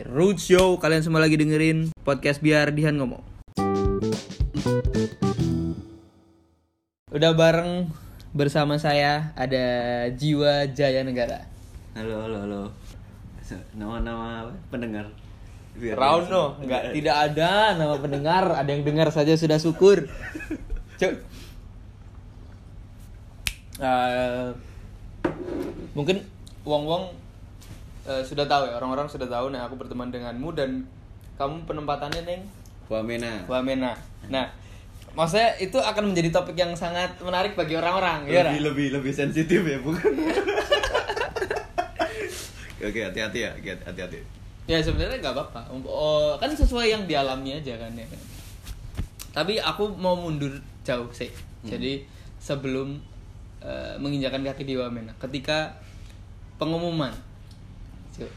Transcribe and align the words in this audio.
Roadshow, 0.00 0.80
kalian 0.80 1.04
semua 1.04 1.20
lagi 1.20 1.36
dengerin 1.36 1.92
podcast 2.00 2.40
biar 2.40 2.72
Dihan 2.72 2.96
ngomong. 2.96 3.20
Udah 7.12 7.36
bareng 7.36 7.92
bersama 8.32 8.80
saya 8.80 9.36
ada 9.36 9.64
Jiwa 10.16 10.72
Jaya 10.72 11.04
Negara. 11.04 11.44
Halo, 11.92 12.24
halo, 12.24 12.36
halo. 12.48 12.62
Nama-nama 13.76 14.48
apa? 14.48 14.52
pendengar. 14.72 15.12
Biar 15.76 15.96
Rauno, 15.96 16.56
enggak 16.60 16.92
tidak 16.96 17.16
ada 17.32 17.76
nama 17.76 17.96
pendengar, 18.00 18.44
ada 18.56 18.68
yang 18.72 18.84
dengar 18.84 19.12
saja 19.12 19.36
sudah 19.36 19.60
syukur. 19.60 20.08
Cuk. 21.00 21.12
Eh, 23.80 24.48
mungkin 25.92 26.24
Wong 26.64 26.84
Eh, 28.02 28.22
sudah 28.26 28.42
tahu 28.50 28.66
ya, 28.66 28.74
orang-orang 28.82 29.06
sudah 29.06 29.30
tahu 29.30 29.54
nih 29.54 29.62
aku 29.62 29.78
berteman 29.78 30.10
denganmu 30.10 30.50
dan 30.58 30.82
kamu 31.38 31.62
penempatannya 31.70 32.26
neng 32.26 32.42
Wamena. 32.90 33.46
Wamena. 33.46 33.94
Nah, 34.26 34.50
maksudnya 35.14 35.54
itu 35.62 35.78
akan 35.78 36.10
menjadi 36.10 36.34
topik 36.34 36.58
yang 36.58 36.74
sangat 36.74 37.14
menarik 37.22 37.54
bagi 37.54 37.78
orang-orang, 37.78 38.26
ya 38.26 38.42
lebih, 38.50 38.60
lebih 38.68 38.88
lebih 39.00 39.12
sensitif 39.14 39.62
ya, 39.62 39.78
bukan? 39.78 40.12
Oke, 42.82 43.00
hati-hati 43.06 43.38
ya, 43.46 43.54
hati-hati. 43.86 44.18
Ya 44.66 44.82
sebenarnya 44.82 45.22
nggak 45.22 45.34
apa-apa. 45.38 45.70
Oh, 45.86 46.34
kan 46.42 46.50
sesuai 46.50 46.90
yang 46.90 47.06
dialami 47.06 47.62
aja 47.62 47.78
kan 47.78 47.94
ya. 47.94 48.06
Tapi 49.30 49.62
aku 49.62 49.94
mau 49.94 50.18
mundur 50.18 50.50
jauh 50.82 51.06
sih. 51.14 51.30
Jadi 51.62 52.02
sebelum 52.42 52.98
eh, 53.62 53.94
menginjakan 54.02 54.42
kaki 54.42 54.66
di 54.66 54.74
Wamena, 54.74 55.14
ketika 55.22 55.78
pengumuman, 56.58 57.14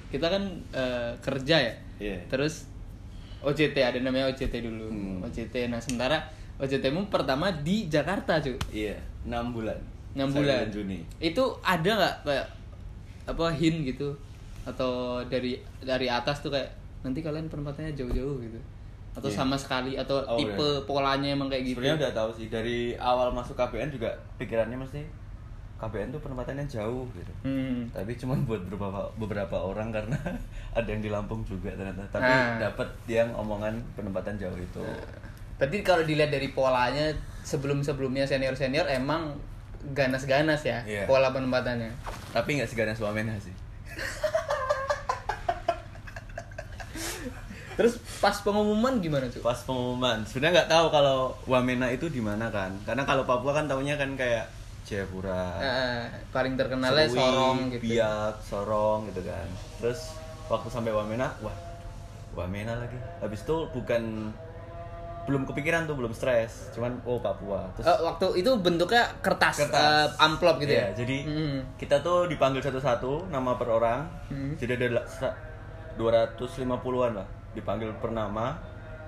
kita 0.10 0.28
kan 0.28 0.44
eh, 0.72 1.12
kerja 1.20 1.56
ya. 1.60 1.74
Iya. 2.00 2.18
Terus 2.28 2.68
OJT 3.40 3.78
ada 3.78 4.00
namanya 4.00 4.32
OJT 4.32 4.54
dulu. 4.60 4.88
Hmm. 4.88 5.20
OJT. 5.22 5.68
Nah 5.68 5.78
sementara 5.78 6.18
OJT-mu 6.56 7.12
pertama 7.12 7.52
di 7.52 7.86
Jakarta 7.86 8.40
cuy. 8.40 8.56
Iya, 8.72 8.96
6 9.28 9.52
bulan. 9.52 9.76
6 10.16 10.24
Sampai 10.24 10.40
bulan. 10.40 10.64
Juni. 10.72 11.00
Itu 11.20 11.44
ada 11.60 11.90
nggak 11.92 12.16
kayak 12.24 12.48
apa 13.26 13.46
hint 13.52 13.84
gitu 13.86 14.16
atau 14.64 15.20
dari 15.26 15.58
dari 15.84 16.08
atas 16.08 16.40
tuh 16.40 16.50
kayak 16.50 16.70
nanti 17.04 17.20
kalian 17.22 17.52
penempatannya 17.52 17.94
jauh-jauh 17.94 18.38
gitu 18.40 18.58
atau 19.16 19.30
Iya. 19.30 19.38
sama 19.38 19.56
sekali 19.56 19.94
atau 19.96 20.20
Oh, 20.26 20.36
tipe 20.36 20.58
iya. 20.58 20.82
polanya 20.84 21.30
emang 21.32 21.48
kayak 21.48 21.64
gitu. 21.70 21.78
Sebenarnya 21.80 22.02
udah 22.02 22.14
tahu 22.16 22.30
sih 22.34 22.48
dari 22.50 22.96
awal 22.98 23.30
masuk 23.32 23.56
KBN 23.56 23.92
juga 23.92 24.10
pikirannya 24.36 24.76
mesti 24.76 25.02
KBN 25.86 26.10
tuh 26.10 26.18
penempatannya 26.18 26.66
jauh 26.66 27.06
gitu. 27.14 27.34
Hmm. 27.42 27.86
Tapi 27.90 28.18
cuma 28.18 28.34
buat 28.42 28.58
beberapa 28.66 29.06
beberapa 29.16 29.58
orang 29.60 29.94
karena 29.94 30.18
ada 30.78 30.88
yang 30.88 31.00
di 31.00 31.10
Lampung 31.10 31.46
juga 31.46 31.70
ternyata. 31.72 32.02
Tapi 32.10 32.26
Ah. 32.26 32.58
dapat 32.60 32.90
yang 33.06 33.30
omongan 33.32 33.78
penempatan 33.94 34.34
jauh 34.36 34.58
itu. 34.58 34.82
Tapi 35.56 35.80
kalau 35.82 36.02
dilihat 36.02 36.30
dari 36.30 36.50
polanya 36.50 37.14
sebelum-sebelumnya 37.42 38.26
senior-senior 38.26 38.90
emang 38.90 39.38
ganas-ganas 39.94 40.66
ya 40.66 40.82
Iya. 40.82 41.06
pola 41.06 41.30
penempatannya. 41.30 41.94
Tapi 42.34 42.58
nggak 42.58 42.68
seganas 42.68 42.98
Wamena 42.98 43.38
sih. 43.38 43.54
Terus 47.76 48.00
pas 48.18 48.40
pengumuman 48.40 48.98
gimana 48.98 49.28
tuh? 49.28 49.44
Pas 49.44 49.60
pengumuman, 49.62 50.24
sebenarnya 50.24 50.64
nggak 50.64 50.72
tahu 50.72 50.86
kalau 50.90 51.36
Wamena 51.46 51.92
itu 51.92 52.08
di 52.08 52.24
mana 52.24 52.48
kan. 52.48 52.72
Karena 52.82 53.04
kalau 53.04 53.28
Papua 53.28 53.52
kan 53.52 53.68
tahunya 53.68 54.00
kan 54.00 54.16
kayak 54.16 54.48
Jayapura, 54.86 55.46
Eh, 55.58 56.02
paling 56.30 56.54
terkenalnya 56.54 57.04
Serui, 57.04 57.18
Sorong 57.18 57.58
gitu. 57.70 57.84
Biak, 57.84 58.34
Sorong 58.40 59.00
gitu 59.08 59.22
kan. 59.22 59.48
Terus 59.80 60.14
waktu 60.46 60.68
sampai 60.70 60.92
Wamena, 60.92 61.34
wah 61.40 61.58
Wamena 62.34 62.78
lagi. 62.78 62.94
Habis 63.18 63.42
itu 63.42 63.66
bukan 63.72 64.30
belum 65.26 65.42
kepikiran 65.44 65.84
tuh, 65.84 65.96
belum 65.96 66.14
stres. 66.14 66.70
Cuman 66.72 67.02
oh 67.02 67.18
Papua. 67.18 67.66
Terus 67.74 67.88
Eh, 67.88 68.00
waktu 68.00 68.26
itu 68.38 68.52
bentuknya 68.56 69.10
kertas, 69.20 69.58
Kertas. 69.58 69.74
eh, 69.74 70.08
amplop 70.20 70.60
gitu 70.60 70.70
Iya, 70.72 70.86
ya. 70.86 70.90
jadi 70.96 71.18
Hmm. 71.24 71.58
kita 71.76 71.98
tuh 72.00 72.28
dipanggil 72.28 72.62
satu-satu 72.62 73.26
nama 73.28 73.58
per 73.58 73.68
orang. 73.68 74.06
Hmm. 74.28 74.54
Jadi 74.54 74.72
ada 74.76 74.88
la- 74.96 75.08
sa- 75.10 75.34
250-an 75.96 77.14
lah 77.16 77.26
dipanggil 77.52 77.90
per 77.96 78.12
nama. 78.12 78.54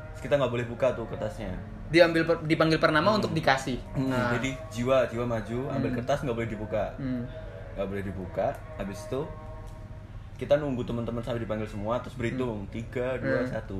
Terus 0.09 0.21
kita 0.23 0.33
nggak 0.35 0.49
boleh 0.49 0.65
buka 0.65 0.87
tuh 0.91 1.05
kertasnya. 1.05 1.53
Diambil 1.87 2.23
per- 2.23 2.43
dipanggil 2.43 2.77
per 2.77 2.91
nama 2.91 3.09
untuk 3.11 3.31
dikasih. 3.31 3.79
Nah, 4.03 4.35
jadi 4.35 4.51
jiwa 4.69 5.07
jiwa 5.07 5.23
maju, 5.25 5.59
ambil 5.71 5.89
kertas 5.93 6.19
nggak 6.21 6.35
boleh 6.35 6.49
dibuka. 6.49 6.91
Hmm. 6.95 7.23
nggak 7.73 7.87
boleh 7.87 8.03
dibuka. 8.03 8.47
Habis 8.75 9.05
itu 9.05 9.21
kita 10.35 10.53
nunggu 10.55 10.81
teman-teman 10.81 11.21
sampai 11.21 11.41
dipanggil 11.41 11.65
semua 11.65 11.97
terus 11.97 12.13
berhitung 12.13 12.65
tiga 12.67 13.17
dua 13.17 13.41
Hmm. 13.41 13.49
satu. 13.49 13.79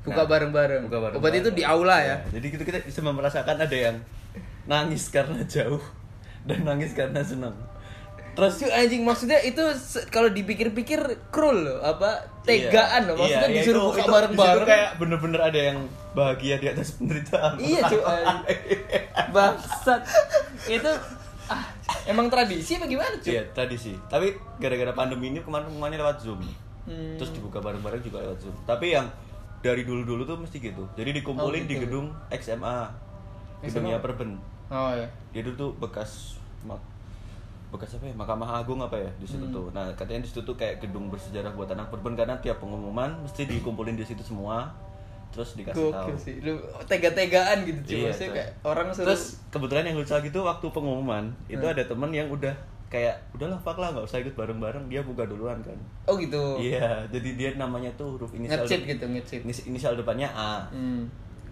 Buka 0.00 0.24
bareng-bareng. 0.24 0.86
Buka 0.86 0.98
bareng. 0.98 1.14
Oh, 1.14 1.20
berarti 1.20 1.38
itu 1.40 1.50
di 1.52 1.62
aula 1.62 2.00
ya? 2.00 2.16
Jadi 2.28 2.46
gitu 2.48 2.62
kita 2.62 2.80
bisa 2.80 3.00
merasakan 3.00 3.56
ada 3.56 3.76
yang 3.76 3.96
nangis 4.64 5.08
karena 5.08 5.40
jauh 5.44 5.82
dan 6.42 6.64
nangis 6.64 6.90
karena 6.90 7.20
senang. 7.20 7.52
Terus 8.30 8.54
yuk, 8.58 8.70
anjing 8.70 9.02
maksudnya 9.02 9.38
itu 9.40 9.60
kalau 10.08 10.28
dipikir-pikir 10.28 11.00
cruel 11.28 11.66
loh, 11.66 11.78
apa 11.80 12.24
tegaan 12.40 13.10
loh. 13.10 13.14
Maksudnya 13.16 13.42
Iya, 13.42 13.52
iya, 13.52 13.60
disuruh 13.60 13.82
buka 13.86 14.00
di 14.00 14.08
bareng-bareng. 14.08 14.66
kayak 14.66 14.90
bener-bener 14.96 15.40
ada 15.42 15.60
yang 15.66 15.78
bahagia 16.10 16.56
di 16.56 16.66
atas 16.66 16.94
penderitaan. 16.94 17.52
Iya 17.56 17.80
cuy, 17.90 18.02
bangsat. 19.28 20.02
Itu 20.66 20.90
ah, 21.46 21.64
emang 22.04 22.28
tradisi 22.28 22.76
apa 22.76 22.86
gimana 22.86 23.14
cuy? 23.18 23.30
Iya 23.30 23.42
tradisi. 23.50 23.92
Tapi 24.06 24.32
gara-gara 24.56 24.92
pandemi 24.92 25.28
ini 25.28 25.40
kemarin 25.40 25.68
semuanya 25.68 25.98
lewat 26.00 26.18
zoom. 26.20 26.40
Hmm. 26.84 27.14
Terus 27.16 27.30
dibuka 27.30 27.58
bareng-bareng 27.58 28.00
juga 28.00 28.22
lewat 28.22 28.38
zoom. 28.40 28.56
Tapi 28.64 28.86
yang 28.90 29.06
dari 29.60 29.84
dulu-dulu 29.84 30.24
tuh 30.24 30.38
mesti 30.38 30.56
gitu. 30.56 30.88
Jadi 30.94 31.10
dikumpulin 31.14 31.62
Oh, 31.62 31.68
di 31.68 31.74
gitu. 31.74 31.84
gedung 31.84 32.06
XMA, 32.30 32.88
gedungnya 33.60 34.00
Perben. 34.00 34.40
Oh 34.70 34.90
ya. 34.90 35.04
Dia 35.30 35.42
dulu 35.42 35.54
tuh 35.58 35.70
bekas 35.76 36.40
mak- 36.62 36.88
bekas 37.70 37.94
apa 37.94 38.04
ya 38.04 38.14
Mahkamah 38.14 38.50
Agung 38.56 38.78
apa 38.78 38.94
ya 38.94 39.10
di 39.14 39.24
situ 39.24 39.42
Hmm. 39.42 39.52
tuh. 39.52 39.66
Nah 39.70 39.86
katanya 39.94 40.20
di 40.20 40.28
situ 40.28 40.42
tuh 40.42 40.54
kayak 40.54 40.78
gedung 40.80 41.06
bersejarah 41.06 41.50
buat 41.50 41.66
anak 41.68 41.86
Perben 41.88 42.12
karena 42.12 42.34
tiap 42.36 42.58
pengumuman 42.58 43.14
mesti 43.20 43.46
dikumpulin 43.46 43.94
di 43.94 44.02
situ 44.02 44.20
semua. 44.20 44.66
Terus 45.30 45.54
dikasih 45.54 45.78
tahu. 45.88 45.90
Gokil 45.92 46.16
sih. 46.16 46.34
Lu 46.40 46.58
tega-tegaan 46.84 47.62
gitu 47.62 47.78
cuy. 47.80 47.94
Iya, 47.96 48.06
Maksudnya 48.08 48.30
kayak 48.34 48.50
orang 48.64 48.86
suruh 48.90 49.06
Terus 49.06 49.22
kebetulan 49.48 49.84
yang 49.84 49.96
lucu 49.96 50.10
lagi 50.10 50.28
tuh 50.28 50.42
waktu 50.42 50.66
pengumuman 50.68 51.24
itu 51.46 51.60
Hmm. 51.60 51.70
ada 51.70 51.82
temen 51.84 52.10
yang 52.10 52.26
udah 52.28 52.50
kayak 52.86 53.14
udahlah 53.30 53.54
fuck 53.56 53.78
lah 53.78 53.94
nggak 53.94 54.02
usah 54.02 54.18
ikut 54.18 54.34
bareng-bareng 54.34 54.90
dia 54.90 54.98
buka 55.00 55.22
duluan 55.22 55.54
kan. 55.60 55.78
Oh 56.04 56.18
gitu. 56.18 56.58
Iya, 56.58 57.06
jadi 57.06 57.28
dia 57.32 57.50
namanya 57.54 57.86
tuh 57.94 58.18
huruf 58.18 58.34
inisial 58.34 58.60
Ngecit 58.60 58.82
gitu, 58.84 59.06
ngecit. 59.06 59.40
inis- 59.40 59.62
inisial 59.64 59.94
depannya 59.94 60.26
A. 60.28 60.66
Hmm. 60.66 61.06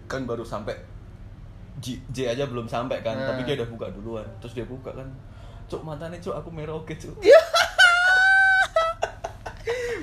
Kan 0.05 0.27
baru 0.27 0.43
sampai 0.43 0.75
J, 1.79 1.95
J 2.11 2.27
aja 2.29 2.43
belum 2.43 2.67
sampai 2.67 2.99
kan, 2.99 3.15
Nah. 3.15 3.31
tapi 3.31 3.47
dia 3.47 3.55
udah 3.55 3.69
buka 3.71 3.87
duluan. 3.89 4.27
Terus 4.43 4.51
dia 4.53 4.67
buka 4.67 4.91
kan. 4.91 5.07
Cuk, 5.69 5.81
matanya 5.81 6.17
cuk, 6.17 6.33
aku 6.33 6.49
meroke 6.49 6.93
cuk. 6.93 7.13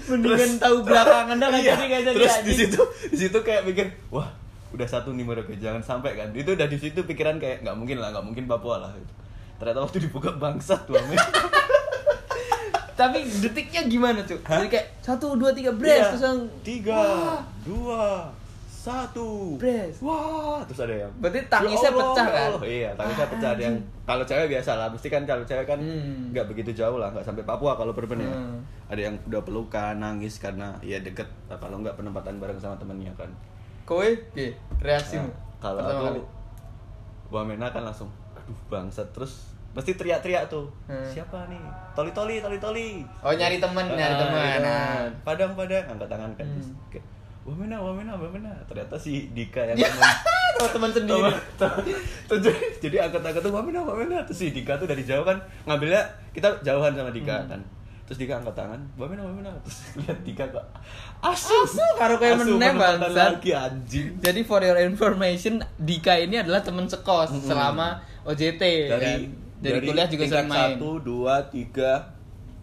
Mendingan 0.06 0.62
tahu 0.62 0.86
belakangan 0.86 1.34
dah 1.36 1.48
Iya, 1.50 1.74
jadi 1.74 1.84
kayak 1.90 2.02
jadi 2.06 2.14
terus 2.14 2.36
di 2.46 2.54
situ 2.54 2.80
di 3.10 3.16
situ 3.18 3.38
kayak 3.42 3.66
mikir, 3.66 3.90
wah, 4.06 4.30
udah 4.70 4.86
satu 4.86 5.10
nih 5.10 5.26
meroke, 5.26 5.58
jangan 5.58 5.82
sampai 5.82 6.14
kan. 6.14 6.30
Itu 6.30 6.54
udah 6.54 6.70
di 6.70 6.78
situ 6.78 7.02
pikiran 7.02 7.42
kayak 7.42 7.66
nggak 7.66 7.74
mungkin 7.74 7.98
lah, 7.98 8.14
nggak 8.14 8.22
mungkin 8.22 8.46
Papua 8.46 8.78
lah. 8.78 8.94
Ternyata 9.58 9.82
waktu 9.82 10.06
dibuka 10.06 10.30
bangsat 10.30 10.86
tuh. 10.86 10.94
Tapi 12.96 13.18
detiknya 13.28 13.82
gimana 13.84 14.22
cuy? 14.22 14.38
Jadi 14.38 14.68
kayak 14.70 14.86
satu 15.02 15.36
dua 15.36 15.52
tiga 15.52 15.74
brace 15.74 16.00
Iya. 16.00 16.08
terus 16.14 16.24
yang 16.24 16.40
tiga, 16.64 16.96
Wah. 16.96 17.40
dua, 17.60 18.04
satu, 18.86 19.28
Brace. 19.56 19.98
wah, 19.98 20.62
terus 20.62 20.80
ada 20.80 20.94
yang 20.96 21.12
Berarti 21.16 21.40
tangisnya 21.46 21.82
Ya 21.82 21.92
Allah, 21.92 22.06
pecah 22.06 22.26
kan? 22.28 22.48
Allah. 22.48 22.62
Iya, 22.62 22.90
tangisnya 22.92 23.26
pecah. 23.26 23.50
Ada 23.50 23.62
yang 23.64 23.76
kalau 24.04 24.22
cewek 24.22 24.46
biasa 24.48 24.70
lah, 24.72 24.88
mesti 24.88 25.08
kan 25.08 25.22
kalau 25.22 25.42
cewek 25.42 25.66
kan 25.66 25.78
Hmm. 25.78 26.30
nggak 26.30 26.46
begitu 26.46 26.70
jauh 26.72 26.96
lah, 26.96 27.10
nggak 27.10 27.22
sampai 27.22 27.42
Papua 27.42 27.74
kalau 27.74 27.90
berben 27.90 28.18
ya. 28.18 28.28
Hmm. 28.28 28.62
Ada 28.86 29.00
yang 29.02 29.14
udah 29.24 29.42
pelukan, 29.42 29.94
nangis 29.96 30.36
karena 30.36 30.70
ya 30.80 30.98
deket. 30.98 31.26
Nah, 31.44 31.56
kalau 31.56 31.78
nggak 31.78 31.94
penempatan 31.94 32.36
bareng 32.36 32.56
sama 32.56 32.76
temennya 32.76 33.10
kan. 33.12 33.28
Kowe 33.84 34.06
piye 34.32 34.54
reaksimu? 34.78 35.26
Nah, 35.26 35.34
kalau 35.60 35.82
aku. 35.82 36.22
Wamena 37.28 37.66
kan 37.68 37.82
langsung, 37.82 38.06
aduh 38.32 38.54
bangsat 38.68 39.10
terus 39.10 39.50
pasti 39.72 39.92
teriak-teriak 39.92 40.46
tuh. 40.46 40.70
Hmm. 40.86 41.02
Siapa 41.04 41.46
nih? 41.46 41.58
Toli 41.92 42.08
toli 42.10 42.38
toli 42.38 42.56
toli. 42.56 42.88
Oh 43.20 43.28
nyari 43.28 43.58
temen, 43.58 43.84
nyari 43.84 44.14
Ah, 44.14 44.20
temen. 44.20 44.40
iya. 44.42 44.58
Nah. 44.58 45.02
Padang 45.20 45.52
padang 45.52 45.84
angkat 45.84 46.06
tangan 46.06 46.30
kan. 46.32 46.46
Terus 46.46 46.70
Hmm. 46.70 46.80
kayak, 46.88 47.04
Wamena, 47.46 47.78
Wamena, 47.78 48.12
Wamena. 48.12 48.50
Ternyata 48.66 48.98
si 48.98 49.30
Dika 49.30 49.62
yang 49.64 49.78
Ya. 49.78 49.86
Oh, 50.56 50.66
teman 50.66 50.88
sendiri. 50.88 51.30
Terus 52.26 52.40
jadi- 52.42 52.72
jadi 52.80 52.96
angkat-angkat 53.06 53.40
tuh 53.40 53.52
Wamena, 53.52 53.80
Wamena. 53.80 54.18
Terus 54.24 54.38
si 54.40 54.46
Dika 54.50 54.74
tuh 54.74 54.84
dari 54.84 55.00
jauh 55.00 55.22
kan 55.22 55.38
ngambilnya 55.62 56.02
kita 56.32 56.48
jauhan 56.60 56.90
sama 56.90 57.08
Dika 57.08 57.36
Hmm. 57.38 57.48
kan. 57.48 57.60
Terus 58.04 58.18
Dika 58.18 58.34
angkat 58.36 58.54
tangan, 58.56 58.80
Wamena, 58.94 59.22
Wamena. 59.22 59.50
Terus 59.60 59.78
lihat 60.00 60.18
Dika 60.22 60.44
kok 60.48 60.64
asu. 61.20 61.54
Asu, 61.60 61.82
karo 61.94 62.16
kayak 62.16 62.40
meneh, 62.40 62.72
bangsat. 62.72 63.36
lagi 63.36 63.52
anjing. 63.52 64.16
Jadi 64.16 64.40
for 64.42 64.58
your 64.60 64.80
information, 64.80 65.58
Dika 65.76 66.16
ini 66.16 66.36
adalah 66.36 66.60
teman 66.60 66.86
sekos 66.86 67.30
Mm-mm. 67.30 67.44
selama 67.44 67.98
OJT 68.22 68.62
dari 68.88 69.06
kan? 69.06 69.20
dari, 69.56 69.78
kuliah 69.82 70.06
juga 70.06 70.24
sering 70.24 70.46
main. 70.46 70.74
satu 70.74 70.90
dua 70.98 71.46
tiga 71.46 72.10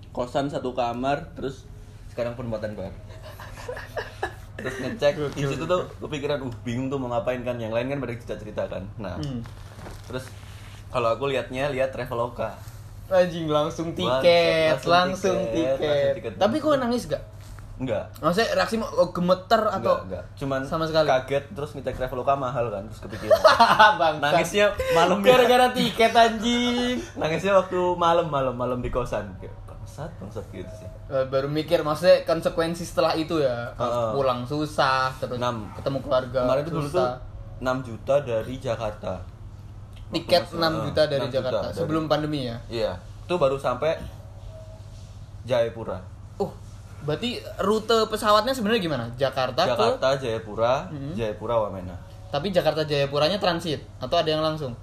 kosan 0.09 0.45
satu 0.45 0.71
kamar 0.71 1.33
terus 1.33 1.65
sekarang 2.07 2.33
penempatan 2.33 2.73
bar 2.73 2.93
terus 4.55 4.75
ngecek 4.77 5.13
di 5.33 5.43
situ 5.43 5.63
tuh 5.63 5.81
kepikiran 5.99 6.37
uh 6.39 6.53
bingung 6.61 6.87
tuh 6.87 6.95
mau 6.95 7.09
ngapain 7.09 7.41
kan 7.41 7.55
yang 7.55 7.69
lain 7.69 7.87
kan 7.87 7.97
pada 7.97 8.13
cerita 8.13 8.35
cerita 8.37 8.63
kan 8.67 8.83
nah 8.95 9.15
Hmm. 9.15 9.41
terus 10.05 10.29
kalau 10.87 11.09
aku 11.09 11.25
liatnya 11.27 11.69
lihat 11.69 11.89
traveloka 11.89 12.53
Anjing 13.05 13.45
langsung 13.45 13.91
tiket, 13.91 14.79
langsung 14.79 14.89
langsung 14.89 15.37
tiket, 15.51 15.75
tiket. 15.75 15.85
langsung 15.85 16.15
tiket. 16.15 16.33
Tapi 16.39 16.55
kok 16.57 16.79
nangis 16.79 17.03
gak? 17.05 17.21
enggak 17.73 18.05
Maksudnya 18.21 18.53
reaksimu 18.55 18.85
oh, 18.87 19.09
gemeter 19.09 19.59
atau 19.59 19.77
enggak 19.99 19.99
enggak 20.05 20.23
cuman 20.37 20.59
sama 20.61 20.85
sekali? 20.85 21.09
kaget 21.09 21.43
terus 21.51 21.69
ngecek 21.73 21.95
traveloka 21.97 22.33
mahal 22.33 22.69
kan 22.69 22.85
terus 22.85 23.01
kepikiran 23.01 23.33
Bang, 23.99 24.15
nangisnya 24.21 24.65
malam 24.93 25.19
gara-gara 25.19 25.73
tiket 25.73 26.13
anjing. 26.13 27.01
nangisnya 27.19 27.53
waktu 27.55 27.79
malam 27.97 28.29
malam 28.29 28.53
malam 28.53 28.77
di 28.77 28.87
kosan 28.87 29.25
kayak 29.37 29.51
bangsat 29.83 30.11
bangsat 30.17 30.45
gitu 30.49 30.71
sih 30.73 30.87
Eh, 31.05 31.25
Baru 31.27 31.45
mikir 31.45 31.83
maksudnya 31.83 32.23
konsekuensi 32.23 32.81
setelah 32.81 33.13
itu 33.13 33.37
ya. 33.37 33.69
Heeh. 33.73 34.09
Pulang 34.13 34.41
susah, 34.43 35.11
terus 35.13 35.35
Enam. 35.35 35.67
ketemu 35.75 35.99
keluarga 35.99 36.39
kemarin 36.41 36.63
itu 36.63 36.71
dulu 36.71 36.87
tuh 36.87 36.95
susah. 36.95 37.19
6 37.59 37.83
juta 37.83 38.15
dari 38.19 38.55
Jakarta 38.57 39.13
Tiket 40.09 40.43
masih- 40.45 40.57
6 40.57 40.73
juta 40.83 41.01
dari 41.05 41.21
6 41.21 41.27
juta 41.27 41.35
Jakarta 41.37 41.67
dari- 41.67 41.77
sebelum 41.77 42.03
pandemi 42.05 42.39
ya. 42.45 42.57
iya 42.67 42.91
itu 42.95 43.35
baru 43.35 43.55
sampai 43.55 43.99
Jayapura 45.43 45.99
Oh, 46.37 46.51
berarti 47.03 47.29
rute 47.59 48.07
pesawatnya 48.07 48.51
sebenarnya 48.51 48.81
gimana? 48.81 49.05
Jakarta, 49.13 49.61
ke 49.61 49.69
Jakarta 49.69 50.07
Jayapura 50.17 50.87
Hmm. 50.87 51.11
Jayapura 51.13 51.55
Wamena 51.59 51.95
tapi 52.29 52.49
Jakarta 52.49 52.81
Jayapuranya 52.81 53.37
transit 53.37 53.83
atau 53.99 54.15
ada 54.15 54.25
yang 54.27 54.41
langsung? 54.41 54.73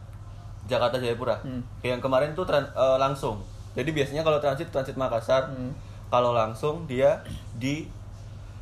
Jakarta 0.62 0.96
Jayapura 0.96 1.40
Hmm. 1.40 1.64
yang 1.82 1.98
kemarin 1.98 2.30
tuh 2.30 2.44
eh, 2.46 2.68
langsung 2.96 3.40
jadi 3.80 3.90
biasanya 3.90 4.22
kalau 4.22 4.38
transit 4.38 4.68
transit 4.68 4.94
Makassar 4.94 5.48
Hmm. 5.48 5.72
kalau 6.06 6.30
langsung 6.30 6.84
dia 6.84 7.24
di 7.54 7.88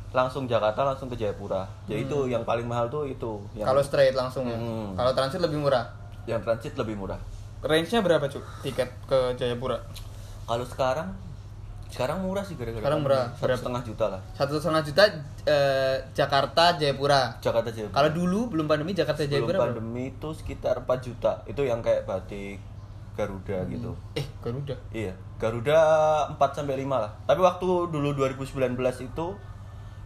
langsung 0.09 0.45
Jakarta 0.45 0.81
langsung 0.83 1.05
ke 1.05 1.15
Jayapura 1.15 1.69
jadi 1.85 2.01
itu 2.03 2.17
yang 2.27 2.41
paling 2.41 2.65
mahal 2.65 2.87
tuh 2.87 3.05
itu 3.05 3.37
yang 3.53 3.67
Kalau 3.67 3.79
straight 3.79 4.13
langsung 4.13 4.43
ya. 4.43 4.55
Hmm. 4.55 4.95
Kalau 4.95 5.11
transit 5.11 5.37
lebih 5.37 5.59
murah. 5.59 5.85
yang 6.23 6.39
transit 6.39 6.73
lebih 6.73 6.93
murah 6.95 7.17
Range-nya 7.59 7.99
berapa, 7.99 8.23
Cuk? 8.23 8.39
Tiket 8.61 8.87
ke 9.03 9.19
Jayapura? 9.35 9.77
kalau 10.43 10.63
sekarang 10.63 11.11
sekarang 11.87 12.21
murah 12.21 12.41
sih 12.41 12.53
gara-gara 12.53 12.79
Sekarang 12.79 13.01
murah. 13.01 13.25
satu 13.35 13.53
setengah 13.55 13.81
juta 13.83 14.05
lah 14.07 14.21
Satu 14.31 14.53
setengah 14.55 14.83
juta 14.83 15.03
eh, 15.43 15.97
Jakarta 16.11 16.73
Jayapura. 16.73 17.33
Jakarta 17.39 17.69
Jayapura 17.69 17.95
Kalau 17.95 18.09
dulu 18.11 18.39
belum 18.47 18.65
pandemi 18.65 18.93
Jakarta 18.93 19.21
Jayapura 19.21 19.49
berapa? 19.51 19.65
pandemi 19.73 20.09
itu 20.09 20.29
sekitar 20.31 20.79
4 20.79 20.89
juta 21.01 21.41
itu 21.45 21.61
yang 21.61 21.81
kayak 21.81 22.05
batik 22.05 22.57
Garuda 23.19 23.57
gitu 23.67 23.91
Eh, 24.15 24.23
Garuda. 24.39 24.75
Iya, 24.89 25.11
Garuda 25.35 25.77
4 26.31 26.55
sampai 26.55 26.79
5 26.79 26.95
lah. 26.95 27.11
Tapi 27.27 27.43
waktu 27.43 27.67
dulu 27.91 28.15
2019 28.15 28.79
itu 29.03 29.25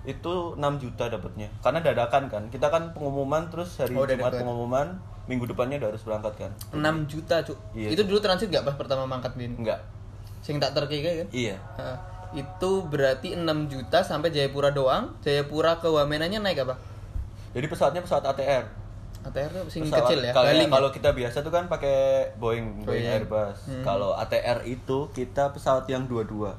itu 0.04 0.34
6 0.58 0.82
juta 0.82 1.06
dapatnya. 1.08 1.48
Karena 1.62 1.80
dadakan 1.80 2.28
kan. 2.28 2.44
Kita 2.50 2.68
kan 2.68 2.92
pengumuman 2.92 3.48
terus 3.48 3.78
hari 3.78 3.94
Oh, 3.94 4.04
Jumat 4.04 4.34
dadakan. 4.34 4.40
pengumuman, 4.44 4.88
minggu 5.26 5.46
depannya 5.46 5.78
udah 5.78 5.90
harus 5.94 6.04
berangkat 6.04 6.34
kan. 6.36 6.52
6 6.74 7.06
juta, 7.06 7.40
Cuk. 7.40 7.56
Iya. 7.72 7.94
Itu 7.94 8.02
dulu 8.04 8.20
transit 8.20 8.50
gak 8.50 8.66
pas 8.66 8.76
pertama 8.76 9.06
mangkat 9.06 9.38
bin? 9.38 9.56
Enggak. 9.56 9.80
Sing 10.42 10.60
tak 10.60 10.74
terkikik 10.74 11.24
kan? 11.24 11.28
Iya. 11.30 11.56
Heeh. 11.78 11.98
itu 12.34 12.72
berarti 12.90 13.38
6 13.38 13.46
juta 13.70 14.02
sampai 14.02 14.34
Jayapura 14.34 14.74
doang. 14.74 15.14
Jayapura 15.22 15.78
ke 15.78 15.86
Wamenanya 15.86 16.42
naik 16.42 16.66
apa? 16.66 16.74
Jadi 17.54 17.70
pesawatnya 17.70 18.02
pesawat 18.02 18.26
ATR. 18.34 18.66
ATR 19.24 19.50
tuh 19.50 19.64
sing 19.68 19.84
Pesawat- 19.84 20.04
kecil 20.06 20.20
ya, 20.22 20.32
Kalau, 20.32 20.46
Baling. 20.46 20.68
ya? 20.68 20.74
kalau 20.74 20.90
kita 20.90 21.10
biasa 21.12 21.38
tuh 21.40 21.50
kan 21.50 21.66
pakai 21.66 21.96
Boeing, 22.36 22.84
Boeing 22.84 23.02
Boeing. 23.02 23.08
Airbus. 23.18 23.58
Hmm. 23.66 23.80
Kalau 23.82 24.12
ATR 24.14 24.60
itu 24.64 24.98
kita 25.10 25.50
pesawat 25.50 25.88
yang 25.88 26.04
dua-dua. 26.04 26.54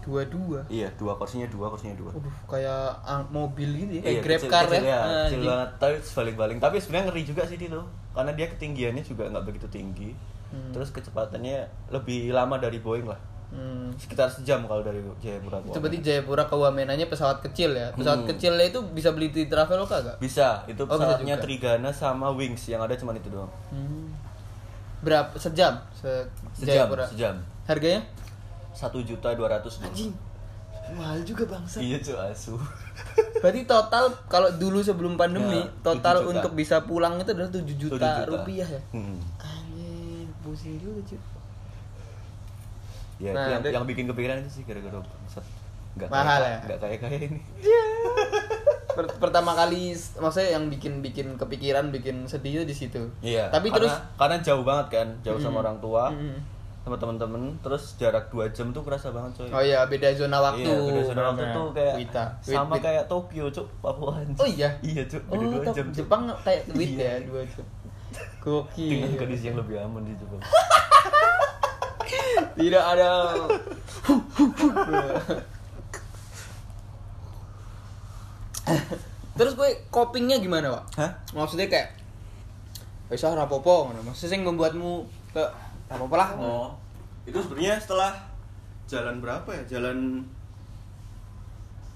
dua-dua. 0.00 0.64
Iya, 0.68 0.88
dua 0.94 1.12
kursinya 1.14 1.44
dua, 1.46 1.68
kursinya 1.68 1.92
dua. 1.94 2.08
Waduh, 2.10 2.32
kayak 2.48 2.80
ang- 3.02 3.28
mobil 3.28 3.68
gitu 3.76 3.92
ya, 3.92 4.00
kayak 4.00 4.14
Iya, 4.14 4.22
Grab 4.22 4.38
kecil, 4.38 4.48
car 4.50 4.64
kecil, 4.64 4.80
ya. 4.80 4.88
ya, 4.88 4.96
Ah, 4.96 5.04
kecil 5.04 5.12
anjing. 5.36 5.44
banget 5.44 5.70
tapi 5.76 5.94
baling-baling 6.16 6.58
tapi 6.58 6.76
sebenarnya 6.78 7.04
ngeri 7.06 7.22
juga 7.26 7.42
sih 7.44 7.56
itu 7.58 7.80
karena 8.10 8.32
dia 8.32 8.46
ketinggiannya 8.48 9.04
juga 9.04 9.24
nggak 9.28 9.44
begitu 9.44 9.66
tinggi 9.68 10.10
Hmm. 10.48 10.72
terus 10.72 10.88
kecepatannya 10.90 11.58
lebih 11.90 12.32
lama 12.32 12.56
dari 12.56 12.78
Boeing 12.78 13.04
lah 13.04 13.20
Hmm. 13.48 13.88
sekitar 13.96 14.28
sejam 14.28 14.60
kalau 14.62 14.80
dari 14.80 15.00
Jayapura 15.18 15.58
ke 15.58 15.68
Itu 15.68 15.80
berarti. 15.80 15.98
Jayapura 15.98 16.44
ke 16.44 16.52
Wamenanya 16.54 17.06
pesawat 17.06 17.40
kecil 17.40 17.72
ya. 17.72 17.88
Pesawat 17.90 18.20
Hmm. 18.20 18.28
kecilnya 18.28 18.60
itu 18.62 18.76
bisa 18.88 19.08
beli 19.10 19.28
di 19.28 19.44
Traveloka 19.44 19.96
gak? 19.98 20.16
bisa 20.18 20.62
itu 20.64 20.76
Oh, 20.78 20.86
bisa 20.86 21.16
pesawatnya 21.16 21.34
juga. 21.34 21.42
Trigana 21.42 21.90
sama 21.90 22.28
Wings 22.30 22.60
yang 22.66 22.80
ada 22.80 22.92
cuma 22.92 23.12
itu 23.12 23.26
doang 23.26 23.48
Hmm. 23.68 24.12
Berapa 24.98 25.32
sejam? 25.34 25.80
Se 25.92 26.10
sejam 26.54 26.84
Jayapura. 26.84 27.06
sejam 27.06 27.40
Harganya? 27.64 28.04
satu 28.70 29.00
juta 29.00 29.32
dua 29.32 29.48
ratus 29.50 29.80
Anjing. 29.80 30.12
Mahal 30.90 31.20
juga 31.20 31.44
bangsa. 31.46 31.80
iya 31.80 31.96
cuy 31.96 32.16
asu 32.26 32.56
Berarti 33.42 33.64
total 33.64 34.08
kalau 34.24 34.48
dulu 34.52 34.80
sebelum 34.80 35.14
pandemi 35.14 35.56
Ya, 35.58 35.68
total 35.82 36.16
7 36.16 36.22
juta. 36.22 36.32
untuk 36.34 36.52
bisa 36.54 36.76
pulang 36.82 37.16
itu 37.16 37.28
adalah 37.30 37.48
7 37.50 37.64
juta, 37.70 37.96
7 37.96 38.12
juta. 38.18 38.30
rupiah 38.30 38.64
ya. 38.66 38.80
Hmm. 38.90 39.20
Anjing, 39.38 40.28
pusing 40.40 40.76
juga 40.76 41.00
cuy. 41.02 41.20
Ya 43.18 43.30
Nah, 43.30 43.58
itu 43.58 43.68
yang, 43.68 43.74
yang 43.74 43.86
bikin 43.86 44.04
kepikiran 44.06 44.36
itu 44.38 44.50
sih 44.52 44.62
gara-gara 44.62 44.96
bangsat. 44.96 45.44
nggak 45.94 46.08
Mahal 46.08 46.38
kaya, 46.38 46.48
ya? 46.48 46.58
nggak 46.64 46.78
kayak 46.78 46.98
kaya 47.00 47.18
ini 47.24 47.40
Per- 48.90 49.14
pertama 49.18 49.52
kali 49.52 49.90
maksudnya 50.16 50.50
yang 50.52 50.66
bikin 50.66 50.98
bikin 51.00 51.34
kepikiran 51.34 51.88
bikin 51.88 52.22
sedih 52.24 52.52
itu 52.56 52.64
di 52.64 52.74
situ. 52.76 53.02
iya 53.20 53.46
Tapi 53.48 53.68
karena, 53.68 53.78
terus 53.80 53.94
karena 54.16 54.36
jauh 54.40 54.62
banget 54.62 54.86
kan 54.92 55.08
jauh 55.20 55.36
sama 55.36 55.54
Hmm. 55.54 55.62
orang 55.62 55.76
tua 55.78 56.04
Hmm. 56.08 56.38
sama 56.80 56.96
temen-temen 56.96 57.42
terus 57.60 57.94
jarak 57.94 58.26
2 58.28 58.48
jam 58.48 58.70
tuh 58.70 58.80
kerasa 58.80 59.10
banget 59.10 59.30
coy 59.36 59.48
Oh 59.50 59.60
iya, 59.60 59.84
beda 59.84 60.08
zona 60.12 60.38
waktu. 60.40 60.64
Iya, 60.64 60.78
beda 60.80 61.02
zona 61.04 61.22
waktu 61.28 61.42
Benar. 61.44 61.54
tuh 61.54 61.66
kayak 61.72 61.94
Wita. 61.96 62.24
sama 62.40 62.72
Wit- 62.72 62.82
kayak 62.82 63.04
Tokyo, 63.06 63.44
Cuk, 63.48 63.68
Papua. 63.78 64.12
Oh 64.32 64.48
iya. 64.48 64.70
Iya, 64.80 65.02
Cuk, 65.04 65.22
Oh, 65.24 65.36
beda 65.36 65.46
2 65.52 65.58
Tok- 65.60 65.76
jam. 65.76 65.86
Cuk. 65.86 65.94
Jepang 65.96 66.22
kayak 66.40 66.62
wit 66.72 66.90
Iya. 66.92 67.04
ya, 67.04 67.14
dua 67.24 67.42
jam. 67.44 67.66
Gokil. 68.40 68.88
dengan 68.96 69.12
kondisi 69.16 69.44
yang 69.44 69.58
lebih 69.58 69.76
aman 69.76 70.02
di 70.02 70.14
Jepang. 70.16 70.40
Tidak 72.54 72.84
ada. 72.84 73.10
Terus 79.38 79.52
gue 79.54 79.68
copingnya 79.88 80.42
gimana, 80.42 80.74
Pak? 80.74 80.84
Hah? 80.98 81.10
Maksudnya 81.32 81.70
kayak 81.70 81.94
wis 83.08 83.24
ah 83.24 83.32
rapopo 83.32 83.88
ngono. 83.88 84.02
Maksudnya 84.02 84.30
sing 84.34 84.42
membuatmu 84.42 85.06
ke 85.32 85.42
rapopo 85.86 86.14
lah. 86.18 86.34
Oh. 86.36 86.68
Itu 87.22 87.38
sebenarnya 87.40 87.78
setelah 87.78 88.12
jalan 88.90 89.22
berapa 89.22 89.48
ya? 89.54 89.78
Jalan 89.78 90.26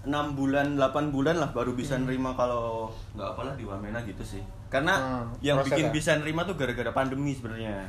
6 0.03 0.11
bulan, 0.35 0.75
8 0.75 1.15
bulan 1.15 1.37
lah 1.39 1.51
baru 1.55 1.75
bisa 1.75 1.95
nerima 1.95 2.35
kalau 2.35 2.91
nggak 3.15 3.29
apalah 3.29 3.55
di 3.55 3.63
Wamena 3.67 4.03
gitu 4.03 4.23
sih. 4.23 4.43
Karena 4.67 4.97
Hmm, 4.99 5.27
yang 5.45 5.61
bikin 5.63 5.91
ya? 5.91 5.93
bisa 5.93 6.11
nerima 6.17 6.43
tuh 6.43 6.57
gara-gara 6.57 6.91
pandemi 6.91 7.37
sebenarnya. 7.37 7.87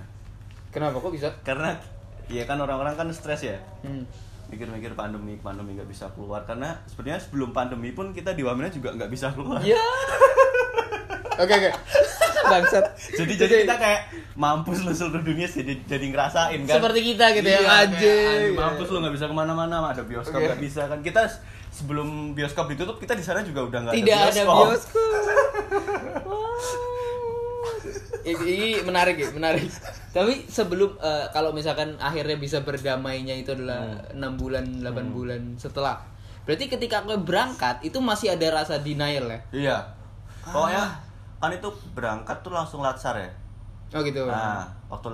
Kenapa 0.69 0.97
kok 0.99 1.13
bisa? 1.13 1.29
Karena 1.45 1.77
ya 2.27 2.43
kan 2.43 2.57
orang-orang 2.57 2.93
kan 2.93 3.07
stres 3.09 3.43
ya. 3.43 3.57
Hmm. 3.81 4.05
mikir-mikir 4.45 4.93
pandemi 4.93 5.33
pandemi 5.35 5.73
nggak 5.73 5.87
bisa 5.87 6.05
keluar 6.11 6.43
karena 6.43 6.77
sebenarnya 6.85 7.17
sebelum 7.19 7.49
pandemi 7.49 7.89
pun 7.89 8.11
kita 8.11 8.31
di 8.31 8.41
Wamena 8.41 8.69
juga 8.69 8.93
nggak 8.93 9.09
bisa 9.09 9.33
keluar 9.33 9.57
Iya. 9.59 9.81
Oke 11.33 11.49
oke. 11.49 11.71
Bangsat. 12.43 12.85
jadi 13.17 13.33
jadi 13.39 13.53
kita 13.65 13.75
kayak 13.75 14.01
mampus 14.35 14.85
lu 14.85 14.93
seluruh 14.93 15.23
dunia 15.23 15.47
jadi 15.47 15.73
jadi 15.81 16.05
ngerasain 16.07 16.59
kan 16.61 16.75
Seperti 16.77 16.99
kita 17.07 17.25
gitu 17.33 17.47
ya, 17.47 17.57
Iya, 17.57 17.69
anjing. 17.81 18.27
anjing, 18.29 18.53
mampus 18.53 18.87
lu 18.87 19.01
nggak 19.01 19.15
bisa 19.15 19.25
ke 19.25 19.33
mana-mana 19.33 19.81
ada 19.81 20.03
bioskop 20.03 20.37
nggak 20.37 20.61
bisa 20.61 20.85
kan 20.85 21.01
kita 21.01 21.25
sebelum 21.69 22.07
bioskop 22.33 22.69
ditutup 22.69 23.01
kita 23.01 23.15
di 23.15 23.23
sana 23.23 23.41
juga 23.41 23.65
udah 23.65 23.79
nggak 23.81 23.93
tidak 23.95 24.13
ada 24.13 24.29
ada 24.29 24.43
bioskop, 24.45 24.67
bioskop. 24.69 24.93
ini, 28.23 28.79
menarik 28.81 29.17
ya, 29.17 29.29
menarik. 29.31 29.67
Tapi 30.11 30.45
sebelum 30.45 30.95
eh, 30.97 31.25
kalau 31.29 31.51
misalkan 31.51 31.95
akhirnya 31.97 32.37
bisa 32.37 32.61
berdamainya 32.61 33.33
itu 33.33 33.51
adalah 33.51 33.99
enam 34.11 34.35
bulan, 34.35 34.63
8 34.79 35.09
bulan 35.09 35.41
setelah. 35.55 35.99
Berarti 36.43 36.67
ketika 36.67 37.01
aku 37.01 37.15
berangkat 37.23 37.79
itu 37.81 37.97
masih 37.97 38.35
ada 38.35 38.47
rasa 38.51 38.79
denial 38.79 39.31
ya. 39.31 39.39
iya 39.51 39.77
pokoknya 40.43 40.83
Ah. 40.83 40.99
kan 41.39 41.55
itu 41.55 41.71
berangkat 41.95 42.35
tuh 42.43 42.51
langsung 42.51 42.83
latsar 42.83 43.15
ya 43.15 43.31
Oh 43.93 44.01
gitu. 44.03 44.25
Nah, 44.25 44.65
waktu 44.89 45.07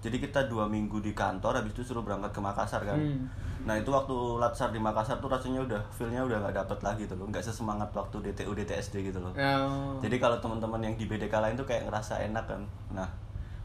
jadi 0.00 0.16
kita 0.16 0.48
dua 0.48 0.64
minggu 0.64 0.98
di 0.98 1.12
kantor, 1.12 1.60
habis 1.60 1.72
itu 1.72 1.84
suruh 1.84 2.00
berangkat 2.00 2.32
ke 2.32 2.40
Makassar 2.40 2.80
kan. 2.82 2.96
Hmm. 2.96 3.28
Nah 3.60 3.76
itu 3.76 3.88
waktu 3.88 4.16
latsar 4.40 4.72
di 4.72 4.80
Makassar 4.80 5.20
tuh 5.20 5.28
rasanya 5.28 5.60
udah 5.60 5.76
feelnya 5.92 6.24
udah 6.24 6.40
nggak 6.40 6.56
dapet 6.56 6.78
lagi 6.80 7.04
tuh 7.04 7.14
loh, 7.14 7.28
nggak 7.28 7.44
sesemangat 7.44 7.92
waktu 7.92 8.16
DTU 8.24 8.56
DTSD 8.56 9.04
gitu 9.04 9.20
loh. 9.20 9.36
Oh. 9.36 10.00
Jadi 10.00 10.16
kalau 10.16 10.40
teman-teman 10.40 10.80
yang 10.80 10.94
di 10.96 11.04
BDK 11.04 11.36
lain 11.36 11.52
tuh 11.54 11.64
kayak 11.64 11.84
ngerasa 11.84 12.24
enak 12.24 12.44
kan. 12.48 12.64
Nah 12.90 13.04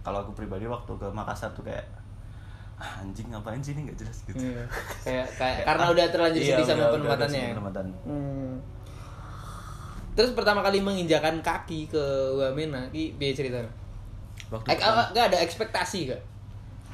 kalau 0.03 0.21
aku 0.21 0.35
pribadi 0.35 0.67
waktu 0.67 0.91
ke 0.91 1.07
Makassar 1.09 1.55
tuh 1.55 1.63
kayak 1.63 1.87
"Ah, 2.75 2.99
anjing 2.99 3.31
ngapain 3.31 3.63
sih 3.63 3.71
ini 3.71 3.87
nggak 3.87 4.03
jelas 4.03 4.19
gitu. 4.27 4.35
Iya. 4.35 4.67
Kayak, 5.07 5.27
kayak 5.39 5.63
karena 5.63 5.85
udah 5.87 6.05
terlanjur 6.11 6.41
Iya, 6.43 6.59
sedih 6.59 6.65
sama 6.67 6.85
penempatannya. 6.91 7.39
ya? 7.39 7.51
penempatan. 7.55 7.85
Hmm. 8.03 8.53
Terus 10.11 10.31
pertama 10.31 10.59
kali 10.59 10.83
menginjakan 10.83 11.39
kaki 11.39 11.87
ke 11.87 12.03
Wamena, 12.35 12.83
ki 12.91 13.15
biaya 13.15 13.31
cerita. 13.31 13.59
Waktu 14.47 14.67
Ek, 14.67 14.79
nggak 14.81 15.25
ada 15.29 15.37
ekspektasi 15.39 15.99
gak? 16.07 16.21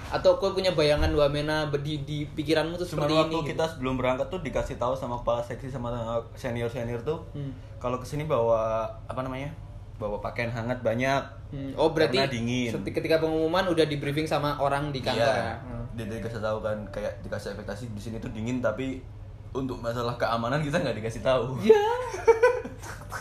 atau 0.09 0.35
kau 0.35 0.51
punya 0.51 0.71
bayangan 0.71 1.07
Wamena 1.09 1.71
di 1.71 2.03
di 2.03 2.27
pikiranmu 2.27 2.75
tuh 2.75 2.83
Cuman 2.83 3.07
seperti 3.07 3.13
waktu 3.15 3.31
ini 3.31 3.37
gitu? 3.37 3.49
kita 3.49 3.63
sebelum 3.65 3.95
berangkat 3.95 4.27
tuh 4.27 4.39
dikasih 4.39 4.75
tahu 4.75 4.91
sama 4.91 5.15
kepala 5.15 5.39
seksi 5.39 5.71
sama 5.71 5.87
senior 6.33 6.67
senior 6.67 6.99
tuh 6.99 7.23
Hmm. 7.31 7.55
kalau 7.77 7.95
ke 7.95 8.03
sini 8.03 8.25
bawa 8.25 8.83
apa 9.05 9.21
namanya 9.21 9.47
bawa 9.95 10.19
pakaian 10.19 10.49
hangat 10.49 10.81
banyak 10.81 11.23
Hmm, 11.47 11.75
Oh 11.75 11.91
berarti 11.91 12.15
Karena 12.17 12.27
dingin. 12.27 12.71
ketika 12.81 13.19
pengumuman 13.19 13.67
udah 13.67 13.83
di 13.83 13.97
briefing 13.97 14.23
sama 14.23 14.55
orang 14.55 14.87
di 14.89 14.99
kantor 14.99 15.19
ya. 15.21 15.35
Iya. 15.37 15.55
Hmm. 15.61 15.83
Dia 15.93 16.05
dikasih 16.09 16.39
tahu 16.39 16.57
kan 16.59 16.77
kayak 16.87 17.13
dikasih 17.21 17.47
ekspektasi 17.51 17.83
di 17.87 17.99
sini 18.01 18.17
tuh 18.17 18.31
dingin 18.31 18.59
tapi 18.59 19.03
untuk 19.51 19.75
masalah 19.77 20.15
keamanan 20.15 20.59
kita 20.59 20.75
nggak 20.77 20.95
dikasih 20.97 21.19
tahu. 21.21 21.59
Ya. 21.61 21.75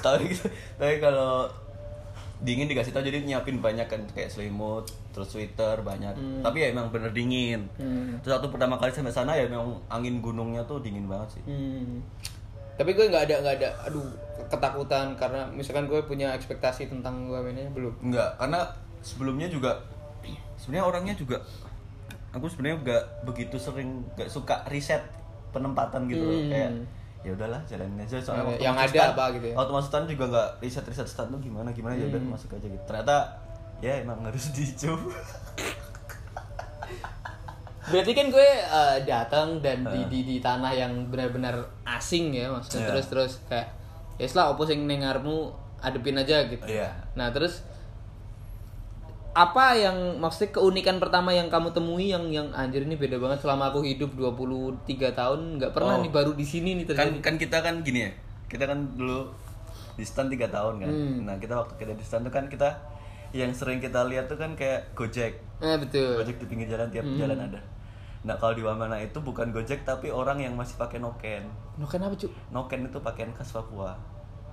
tapi 0.00 0.30
tapi 0.74 0.96
kalau 0.98 1.50
dingin 2.40 2.66
dikasih 2.66 2.90
tahu 2.90 3.02
jadi 3.02 3.20
nyiapin 3.20 3.58
banyak 3.58 3.84
kan 3.84 4.00
kayak 4.08 4.28
selimut 4.28 4.84
terus 5.10 5.28
sweater 5.28 5.80
banyak 5.80 6.12
tapi 6.40 6.56
ya 6.58 6.70
emang 6.70 6.88
bener 6.88 7.10
dingin 7.10 7.68
Hmm. 7.76 8.16
terus 8.18 8.34
waktu 8.34 8.48
pertama 8.48 8.74
kali 8.74 8.88
sampai 8.88 9.10
sana 9.10 9.32
ya 9.32 9.44
memang 9.44 9.76
angin 9.86 10.18
gunungnya 10.18 10.64
tuh 10.64 10.78
dingin 10.78 11.04
banget 11.04 11.36
sih 11.36 11.42
Hmm. 11.44 12.00
Tapi 12.72 12.96
gue 12.96 13.06
nggak 13.06 13.28
ada 13.28 13.36
nggak 13.38 13.54
ada, 13.54 13.68
aduh 13.84 14.08
ketakutan 14.48 15.12
karena 15.14 15.44
misalkan 15.46 15.84
gue 15.84 16.00
punya 16.00 16.32
ekspektasi 16.32 16.88
tentang 16.88 17.28
Wamena 17.28 17.68
belum. 17.68 17.92
enggak 18.00 18.32
karena 18.34 18.64
sebelumnya 19.00 19.44
juga 19.46 19.84
sebenarnya 20.56 20.84
orangnya 20.86 21.12
juga 21.12 21.44
aku 22.30 22.48
sebenarnya 22.48 22.80
nggak 22.80 23.04
begitu 23.22 23.56
sering 23.56 24.00
nggak 24.10 24.28
suka 24.28 24.64
riset 24.66 25.04
penempatan 25.50 26.08
gitu 26.08 26.22
loh 26.22 26.32
Hmm. 26.38 26.48
kayak 26.48 26.70
ya 27.20 27.30
udahlah 27.30 27.60
jalanin 27.64 27.98
aja 27.98 28.16
soalnya 28.16 28.54
Eh, 28.54 28.62
yang 28.62 28.72
ada 28.74 28.88
stand- 28.88 29.12
apa 29.12 29.24
gitu 29.34 29.46
ya? 29.46 29.54
waktu 29.54 29.72
masuk 29.72 29.88
stand 29.88 30.06
juga 30.08 30.24
nggak 30.26 30.48
riset 30.58 30.84
riset 30.84 31.04
stand 31.06 31.28
tuh 31.28 31.38
gimana 31.38 31.68
gimana 31.70 31.92
ya 31.94 32.04
Hmm. 32.04 32.12
udah 32.16 32.22
masuk 32.32 32.50
aja 32.52 32.66
gitu 32.66 32.84
ternyata 32.84 33.16
ya 33.78 33.92
emang 33.98 34.18
harus 34.22 34.44
dicoba 34.56 35.12
Berarti 37.82 38.12
kan 38.12 38.26
gue 38.28 38.48
eh, 38.62 38.96
datang 39.04 39.58
dan 39.58 39.82
di, 39.84 40.00
di 40.06 40.20
di 40.22 40.36
tanah 40.38 40.70
yang 40.70 40.92
benar-benar 41.06 41.58
asing 41.84 42.30
ya 42.30 42.46
maksudnya 42.48 42.80
Iya. 42.80 42.90
terus 42.90 43.06
terus 43.08 43.32
kayak 43.48 43.68
ya 44.14 44.28
lah 44.30 44.52
opo 44.52 44.62
sing 44.62 44.84
ning 44.84 45.00
ngarepmu 45.00 45.50
adepin 45.80 46.14
aja 46.14 46.44
gitu. 46.46 46.60
Iya. 46.62 46.92
Nah, 47.16 47.32
terus 47.32 47.64
apa 49.30 49.72
yang 49.72 49.94
maksudnya 50.18 50.50
keunikan 50.50 50.98
pertama 50.98 51.30
yang 51.30 51.46
kamu 51.46 51.70
temui 51.70 52.10
yang 52.10 52.26
yang 52.28 52.50
anjir 52.50 52.82
ini 52.82 52.94
beda 52.94 53.14
banget 53.16 53.38
selama 53.38 53.70
aku 53.70 53.80
hidup 53.80 54.10
23 54.12 54.82
tahun 55.12 55.40
nggak 55.56 55.70
pernah 55.70 55.96
Oh. 55.96 56.02
nih 56.02 56.10
baru 56.10 56.32
di 56.32 56.42
sini 56.42 56.74
nih 56.74 56.84
kan 56.88 57.06
terjadi. 57.08 57.18
kan 57.20 57.34
kita 57.36 57.58
kan 57.60 57.74
gini 57.80 58.00
ya 58.00 58.10
kita 58.46 58.66
kan 58.66 58.78
dulu 58.92 59.30
di 59.94 60.02
stand 60.02 60.28
tiga 60.28 60.50
tahun 60.50 60.80
kan 60.80 60.90
Hmm. 60.90 61.16
nah 61.24 61.36
kita 61.36 61.54
waktu 61.54 61.74
kita 61.76 61.92
di 61.94 62.02
stand 62.02 62.26
tuh 62.26 62.32
kan 62.32 62.46
kita 62.46 62.74
yang 63.30 63.54
sering 63.54 63.78
kita 63.78 64.02
lihat 64.04 64.26
tuh 64.26 64.34
kan 64.34 64.52
kayak 64.52 64.90
gojek 64.92 65.38
Eh 65.60 65.76
betul. 65.76 66.18
Gojek 66.18 66.36
di 66.36 66.46
pinggir 66.46 66.66
jalan 66.66 66.88
tiap 66.88 67.04
Hmm. 67.04 67.14
jalan 67.16 67.38
ada. 67.38 67.60
Nah 68.20 68.34
kalau 68.34 68.52
di 68.52 68.60
Wamena 68.60 68.96
itu 68.96 69.16
bukan 69.16 69.48
Gojek 69.48 69.80
tapi 69.80 70.08
orang 70.08 70.36
yang 70.36 70.52
masih 70.52 70.74
pakai 70.74 70.98
noken. 70.98 71.40
Nah, 71.76 71.84
kenapa, 71.84 72.12
Cuk? 72.12 72.28
Noken 72.50 72.84
itu 72.84 72.98
pakaian 72.98 73.28
khas 73.30 73.48
Papua. 73.50 73.96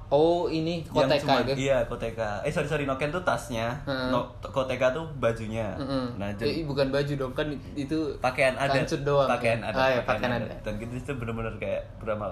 Oh, 0.07 0.47
ini 0.47 0.81
koteka 0.83 1.19
cuman- 1.19 1.43
itu. 1.45 1.67
Iya 1.67 1.83
koteka. 1.83 2.39
Eh 2.39 2.47
sorry 2.47 2.63
sorry 2.63 2.83
noken 2.83 3.09
tuh 3.09 3.19
tasnya. 3.21 3.75
Heeh. 3.83 4.07
No, 4.07 4.23
koteka 4.41 4.89
tuh 4.89 5.03
bajunya. 5.17 5.75
Mm-mm. 5.75 6.15
Nah 6.15 6.27
Eh, 6.29 6.35
jadi 6.37 6.63
bukan 6.63 6.87
baju 6.87 7.13
dong 7.17 7.33
kan 7.33 7.47
itu 7.73 8.15
pakaian 8.17 8.55
adat. 8.55 8.87
doang. 8.97 9.27
Pakaian 9.27 9.59
kan? 9.59 9.69
adat. 9.69 9.81
Ah, 9.81 9.89
ya, 9.89 10.01
pakaian 10.01 10.31
adat. 10.33 10.57
Dan 10.61 10.73
kita 10.77 10.93
itu 10.95 11.11
bener-bener 11.13 11.51
kayak 11.57 11.83
berapa 11.97 12.31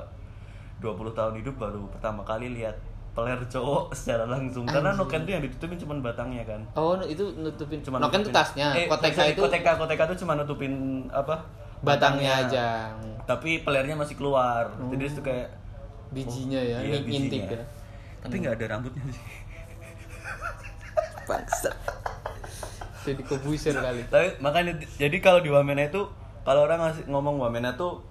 20 0.77 0.87
tahun 1.11 1.33
hidup 1.37 1.55
baru 1.57 1.83
pertama 1.89 2.21
kali 2.21 2.51
lihat 2.53 2.75
peler 3.11 3.39
cowok 3.45 3.91
secara 3.97 4.23
langsung. 4.25 4.63
Karena 4.63 4.91
noken 4.91 5.23
tuh 5.23 5.31
yang 5.31 5.43
ditutupin 5.43 5.75
cuma 5.77 5.99
batangnya 6.01 6.43
kan. 6.43 6.61
Oh, 6.73 6.95
itu 7.01 7.27
nutupin. 7.33 7.79
Cuma 7.81 7.97
Noken 7.97 8.19
tuh 8.21 8.29
nutupin- 8.29 8.35
tasnya. 8.37 8.67
Eh, 8.73 8.87
koteka 8.87 9.21
itu 9.25 9.41
koteka 9.41 9.75
koteka 9.75 10.03
tuh 10.05 10.17
cuma 10.17 10.33
nutupin 10.33 10.71
apa? 11.09 11.43
batangnya 11.77 12.41
aja. 12.41 12.89
Tapi 13.27 13.61
pelernya 13.61 13.93
masih 13.93 14.15
keluar. 14.15 14.65
Jadi 14.89 15.05
itu 15.05 15.21
kayak 15.21 15.45
Bijinya 16.11 16.57
ya, 16.57 16.77
iya, 16.81 16.97
bijinya. 16.99 17.51
ya. 17.51 17.63
Tapi 18.21 18.33
nggak 18.41 18.53
ada 18.57 18.65
rambutnya 18.73 19.01
sih. 19.07 19.21
Bangsat. 21.29 21.75
Jadi 23.05 23.21
kebuser 23.21 23.73
kali. 23.75 24.01
Tapi 24.05 24.27
makanya 24.39 24.71
jadi 24.97 25.15
kalau 25.19 25.39
di 25.39 25.49
Wamena 25.49 25.83
itu 25.83 26.01
kalau 26.41 26.65
orang 26.65 26.79
ngasih 26.81 27.03
ngomong 27.05 27.37
Wamena 27.37 27.73
tuh 27.73 28.01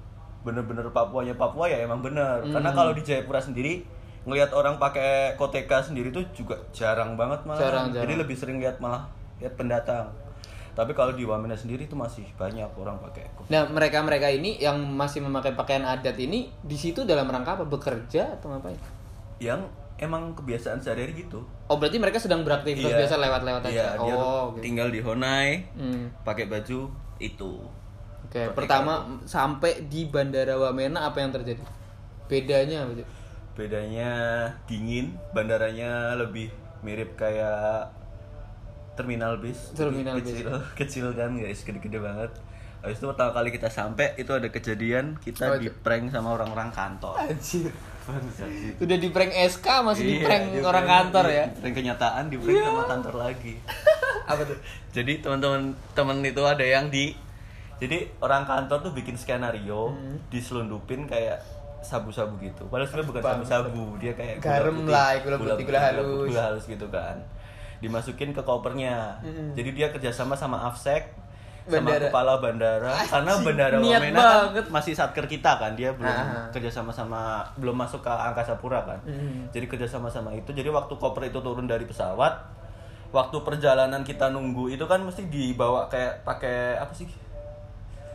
bener-bener 0.42 0.86
Papuanya 0.90 1.34
Papua 1.34 1.66
ya 1.66 1.80
emang 1.80 1.98
bener. 1.98 2.42
Karena 2.44 2.70
Hmm. 2.70 2.76
kalau 2.76 2.90
di 2.94 3.02
Jayapura 3.02 3.38
sendiri 3.38 3.82
ngelihat 4.24 4.50
orang 4.52 4.78
pakai 4.78 5.34
koteka 5.34 5.82
sendiri 5.82 6.08
tuh 6.08 6.22
juga 6.30 6.54
jarang 6.70 7.14
banget 7.14 7.42
malah. 7.44 7.60
Jarang, 7.60 7.84
Jadi 7.90 8.06
jarang. 8.06 8.20
lebih 8.22 8.36
sering 8.36 8.56
lihat 8.58 8.78
malah 8.78 9.06
lihat 9.36 9.52
pendatang. 9.54 10.08
Tapi 10.74 10.90
kalau 10.90 11.14
di 11.14 11.22
Wamena 11.22 11.54
sendiri 11.54 11.86
itu 11.86 11.94
masih 11.94 12.26
banyak 12.34 12.66
orang 12.74 12.98
pakai 12.98 13.30
koteka. 13.38 13.50
Nah, 13.54 13.62
mereka-mereka 13.70 14.26
ini 14.26 14.58
yang 14.58 14.74
masih 14.82 15.22
memakai 15.22 15.54
pakaian 15.54 15.86
adat 15.86 16.18
ini 16.18 16.50
di 16.60 16.74
situ 16.74 17.06
dalam 17.06 17.30
rangka 17.30 17.54
apa? 17.54 17.64
Bekerja 17.64 18.34
atau 18.36 18.50
ngapain? 18.50 18.74
Yang 19.38 19.70
emang 20.02 20.34
kebiasaan 20.34 20.82
sehari-hari 20.82 21.22
gitu. 21.22 21.46
Oh, 21.70 21.78
berarti 21.78 22.02
mereka 22.02 22.18
sedang 22.18 22.42
beraktivitas 22.42 22.90
Iya. 22.90 22.98
biasa 23.06 23.14
lewat-lewat 23.22 23.62
aja. 23.70 23.70
Iya, 23.70 23.86
dia 24.02 24.14
tuh 24.14 24.26
oh, 24.26 24.44
gitu. 24.58 24.62
tinggal 24.66 24.88
di 24.90 25.00
Honai, 25.00 25.62
Hmm. 25.78 26.10
pakai 26.26 26.50
baju 26.50 26.90
itu. 27.22 27.52
Oke, 28.26 28.50
Koteka 28.50 28.56
pertama 28.58 29.06
sampai 29.22 29.86
di 29.86 30.10
Bandara 30.10 30.58
Wamena 30.58 31.06
apa 31.06 31.22
yang 31.22 31.30
terjadi? 31.30 31.62
Bedanya 32.26 32.82
apa? 32.82 33.06
Bedanya 33.54 34.10
dingin, 34.66 35.14
bandaranya 35.30 36.18
lebih 36.18 36.50
mirip 36.82 37.14
kayak 37.14 37.86
terminal 38.94 39.36
bis. 39.36 39.72
Terminal 39.72 40.16
bis. 40.16 40.30
kecil, 40.32 40.48
kecil 40.80 41.06
kan 41.12 41.34
guys, 41.34 41.60
gede-gede 41.60 41.98
banget. 41.98 42.30
Habis 42.78 42.96
itu 42.96 43.06
pertama 43.06 43.30
kali 43.32 43.48
kita 43.48 43.68
sampai 43.68 44.12
itu 44.14 44.28
ada 44.28 44.44
kejadian 44.46 45.16
kita 45.18 45.48
Oh, 45.48 45.56
di 45.56 45.70
prank 45.70 46.08
sama 46.08 46.32
orang-orang 46.32 46.68
kantor. 46.68 47.16
Anjir. 47.18 47.72
Udah 48.76 48.96
di 48.96 49.08
prank 49.08 49.32
SK 49.32 49.66
masih 49.80 50.04
di 50.04 50.14
Iya, 50.14 50.22
prank 50.22 50.44
di 50.46 50.58
orang 50.60 50.84
prank- 50.84 50.92
kantor 51.08 51.24
iya, 51.26 51.34
ya. 51.34 51.46
di 51.46 51.58
Prank 51.58 51.74
kenyataan 51.74 52.22
di 52.26 52.36
prank 52.36 52.60
sama 52.60 52.82
kantor 52.84 53.14
lagi. 53.18 53.54
apa 54.30 54.42
tuh? 54.44 54.58
Jadi 54.92 55.12
teman-teman 55.18 55.62
teman 55.92 56.20
itu 56.20 56.42
ada 56.42 56.60
yang 56.62 56.88
di 56.88 57.16
jadi 57.74 57.96
orang 58.18 58.44
kantor 58.44 58.78
tuh 58.82 58.92
bikin 58.92 59.16
skenario 59.16 59.90
Hmm. 59.90 60.20
diselundupin 60.28 61.04
kayak 61.04 61.40
sabu-sabu 61.80 62.36
gitu. 62.38 62.64
Padahal 62.64 62.84
sebenarnya 62.86 63.08
bukan 63.10 63.22
sabu-sabu, 63.24 63.84
dia 63.96 64.12
kayak 64.12 64.38
gula 64.38 64.48
Garam 64.50 64.74
putih, 64.74 64.88
lah, 64.90 65.10
gula 65.18 65.36
putih, 65.38 65.64
gula 65.64 65.80
halus. 65.82 66.28
Gula 66.28 66.42
halus 66.46 66.64
gitu 66.66 66.86
kan. 66.88 67.16
Dimasukin 67.84 68.30
ke 68.30 68.40
kopernya. 68.40 69.20
Hmm. 69.20 69.52
Jadi 69.52 69.70
dia 69.72 69.88
kerjasama 69.88 70.32
sama 70.32 70.64
Afsek 70.64 71.12
sama 71.64 71.96
kepala 71.96 72.36
bandara 72.36 72.92
karena 73.08 73.40
bandara 73.40 73.76
Wamena 73.80 74.20
kan 74.20 74.28
banget. 74.52 74.64
masih 74.68 74.92
satker 74.92 75.24
kita 75.24 75.56
kan 75.56 75.72
dia 75.72 75.88
belum 75.90 76.04
Ah. 76.04 76.44
kerjasama 76.50 76.92
sama 76.92 77.40
belum 77.56 77.72
masuk 77.74 78.00
ke 78.00 78.12
angkasa 78.12 78.52
pura 78.54 78.84
kan 78.84 79.00
Hmm. 79.02 79.48
jadi 79.48 79.64
kerjasama 79.64 80.06
sama 80.06 80.28
itu 80.30 80.52
jadi 80.52 80.68
waktu 80.68 80.92
koper 80.92 81.24
itu 81.24 81.40
turun 81.40 81.64
dari 81.64 81.84
pesawat 81.84 82.36
waktu 83.08 83.36
perjalanan 83.40 84.04
kita 84.04 84.28
nunggu 84.28 84.68
itu 84.68 84.84
kan 84.84 85.00
mesti 85.00 85.24
dibawa 85.24 85.88
kayak 85.88 86.20
pakai 86.20 86.76
apa 86.76 86.92
sih 86.92 87.08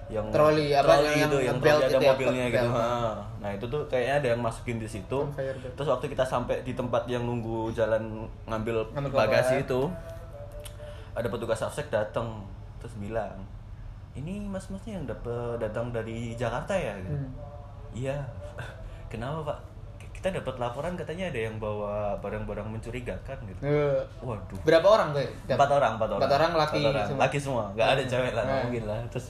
yang 0.09 0.25
Troli, 0.27 0.73
apa, 0.73 0.89
troli 0.89 1.05
yang- 1.05 1.17
gitu 1.23 1.37
yang 1.37 1.45
yang 1.45 1.57
troli 1.59 1.69
ada 1.75 1.85
itu 1.87 1.95
ya, 1.95 2.09
mobilnya 2.11 2.45
gitu 2.47 2.67
Ha. 2.67 2.85
nah 3.37 3.49
itu 3.51 3.65
tuh 3.65 3.81
kayaknya 3.85 4.13
ada 4.15 4.27
yang 4.29 4.41
masukin 4.41 4.75
di 4.75 4.87
situ 4.87 5.19
terus 5.71 5.87
waktu 5.87 6.05
kita 6.07 6.23
sampai 6.23 6.59
di 6.59 6.73
tempat 6.73 7.05
yang 7.05 7.21
nunggu 7.21 7.69
jalan 7.71 8.25
ngambil, 8.43 8.89
Ngambil 8.91 9.11
bagasi 9.15 9.55
koper. 9.59 9.65
itu 9.67 9.79
ada 11.11 11.27
petugas 11.27 11.59
afsek 11.59 11.87
datang 11.87 12.41
terus 12.77 12.95
bilang 12.95 13.37
ini 14.13 14.41
mas-masnya 14.43 14.93
yang 14.93 15.05
dapat 15.05 15.29
datang 15.59 15.89
dari 15.89 16.33
Jakarta 16.33 16.73
ya 16.73 16.97
gitu. 16.97 17.13
Hmm. 17.15 17.29
iya 17.91 18.17
kenapa 19.07 19.45
pak 19.45 19.57
kita 20.11 20.35
dapat 20.35 20.55
laporan 20.57 20.93
katanya 20.95 21.29
ada 21.29 21.39
yang 21.39 21.55
bawa 21.55 22.11
barang-barang 22.17 22.67
mencurigakan 22.67 23.37
gitu 23.45 23.61
Eh, 23.61 24.03
waduh 24.19 24.59
Berapa 24.61 24.83
orang 24.89 25.09
tuh? 25.13 25.23
empat 25.47 25.69
orang 25.69 25.91
empat 25.95 26.09
orang 26.09 26.19
Empat 26.19 26.33
orang 26.33 26.51
laki 26.57 26.81
Empat 26.81 26.91
orang. 26.91 27.07
semua? 27.07 27.21
laki 27.23 27.37
semua 27.39 27.63
nggak 27.71 27.87
ada 27.87 28.01
Hmm. 28.01 28.09
cewek 28.09 28.31
lah 28.33 28.43
nggak 28.43 28.55
Hmm. 28.55 28.65
mungkin 28.67 28.83
lah 28.85 28.99
terus 29.07 29.27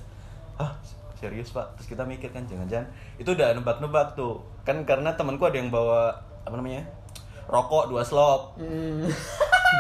ah 0.60 0.72
serius 1.16 1.50
pak 1.50 1.66
terus 1.74 1.88
kita 1.88 2.04
mikir 2.04 2.30
kan 2.30 2.44
jangan-jangan 2.44 2.88
itu 3.16 3.30
udah 3.30 3.51
nebak-nebak 3.51 4.13
tuh 4.13 4.38
kan 4.62 4.84
karena 4.84 5.12
temanku 5.13 5.44
ada 5.44 5.56
yang 5.56 5.68
bawa 5.68 6.12
apa 6.42 6.54
namanya 6.54 6.84
rokok 7.46 7.88
dua 7.88 8.04
slop 8.04 8.56
Hmm. 8.56 9.04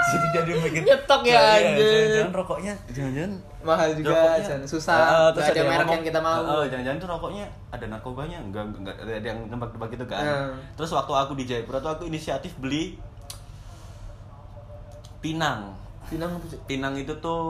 jadi 0.09 0.25
dia 0.43 0.55
mikir 0.55 0.81
Nyetok 0.83 1.21
ya, 1.23 1.33
"Iya, 1.33 1.41
anjir." 1.67 1.81
jangan-jangan 1.81 2.33
rokoknya 2.35 2.73
jangan-jangan 2.87 3.33
Mahal 3.59 3.89
juga, 3.91 4.09
rokoknya 4.13 4.41
Chan. 4.41 4.61
susah. 4.63 4.95
Ah, 4.95 5.03
Nggak 5.03 5.29
terus 5.35 5.45
ada 5.49 5.61
merek 5.65 5.87
yang 5.89 6.05
kita 6.05 6.19
mau. 6.19 6.39
"Ah, 6.39 6.53
ah, 6.55 6.63
jangan-jangan 6.63 6.97
tuh 6.97 7.09
rokoknya 7.09 7.45
ada 7.69 7.85
narkobanya 7.87 8.37
enggak 8.39 8.63
enggak, 8.71 8.95
ada 8.95 9.27
yang 9.27 9.39
nebak-nebak 9.45 9.89
gitu 9.91 10.05
kan 10.05 10.23
Hmm. 10.23 10.53
terus 10.73 10.89
waktu 10.89 11.11
aku 11.11 11.33
di 11.35 11.43
Jayapura 11.43 11.77
tuh 11.79 11.91
aku 11.91 12.03
inisiatif 12.05 12.53
beli 12.55 12.95
pinang 15.19 15.75
pinang 16.65 16.95
itu 16.95 17.11
tuh 17.19 17.43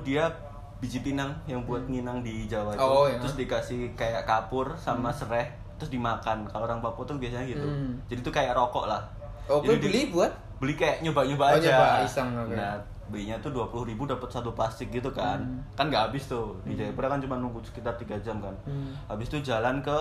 dia 0.00 0.30
biji 0.76 1.00
pinang 1.00 1.32
yang 1.44 1.64
buat 1.64 1.84
nginang 1.84 2.20
di 2.20 2.44
Jawa 2.44 2.72
itu. 2.72 2.80
Oh, 2.80 3.04
ya. 3.06 3.16
terus 3.16 3.34
dikasih 3.34 3.96
kayak 3.96 4.24
kapur 4.24 4.76
sama 4.76 5.08
serai 5.08 5.48
terus 5.76 5.88
dimakan. 5.88 6.44
Kalau 6.44 6.64
orang 6.64 6.80
Papua 6.80 7.04
tuh 7.04 7.16
biasanya 7.16 7.44
gitu. 7.46 7.64
Hmm. 7.64 7.96
jadi 8.06 8.20
tuh 8.20 8.30
kayak 8.30 8.52
rokok 8.52 8.86
lah. 8.86 9.00
Oh, 9.46 9.60
Jadi 9.60 9.78
di- 9.78 9.84
beli 9.84 10.00
buat? 10.10 10.32
beli 10.56 10.72
kayak 10.72 11.00
nyoba-nyoba 11.00 11.44
Oh, 11.46 11.56
aja. 11.56 11.68
nyoba, 11.68 11.86
iseng, 12.02 12.28
oke. 12.34 12.56
nah 12.56 12.74
belinya 13.06 13.36
tuh 13.38 13.52
dua 13.52 13.68
puluh 13.68 13.86
ribu 13.86 14.02
dapat 14.02 14.26
satu 14.26 14.50
plastik 14.50 14.88
gitu 14.90 15.12
kan. 15.12 15.38
Hmm. 15.38 15.60
kan 15.72 15.86
nggak 15.86 16.10
habis 16.10 16.26
tuh. 16.26 16.56
Di 16.62 16.74
Jayapura 16.74 17.06
kan 17.06 17.20
cuma 17.20 17.36
nunggu 17.36 17.60
sekitar 17.62 17.94
tiga 17.94 18.16
jam 18.18 18.40
kan. 18.40 18.52
Hmm. 18.64 18.92
habis 19.06 19.28
itu 19.28 19.40
jalan 19.42 19.80
ke 19.80 19.96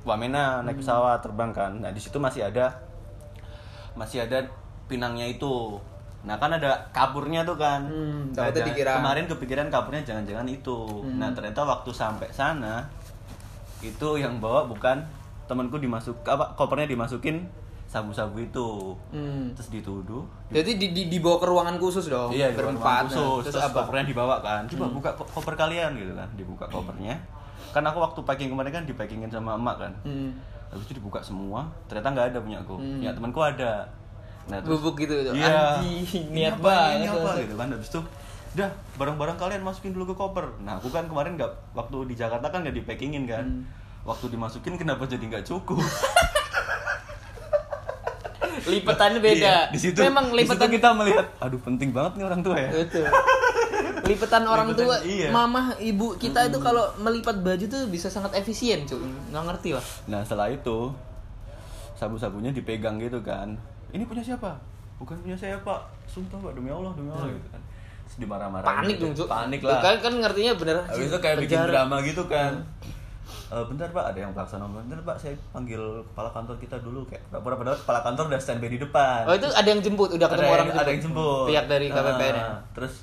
Wamena 0.00 0.64
naik 0.64 0.80
pesawat 0.80 1.20
terbang 1.20 1.52
kan. 1.52 1.76
Nah 1.76 1.90
di 1.90 2.00
situ 2.00 2.16
masih 2.16 2.40
ada 2.42 2.72
masih 3.92 4.22
ada 4.22 4.46
pinangnya 4.86 5.28
itu 5.28 5.76
nah 6.22 6.36
kan 6.36 6.52
ada 6.52 6.76
kaburnya 6.90 7.40
tuh 7.42 7.56
kan 7.56 7.80
Hmm, 7.82 8.28
Nah, 8.30 8.46
jangan- 8.46 8.66
dikira- 8.66 8.96
kemarin 8.96 9.24
kepikiran 9.26 9.66
kaburnya 9.66 10.02
jangan-jangan 10.02 10.46
itu 10.46 10.78
Hmm. 11.00 11.16
nah 11.16 11.30
ternyata 11.30 11.62
waktu 11.62 11.90
sampai 11.90 12.28
sana 12.28 12.84
itu 13.80 14.08
yang 14.14 14.36
bawa 14.36 14.64
bukan 14.64 15.00
temanku 15.46 15.76
dimasuk 15.76 16.20
apa 16.22 16.52
kopernya 16.54 16.86
dimasukin 16.86 17.48
sabu-sabu 17.86 18.38
itu 18.38 18.94
Hmm. 19.10 19.50
terus 19.50 19.66
dituduh 19.68 20.22
Jadi 20.48 20.76
di, 20.76 20.86
di, 20.90 21.02
dibawa 21.08 21.36
ke 21.36 21.46
ruangan 21.46 21.74
khusus 21.76 22.06
dong. 22.06 22.30
Iya, 22.30 22.50
berempat. 22.52 22.78
ruangan 22.78 23.02
nah. 23.02 23.06
khusus. 23.08 23.42
Terus, 23.46 23.54
Terus, 23.56 23.64
apa? 23.64 23.78
kopernya 23.80 24.04
dibawa 24.04 24.36
kan. 24.40 24.62
Coba 24.68 24.86
buka 24.88 25.10
ko- 25.12 25.26
koper 25.28 25.54
kalian 25.56 25.90
gitu 25.94 26.12
kan. 26.12 26.28
Dibuka 26.32 26.64
kopernya. 26.66 27.14
Kan 27.68 27.82
aku 27.82 27.98
waktu 27.98 28.18
packing 28.20 28.46
kemarin 28.48 28.70
kan 28.72 28.84
dipackingin 28.84 29.26
sama 29.28 29.54
emak 29.54 29.76
kan. 29.80 29.92
Hmm. 30.04 30.34
Habis 30.68 30.86
itu 30.86 30.94
dibuka 30.96 31.18
semua, 31.20 31.66
ternyata 31.84 32.08
nggak 32.08 32.26
ada 32.28 32.38
punya 32.40 32.58
aku. 32.58 32.74
Hmm. 32.76 32.98
Punya 32.98 33.10
temanku 33.12 33.40
ada. 33.40 33.72
Nah, 34.50 34.58
Bubuk 34.66 34.98
gitu 34.98 35.14
tuh. 35.22 35.32
Iya. 35.38 35.78
Anjing, 35.78 36.26
niat 36.34 36.56
banget. 36.58 37.06
Ini 37.06 37.06
apa 37.14 37.32
gitu 37.38 37.54
kan. 37.54 37.68
Habis 37.70 37.90
itu 37.94 38.02
Dah, 38.50 38.66
barang-barang 38.98 39.38
kalian 39.38 39.62
masukin 39.62 39.94
dulu 39.94 40.10
ke 40.10 40.14
koper. 40.18 40.58
Nah, 40.66 40.82
aku 40.82 40.90
kan 40.90 41.06
kemarin 41.06 41.38
nggak 41.38 41.70
waktu 41.70 42.10
di 42.10 42.18
Jakarta 42.18 42.50
kan 42.50 42.66
nggak 42.66 42.82
dipackingin 42.82 43.22
kan. 43.30 43.46
Hmm. 43.46 43.62
Waktu 44.02 44.34
dimasukin 44.34 44.74
kenapa 44.74 45.06
jadi 45.06 45.22
nggak 45.22 45.46
cukup? 45.46 45.78
Lipetannya 48.66 49.20
beda. 49.22 49.38
Iya, 49.38 49.72
di 49.72 49.78
situ, 49.78 49.98
Memang 50.02 50.34
di 50.34 50.44
lipetan 50.44 50.68
kita 50.68 50.92
melihat, 50.92 51.26
aduh 51.40 51.56
penting 51.62 51.94
banget 51.96 52.20
nih 52.20 52.24
orang 52.28 52.40
tua 52.44 52.56
ya. 52.60 52.70
Betul. 52.74 53.06
Lipetan 54.04 54.44
orang 54.44 54.68
Lipetan, 54.74 54.84
tua, 54.84 54.96
iya. 55.06 55.28
mamah, 55.32 55.78
ibu 55.80 56.18
kita 56.18 56.50
itu 56.50 56.58
kalau 56.60 56.92
melipat 57.00 57.40
baju 57.40 57.64
tuh 57.70 57.88
bisa 57.88 58.12
sangat 58.12 58.36
efisien, 58.36 58.84
cuy. 58.84 59.00
Nggak 59.32 59.44
ngerti 59.48 59.70
lah. 59.78 59.84
Nah 60.10 60.20
setelah 60.26 60.50
itu 60.52 60.92
sabu-sabunya 61.96 62.52
dipegang 62.52 63.00
gitu 63.00 63.22
kan. 63.24 63.56
Ini 63.90 64.04
punya 64.06 64.22
siapa? 64.22 64.50
Bukan 65.00 65.16
punya 65.24 65.36
saya 65.36 65.56
pak. 65.60 65.80
Sumpah 66.06 66.38
pak 66.38 66.52
demi 66.54 66.68
Allah 66.68 66.92
demi 66.92 67.08
Allah 67.08 67.30
gitu 67.30 67.48
kan. 67.50 67.62
Terus 68.06 68.16
dimarah-marahin. 68.26 68.68
Panik 68.84 68.96
gitu. 68.98 69.06
dong. 69.14 69.28
Panik 69.30 69.60
lah. 69.62 69.80
Kan 69.80 69.96
kan 70.02 70.12
ngertinya 70.18 70.52
bener. 70.58 70.76
Habis 70.86 71.06
itu 71.08 71.18
kayak 71.18 71.36
bikin 71.42 71.60
drama 71.66 71.96
gitu 72.02 72.22
kan. 72.26 72.52
Eh, 73.50 73.64
bentar 73.66 73.90
pak, 73.90 74.14
ada 74.14 74.18
yang 74.22 74.30
pelaksana 74.30 74.62
bentar 74.70 75.02
pak, 75.02 75.18
saya 75.18 75.34
panggil 75.50 75.82
kepala 76.14 76.30
kantor 76.30 76.54
kita 76.62 76.78
dulu 76.86 77.02
kayak 77.10 77.18
pura 77.42 77.58
padahal 77.58 77.74
kepala 77.82 77.98
kantor 78.06 78.30
udah 78.30 78.38
standby 78.38 78.70
di 78.70 78.78
depan. 78.78 79.26
Oh 79.26 79.34
itu 79.34 79.50
ada 79.50 79.66
yang 79.66 79.82
jemput, 79.82 80.14
udah 80.14 80.28
ketemu 80.30 80.46
ada 80.46 80.54
orang 80.54 80.66
yang, 80.70 80.78
ada 80.78 80.90
yang 80.94 81.02
jemput. 81.02 81.46
Pihak 81.50 81.66
dari 81.66 81.86
Nah, 81.90 81.94
KPPN 81.98 82.34
ya. 82.38 82.46
Terus 82.78 82.94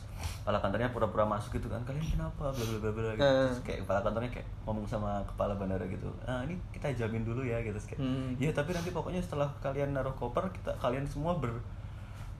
kepala 0.47 0.63
kantornya 0.63 0.95
pura-pura 0.95 1.27
masuk 1.27 1.59
gitu 1.59 1.67
kan. 1.67 1.83
Kalian 1.83 2.07
kenapa? 2.07 2.55
Bla 2.55 2.63
bla 2.63 2.79
bla 2.79 2.91
bla 2.95 3.11
gitu. 3.19 3.27
Hmm. 3.27 3.51
Terus 3.51 3.59
kayak 3.67 3.79
kepala 3.83 3.99
kantornya 3.99 4.31
kayak 4.31 4.47
ngomong 4.63 4.87
sama 4.87 5.19
kepala 5.27 5.59
bandara 5.59 5.83
gitu. 5.91 6.07
Ah, 6.23 6.39
ini 6.47 6.55
kita 6.71 6.87
jamin 6.95 7.27
dulu 7.27 7.43
ya 7.43 7.59
gitu 7.59 7.75
Terus 7.75 7.91
kayak. 7.91 7.99
Hmm. 7.99 8.31
Ya, 8.39 8.55
tapi 8.55 8.71
nanti 8.71 8.95
pokoknya 8.95 9.19
setelah 9.19 9.51
kalian 9.59 9.91
naruh 9.91 10.15
koper, 10.15 10.47
kita 10.55 10.71
kalian 10.79 11.03
semua 11.03 11.35
ber 11.35 11.51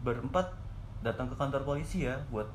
berempat 0.07 0.47
datang 1.03 1.27
ke 1.27 1.35
kantor 1.35 1.67
polisi 1.67 2.07
ya 2.07 2.15
buat 2.31 2.47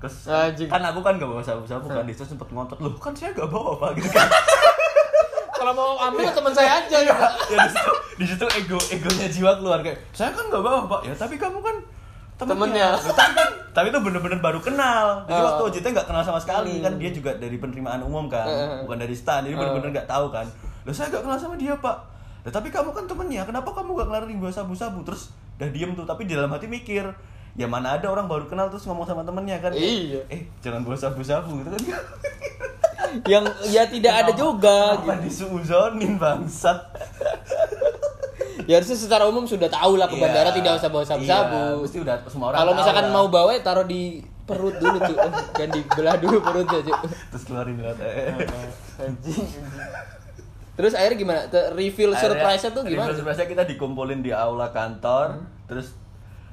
Terus 0.00 0.32
Anjing. 0.32 0.72
kan 0.72 0.80
aku 0.80 1.04
kan 1.04 1.20
gak 1.20 1.28
bawa 1.28 1.44
sabu-sabu 1.44 1.84
kan, 1.84 2.08
dia 2.08 2.16
sempet 2.16 2.48
ngontot 2.48 2.80
loh 2.80 2.96
kan 2.96 3.12
saya 3.12 3.36
gak 3.36 3.52
bawa 3.52 3.76
apa 3.76 3.92
gitu 4.00 4.08
kan. 4.16 4.24
Kalau 5.60 5.76
mau 5.76 6.00
ambil 6.00 6.32
teman 6.32 6.56
saya 6.56 6.80
aja 6.80 6.98
ya. 7.04 7.12
ya 7.52 7.68
di 8.16 8.24
situ, 8.24 8.46
ego 8.48 8.80
egonya 8.88 9.28
jiwa 9.28 9.60
keluar 9.60 9.84
kayak 9.84 10.00
saya 10.16 10.32
kan 10.32 10.46
nggak 10.46 10.62
bawa 10.62 10.86
pak 10.86 11.00
ya 11.08 11.14
tapi 11.16 11.34
kamu 11.34 11.58
kan 11.58 11.76
Temennya. 12.34 12.88
Loh, 12.92 13.14
tapi 13.14 13.32
kan 13.32 13.48
tapi 13.70 13.86
itu 13.88 13.98
bener-bener 14.00 14.38
baru 14.38 14.58
kenal. 14.58 15.22
Jadi 15.24 15.34
Oh. 15.34 15.46
waktu 15.48 15.62
OJT 15.68 15.86
nggak 15.90 16.06
kenal 16.06 16.22
sama 16.22 16.38
sekali. 16.38 16.78
Kan 16.78 16.94
dia 16.94 17.10
juga 17.10 17.30
dari 17.32 17.56
penerimaan 17.56 18.00
umum 18.00 18.26
kan 18.26 18.44
Eh. 18.44 18.82
bukan 18.82 18.98
dari 18.98 19.14
stan. 19.14 19.42
Jadi 19.42 19.54
bener-bener 19.54 19.90
nggak 19.92 20.06
tahu 20.06 20.28
kan. 20.28 20.46
Loh 20.82 20.90
saya 20.90 21.08
nggak 21.08 21.22
kenal 21.22 21.36
sama 21.36 21.54
dia 21.54 21.74
pak. 21.74 21.96
Loh, 22.42 22.50
tapi 22.50 22.68
kamu 22.68 22.90
kan 22.90 23.04
temennya. 23.04 23.42
Kenapa 23.42 23.70
kamu 23.70 23.94
gak 23.94 24.06
ngelarang 24.06 24.36
bawa 24.36 24.52
sabu-sabu? 24.52 25.00
Terus 25.02 25.30
udah 25.54 25.70
diem 25.70 25.90
tuh 25.92 26.02
tapi 26.02 26.24
di 26.24 26.34
dalam 26.34 26.50
hati 26.50 26.66
mikir 26.66 27.06
ya 27.54 27.64
mana 27.64 27.94
ada 27.94 28.04
orang 28.04 28.26
baru 28.26 28.44
kenal 28.44 28.66
terus 28.66 28.82
ngomong 28.84 29.06
sama 29.06 29.22
temennya 29.22 29.58
kan? 29.58 29.70
Iya. 29.70 30.26
eh 30.28 30.42
jangan 30.60 30.82
bawa 30.82 30.94
sabu-sabu. 30.94 31.62
Gitu 31.62 31.70
kan. 31.70 31.82
Yang 33.24 33.44
ya 33.70 33.86
tidak 33.86 34.14
ada 34.18 34.32
juga. 34.34 34.98
apa 34.98 35.14
gitu. 35.16 35.22
disuuzonin 35.24 36.18
bangsat 36.18 36.78
Ya 38.70 38.78
harusnya 38.78 38.94
secara 38.94 39.24
umum 39.24 39.44
sudah 39.44 39.66
tahu 39.66 39.94
lah 39.94 40.06
ke 40.06 40.14
Iya. 40.14 40.22
bandara 40.22 40.50
tidak 40.50 40.72
usah 40.76 40.88
bawa 40.88 41.00
Iya, 41.00 41.10
sabu-sabu. 41.10 41.60
mesti 41.82 41.98
udah 42.00 42.14
semua 42.24 42.46
orang 42.48 42.58
Kalau 42.60 42.72
misalkan 42.74 43.04
lah. 43.04 43.12
mau 43.12 43.26
bawa 43.26 43.50
ya 43.50 43.60
taruh 43.60 43.84
di 43.84 44.02
perut 44.44 44.76
dulu 44.76 44.98
tuh. 44.98 45.16
Kan 45.58 45.68
dibelah 45.68 46.16
dulu 46.16 46.36
perutnya, 46.38 46.78
cuy. 46.80 46.94
terus 47.28 47.42
keluarin 47.44 47.76
lihat 47.76 47.98
eh. 47.98 48.34
Anjing. 48.98 49.46
Terus 50.74 50.92
akhirnya 50.92 51.16
gimana? 51.16 51.40
Te- 51.46 51.70
Reveal 51.72 52.12
surprise-nya 52.12 52.70
tuh 52.70 52.82
gimana? 52.82 53.08
Reveal 53.08 53.18
surprise-nya 53.20 53.46
kita 53.48 53.64
dikumpulin 53.64 54.20
di 54.20 54.30
aula 54.30 54.68
kantor, 54.68 55.38
terus 55.64 55.94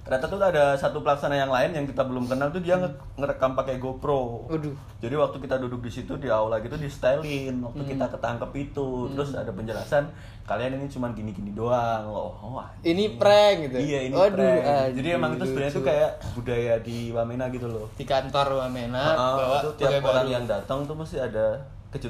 ternyata 0.02 0.26
tuh 0.26 0.38
ada 0.38 0.74
satu 0.74 1.00
pelaksana 1.00 1.36
yang 1.36 1.48
lain 1.48 1.72
yang 1.72 1.86
kita 1.86 2.02
belum 2.02 2.26
kenal 2.26 2.50
tuh 2.50 2.60
dia 2.60 2.74
nge- 2.74 2.90
ngerekam 3.16 3.54
pakai 3.54 3.78
GoPro. 3.78 4.48
Waduh. 4.48 4.74
Jadi 4.98 5.14
waktu 5.14 5.38
kita 5.38 5.56
duduk 5.58 5.80
di 5.80 5.92
situ 5.92 6.14
di 6.16 6.26
aula 6.26 6.58
gitu 6.58 6.74
di 6.74 6.86
stylin, 6.86 7.62
waktu 7.62 7.86
kita 7.88 8.10
ketangkep 8.10 8.52
itu, 8.56 8.88
terus 9.12 9.32
ada 9.32 9.50
penjelasan 9.50 10.10
kalian 10.42 10.76
ini 10.76 10.88
cuma 10.88 11.08
gini-gini 11.10 11.52
doang. 11.52 12.04
Oh, 12.04 12.34
oh, 12.34 12.58
anjing. 12.58 12.92
Ini 12.92 13.04
prank 13.16 13.56
gitu. 13.64 13.78
Iya, 13.78 14.00
ini 14.04 14.14
Waduh, 14.14 14.36
prank. 14.36 14.62
anjing, 14.66 14.96
Jadi 14.98 15.08
emang 15.12 15.32
itu 15.32 15.46
sebenarnya 15.46 15.72
tuh 15.72 15.86
kayak 15.86 16.10
budaya 16.34 16.74
di 16.82 16.98
Wamena 17.10 17.46
gitu 17.48 17.68
loh. 17.68 17.86
di 17.94 18.04
kantor 18.04 18.48
Wamena 18.58 19.04
Heeh, 19.08 19.36
bawa 19.38 19.58
itu 19.60 19.70
tiap 19.78 20.02
orang 20.02 20.26
baru. 20.26 20.34
yang 20.34 20.46
datang 20.46 20.80
tuh 20.84 20.98
mesti 20.98 21.18
ada 21.18 21.56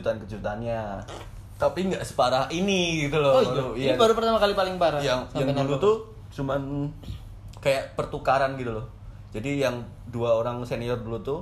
kejutan-kejutannya. 0.02 0.82
Tapi 1.56 1.80
nggak 1.86 2.02
separah 2.02 2.50
ini 2.50 3.06
gitu 3.06 3.22
loh. 3.22 3.38
Oh 3.38 3.44
iya. 3.76 3.94
Ini 3.94 4.00
baru 4.00 4.18
pertama 4.18 4.42
kali 4.42 4.54
paling 4.54 4.76
parah. 4.76 4.98
yang 4.98 5.22
yang 5.36 5.54
dulu 5.54 5.78
tuh 5.78 5.96
cuman 6.32 6.88
kayak 7.62 7.94
pertukaran 7.94 8.58
gitu 8.58 8.74
loh. 8.74 8.86
Jadi 9.32 9.62
yang 9.62 9.80
dua 10.10 10.36
orang 10.36 10.60
senior 10.66 11.00
dulu 11.00 11.22
tuh 11.22 11.40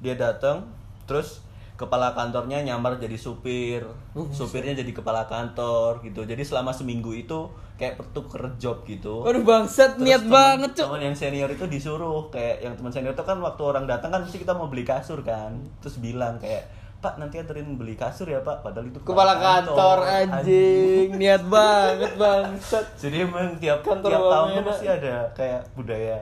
dia 0.00 0.16
datang 0.16 0.66
terus 1.06 1.44
kepala 1.78 2.10
kantornya 2.10 2.58
nyamar 2.60 2.98
jadi 2.98 3.14
supir, 3.14 3.86
Uh, 4.10 4.26
supirnya 4.34 4.74
jadi 4.74 4.90
kepala 4.90 5.30
kantor 5.30 6.02
gitu. 6.02 6.26
Jadi 6.26 6.42
selama 6.42 6.74
seminggu 6.74 7.14
itu 7.14 7.46
kayak 7.78 7.94
pertuker 7.94 8.50
job 8.58 8.82
gitu. 8.82 9.22
Waduh 9.22 9.46
bangsat 9.46 9.94
Terus 9.94 10.02
niat 10.02 10.22
temen- 10.26 10.34
banget, 10.34 10.70
Cuk. 10.74 10.86
Temen 10.90 11.02
yang 11.06 11.14
senior 11.14 11.46
itu 11.46 11.64
disuruh 11.70 12.26
kayak 12.34 12.66
yang 12.66 12.74
teman 12.74 12.90
senior 12.90 13.14
itu 13.14 13.22
kan 13.22 13.38
waktu 13.38 13.62
orang 13.62 13.86
datang 13.86 14.10
kan 14.10 14.26
mesti 14.26 14.42
kita 14.42 14.58
mau 14.58 14.66
beli 14.66 14.82
kasur 14.82 15.22
kan. 15.22 15.54
Terus 15.78 16.02
bilang 16.02 16.42
kayak 16.42 16.66
Pak 16.98 17.14
nanti 17.14 17.38
anterin 17.38 17.74
beli 17.74 17.94
kasur 17.94 18.26
ya 18.26 18.40
Pak. 18.40 18.60
Padahal 18.60 18.86
itu 18.86 18.98
Kepala 19.00 19.38
kantor 19.38 19.98
anjing, 20.02 21.14
niat 21.14 21.46
banget 21.46 22.12
bangsat. 22.14 22.84
Jadi 23.02 23.22
emang 23.22 23.54
tiap 23.56 23.80
Kantor 23.80 24.10
tiap 24.10 24.22
tahun 24.24 24.48
tuh 24.50 24.62
pasti 24.64 24.86
ada 24.88 25.14
kayak 25.32 25.60
budaya 25.72 26.18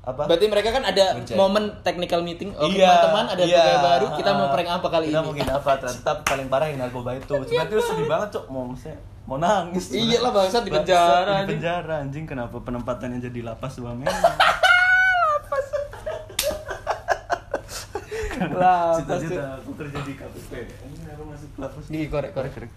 apa? 0.00 0.24
Berarti 0.24 0.46
mereka 0.48 0.68
kan 0.72 0.80
ada 0.82 1.04
momen 1.30 1.64
technical 1.82 2.20
meeting. 2.20 2.50
Oke 2.52 2.72
Iya, 2.74 2.88
teman-teman 3.04 3.24
ada 3.28 3.42
iya. 3.44 3.60
pegawai 3.60 3.80
baru, 3.84 4.06
kita 4.16 4.30
mau 4.32 4.40
Ah, 4.40 4.50
prank 4.50 4.70
apa 4.72 4.88
kali 4.88 5.06
kita 5.06 5.14
ini? 5.14 5.26
mau 5.26 5.34
gini 5.34 5.50
apa? 5.52 5.70
Ternyata 5.84 6.12
paling 6.24 6.48
parah 6.48 6.66
yang 6.66 6.78
narkoba 6.80 7.10
itu. 7.14 7.34
Sebenarnya 7.36 7.68
itu 7.68 7.76
sedih 7.84 8.06
banget 8.06 8.28
cok. 8.32 8.44
Mau 8.48 8.64
maksudnya 8.64 8.96
mau 9.22 9.36
nangis. 9.36 9.84
Iya 9.92 10.18
lah, 10.18 10.32
bangsat 10.32 10.62
di 10.64 10.70
Bangsat, 10.72 10.88
penjara, 10.88 11.20
Di 11.20 11.28
anjing. 11.28 11.48
penjara 11.52 11.94
anjing 12.00 12.24
kenapa 12.24 12.56
penempatannya 12.58 13.20
jadi 13.20 13.40
lapas 13.44 13.76
Wamena? 13.76 14.08
Lapas, 18.38 19.02
Cita-cita 19.02 19.58
aku 19.58 19.70
kerja 19.74 19.98
di 20.06 20.12
KPP. 20.14 20.52
Aku 21.14 21.22
masuk 21.26 21.50
lapas. 21.58 21.84
Di 21.90 22.00
korek 22.06 22.32
korek. 22.32 22.70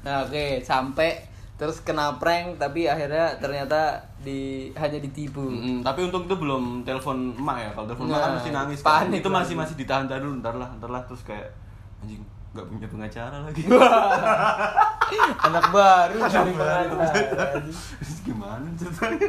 Nah, 0.00 0.24
oke, 0.24 0.64
sampai 0.64 1.28
terus 1.60 1.84
kena 1.84 2.16
prank 2.16 2.56
tapi 2.56 2.88
akhirnya 2.88 3.36
ternyata 3.36 4.00
di 4.24 4.72
hanya 4.72 4.96
ditipu. 4.96 5.44
Mm, 5.44 5.84
tapi 5.84 6.08
untuk 6.08 6.24
itu 6.24 6.36
belum 6.40 6.88
telepon 6.88 7.36
emak 7.36 7.56
ya. 7.60 7.70
Kalau 7.76 7.86
telepon 7.90 8.04
emak 8.08 8.16
Nah, 8.16 8.22
kan 8.24 8.32
mesti 8.40 8.50
nangis. 8.50 8.78
Kan. 8.80 8.88
panik 8.88 9.20
Itu 9.20 9.28
lah. 9.28 9.36
masih 9.44 9.54
masih 9.60 9.74
ditahan 9.76 10.08
tahan 10.08 10.24
dulu, 10.24 10.40
ntar 10.40 10.56
lah, 10.56 10.70
ntar 10.80 10.88
lah 10.88 11.02
terus 11.04 11.20
kayak 11.20 11.52
anjing 12.00 12.24
nggak 12.50 12.66
punya 12.66 12.86
pengacara 12.88 13.36
lagi. 13.44 13.62
Anak 15.46 15.64
baru 15.70 16.16
baru. 16.18 16.94
pengacara. 16.96 17.44
terus 17.60 18.18
gimana 18.24 18.66
ceritanya? 18.74 19.28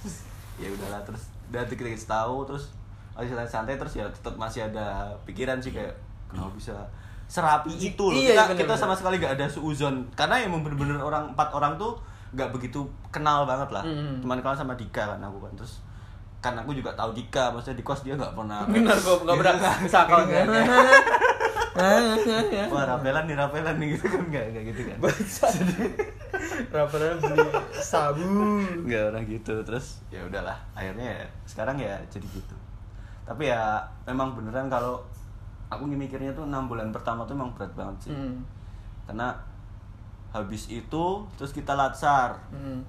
Terus, 0.00 0.16
ya 0.62 0.68
udahlah 0.70 1.02
terus 1.02 1.22
dari 1.52 1.74
kita 1.74 1.90
kita 1.92 2.06
tahu 2.08 2.48
terus 2.48 2.72
masih 3.12 3.36
santai 3.44 3.76
terus 3.76 3.94
ya 3.96 4.06
tetap 4.08 4.34
masih 4.40 4.64
ada 4.64 5.12
pikiran 5.28 5.60
sih 5.60 5.72
kayak 5.72 5.92
kenapa 6.32 6.50
bisa 6.56 6.76
serapi 7.32 7.72
itu 7.80 8.04
loh. 8.12 8.16
Iya, 8.16 8.36
kita, 8.36 8.42
bener, 8.52 8.58
kita 8.60 8.74
bener. 8.76 8.82
sama 8.84 8.94
sekali 8.96 9.16
gak 9.16 9.40
ada 9.40 9.46
suuzon 9.48 10.04
karena 10.12 10.36
emang 10.44 10.60
bener-bener 10.60 11.00
orang 11.00 11.32
empat 11.32 11.48
orang 11.56 11.80
tuh 11.80 11.96
nggak 12.32 12.48
begitu 12.52 12.84
kenal 13.08 13.48
banget 13.48 13.72
lah. 13.72 13.84
Mm. 13.84 14.20
Cuman 14.20 14.40
kenal 14.44 14.56
sama 14.56 14.76
Dika 14.76 15.16
kan 15.16 15.20
aku 15.20 15.40
kan 15.40 15.52
terus 15.56 15.80
kan 16.42 16.58
aku 16.58 16.74
juga 16.74 16.92
tahu 16.92 17.14
Dika 17.16 17.54
maksudnya 17.54 17.78
di 17.78 17.84
kos 17.86 18.02
dia 18.04 18.18
nggak 18.18 18.34
pernah 18.34 18.66
Benar 18.72 18.98
kok 18.98 19.22
nggak 19.24 19.36
pernah 19.38 19.54
sakal 19.88 20.20
kan. 20.28 20.46
wah 22.68 22.84
rapelan 22.84 23.24
nih 23.24 23.36
rapelan 23.38 23.80
nih 23.80 23.96
gitu 23.96 24.12
kan 24.12 24.22
nggak 24.28 24.44
nggak 24.52 24.64
gitu 24.74 24.80
kan 24.92 24.98
Rafael 26.74 27.16
beli 27.16 27.48
sabu. 27.80 28.60
nggak 28.84 29.02
orang 29.08 29.24
gitu 29.24 29.54
terus 29.64 30.04
ya 30.12 30.20
udahlah 30.20 30.58
akhirnya 30.76 31.24
ya 31.24 31.26
sekarang 31.48 31.80
ya 31.80 31.96
jadi 32.12 32.28
gitu 32.28 32.52
tapi 33.22 33.46
ya 33.46 33.78
memang 34.02 34.32
beneran 34.32 34.66
kalau 34.66 34.98
aku 35.66 35.86
mikirnya 35.86 36.30
tuh 36.30 36.44
enam 36.44 36.66
bulan 36.66 36.90
pertama 36.90 37.22
tuh 37.22 37.32
memang 37.32 37.52
berat 37.52 37.72
banget 37.72 37.96
sih 38.00 38.10
Hmm. 38.10 38.42
karena 39.04 39.30
habis 40.28 40.66
itu 40.66 41.04
terus 41.34 41.50
kita 41.50 41.72
latsar 41.72 42.34
Hmm. 42.48 42.80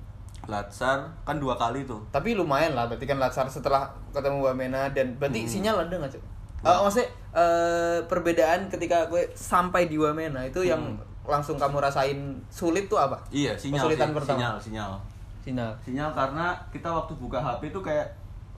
latsar 0.44 1.08
kan 1.22 1.38
dua 1.38 1.56
kali 1.56 1.84
tuh 1.84 2.04
Tapi 2.10 2.34
lumayan 2.34 2.74
lah, 2.74 2.86
berarti 2.86 3.06
kan 3.06 3.16
Latsar 3.16 3.48
setelah 3.48 3.88
ketemu 4.12 4.44
Wamena 4.44 4.90
dan 4.90 5.16
berarti 5.16 5.40
Hmm. 5.40 5.48
sinyal 5.50 5.76
ada 5.80 5.96
nggak 5.96 6.12
cok? 6.12 6.24
Eh, 6.64 6.78
maksudnya 6.78 7.08
eh, 7.34 7.98
perbedaan 8.04 8.68
ketika 8.68 9.08
gue 9.08 9.24
sampai 9.34 9.88
di 9.88 9.96
Wamena 9.96 10.40
itu 10.42 10.60
yang 10.62 10.80
langsung 11.24 11.56
kamu 11.56 11.80
rasain 11.80 12.20
sulit 12.48 12.86
tuh 12.86 12.98
apa? 12.98 13.16
iya 13.30 13.56
sinyal 13.56 13.88
Kesulitan 13.88 14.10
sih, 14.10 14.16
pertama. 14.18 14.38
sinyal 14.38 14.56
sinyal 14.60 14.92
Sinyal. 15.40 15.72
sinyal 15.80 16.10
karena 16.12 16.46
kita 16.70 16.88
waktu 16.88 17.14
buka 17.14 17.38
HP 17.38 17.68
tuh 17.70 17.80
kayak 17.82 18.08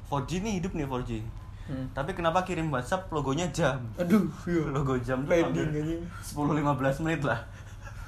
4G 0.05 0.41
nih 0.41 0.53
hidup 0.59 0.73
nih 0.73 0.85
4G 0.85 1.11
Hmm. 1.65 1.89
tapi 1.91 2.11
kenapa 2.11 2.41
kirim 2.41 2.69
WhatsApp 2.69 3.09
logonya 3.09 3.49
jam 3.49 3.81
Aduh, 3.95 4.29
iya. 4.45 4.61
logo 4.67 4.93
jam 4.97 5.17
tuh 5.19 5.33
hampir 5.33 5.65
aja. 5.65 5.97
10-15 6.23 6.61
menit 7.01 7.21
lah 7.21 7.39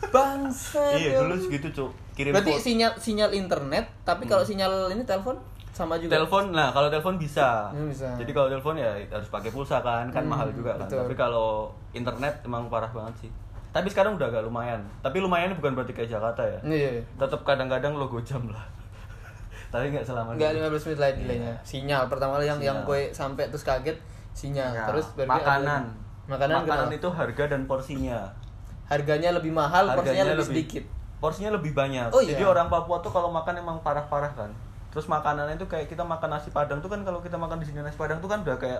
Bangsa. 0.07 0.93
iya 0.93 1.17
dulu 1.17 1.33
segitu 1.35 1.67
cuk 1.71 1.91
kirim 2.13 2.31
Berarti 2.31 2.51
foto. 2.51 2.61
sinyal 2.63 2.91
sinyal 2.95 3.31
internet, 3.31 3.85
tapi 4.03 4.25
kalau 4.25 4.41
sinyal 4.41 4.89
ini 4.89 5.01
telepon 5.03 5.37
sama 5.69 5.93
juga. 5.95 6.13
telepon 6.15 6.49
nah 6.51 6.69
kalau 6.69 6.85
telepon 6.87 7.15
bisa 7.15 7.69
Hmm, 7.69 7.85
bisa. 7.87 8.09
jadi 8.15 8.31
kalau 8.31 8.45
telepon 8.47 8.73
ya 8.75 8.93
harus 9.07 9.25
pakai 9.27 9.49
pulsa 9.49 9.77
kan 9.79 10.05
kan 10.07 10.21
Hmm, 10.21 10.31
mahal 10.31 10.49
juga 10.49 10.73
kan 10.75 10.85
betul. 10.85 11.01
tapi 11.01 11.13
kalau 11.13 11.49
internet 11.91 12.41
emang 12.43 12.65
parah 12.67 12.89
banget 12.89 13.13
sih 13.19 13.31
tapi 13.69 13.85
sekarang 13.87 14.17
udah 14.17 14.25
agak 14.27 14.41
lumayan 14.43 14.81
tapi 14.99 15.17
lumayan 15.17 15.53
bukan 15.53 15.73
berarti 15.73 15.93
kayak 15.93 16.09
Jakarta 16.11 16.41
ya 16.41 16.59
Iya. 16.63 17.01
tetap 17.15 17.41
kadang-kadang 17.43 17.93
logo 17.93 18.17
jam 18.19 18.41
lah 18.47 18.65
tapi 19.67 19.89
nggak 19.89 20.03
selama 20.03 20.33
Enggak 20.33 20.51
gitu. 20.53 20.63
15 20.63 20.85
menit 20.87 20.99
lagi 20.99 21.19
delaynya. 21.21 21.53
Sinyal 21.61 22.03
pertama 22.05 22.31
kali 22.35 22.45
yang 22.45 22.59
yang 22.59 22.77
Sinyal. 22.77 22.87
gue 22.87 23.01
sampai 23.11 23.43
terus 23.47 23.63
kaget 23.63 23.97
sinyal. 24.31 24.71
Ya, 24.71 24.85
Terus 24.87 25.05
makanan. 25.17 25.83
Makanan, 26.27 26.59
makanan 26.59 26.85
kenapa? 26.85 26.93
itu 26.93 27.09
harga 27.09 27.43
dan 27.47 27.61
porsinya 27.63 28.19
harganya 28.85 29.31
lebih 29.31 29.49
mahal, 29.49 29.91
porsinya 29.93 30.23
lebih, 30.29 30.43
sedikit. 30.45 30.83
porsinya 31.17 31.51
lebih 31.51 31.71
banyak 31.71 32.07
Oh, 32.09 32.19
jadi 32.19 32.37
iya? 32.37 32.47
orang 32.47 32.67
Papua 32.67 32.99
tuh 32.99 33.09
kalau 33.09 33.27
makan 33.27 33.57
emang 33.57 33.79
parah-parah 33.79 34.31
kan 34.31 34.51
terus 34.87 35.05
makanannya 35.05 35.55
itu 35.55 35.65
kayak 35.65 35.85
kita 35.85 36.01
makan 36.01 36.29
nasi 36.29 36.49
padang 36.49 36.79
tuh 36.79 36.87
kan 36.87 37.01
kalau 37.01 37.19
kita 37.19 37.35
makan 37.35 37.57
di 37.57 37.65
sini 37.65 37.79
nasi 37.79 37.95
padang 37.95 38.17
tuh 38.17 38.25
kan 38.25 38.39
udah 38.41 38.55
kayak 38.55 38.79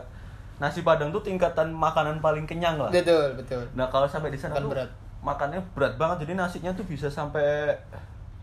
nasi 0.58 0.82
padang 0.82 1.10
tuh 1.10 1.19
tingkatan 1.19 1.69
makanan 1.69 2.17
paling 2.17 2.43
kenyang 2.43 2.76
lah 2.76 2.88
Betul, 2.89 3.36
betul. 3.36 3.63
nah 3.73 3.86
kalau 3.86 4.06
sampai 4.06 4.28
di 4.28 4.36
sana 4.36 4.54
Makan 4.54 4.63
tuh 4.63 4.71
berat. 4.73 4.89
makannya 5.19 5.60
berat 5.71 5.93
banget 5.95 6.17
jadi 6.23 6.34
nasinya 6.38 6.71
tuh 6.71 6.84
bisa 6.84 7.08
sampai 7.08 7.76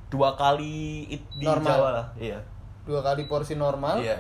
dua 0.07 0.35
kali 0.35 1.09
it 1.09 1.23
di 1.33 1.45
Normal. 1.45 1.69
Jawa 1.71 1.89
lah 1.93 2.07
iya 2.15 2.39
Dua 2.83 3.01
kali 3.01 3.25
porsi 3.25 3.55
normal. 3.55 3.97
iya 3.99 4.19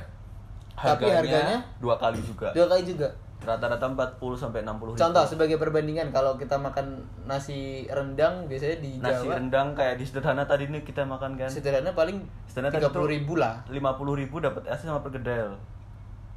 Tapi 0.72 1.04
harganya? 1.06 1.60
dua 1.78 1.94
kali 1.94 2.18
juga 2.18 2.48
Dua 2.50 2.66
kali 2.66 2.82
juga. 2.84 3.08
rata-rata 3.44 3.84
40 3.84 4.16
sampai 4.34 4.64
60 4.64 4.72
ribu. 4.88 4.96
Contoh 4.96 5.20
sebagai 5.22 5.60
perbandingan 5.60 6.08
kalau 6.08 6.32
kita 6.34 6.56
makan 6.56 6.96
nasi 7.22 7.84
rendang 7.86 8.48
biasanya 8.48 8.80
di 8.80 8.96
nasi 8.98 9.28
Jawa 9.28 9.36
rendang 9.36 9.68
kayak 9.70 10.00
di 10.00 10.04
sederhana 10.04 10.42
tadi 10.42 10.64
nih 10.66 10.80
kita 10.80 11.04
makan 11.04 11.36
kan 11.36 11.46
sederhana 11.46 11.92
paling 11.92 12.24
Sederhana 12.48 12.72
tiga 12.72 12.88
tadi 12.88 12.96
puluh 12.96 13.04
tuh 13.04 13.12
ribu 13.12 13.32
lah. 13.36 13.54
50 13.68 13.76
ribu 14.16 14.36
dapat 14.40 14.64
es 14.64 14.80
sama 14.80 14.98
perkedel 14.98 15.52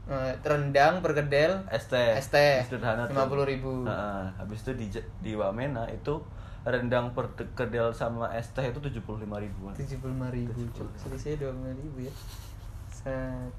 Eh, 0.05 0.31
rendang 0.41 0.99
perkedel 0.99 1.63
es 1.67 1.87
teh 1.87 2.15
es 2.15 2.27
teh 2.27 2.59
sederhana 2.61 3.03
tuh. 3.03 3.11
lima 3.11 3.27
puluh 3.27 3.43
ribu. 3.43 3.83
Nah, 3.83 4.27
habis 4.35 4.63
itu 4.63 4.71
di 4.73 4.87
di 5.19 5.31
Wamena 5.31 5.87
itu 5.87 6.15
rendang 6.65 7.13
perkedel 7.13 7.93
sama 7.93 8.31
es 8.33 8.49
teh 8.55 8.65
itu 8.65 8.79
75 8.79 9.23
ribuan 9.27 9.73
tujuh 9.75 9.97
puluh 9.99 10.13
lima 10.17 10.27
ribu. 10.33 10.51
Selisihnya 10.97 11.47
dua 11.47 11.51
puluh 11.53 11.75
ribu 11.75 11.97
ya. 12.07 12.13
Set. 12.89 13.51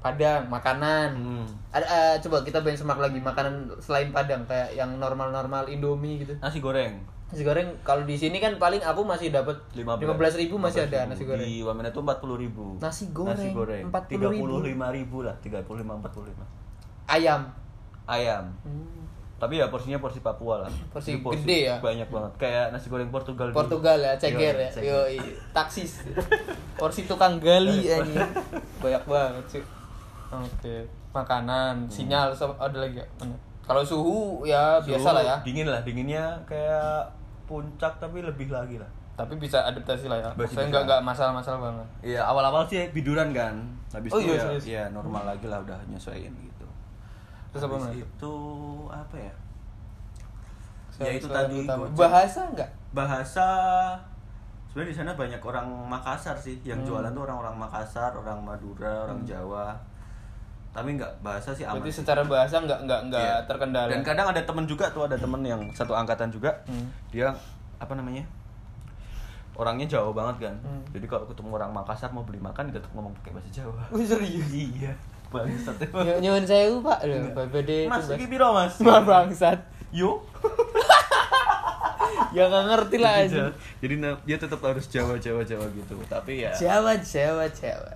Padang 0.00 0.48
makanan. 0.48 1.12
Hmm. 1.12 1.44
Ada 1.76 1.84
eh, 1.84 2.14
coba 2.24 2.40
kita 2.40 2.64
benchmark 2.64 3.00
lagi 3.04 3.20
makanan 3.20 3.68
selain 3.84 4.08
Padang 4.16 4.48
kayak 4.48 4.72
yang 4.72 4.96
normal-normal 4.96 5.68
Indomie 5.68 6.24
gitu. 6.24 6.32
nasi 6.40 6.56
goreng 6.64 7.04
Nasi 7.30 7.44
goreng 7.44 7.68
kalau 7.86 8.02
di 8.08 8.16
sini 8.18 8.40
kan 8.42 8.56
paling 8.58 8.80
aku 8.82 9.04
masih 9.06 9.30
dapat 9.30 9.54
15 9.76 10.02
15 10.02 10.40
ribu 10.40 10.56
masih 10.58 10.88
ada 10.88 11.04
nasi 11.06 11.22
goreng. 11.28 11.44
di 11.44 11.60
Wamena 11.62 11.92
itu 11.94 12.00
40 12.02 12.16
ribu 12.42 12.80
Nasi 12.80 13.12
goreng, 13.12 13.36
nasi 13.36 13.48
goreng 13.54 13.84
40.000. 13.86 14.80
35 14.80 14.96
ribu 14.98 15.16
lah 15.22 15.34
35 15.38 15.62
45 15.62 16.42
Ayam. 17.06 17.40
ayam 18.08 18.44
Hmm. 18.64 19.04
Tapi 19.40 19.56
ya 19.56 19.66
porsinya 19.66 19.96
porsi 19.96 20.20
Papua 20.20 20.60
lah 20.60 20.70
Porsi 20.92 21.16
Jadi 21.16 21.24
gede 21.40 21.58
ya? 21.64 21.76
banyak 21.80 22.06
banget 22.06 22.32
kayak 22.36 22.64
nasi 22.70 22.86
goreng 22.86 23.08
Portugal 23.08 23.48
Portugal 23.50 23.96
ya, 23.96 24.12
ceger 24.14 24.52
Iya, 24.52 24.52
ya. 24.60 24.70
ceger. 24.70 24.84
Yo, 24.86 24.98
taksis. 25.56 26.04
Porsi 26.76 27.04
tukang 27.04 27.36
gali 27.36 27.82
ini. 27.82 28.14
Banyak 28.78 29.02
banget 29.02 29.44
sih. 29.48 29.64
Oke, 30.28 30.84
makanan, 31.10 31.88
sinyal 31.88 32.30
so- 32.30 32.54
ada 32.54 32.78
lagi 32.78 32.96
ya? 32.96 33.06
Kalau 33.60 33.80
suhu 33.80 34.18
ya 34.42 34.76
biasa 34.78 35.00
Suhu 35.02 35.16
lah 35.16 35.22
ya. 35.24 35.36
dingin 35.40 35.66
lah 35.66 35.80
dinginnya 35.80 36.36
kayak 36.44 37.08
puncak 37.44 37.96
tapi 37.96 38.20
lebih 38.20 38.46
lagi 38.48 38.76
lah 38.76 38.86
Tapi 39.12 39.36
bisa 39.36 39.60
adaptasi 39.62 40.06
lah 40.06 40.18
ya. 40.18 40.30
Saya 40.46 40.66
nggak 40.66 40.84
nggak 40.84 41.00
masalah-masalah 41.02 41.60
banget. 41.60 41.86
Iya 42.02 42.22
awal-awal 42.22 42.64
sih 42.64 42.88
biduran 42.88 43.30
kan 43.30 43.56
habis 43.90 44.08
Oh 44.08 44.18
itu 44.18 44.30
iya, 44.30 44.34
ya, 44.34 44.42
serius? 44.46 44.64
ya 44.66 44.82
normal 44.88 45.24
lagi 45.24 45.44
lah 45.44 45.58
udah 45.58 45.76
nyesuaiin 45.86 46.30
gitu 46.30 46.49
Terus 47.50 47.62
apa 47.64 47.76
lagi? 47.80 48.00
itu 48.00 48.34
apa 48.88 49.16
ya 49.16 49.34
Saya- 50.90 51.06
ya 51.06 51.12
itu 51.16 51.26
tadi 51.26 51.58
bahasa 51.92 52.40
nggak? 52.48 52.70
bahasa 52.90 53.46
sebenarnya 54.66 54.90
di 54.90 54.96
sana 54.96 55.12
banyak 55.12 55.40
orang 55.40 55.66
Makassar 55.84 56.36
sih 56.36 56.58
yang 56.62 56.78
Hmm. 56.78 56.88
jualan 56.88 57.10
tuh 57.10 57.22
orang-orang 57.24 57.54
Makassar 57.56 58.10
orang 58.12 58.38
Madura 58.40 59.04
orang 59.04 59.22
Jawa 59.24 59.74
tapi 60.70 60.94
nggak 60.94 61.10
bahasa 61.18 61.50
sih 61.50 61.64
aman 61.64 61.78
Berarti 61.78 61.90
sih. 61.90 61.98
secara 62.00 62.22
bahasa 62.22 62.54
nggak 62.56 62.80
nggak 62.84 63.00
nggak 63.08 63.22
Iya. 63.24 63.42
terkendala. 63.44 63.90
dan 63.90 64.02
kadang 64.04 64.26
ada 64.28 64.38
temen 64.40 64.64
juga 64.64 64.86
tuh 64.88 65.02
ada 65.04 65.16
temen 65.16 65.42
yang 65.42 65.58
satu 65.72 65.90
angkatan 65.92 66.30
juga 66.30 66.54
Hmm. 66.64 66.86
dia 67.10 67.34
apa 67.76 67.90
namanya 67.92 68.22
orangnya 69.52 69.86
Jawa 69.88 70.10
banget 70.12 70.46
kan 70.46 70.54
Hmm. 70.60 70.82
jadi 70.88 71.06
kalau 71.06 71.26
ketemu 71.26 71.50
orang 71.52 71.70
Makassar 71.72 72.08
mau 72.08 72.22
beli 72.22 72.38
makan 72.38 72.70
tetap 72.70 72.86
ngomong 72.92 73.10
pakai 73.16 73.32
bahasa 73.32 73.50
Jawa 73.52 73.82
Oh, 73.88 73.98
serius? 73.98 74.46
iya 74.48 74.94
bangsat. 75.30 75.76
Ny- 75.96 76.18
Nyuwun 76.20 76.44
sewu 76.44 76.78
Pak. 76.80 76.98
Loh, 77.02 77.30
BPD 77.32 77.86
mas 77.86 78.04
Mas. 78.04 78.14
iki 78.14 78.26
piro 78.26 78.50
mas 78.50 78.74
bangsat. 79.02 79.58
yo 79.90 80.18
Ya 82.30 82.46
nggak 82.46 82.64
ngerti 82.64 82.96
lah 82.96 83.14
aja. 83.20 83.50
Jadi 83.78 83.94
dia 84.20 84.36
tetap 84.36 84.60
harus 84.60 84.86
Jawa 84.86 85.14
Jawa 85.16 85.42
Jawa 85.42 85.66
gitu 85.68 85.98
tapi 86.06 86.42
ya 86.42 86.50
Jawa, 86.52 86.94
Jawa, 86.96 87.46
Jawa. 87.48 87.90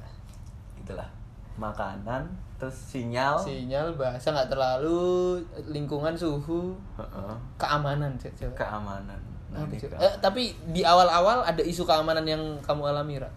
itulah 0.76 1.06
makanan 1.54 2.26
terus 2.54 2.74
sinyal 2.74 3.38
Sinyal 3.38 3.94
bahasa 3.94 4.28
nggak 4.28 4.48
terlalu 4.48 5.38
lingkungan 5.66 6.12
suhu 6.12 6.74
Heeh. 6.94 7.34
keamanan 7.56 8.10
Jawa. 8.18 8.52
keamanan 8.52 9.20
nah, 9.48 9.62
ke- 9.64 9.86
Eh, 9.94 10.14
tapi 10.18 10.50
di 10.68 10.82
awal-awal 10.82 11.40
ada 11.40 11.62
isu 11.62 11.82
keamanan 11.82 12.22
yang 12.22 12.42
kamu 12.60 12.84
alami 12.86 13.16
Ra? 13.16 13.30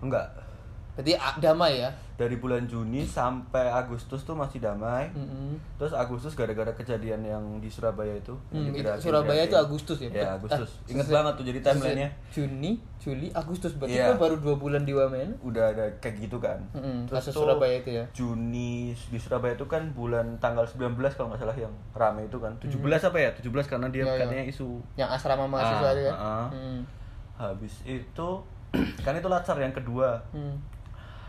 enggak 0.00 0.26
Berarti 0.98 1.14
a- 1.14 1.38
damai 1.38 1.78
ya? 1.78 1.90
dari 2.18 2.34
bulan 2.34 2.66
Juni 2.66 3.06
sampai 3.06 3.70
Agustus 3.70 4.26
tuh 4.26 4.34
masih 4.34 4.58
damai 4.58 5.06
Mm-mm. 5.08 5.54
Terus 5.78 5.94
Agustus 5.94 6.34
gara-gara 6.34 6.66
kejadian 6.68 7.22
yang 7.22 7.38
di 7.56 7.70
Surabaya 7.70 8.10
itu. 8.12 8.34
Hmm, 8.50 8.74
yang 8.74 8.74
itu 8.74 8.90
Surabaya 8.98 9.46
itu 9.46 9.54
Agustus 9.54 10.02
ya? 10.02 10.10
Ya, 10.10 10.22
Ah, 10.24 10.34
Agustus. 10.34 10.82
Ingat 10.84 11.06
selesai- 11.06 11.14
banget 11.14 11.32
tuh 11.32 11.44
jadi 11.46 11.58
timelinenya. 11.62 12.10
Juni, 12.28 12.72
Juli, 12.98 13.30
Agustus. 13.30 13.70
Berarti 13.72 13.94
kan 13.94 14.18
baru 14.18 14.34
dua 14.36 14.58
bulan 14.58 14.82
di 14.82 14.90
Wamen. 14.90 15.38
Udah 15.40 15.70
ada 15.70 15.86
kayak 15.96 16.18
gitu 16.20 16.42
kan. 16.42 16.58
Mm-mm, 16.74 17.06
Terus 17.06 17.22
kasus 17.22 17.32
tuh 17.32 17.46
Surabaya 17.46 17.74
itu 17.78 17.90
ya. 17.92 18.04
Juni 18.10 18.72
di 18.90 19.18
Surabaya 19.22 19.54
itu 19.54 19.66
kan 19.66 19.94
bulan 19.94 20.26
tanggal 20.36 20.66
19 20.66 20.90
kalau 21.14 21.30
nggak 21.30 21.38
salah 21.38 21.54
yang 21.56 21.70
rame 21.94 22.26
itu 22.26 22.36
kan. 22.36 22.50
17 22.58 22.74
apa 23.04 23.14
ya? 23.16 23.30
17 23.32 23.46
karena 23.68 23.86
dia 23.86 24.02
Hmm. 24.02 24.10
Iya, 24.10 24.20
katanya 24.20 24.44
isu 24.44 24.66
Yang 24.96 25.10
asrama 25.14 25.46
mahasiswa 25.46 25.78
Ah, 25.80 25.92
itu 25.92 26.02
ya? 26.02 26.10
ah, 26.10 26.18
ah. 26.18 26.46
Hmm. 26.50 26.80
habis 27.36 27.74
itu 27.84 28.28
kan 29.06 29.14
itu 29.14 29.28
latsar 29.28 29.54
yang 29.56 29.70
kedua. 29.70 30.18
Hmm. 30.28 30.58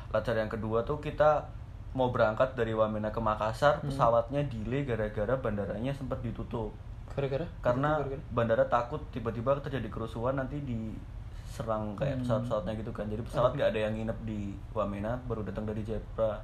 Latsar 0.09 0.33
yang 0.33 0.47
kedua 0.47 0.81
tuh 0.81 0.97
kita 0.97 1.45
mau 1.91 2.07
berangkat 2.07 2.53
dari 2.53 2.71
Wamena 2.71 3.09
ke 3.09 3.17
Makassar, 3.17 3.77
Hmm. 3.77 3.87
pesawatnya 3.87 4.41
delay 4.45 4.83
gara-gara 4.83 5.33
bandaranya 5.35 5.89
sempat 5.91 6.19
ditutup. 6.19 6.69
Gara-gara? 7.09 7.43
karena 7.59 7.97
Gara-gara? 7.97 8.21
bandara 8.31 8.65
takut 8.67 9.01
tiba-tiba 9.09 9.57
terjadi 9.59 9.85
kerusuhan 9.87 10.35
nanti 10.35 10.61
diserang 10.61 11.91
kayak 11.93 12.15
Hmm. 12.15 12.21
pesawat-pesawatnya 12.21 12.73
gitu 12.75 12.91
kan 12.91 13.05
jadi 13.05 13.21
pesawat 13.21 13.51
nggak 13.51 13.69
ada 13.69 13.79
yang 13.81 13.93
nginep 13.95 14.19
di 14.23 14.39
Wamena 14.71 15.17
baru 15.23 15.41
datang 15.41 15.65
dari 15.65 15.81
Jepra 15.81 16.37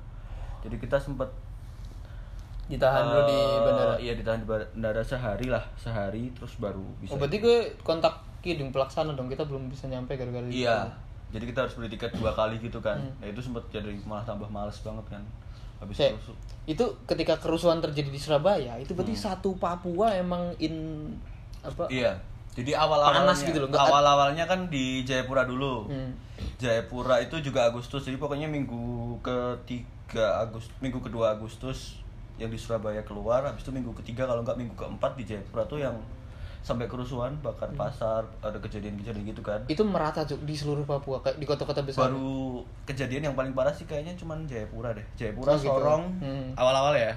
jadi 0.60 0.76
kita 0.76 0.98
sempet 0.98 1.30
ditahan 2.66 3.06
dulu 3.06 3.22
di 3.24 3.38
eh, 3.38 3.62
bandara. 3.62 3.94
iya 4.00 4.14
ditahan 4.16 4.40
di 4.40 4.48
bandara 4.48 5.02
sehari 5.02 5.46
lah 5.46 5.62
sehari 5.76 6.34
terus 6.34 6.58
baru 6.58 6.82
bisa 6.98 7.14
Oh, 7.14 7.18
berarti 7.18 7.38
gue 7.38 7.58
kontak 7.80 8.14
kidung 8.42 8.70
pelaksana 8.70 9.14
dong. 9.14 9.26
Kita 9.28 9.42
belum 9.44 9.70
bisa 9.70 9.86
nyampe 9.86 10.14
gara-gara 10.14 10.42
itu. 10.44 10.66
iya 10.66 10.90
jadi 11.28 11.44
kita 11.44 11.60
harus 11.62 11.74
beli 11.74 11.90
tiket 11.90 12.14
dua 12.14 12.32
kali 12.32 12.58
gitu 12.58 12.78
kan 12.78 12.96
Hmm. 12.96 13.14
nah 13.18 13.28
itu 13.28 13.40
sempet 13.40 13.64
jadi 13.70 13.90
malah 14.04 14.24
tambah 14.24 14.48
males 14.48 14.78
banget 14.80 15.06
kan 15.10 15.24
habis 15.76 15.96
Cek, 15.96 16.16
itu 16.66 16.86
ketika 17.06 17.36
kerusuhan 17.36 17.78
terjadi 17.78 18.08
di 18.08 18.18
Surabaya, 18.18 18.76
itu 18.76 18.92
berarti 18.92 19.12
Hmm. 19.14 19.26
satu 19.28 19.54
Papua 19.56 20.14
emang 20.14 20.56
in 20.58 21.04
apa? 21.62 21.86
iya 21.90 22.16
Jadi 22.56 22.72
awal-awalnya 22.72 23.28
Panas 23.28 23.44
gitu 23.44 23.60
loh, 23.60 23.68
nggak- 23.68 23.84
awal-awalnya 23.84 24.46
kan 24.46 24.72
di 24.72 25.04
Jayapura 25.04 25.44
dulu. 25.44 25.84
Hmm. 25.86 26.16
Jayapura 26.56 27.20
itu 27.20 27.36
juga 27.42 27.68
Agustus. 27.68 28.02
Jadi 28.02 28.16
pokoknya 28.16 28.48
minggu 28.48 29.20
ketiga 29.20 30.40
Agustus, 30.40 30.72
minggu 30.80 31.00
kedua 31.00 31.32
Agustus 31.32 32.00
yang 32.36 32.48
di 32.48 32.56
Surabaya 32.56 33.00
keluar, 33.02 33.44
habis 33.44 33.60
itu 33.60 33.72
minggu 33.72 33.92
ketiga 33.94 34.24
kalau 34.24 34.40
nggak 34.40 34.56
minggu 34.56 34.72
keempat 34.74 35.16
di 35.16 35.24
Jayapura 35.26 35.64
tuh 35.66 35.80
yang 35.80 36.00
sampai 36.66 36.90
kerusuhan, 36.90 37.38
bakar 37.40 37.70
Hmm. 37.70 37.78
pasar, 37.78 38.26
ada 38.42 38.58
kejadian-kejadian 38.58 39.22
gitu 39.24 39.40
kan. 39.40 39.62
Itu 39.68 39.86
merata 39.86 40.26
Cuk, 40.26 40.42
di 40.42 40.52
seluruh 40.52 40.82
Papua 40.82 41.22
kayak 41.22 41.38
di 41.38 41.46
kota-kota 41.46 41.80
besar. 41.80 42.10
Baru 42.10 42.58
kejadian 42.84 43.22
yang 43.24 43.36
paling 43.36 43.54
parah 43.54 43.70
sih 43.70 43.86
kayaknya 43.86 44.18
cuman 44.18 44.44
Jayapura 44.44 44.90
deh. 44.92 45.06
Jayapura, 45.14 45.54
Oh, 45.54 45.56
gitu. 45.56 45.70
Sorong, 45.70 46.04
Hmm. 46.18 46.58
awal-awal 46.58 46.98
ya. 46.98 47.14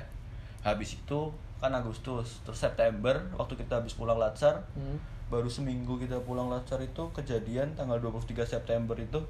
Habis 0.60 0.94
itu 0.94 1.32
kan 1.56 1.72
Agustus, 1.72 2.44
terus 2.44 2.60
September 2.60 3.18
waktu 3.34 3.56
kita 3.56 3.80
habis 3.80 3.90
pulang 3.90 4.14
Latsar, 4.14 4.68
Hmm. 4.70 5.00
baru 5.26 5.48
seminggu 5.48 5.96
kita 5.96 6.20
pulang 6.20 6.46
Latsar 6.46 6.78
itu 6.78 7.08
kejadian 7.10 7.72
tanggal 7.72 7.96
23 7.96 8.44
September 8.44 8.94
itu 8.94 9.24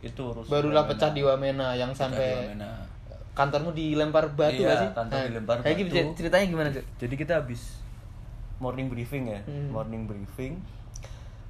itu 0.00 0.22
rusuh 0.22 0.48
Barulah 0.50 0.84
Wamena. 0.84 0.90
pecah 0.92 1.10
di 1.10 1.20
Wamena 1.20 1.68
yang 1.72 1.90
Pecah 1.90 2.06
sampai 2.06 2.30
Wamena. 2.46 2.70
kantormu 3.32 3.72
dilempar 3.72 4.30
batu 4.30 4.60
Iya, 4.60 4.68
gak 4.68 4.78
sih? 4.78 4.90
kantor 4.94 5.18
dilempar 5.26 5.56
kayak 5.58 5.76
gitu, 5.80 5.94
batu. 5.96 6.10
ceritanya 6.14 6.46
gimana, 6.46 6.68
Cuk? 6.70 6.84
Jadi 6.96 7.14
kita 7.16 7.32
habis 7.36 7.82
morning 8.64 8.88
briefing 8.88 9.28
ya, 9.28 9.40
Hmm. 9.42 9.68
morning 9.70 10.08
briefing 10.08 10.56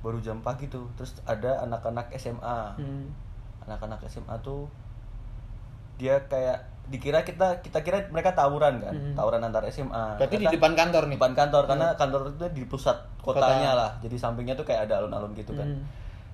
baru 0.00 0.18
jam 0.18 0.42
pagi 0.42 0.66
tuh. 0.66 0.90
Terus 0.94 1.14
ada 1.24 1.62
anak-anak 1.62 2.11
SMA. 2.12 2.59
Hmm. 2.74 3.07
Anak-anak 3.62 4.03
SMA 4.05 4.35
tuh 4.40 4.66
dia 5.94 6.18
kayak 6.27 6.59
dikira 6.85 7.22
kita 7.22 7.62
kita 7.62 7.81
kira 7.81 8.05
mereka 8.11 8.35
tawuran 8.35 8.77
kan, 8.77 8.92
Hmm. 8.92 9.14
tawuran 9.14 9.40
antar 9.40 9.64
SMA. 9.66 10.18
Berarti 10.18 10.37
di 10.37 10.46
depan 10.50 10.74
kantor 10.74 11.07
nih. 11.07 11.16
depan 11.16 11.33
kantor 11.33 11.62
karena 11.64 11.87
kantor 11.94 12.20
itu 12.31 12.46
di 12.50 12.62
pusat 12.66 12.98
kotanya 13.18 13.72
Kota. 13.72 13.81
lah 13.81 13.90
jadi 14.00 14.16
sampingnya 14.18 14.53
tuh 14.53 14.68
kayak 14.68 14.85
ada 14.85 15.00
alun-alun 15.00 15.33
gitu 15.33 15.57
kan 15.57 15.64
Hmm. 15.64 15.81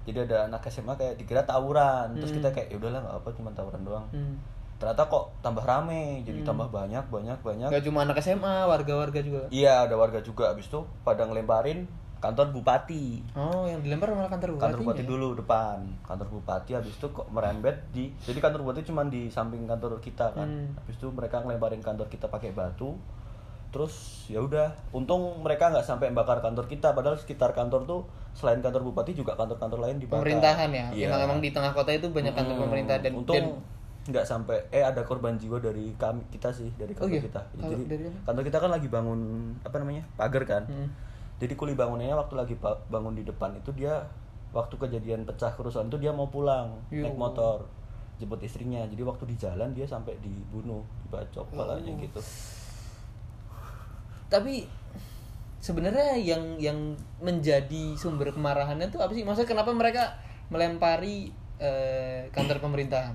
jadi 0.03 0.27
ada 0.27 0.51
anak 0.51 0.67
SMA 0.67 0.91
kayak 0.93 1.15
dikira 1.15 1.47
tawuran 1.47 2.19
terus 2.19 2.35
Hmm. 2.35 2.43
kita 2.43 2.49
kayak 2.51 2.67
ya 2.67 2.77
udahlah 2.77 2.99
nggak 2.99 3.17
apa 3.17 3.29
cuma 3.31 3.51
tawuran 3.55 3.83
doang 3.85 4.07
Hmm. 4.11 4.35
Ternyata 4.81 5.05
kok 5.07 5.37
tambah 5.45 5.61
rame 5.61 6.25
jadi 6.25 6.41
tambah 6.41 6.73
banyak 6.73 7.05
banyak 7.13 7.39
banyak. 7.45 7.69
Gak 7.69 7.85
cuma 7.85 8.09
anak 8.09 8.17
SMA, 8.25 8.65
warga-warga 8.65 9.21
juga. 9.21 9.45
iya 9.53 9.85
ada 9.85 9.93
warga 9.95 10.25
juga. 10.25 10.49
Abis 10.51 10.73
itu 10.73 10.81
pada 11.05 11.29
ngelemparin 11.29 11.85
kantor 12.21 12.53
bupati. 12.53 13.21
Oh, 13.37 13.65
yang 13.69 13.81
dilempar 13.81 14.13
malah 14.13 14.33
kantor 14.33 14.57
bupati. 14.57 14.65
kantor 14.65 14.81
bupati 14.81 15.03
dulu 15.05 15.29
depan. 15.37 15.79
Kantor 16.05 16.29
bupati 16.33 16.71
habis 16.73 16.97
itu 16.97 17.07
kok 17.13 17.29
merembet 17.29 17.77
di 17.93 18.09
jadi 18.25 18.41
kantor 18.41 18.65
bupati 18.65 18.89
cuma 18.89 19.05
di 19.05 19.29
samping 19.29 19.69
kantor 19.69 20.01
kita 20.01 20.33
kan. 20.33 20.49
Hmm. 20.49 20.73
habis 20.81 20.97
itu 20.97 21.09
mereka 21.13 21.45
ngelemparin 21.45 21.85
kantor 21.85 22.09
kita 22.09 22.33
pakai 22.33 22.53
batu. 22.57 22.97
Terus 23.71 24.27
ya 24.27 24.43
udah. 24.43 24.75
Untung 24.91 25.45
mereka 25.45 25.71
nggak 25.71 25.87
sampai 25.87 26.11
bakar 26.11 26.43
kantor 26.43 26.67
kita. 26.67 26.91
Padahal 26.91 27.21
sekitar 27.21 27.55
kantor 27.55 27.87
tuh 27.87 28.01
selain 28.35 28.59
kantor 28.61 28.83
bupati 28.83 29.13
juga 29.15 29.37
kantor-kantor 29.37 29.79
lain 29.79 29.97
dibakar. 30.03 30.21
Pemerintahan 30.25 30.69
ya. 30.73 30.87
Iya. 30.91 31.07
Emang 31.09 31.21
emang 31.29 31.39
di 31.41 31.51
tengah 31.55 31.71
kota 31.71 31.95
itu 31.95 32.11
banyak 32.11 32.35
kantor 32.35 32.55
Hmm, 32.57 32.65
pemerintah 32.67 32.97
dan 32.99 33.13
untung 33.15 33.37
dan 33.37 33.47
nggak 34.09 34.25
sampai 34.25 34.57
eh 34.73 34.81
ada 34.81 35.05
korban 35.05 35.37
jiwa 35.37 35.61
dari 35.61 35.93
kami 36.01 36.25
kita 36.33 36.49
sih 36.49 36.73
dari 36.81 36.97
Oh 36.97 37.05
kantor 37.05 37.21
iya? 37.21 37.23
kita 37.29 37.41
Kalau 37.53 37.69
jadi 37.69 37.83
dari 37.85 38.03
kantor 38.25 38.43
kita 38.49 38.59
kan 38.59 38.71
lagi 38.73 38.89
bangun 38.89 39.21
apa 39.61 39.77
namanya 39.77 40.03
pagar 40.17 40.43
kan 40.49 40.63
Hmm. 40.65 40.89
jadi 41.37 41.53
kuli 41.53 41.77
bangunannya 41.77 42.17
waktu 42.17 42.35
lagi 42.37 42.55
ba- 42.57 42.81
bangun 42.89 43.13
di 43.13 43.25
depan 43.25 43.53
itu 43.57 43.71
dia 43.77 44.01
waktu 44.57 44.75
kejadian 44.77 45.29
pecah 45.29 45.53
kerusuhan 45.53 45.93
itu 45.93 46.01
dia 46.01 46.11
mau 46.17 46.27
pulang 46.29 46.81
Ya 46.89 47.05
naik 47.05 47.17
motor 47.17 47.69
jemput 48.17 48.41
istrinya 48.41 48.85
jadi 48.89 49.05
waktu 49.05 49.25
di 49.29 49.37
jalan 49.37 49.73
dia 49.77 49.85
sampai 49.85 50.17
dibunuh 50.21 50.81
dibacok 51.05 51.45
Ya 51.45 51.51
kepalanya 51.53 51.93
gitu 52.01 52.21
tapi 54.31 54.65
sebenarnya 55.59 56.17
yang 56.17 56.57
yang 56.57 56.79
menjadi 57.21 57.99
sumber 57.99 58.31
kemarahannya 58.33 58.89
tuh 58.89 59.03
apa 59.03 59.13
sih? 59.13 59.27
Maksudnya 59.27 59.51
kenapa 59.51 59.75
mereka 59.75 60.17
melempari 60.49 61.35
eh, 61.59 62.31
kantor 62.31 62.63
pemerintahan? 62.63 63.13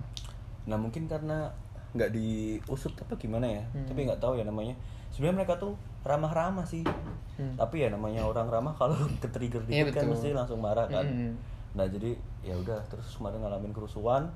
Nah 0.65 0.75
mungkin 0.75 1.05
karena 1.05 1.49
nggak 1.91 2.11
diusut 2.11 2.91
apa 2.97 3.15
gimana 3.15 3.47
ya 3.47 3.63
Hmm. 3.67 3.85
tapi 3.85 4.03
nggak 4.03 4.17
tahu 4.17 4.35
ya 4.35 4.43
namanya 4.43 4.75
sebenarnya 5.09 5.37
mereka 5.39 5.55
tuh 5.55 5.73
ramah-ramah 6.01 6.65
sih 6.65 6.83
Hmm. 7.35 7.55
tapi 7.55 7.81
ya 7.81 7.89
namanya 7.89 8.21
orang 8.21 8.47
ramah 8.47 8.73
kalau 8.79 8.93
ke 9.15 9.27
trigger 9.27 9.63
Iya, 9.65 9.83
dikit 9.83 9.93
kan 9.93 10.03
betul. 10.03 10.11
mesti 10.13 10.27
langsung 10.31 10.59
marah 10.59 10.85
kan 10.85 11.03
Mm. 11.03 11.33
nah 11.73 11.85
jadi 11.85 12.11
ya 12.41 12.55
udah 12.55 12.79
terus 12.85 13.13
kemarin 13.13 13.39
ngalamin 13.39 13.71
kerusuhan 13.71 14.31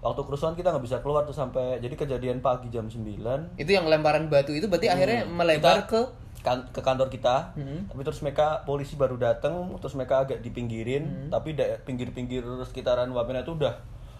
waktu 0.00 0.20
kerusuhan 0.22 0.52
kita 0.52 0.68
nggak 0.68 0.84
bisa 0.84 0.98
keluar 1.00 1.22
tuh 1.22 1.32
sampai 1.32 1.78
jadi 1.78 1.94
kejadian 1.94 2.38
pagi 2.38 2.68
jam 2.68 2.86
9 2.86 3.56
Itu 3.56 3.70
yang 3.70 3.84
lemparan 3.84 4.26
batu 4.26 4.50
itu 4.50 4.64
berarti 4.64 4.86
akhirnya 4.86 5.24
melebar 5.24 5.82
Kita- 5.82 5.88
ke 5.88 6.00
kan- 6.40 6.68
ke 6.68 6.78
kantor 6.78 7.08
kita 7.08 7.50
Hmm. 7.52 7.88
tapi 7.88 8.00
terus 8.02 8.20
mereka 8.20 8.62
polisi 8.62 8.94
baru 8.94 9.16
datang 9.16 9.54
terus 9.76 9.94
mereka 9.94 10.20
agak 10.20 10.38
dipinggirin 10.40 11.04
Hmm. 11.04 11.30
tapi 11.30 11.52
da- 11.52 11.80
pinggir-pinggir 11.80 12.42
sekitaran 12.62 13.08
Wamena 13.08 13.40
itu 13.40 13.54
udah 13.54 13.74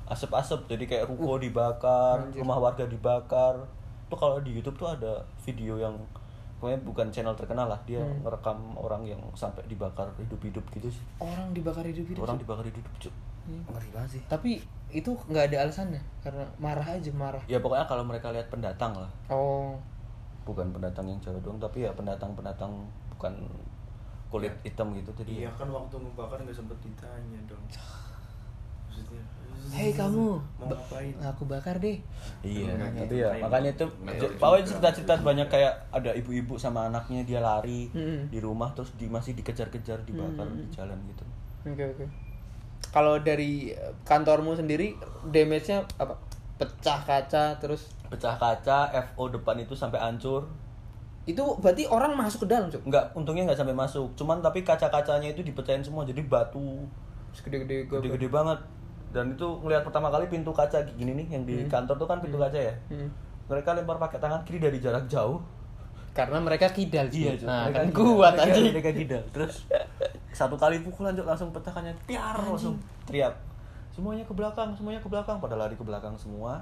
asap-asap 0.07 0.69
jadi 0.69 0.85
kayak 0.87 1.05
ruko 1.07 1.37
dibakar 1.37 2.19
Uh, 2.19 2.25
anjir. 2.27 2.41
rumah 2.41 2.59
warga 2.61 2.85
dibakar 2.85 3.55
tuh 4.07 4.15
kalau 4.15 4.37
di 4.39 4.53
YouTube 4.53 4.77
tuh 4.77 4.89
ada 4.89 5.17
video 5.41 5.77
yang 5.77 5.97
pokoknya 6.57 6.79
bukan 6.83 7.07
channel 7.09 7.33
terkenal 7.33 7.67
lah 7.67 7.81
dia 7.83 7.99
Hmm. 7.99 8.21
ngerekam 8.23 8.57
orang 8.75 9.03
yang 9.03 9.21
sampai 9.33 9.65
dibakar 9.65 10.07
hidup-hidup 10.19 10.65
gitu 10.71 10.89
sih 10.91 11.05
orang 11.19 11.51
dibakar 11.51 11.83
hidup-hidup. 11.83 12.21
orang 12.21 12.37
dibakar 12.37 12.65
hidup 12.65 12.85
cuk 12.99 13.15
Hmm. 13.45 13.61
ngeri 13.67 13.89
banget 13.91 14.11
sih 14.11 14.23
Tapi 14.25 14.57
itu 14.89 15.11
nggak 15.23 15.45
ada 15.47 15.57
alasannya 15.63 16.01
karena 16.19 16.45
marah 16.57 16.87
aja 16.87 17.11
marah. 17.11 17.43
ya 17.45 17.59
pokoknya 17.59 17.85
kalau 17.85 18.01
mereka 18.03 18.29
lihat 18.31 18.49
pendatang 18.49 18.95
lah 18.95 19.11
Oh. 19.29 19.77
bukan 20.45 20.69
pendatang 20.71 21.05
yang 21.07 21.17
Jawa 21.19 21.41
doang 21.41 21.57
tapi 21.57 21.81
ya 21.81 21.93
pendatang-pendatang 21.93 22.73
bukan 23.11 23.33
kulit 24.29 24.53
hitam 24.61 24.93
gitu 24.93 25.09
jadi 25.15 25.33
Iya 25.43 25.51
kan 25.55 25.69
waktu 25.69 25.95
membakar 25.95 26.37
nggak 26.39 26.53
sempet 26.53 26.77
ditanya 26.79 27.41
dong. 27.45 27.65
Maksudnya. 28.87 29.23
Hei 29.73 29.91
kamu, 29.91 30.37
Mau 30.61 30.69
ngapain? 30.69 31.15
aku 31.25 31.49
bakar 31.49 31.81
deh. 31.81 31.97
Iya, 32.45 32.77
tapi 32.77 33.17
gitu. 33.17 33.25
ya 33.25 33.33
makanya 33.41 33.73
itu 33.73 33.87
gitu 33.89 34.27
pokoknya 34.37 34.61
juga. 34.61 34.69
cerita-cerita 34.77 35.15
banyak 35.25 35.49
kayak 35.49 35.73
ada 35.89 36.11
ibu-ibu 36.13 36.55
sama 36.61 36.93
anaknya 36.93 37.25
dia 37.25 37.41
lari 37.41 37.89
Mm-mm. 37.91 38.29
di 38.29 38.39
rumah 38.45 38.69
terus 38.77 38.93
di 39.01 39.09
masih 39.09 39.33
dikejar-kejar 39.33 40.05
dibakar 40.05 40.45
Mm-mm. 40.45 40.61
di 40.61 40.67
jalan 40.69 40.99
gitu. 41.09 41.25
Oke 41.65 41.81
oke. 41.81 42.05
Kalau 42.93 43.17
dari 43.19 43.73
eh, 43.73 43.93
kantormu 44.05 44.53
sendiri 44.53 44.95
damage-nya 45.33 45.81
apa? 45.97 46.13
Pecah 46.55 47.01
kaca 47.03 47.57
terus 47.59 47.91
Pecah 48.07 48.37
kaca, 48.37 48.93
FO 49.11 49.27
depan 49.29 49.57
itu 49.59 49.73
sampai 49.75 49.99
hancur. 49.99 50.45
itu 51.25 51.41
berarti 51.57 51.89
orang 51.89 52.13
masuk 52.13 52.45
ke 52.45 52.53
dalam, 52.53 52.69
Cuk. 52.69 52.85
Enggak, 52.85 53.09
untungnya 53.17 53.49
nggak 53.49 53.57
sampai 53.57 53.73
masuk. 53.73 54.13
Cuman 54.13 54.45
tapi 54.45 54.61
kaca-kacanya 54.61 55.33
itu 55.33 55.41
dipecahin 55.41 55.81
semua 55.81 56.05
jadi 56.05 56.21
batu 56.21 56.85
Segede-gede 57.33 57.89
gede-gede 57.89 58.29
banget. 58.29 58.61
Dan 59.15 59.39
itu 59.39 59.47
ngelihat 59.63 59.87
pertama 59.87 60.11
kali 60.11 60.27
pintu 60.27 60.51
kaca 60.51 60.83
gini 60.99 61.15
nih 61.15 61.27
yang 61.31 61.43
di 61.47 61.71
kantor 61.71 61.95
tuh 61.95 62.09
kan 62.11 62.19
pintu 62.19 62.35
kaca 62.35 62.59
ya. 62.59 62.75
Hmm. 62.91 63.07
Mereka 63.47 63.79
lempar 63.79 64.03
pakai 64.03 64.19
tangan 64.19 64.43
kiri 64.43 64.59
dari 64.59 64.83
jarak 64.83 65.07
jauh. 65.07 65.39
Karena 66.11 66.43
mereka 66.43 66.67
kidal. 66.75 67.07
Iya. 67.15 67.39
Nah, 67.47 67.71
Mereka 67.71 67.79
kan 67.79 67.89
kuat 67.95 68.35
mereka, 68.35 68.51
aja. 68.51 68.61
Mereka 68.75 68.91
gidal. 68.91 69.23
Terus 69.31 69.55
satu 70.35 70.59
kali 70.59 70.83
pukulan 70.83 71.15
Cuk, 71.15 71.27
langsung 71.31 71.55
pecahkannya 71.55 71.95
tiar 72.11 72.35
langsung 72.43 72.75
teriak. 73.07 73.35
Semuanya 73.95 74.27
ke 74.27 74.35
belakang, 74.35 74.75
semuanya 74.75 74.99
ke 74.99 75.07
belakang 75.07 75.39
pada 75.39 75.55
lari 75.55 75.79
ke 75.79 75.87
belakang 75.87 76.19
semua. 76.19 76.59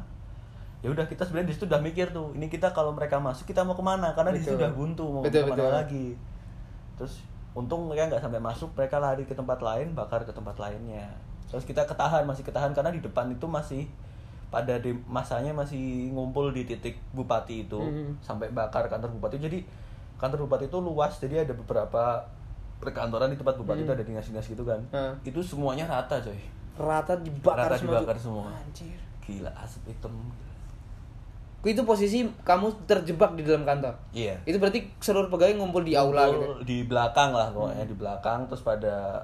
Ya 0.84 0.92
udah 0.92 1.08
kita 1.08 1.24
sebenarnya 1.24 1.48
di 1.48 1.54
situ 1.56 1.64
udah 1.64 1.80
mikir 1.80 2.12
tuh, 2.12 2.34
ini 2.36 2.50
kita 2.50 2.74
kalau 2.76 2.92
mereka 2.92 3.16
masuk 3.16 3.48
kita 3.48 3.64
mau 3.64 3.72
ke 3.72 3.80
mana? 3.80 4.12
Karena 4.12 4.34
di 4.34 4.42
situ 4.42 4.58
udah 4.58 4.72
buntu 4.74 5.04
mau 5.08 5.22
Betul, 5.24 5.48
ke 5.48 5.54
mana 5.54 5.62
betul. 5.64 5.72
lagi. 5.72 6.06
Terus 7.00 7.14
untung 7.56 7.88
mereka 7.88 8.12
nggak 8.12 8.22
sampai 8.24 8.40
masuk, 8.42 8.68
mereka 8.76 8.96
lari 9.00 9.22
ke 9.24 9.32
tempat 9.32 9.62
lain, 9.62 9.94
bakar 9.96 10.26
ke 10.26 10.32
tempat 10.34 10.58
lainnya. 10.58 11.08
Terus 11.52 11.62
kita 11.62 11.84
ketahan, 11.84 12.24
masih 12.24 12.40
ketahan 12.40 12.72
karena 12.72 12.88
di 12.88 12.98
depan 12.98 13.28
itu 13.28 13.44
masih 13.44 13.84
pada 14.48 14.76
di 14.76 14.92
masanya 15.04 15.52
masih 15.52 16.08
ngumpul 16.08 16.48
di 16.48 16.64
titik 16.64 16.96
bupati 17.12 17.64
itu 17.64 17.76
Hmm. 17.76 18.16
sampai 18.18 18.48
bakar 18.48 18.84
kantor 18.84 19.12
bupati. 19.12 19.36
Jadi 19.38 19.60
kantor 20.16 20.44
bupati 20.44 20.66
itu 20.66 20.78
luas, 20.78 21.16
jadi 21.16 21.44
ada 21.44 21.52
beberapa 21.52 22.24
perkantoran 22.76 23.28
di 23.28 23.36
tempat 23.36 23.54
bupati 23.54 23.80
itu 23.80 23.92
ada 23.92 24.00
dinas-dinas 24.00 24.44
gitu 24.44 24.64
kan. 24.64 24.80
Hmm. 24.88 25.12
Itu 25.22 25.40
semuanya 25.40 25.84
rata 25.84 26.16
coy. 26.18 26.40
Rata 26.72 27.12
dibakar 27.16 27.68
Rata 27.68 27.76
semua. 27.76 28.00
dibakar 28.00 28.16
Cuk. 28.16 28.24
semua. 28.24 28.44
Anjir. 28.50 28.96
Gila 29.22 29.52
asap 29.54 29.88
hitam. 29.88 30.12
Itu 31.62 31.86
posisi 31.86 32.26
kamu 32.42 32.74
terjebak 32.84 33.38
di 33.38 33.46
dalam 33.46 33.62
kantor. 33.62 33.94
Iya. 34.10 34.34
Itu 34.42 34.58
berarti 34.58 34.82
seluruh 34.98 35.30
pegawai 35.30 35.54
ngumpul 35.54 35.86
di 35.86 35.94
aula 35.94 36.26
gitu. 36.26 36.42
Ngumpul 36.42 36.66
di 36.66 36.78
belakang 36.82 37.30
lah 37.30 37.54
pokoknya 37.54 37.84
di 37.86 37.94
belakang 37.94 38.40
terus 38.50 38.60
pada 38.60 39.22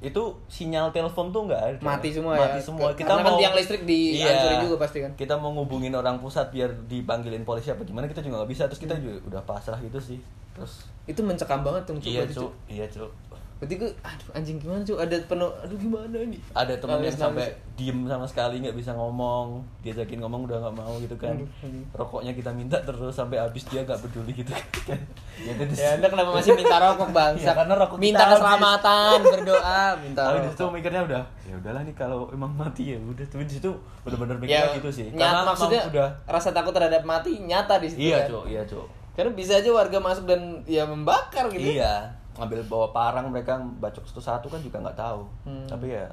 itu 0.00 0.22
sinyal 0.48 0.96
telepon 0.96 1.28
tuh 1.28 1.44
nggak 1.44 1.60
ada. 1.60 1.78
Mati 1.84 2.08
semua 2.08 2.32
ya? 2.32 2.48
mati 2.48 2.60
semua. 2.64 2.88
Kita 2.96 3.04
Karena 3.04 3.20
kan 3.20 3.32
mau 3.32 3.40
tiang 3.40 3.54
listrik 3.56 3.82
dihancurin 3.84 4.58
juga 4.64 4.76
pasti 4.80 4.98
kan? 5.04 5.12
kita 5.12 5.36
mau 5.36 5.52
ngubungin 5.52 5.92
orang 5.92 6.16
pusat 6.16 6.48
biar 6.48 6.72
dipanggilin 6.88 7.44
polisi 7.44 7.68
apa 7.68 7.84
gimana 7.84 8.08
kita 8.08 8.24
juga 8.24 8.40
nggak 8.40 8.50
bisa. 8.50 8.64
Terus 8.66 8.80
kita 8.80 8.96
juga 8.96 9.20
udah 9.28 9.42
pasrah 9.44 9.76
gitu 9.84 10.00
sih. 10.00 10.18
Terus 10.56 10.88
Itu 11.04 11.20
mencekam 11.20 11.60
banget 11.60 11.84
tuh 11.84 12.00
iya 12.00 12.24
cuk. 12.24 12.52
Iya 12.68 12.86
cuk 12.88 13.29
berarti 13.60 13.76
gue 13.76 13.92
aduh 14.00 14.28
anjing 14.32 14.56
gimana 14.56 14.80
cuy 14.80 14.96
ada 14.96 15.20
penuh 15.28 15.52
aduh 15.60 15.76
gimana 15.76 16.16
nih 16.16 16.40
ada 16.56 16.72
temen 16.80 16.96
yang 16.96 17.12
Nangis, 17.12 17.20
sampai 17.20 17.44
nangis. 17.44 17.76
diem 17.76 17.98
sama 18.08 18.24
sekali 18.24 18.54
nggak 18.64 18.72
bisa 18.72 18.92
ngomong. 18.96 19.60
Diajakin 19.84 20.20
ngomong 20.20 20.48
udah 20.48 20.64
nggak 20.64 20.76
mau 20.80 20.96
gitu 20.96 21.16
kan. 21.16 21.36
Aduh, 21.36 21.48
aduh. 21.64 21.84
rokoknya 21.92 22.32
kita 22.32 22.52
minta 22.52 22.76
terus 22.80 23.12
sampai 23.12 23.36
habis 23.36 23.64
dia 23.68 23.84
nggak 23.84 24.00
peduli 24.00 24.32
gitu 24.32 24.52
kan. 24.52 24.96
Ya, 25.40 25.56
ya 25.56 25.96
anda 25.96 26.08
kenapa 26.12 26.36
masih 26.36 26.52
minta 26.52 26.76
rokok 26.76 27.16
bang? 27.16 27.32
Ya, 27.44 27.52
karena 27.56 27.72
rokok 27.76 27.96
kita 27.96 28.04
minta 28.04 28.24
keselamatan 28.28 29.18
berdoa 29.24 29.80
minta 30.04 30.20
tapi 30.20 30.36
di 30.36 30.40
rokok. 30.44 30.52
situ 30.52 30.64
mikirnya 30.68 31.00
udah 31.08 31.22
ya 31.48 31.54
udahlah 31.56 31.82
nih 31.84 31.94
kalau 31.96 32.18
emang 32.32 32.52
mati 32.56 32.82
ya 32.92 32.96
udah. 32.96 33.24
Tapi 33.28 33.44
di 33.44 33.54
situ 33.60 33.70
bener-bener 34.04 34.36
ya 34.40 34.40
mikirnya 34.40 34.76
gitu 34.80 34.88
sih. 34.92 35.06
nyat, 35.12 35.44
maksudnya 35.44 35.80
emang 35.84 35.92
udah 35.96 36.08
rasa 36.28 36.48
takut 36.52 36.72
terhadap 36.72 37.04
mati 37.04 37.36
nyata 37.40 37.76
di 37.80 37.88
situ 37.92 38.08
iya 38.08 38.24
kan? 38.24 38.28
cuk. 38.32 38.44
Iya 38.48 38.62
cuk. 38.68 38.86
Karena 39.16 39.30
bisa 39.32 39.52
aja 39.60 39.70
warga 39.72 39.98
masuk 40.00 40.24
dan 40.28 40.60
ya 40.64 40.84
membakar 40.84 41.48
gitu. 41.48 41.76
Iya 41.80 42.19
ngambil 42.40 42.60
bawa 42.66 42.86
parang 42.90 43.28
mereka 43.28 43.60
bacok 43.78 44.08
satu 44.08 44.20
satu 44.20 44.46
kan 44.48 44.58
juga 44.58 44.80
nggak 44.80 44.96
tahu 44.96 45.22
Hmm. 45.44 45.68
tapi 45.68 45.92
ya 45.92 46.08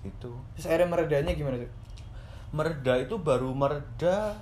gitu 0.00 0.30
terus 0.54 0.70
akhirnya 0.70 0.86
meredanya 0.88 1.32
gimana 1.34 1.58
tuh 1.58 1.72
mereda 2.54 2.94
itu 2.96 3.18
baru 3.18 3.50
mereda 3.50 4.38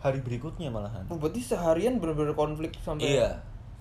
hari 0.00 0.18
berikutnya 0.18 0.72
malahan 0.72 1.04
oh, 1.06 1.20
berarti 1.20 1.44
seharian 1.44 2.00
bener-bener 2.00 2.32
konflik 2.32 2.72
sampai 2.80 3.20
Iya. 3.20 3.30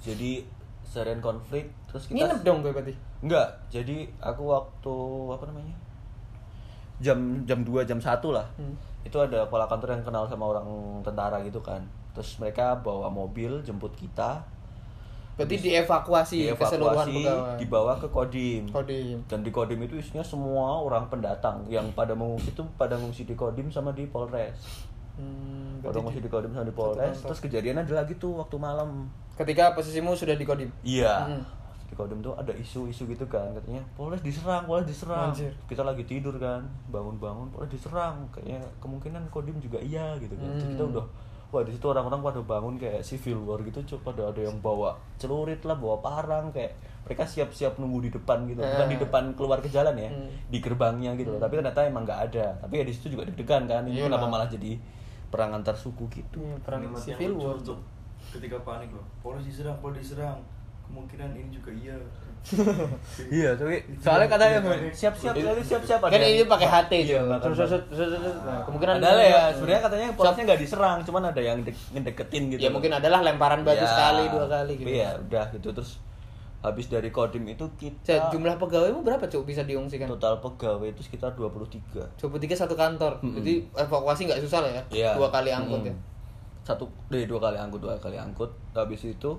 Jadi 0.01 0.43
seharian 0.81 1.21
konflik 1.21 1.71
terus 1.87 2.05
kita 2.05 2.25
nginep 2.27 2.39
dong 2.41 2.59
gue 2.61 2.73
berarti 2.73 2.93
Enggak. 3.21 3.53
Jadi 3.69 4.09
aku 4.17 4.49
waktu 4.49 4.95
apa 5.29 5.45
namanya? 5.45 5.77
Jam 7.01 7.17
jam 7.45 7.61
2 7.61 7.85
jam 7.85 7.97
1 7.97 8.17
lah. 8.29 8.45
Hmm. 8.57 8.73
Itu 9.01 9.17
ada 9.17 9.45
kepala 9.45 9.65
kantor 9.65 9.93
yang 9.93 10.05
kenal 10.05 10.25
sama 10.25 10.49
orang 10.49 10.65
tentara 11.01 11.37
gitu 11.41 11.61
kan. 11.61 11.85
Terus 12.13 12.37
mereka 12.37 12.77
bawa 12.77 13.13
mobil 13.13 13.61
jemput 13.61 13.93
kita, 13.93 14.41
berarti 15.33 15.55
dievakuasi, 15.57 16.37
keseluruhan 16.53 17.05
dievakuasi, 17.05 17.15
pegawai 17.17 17.57
dibawa 17.57 17.93
ke 17.95 18.07
Kodim. 18.07 18.63
Kodim 18.67 19.17
Dan 19.25 19.39
di 19.41 19.49
Kodim 19.49 19.79
itu 19.81 19.95
isinya 19.95 20.21
semua 20.21 20.77
orang 20.77 21.07
pendatang 21.07 21.63
yang 21.65 21.87
pada 21.91 22.11
mengungsi 22.11 22.49
itu 22.49 22.63
pada 22.75 22.93
mengungsi 22.93 23.23
di 23.23 23.33
Kodim 23.33 23.67
sama 23.67 23.91
di 23.91 24.05
Polres. 24.05 24.85
hmm, 25.13 25.81
Pada 25.81 25.97
mengungsi 25.97 26.17
di- 26.17 26.25
di 26.25 26.31
Kodim 26.31 26.51
sama 26.51 26.63
di 26.63 26.73
Polres. 26.73 27.17
Terus 27.21 27.39
kejadian 27.39 27.77
ada 27.77 27.93
lagi 27.95 28.15
tuh 28.15 28.35
waktu 28.35 28.55
malam. 28.55 29.07
ketika 29.31 29.73
posisimu 29.73 30.13
sudah 30.13 30.35
di 30.35 30.43
kodim 30.43 30.69
Iya. 30.81 31.25
Hmm. 31.25 31.41
Di 31.83 31.97
Kodim 31.97 32.21
tuh 32.21 32.31
ada 32.33 32.53
isu-isu 32.53 33.03
gitu 33.05 33.25
kan, 33.25 33.51
katanya 33.51 33.81
Polres 33.91 34.21
diserang, 34.21 34.63
Polres 34.63 34.85
diserang. 34.85 35.31
Anjir. 35.31 35.49
Kita 35.65 35.81
lagi 35.81 36.03
tidur 36.03 36.37
kan, 36.37 36.61
bangun-bangun 36.87 37.49
Polres 37.49 37.67
diserang. 37.69 38.21
Kayaknya 38.29 38.61
kemungkinan 38.77 39.23
Kodim 39.27 39.57
juga 39.57 39.75
iya 39.77 40.13
gitu 40.15 40.35
kan. 40.35 40.45
Terus 40.53 40.69
kita 40.69 40.83
Hmm. 40.83 40.93
udah 40.93 41.05
Wah 41.51 41.67
di 41.67 41.75
situ 41.75 41.83
orang-orang 41.83 42.23
pada 42.23 42.39
bangun 42.39 42.75
kayak 42.79 43.03
civil 43.03 43.43
war 43.43 43.59
gitu, 43.59 43.83
cuk. 43.83 44.07
Pada 44.07 44.31
ada 44.31 44.39
yang 44.39 44.55
bawa 44.63 44.95
celurit 45.19 45.59
lah, 45.67 45.75
bawa 45.75 45.99
parang 45.99 46.47
kayak 46.49 46.71
mereka 47.03 47.27
siap-siap 47.27 47.75
nunggu 47.75 48.07
di 48.07 48.09
depan 48.09 48.47
gitu, 48.47 48.63
bukan 48.63 48.87
di 48.87 48.95
Ah. 48.95 49.01
depan 49.03 49.23
keluar 49.35 49.59
ke 49.59 49.67
jalan 49.67 49.91
ya, 49.99 50.07
Hmm. 50.07 50.31
di 50.47 50.57
gerbangnya 50.63 51.11
gitu. 51.19 51.35
Tapi 51.35 51.59
ternyata 51.59 51.83
emang 51.83 52.07
nggak 52.07 52.21
ada. 52.31 52.55
Tapi 52.63 52.79
ya 52.79 52.83
di 52.87 52.93
situ 52.95 53.11
juga 53.11 53.27
deg-degan 53.27 53.67
kan. 53.67 53.83
Ini 53.83 54.07
kenapa 54.07 54.31
malah 54.31 54.47
jadi 54.47 54.79
perang 55.27 55.51
antar 55.51 55.75
suku 55.75 56.07
gitu? 56.07 56.39
Iya, 56.39 56.55
perang 56.63 56.87
civil 56.95 57.35
war 57.35 57.59
ketika 58.31 58.57
panik 58.61 58.93
loh 58.93 59.03
Polres 59.19 59.43
diserang 59.43 59.75
Polres 59.81 60.05
diserang 60.05 60.37
kemungkinan 60.87 61.33
ini 61.33 61.49
juga 61.49 61.71
iya 61.73 61.97
Iya, 63.29 63.53
tapi 63.53 63.79
soalnya 63.97 64.27
katanya 64.27 64.57
siap-siap 64.91 66.01
kan 66.01 66.19
ini 66.19 66.43
pakai 66.43 66.67
HT 66.67 66.91
Iya, 66.91 67.05
juga 67.05 67.21
bahkan- 67.31 67.43
terus 67.47 67.57
terus 67.63 67.83
terus 67.87 68.09
terus 68.11 68.35
nah, 68.41 68.59
kemungkinan 68.65 68.95
Padahal 68.97 69.19
ya 69.19 69.41
sebenarnya 69.51 69.81
katanya 69.81 70.07
polosnya 70.11 70.43
nggak 70.45 70.59
diserang, 70.59 70.97
cuman 71.01 71.23
ada 71.27 71.39
yang 71.39 71.57
de- 71.61 71.77
ngedeketin 71.91 72.43
gitu. 72.49 72.59
ya 72.59 72.69
mungkin 72.69 72.91
adalah 72.91 73.21
lemparan 73.21 73.61
batu 73.61 73.79
Ya, 73.79 73.87
sekali 73.87 74.23
dua 74.27 74.45
kali 74.47 74.73
gitu. 74.75 74.85
Tapi 74.85 74.97
ya 74.97 75.09
udah 75.17 75.45
gitu. 75.51 75.67
Terus 75.71 75.91
habis 76.61 76.85
dari 76.87 77.09
kodim 77.09 77.45
itu 77.47 77.65
kita 77.75 78.29
jumlah 78.29 78.57
pegawaimu 78.57 79.01
berapa 79.01 79.23
cuk 79.23 79.45
bisa 79.45 79.61
diungsikan? 79.61 80.05
Total 80.07 80.37
pegawai 80.37 80.87
itu 80.87 81.01
sekitar 81.01 81.33
23. 81.33 82.05
23 82.15 82.25
satu 82.55 82.73
kantor. 82.75 83.21
Jadi 83.21 83.65
evakuasi 83.71 84.25
nggak 84.25 84.41
susah 84.41 84.59
lah 84.61 84.71
ya? 84.71 84.83
Iya. 84.91 85.11
dua 85.13 85.29
kali 85.29 85.49
angkut 85.49 85.81
Mm. 85.81 85.87
ya? 85.87 85.95
Satu 86.63 86.85
deh 87.07 87.25
dua 87.25 87.37
kali 87.39 87.57
angkut, 87.57 87.79
dua 87.79 87.97
kali 87.97 88.13
angkut. 88.15 88.49
Habis 88.71 89.01
itu 89.07 89.31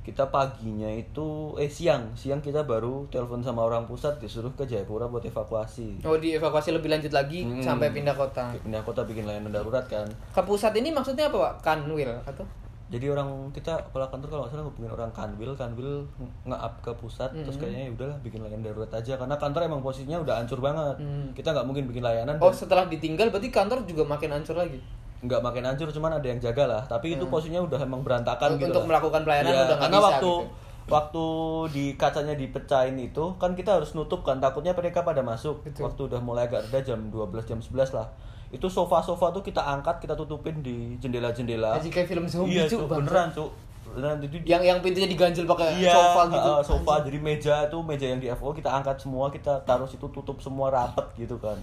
kita 0.00 0.24
paginya 0.26 0.88
itu 0.88 1.28
eh 1.54 1.68
siang, 1.68 2.12
siang 2.14 2.40
kita 2.40 2.64
baru 2.64 3.04
telepon 3.06 3.38
sama 3.38 3.62
orang 3.62 3.84
pusat 3.84 4.16
disuruh 4.16 4.48
ke 4.50 4.64
Jayapura 4.64 5.04
buat 5.04 5.20
evakuasi. 5.20 6.00
oh 6.00 6.16
dievakuasi 6.16 6.70
lebih 6.70 6.88
lanjut 6.88 7.10
lagi 7.10 7.42
Mm. 7.42 7.60
sampai 7.60 7.90
pindah 7.90 8.12
kota 8.12 8.48
Pindah 8.56 8.80
kota 8.80 9.02
bikin 9.02 9.24
layanan 9.24 9.50
darurat 9.50 9.84
kan. 9.84 10.08
ke 10.08 10.40
pusat 10.40 10.72
ini 10.74 10.88
maksudnya 10.88 11.26
apa 11.26 11.36
pak 11.36 11.54
kanwil 11.62 12.08
atau 12.24 12.44
Jadi 12.90 13.06
orang 13.06 13.30
kita 13.52 13.70
kepala 13.86 14.02
kantor 14.04 14.26
kalau 14.28 14.42
nggak 14.42 14.50
salah 14.50 14.66
hubungin 14.66 14.90
orang 14.90 15.10
kanwil, 15.12 15.54
kanwil 15.54 16.02
nge-up 16.44 16.74
ke 16.80 16.90
pusat, 16.96 17.30
terus 17.30 17.54
Mhm. 17.54 17.62
kayaknya 17.62 17.82
ya 17.84 17.90
udahlah 17.94 18.18
bikin 18.18 18.40
layanan 18.40 18.66
darurat 18.66 18.90
aja 18.90 19.14
karena 19.14 19.36
kantor 19.36 19.60
emang 19.62 19.78
posisinya 19.78 20.18
udah 20.18 20.34
hancur 20.34 20.58
banget. 20.58 20.98
Hmm. 20.98 21.30
Kita 21.30 21.54
nggak 21.54 21.66
mungkin 21.66 21.86
bikin 21.86 22.02
layanan 22.02 22.34
oh 22.34 22.50
dan 22.50 22.58
setelah 22.58 22.84
ditinggal 22.84 23.30
berarti 23.30 23.46
kantor 23.48 23.86
juga 23.86 24.02
makin 24.04 24.34
hancur 24.34 24.58
lagi 24.58 24.82
nggak 25.20 25.40
makin 25.40 25.62
hancur, 25.62 25.88
cuman 25.90 26.16
ada 26.16 26.24
yang 26.24 26.40
jaga 26.40 26.64
lah. 26.64 26.82
Tapi 26.82 27.14
itu 27.14 27.28
posisinya 27.28 27.60
udah 27.60 27.76
emang 27.78 28.00
berantakan 28.00 28.56
Untuk- 28.56 28.60
gitu. 28.60 28.72
untuk 28.72 28.82
lah. 28.82 28.88
melakukan 28.88 29.20
pelayanan 29.22 29.52
Iya, 29.52 29.60
udah 29.62 29.76
karena 29.78 29.96
bisa 29.96 30.06
waktu 30.08 30.30
gitu. 30.32 30.48
waktu 30.88 31.24
di 31.70 31.84
kacanya 31.94 32.34
dipecahin 32.34 32.96
itu 32.96 33.24
kan 33.36 33.52
kita 33.52 33.76
harus 33.76 33.92
nutup 33.92 34.24
kan 34.24 34.40
takutnya 34.40 34.72
mereka 34.72 35.04
pada 35.04 35.20
masuk. 35.20 35.60
Betul. 35.62 35.86
Waktu 35.86 36.00
udah 36.08 36.20
mulai 36.20 36.48
agak 36.48 36.66
reda 36.66 36.80
jam 36.82 37.12
12 37.12 37.44
jam 37.44 37.60
11 37.60 37.92
lah. 37.92 38.08
Itu 38.50 38.66
sofa-sofa 38.66 39.30
tuh 39.30 39.44
kita 39.44 39.60
angkat, 39.60 40.00
kita 40.00 40.16
tutupin 40.16 40.58
di 40.58 40.98
jendela-jendela. 40.98 41.76
Anjing 41.76 41.92
kayak 41.92 42.08
film 42.08 42.26
zombie, 42.26 42.58
iya, 42.58 42.66
Cuk, 42.66 42.88
beneran, 42.88 43.30
Cuk. 43.30 43.52
Beneran 43.94 44.18
itu 44.22 44.40
yang 44.42 44.62
yang 44.62 44.78
pintunya 44.80 45.06
diganjel 45.06 45.44
pakai 45.44 45.78
Iya, 45.78 45.92
sofa 45.92 46.22
gitu 46.30 46.50
uh, 46.50 46.62
sofa 46.62 46.94
jadi 47.02 47.18
meja 47.18 47.54
itu 47.66 47.78
meja 47.82 48.06
yang 48.06 48.18
di 48.18 48.26
FO 48.30 48.50
kita 48.50 48.70
angkat 48.70 48.96
semua, 48.98 49.28
kita 49.28 49.62
taruh 49.62 49.86
situ 49.86 50.06
tutup 50.10 50.40
semua 50.40 50.70
rapet 50.70 51.06
gitu 51.16 51.36
kan. 51.38 51.58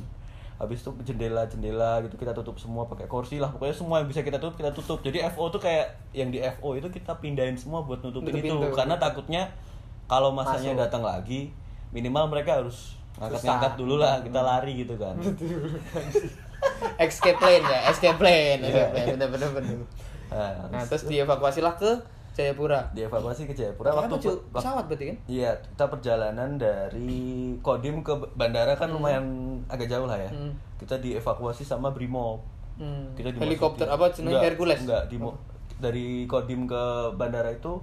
Habis 0.57 0.81
itu 0.81 0.89
jendela-jendela 1.03 2.01
gitu 2.01 2.15
kita 2.15 2.33
tutup 2.33 2.57
semua 2.57 2.85
pakai 2.85 3.05
kursi 3.05 3.37
lah. 3.37 3.49
Pokoknya 3.49 3.73
semua 3.73 4.01
yang 4.01 4.09
bisa 4.09 4.21
kita 4.21 4.37
tutup 4.37 4.55
kita 4.55 4.71
tutup. 4.71 4.99
Jadi 4.99 5.21
FO 5.29 5.47
tuh 5.47 5.61
kayak 5.61 5.85
yang 6.11 6.27
di 6.27 6.41
FO 6.51 6.73
itu 6.73 6.87
kita 6.87 7.13
pindahin 7.15 7.53
semua 7.53 7.81
buat 7.81 8.01
nutupin 8.01 8.31
Nutup 8.31 8.41
itu 8.41 8.55
pintu. 8.57 8.73
karena 8.73 8.95
takutnya 8.95 9.43
kalau 10.05 10.31
masanya 10.31 10.73
Masuk. 10.73 10.81
datang 10.81 11.03
lagi 11.03 11.53
minimal 11.89 12.25
mereka 12.27 12.57
harus 12.57 12.97
ngangkat-ngangkat 13.17 13.73
dulu 13.75 13.95
lah 13.97 14.17
kita 14.19 14.39
lari 14.39 14.71
gitu 14.77 14.93
kan. 14.95 15.13
escape 16.99 17.37
plane 17.37 17.61
ya 17.61 17.79
escape 17.87 18.17
plane 18.17 18.59
Iya. 18.59 18.67
escape 18.67 18.91
plane 18.91 19.09
bener 19.13 19.27
bener 19.29 19.49
bener 19.53 19.77
Nah, 20.27 20.51
nah 20.67 20.83
terus 20.83 21.07
dievakuasi 21.07 21.63
lah 21.63 21.79
ke 21.79 21.87
Jayapura 22.37 22.85
dievakuasi 22.93 23.43
ke 23.43 23.53
Jayapura 23.53 23.89
Kenapa, 23.89 24.13
waktu 24.13 24.29
waktu- 24.29 24.45
pesawat 24.53 24.83
berarti 24.85 25.05
kan 25.07 25.17
Iya, 25.25 25.51
kita 25.57 25.85
perjalanan 25.89 26.49
dari 26.55 27.17
Kodim 27.59 27.99
ke 27.99 28.13
bandara 28.31 28.77
kan 28.77 28.93
lumayan 28.93 29.25
agak 29.65 29.89
jauh 29.89 30.05
lah 30.05 30.15
ya. 30.15 30.29
Hmm. 30.29 30.53
Kita 30.77 30.97
dievakuasi 30.97 31.65
sama 31.65 31.89
Brimob. 31.89 32.45
Hmm. 32.77 33.09
Kita 33.11 33.33
dimasukin- 33.33 33.41
helikopter 33.43 33.87
apa 33.89 34.05
Enggak, 34.13 34.43
Hercules 34.45 34.79
Enggak, 34.79 35.03
di 35.09 35.17
mo- 35.17 35.41
dari 35.75 36.07
Kodim 36.23 36.63
ke 36.63 36.83
bandara 37.11 37.49
itu 37.49 37.81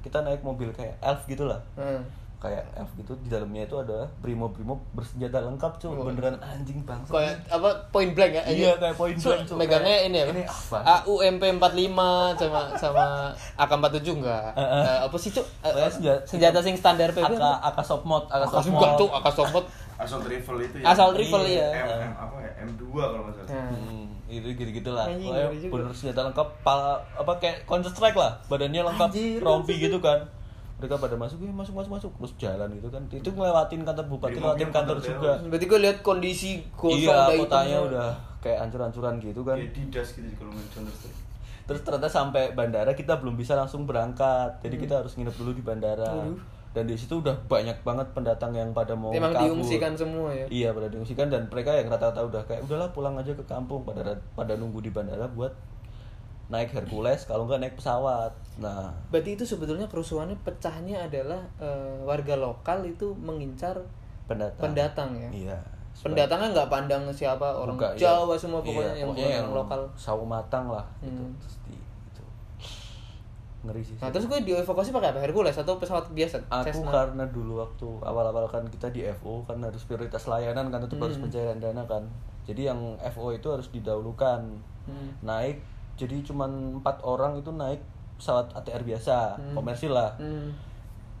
kita 0.00 0.18
naik 0.20 0.42
mobil 0.42 0.66
kayak 0.68 0.98
elf 0.98 1.22
gitu 1.24 1.46
lah. 1.46 1.62
Hmm. 1.78 2.02
Kayak 2.42 2.74
elf 2.74 2.90
gitu 2.96 3.14
di 3.16 3.30
dalamnya 3.30 3.62
itu 3.62 3.76
ada 3.78 4.10
Brimob-Brimob 4.18 4.82
bersenjata 4.92 5.38
lengkap, 5.40 5.78
cuy. 5.78 5.88
Oh. 5.88 6.02
Beneran 6.02 6.34
anjing 6.36 6.82
banget. 6.82 7.06
kayak 7.06 7.34
apa 7.46 7.70
point 7.88 8.10
blank 8.10 8.32
ya 8.34 8.42
Iya, 8.44 8.72
kayak 8.76 8.96
point 8.96 9.14
So, 9.14 9.30
blank, 9.30 9.46
Cuk. 9.46 9.56
megangnya 9.56 9.94
Kayak, 9.96 10.02
ini 10.02 10.16
ya 10.16 10.24
ini 10.28 10.42
apa? 10.42 10.78
AUMP 11.00 11.42
45 11.54 11.94
sama 12.34 12.60
sama 12.74 13.04
AK47 13.54 14.18
enggak 14.18 14.46
Eh, 14.52 14.60
eh. 14.60 14.82
Eh, 14.82 14.98
apa 15.06 15.16
sih 15.16 15.30
cuk 15.30 15.46
Eh, 15.62 15.70
Pokoknya 15.70 15.86
senjata- 15.88 16.22
senjata 16.26 16.58
sing 16.58 16.74
standar 16.74 17.08
PB 17.08 17.30
AK 17.30 17.42
AK 17.64 17.78
Sopmod, 17.80 18.24
AK 18.26 18.42
Asal 18.42 18.58
Sopmod. 18.58 18.74
enggak 18.74 18.90
tuh 18.96 19.08
AK 19.12 19.26
Sombot 19.30 19.66
asal 19.94 20.18
rival 20.20 20.56
itu 20.58 20.76
ya 20.76 20.84
Assault 20.88 21.14
rifle, 21.14 21.46
iya. 21.46 21.68
M, 21.70 21.86
M 22.02 22.14
apa 22.18 22.36
ya 22.36 22.50
M2 22.64 22.82
kalau 22.90 23.22
nggak 23.22 23.34
salah 23.38 23.54
Nah. 23.54 23.70
Hmm, 23.70 24.06
itu 24.26 24.48
gitu-gitu 24.50 24.90
lah. 24.90 25.06
Pokoknya 25.06 25.46
juga. 25.54 25.70
bener 25.70 25.92
senjata 25.92 26.20
lengkap, 26.26 26.48
pala, 26.60 26.92
apa 27.14 27.32
kayak 27.38 27.56
Counter 27.62 27.86
Strike 27.86 28.18
lah. 28.18 28.34
Badannya 28.44 28.82
lengkap, 28.82 29.10
rompi 29.38 29.78
gitu 29.78 30.02
kan. 30.02 30.26
Mereka 30.82 30.98
pada 30.98 31.14
masuk, 31.14 31.38
"Eh, 31.38 31.54
masuk 31.54 31.74
masuk 31.78 31.90
masuk 31.94 32.10
terus 32.18 32.32
jalan 32.36 32.66
gitu 32.74 32.90
kan. 32.90 33.02
Itu 33.06 33.30
ngelewatin 33.30 33.80
kantor 33.80 34.06
bupati, 34.10 34.36
ngelewatin 34.36 34.68
kantor 34.68 34.98
kantor 34.98 35.14
juga. 35.14 35.32
berarti 35.46 35.66
gue 35.68 35.80
lihat 35.80 35.96
kondisi 36.02 36.50
gosong 36.74 36.98
Iya, 36.98 37.14
udah 37.14 37.38
kotanya 37.38 37.76
hitam. 37.78 37.88
udah 37.88 38.08
kayak 38.42 38.58
hancur-hancuran 38.60 39.14
gitu 39.16 39.40
kan. 39.40 39.56
kayak 39.56 39.70
didas 39.72 40.08
gitu 40.12 40.28
kalau 40.34 40.52
Terus 41.62 41.80
ternyata 41.86 42.10
sampai 42.10 42.50
bandara 42.52 42.90
kita 42.90 43.14
belum 43.16 43.38
bisa 43.38 43.54
langsung 43.54 43.86
berangkat. 43.86 44.58
Jadi 44.60 44.74
Hmm. 44.74 44.82
kita 44.82 44.94
harus 44.98 45.14
nginep 45.14 45.34
dulu 45.38 45.50
di 45.54 45.62
bandara. 45.62 46.10
Dan 46.72 46.88
di 46.88 46.96
situ 46.96 47.20
udah 47.20 47.36
banyak 47.46 47.84
banget 47.84 48.08
pendatang 48.10 48.50
yang 48.50 48.72
pada 48.72 48.96
mau 48.96 49.12
emang 49.12 49.28
kabur. 49.30 49.54
diungsikan 49.54 49.92
semua 49.92 50.32
ya 50.32 50.48
Iya 50.48 50.68
pada 50.72 50.88
diungsikan 50.88 51.28
dan 51.28 51.44
mereka 51.46 51.68
yang 51.70 51.84
rata-rata 51.86 52.24
udah 52.24 52.40
kayak 52.42 52.64
udahlah 52.64 52.88
pulang 52.88 53.12
aja 53.14 53.28
ke 53.30 53.44
kampung 53.44 53.84
pada 53.84 54.00
pada 54.32 54.56
nunggu 54.56 54.80
di 54.80 54.88
bandara 54.88 55.28
buat 55.28 55.52
naik 56.52 56.68
Hercules 56.70 57.24
kalau 57.24 57.48
nggak 57.48 57.58
naik 57.58 57.74
pesawat. 57.74 58.28
Nah 58.58 58.92
berarti 59.08 59.34
itu 59.34 59.42
sebetulnya 59.42 59.88
kerusuhannya 59.88 60.36
pecahnya 60.38 61.00
adalah 61.02 61.40
eh, 61.56 61.96
warga 62.02 62.36
lokal 62.36 62.84
itu 62.84 63.16
mengincar 63.16 63.72
pendatang. 64.22 64.60
pendatang 64.62 65.10
ya 65.16 65.28
Iya. 65.32 65.58
pendatangnya 65.94 66.48
nggak 66.52 66.68
pandang 66.68 67.02
siapa 67.10 67.44
orang 67.46 67.74
Buka, 67.74 67.88
iya. 67.92 68.00
Jawa 68.02 68.34
semua 68.34 68.60
pokoknya 68.60 68.92
Iya, 68.92 69.00
yang 69.00 69.08
pokoknya 69.10 69.30
yang 69.34 69.48
lokal 69.50 69.80
sawo 69.94 70.22
matang 70.22 70.68
lah 70.68 70.84
gitu. 71.00 71.16
Hmm. 71.16 71.32
Terus 71.38 71.56
di- 71.64 71.84
gitu. 72.04 72.22
ngeri 73.62 73.80
sih 73.80 73.94
Nah 73.96 74.10
terus 74.10 74.26
gue 74.26 74.38
dievakuasi 74.42 74.90
pakai 74.90 75.08
apa? 75.10 75.20
Hercules 75.20 75.54
atau 75.54 75.76
pesawat 75.76 76.10
biasa? 76.10 76.36
aku 76.44 76.66
Cessna? 76.68 76.90
karena 76.90 77.24
dulu 77.26 77.60
waktu 77.60 77.88
awal-awal 78.00 78.44
kan 78.46 78.64
kita 78.66 78.90
di 78.90 79.06
FO 79.14 79.40
kan 79.42 79.56
harus 79.58 79.84
prioritas 79.84 80.26
layanan 80.26 80.68
kan 80.68 80.82
harus 80.82 81.16
Hmm. 81.16 81.24
pencairan 81.24 81.56
dana 81.56 81.82
kan 81.86 82.02
jadi 82.42 82.74
yang 82.74 82.80
FO 83.06 83.30
itu 83.30 83.46
harus 83.46 83.70
didahulukan 83.70 84.42
Hmm. 84.82 85.10
naik 85.20 85.62
jadi 86.02 86.16
cuman 86.22 86.50
empat 86.78 86.98
orang 87.02 87.36
itu 87.36 87.50
naik 87.50 87.78
pesawat 88.14 88.50
ATR 88.52 88.82
biasa 88.82 89.34
Hmm. 89.34 89.54
komersil 89.54 89.90
lah 89.90 90.10
Hmm. 90.14 90.50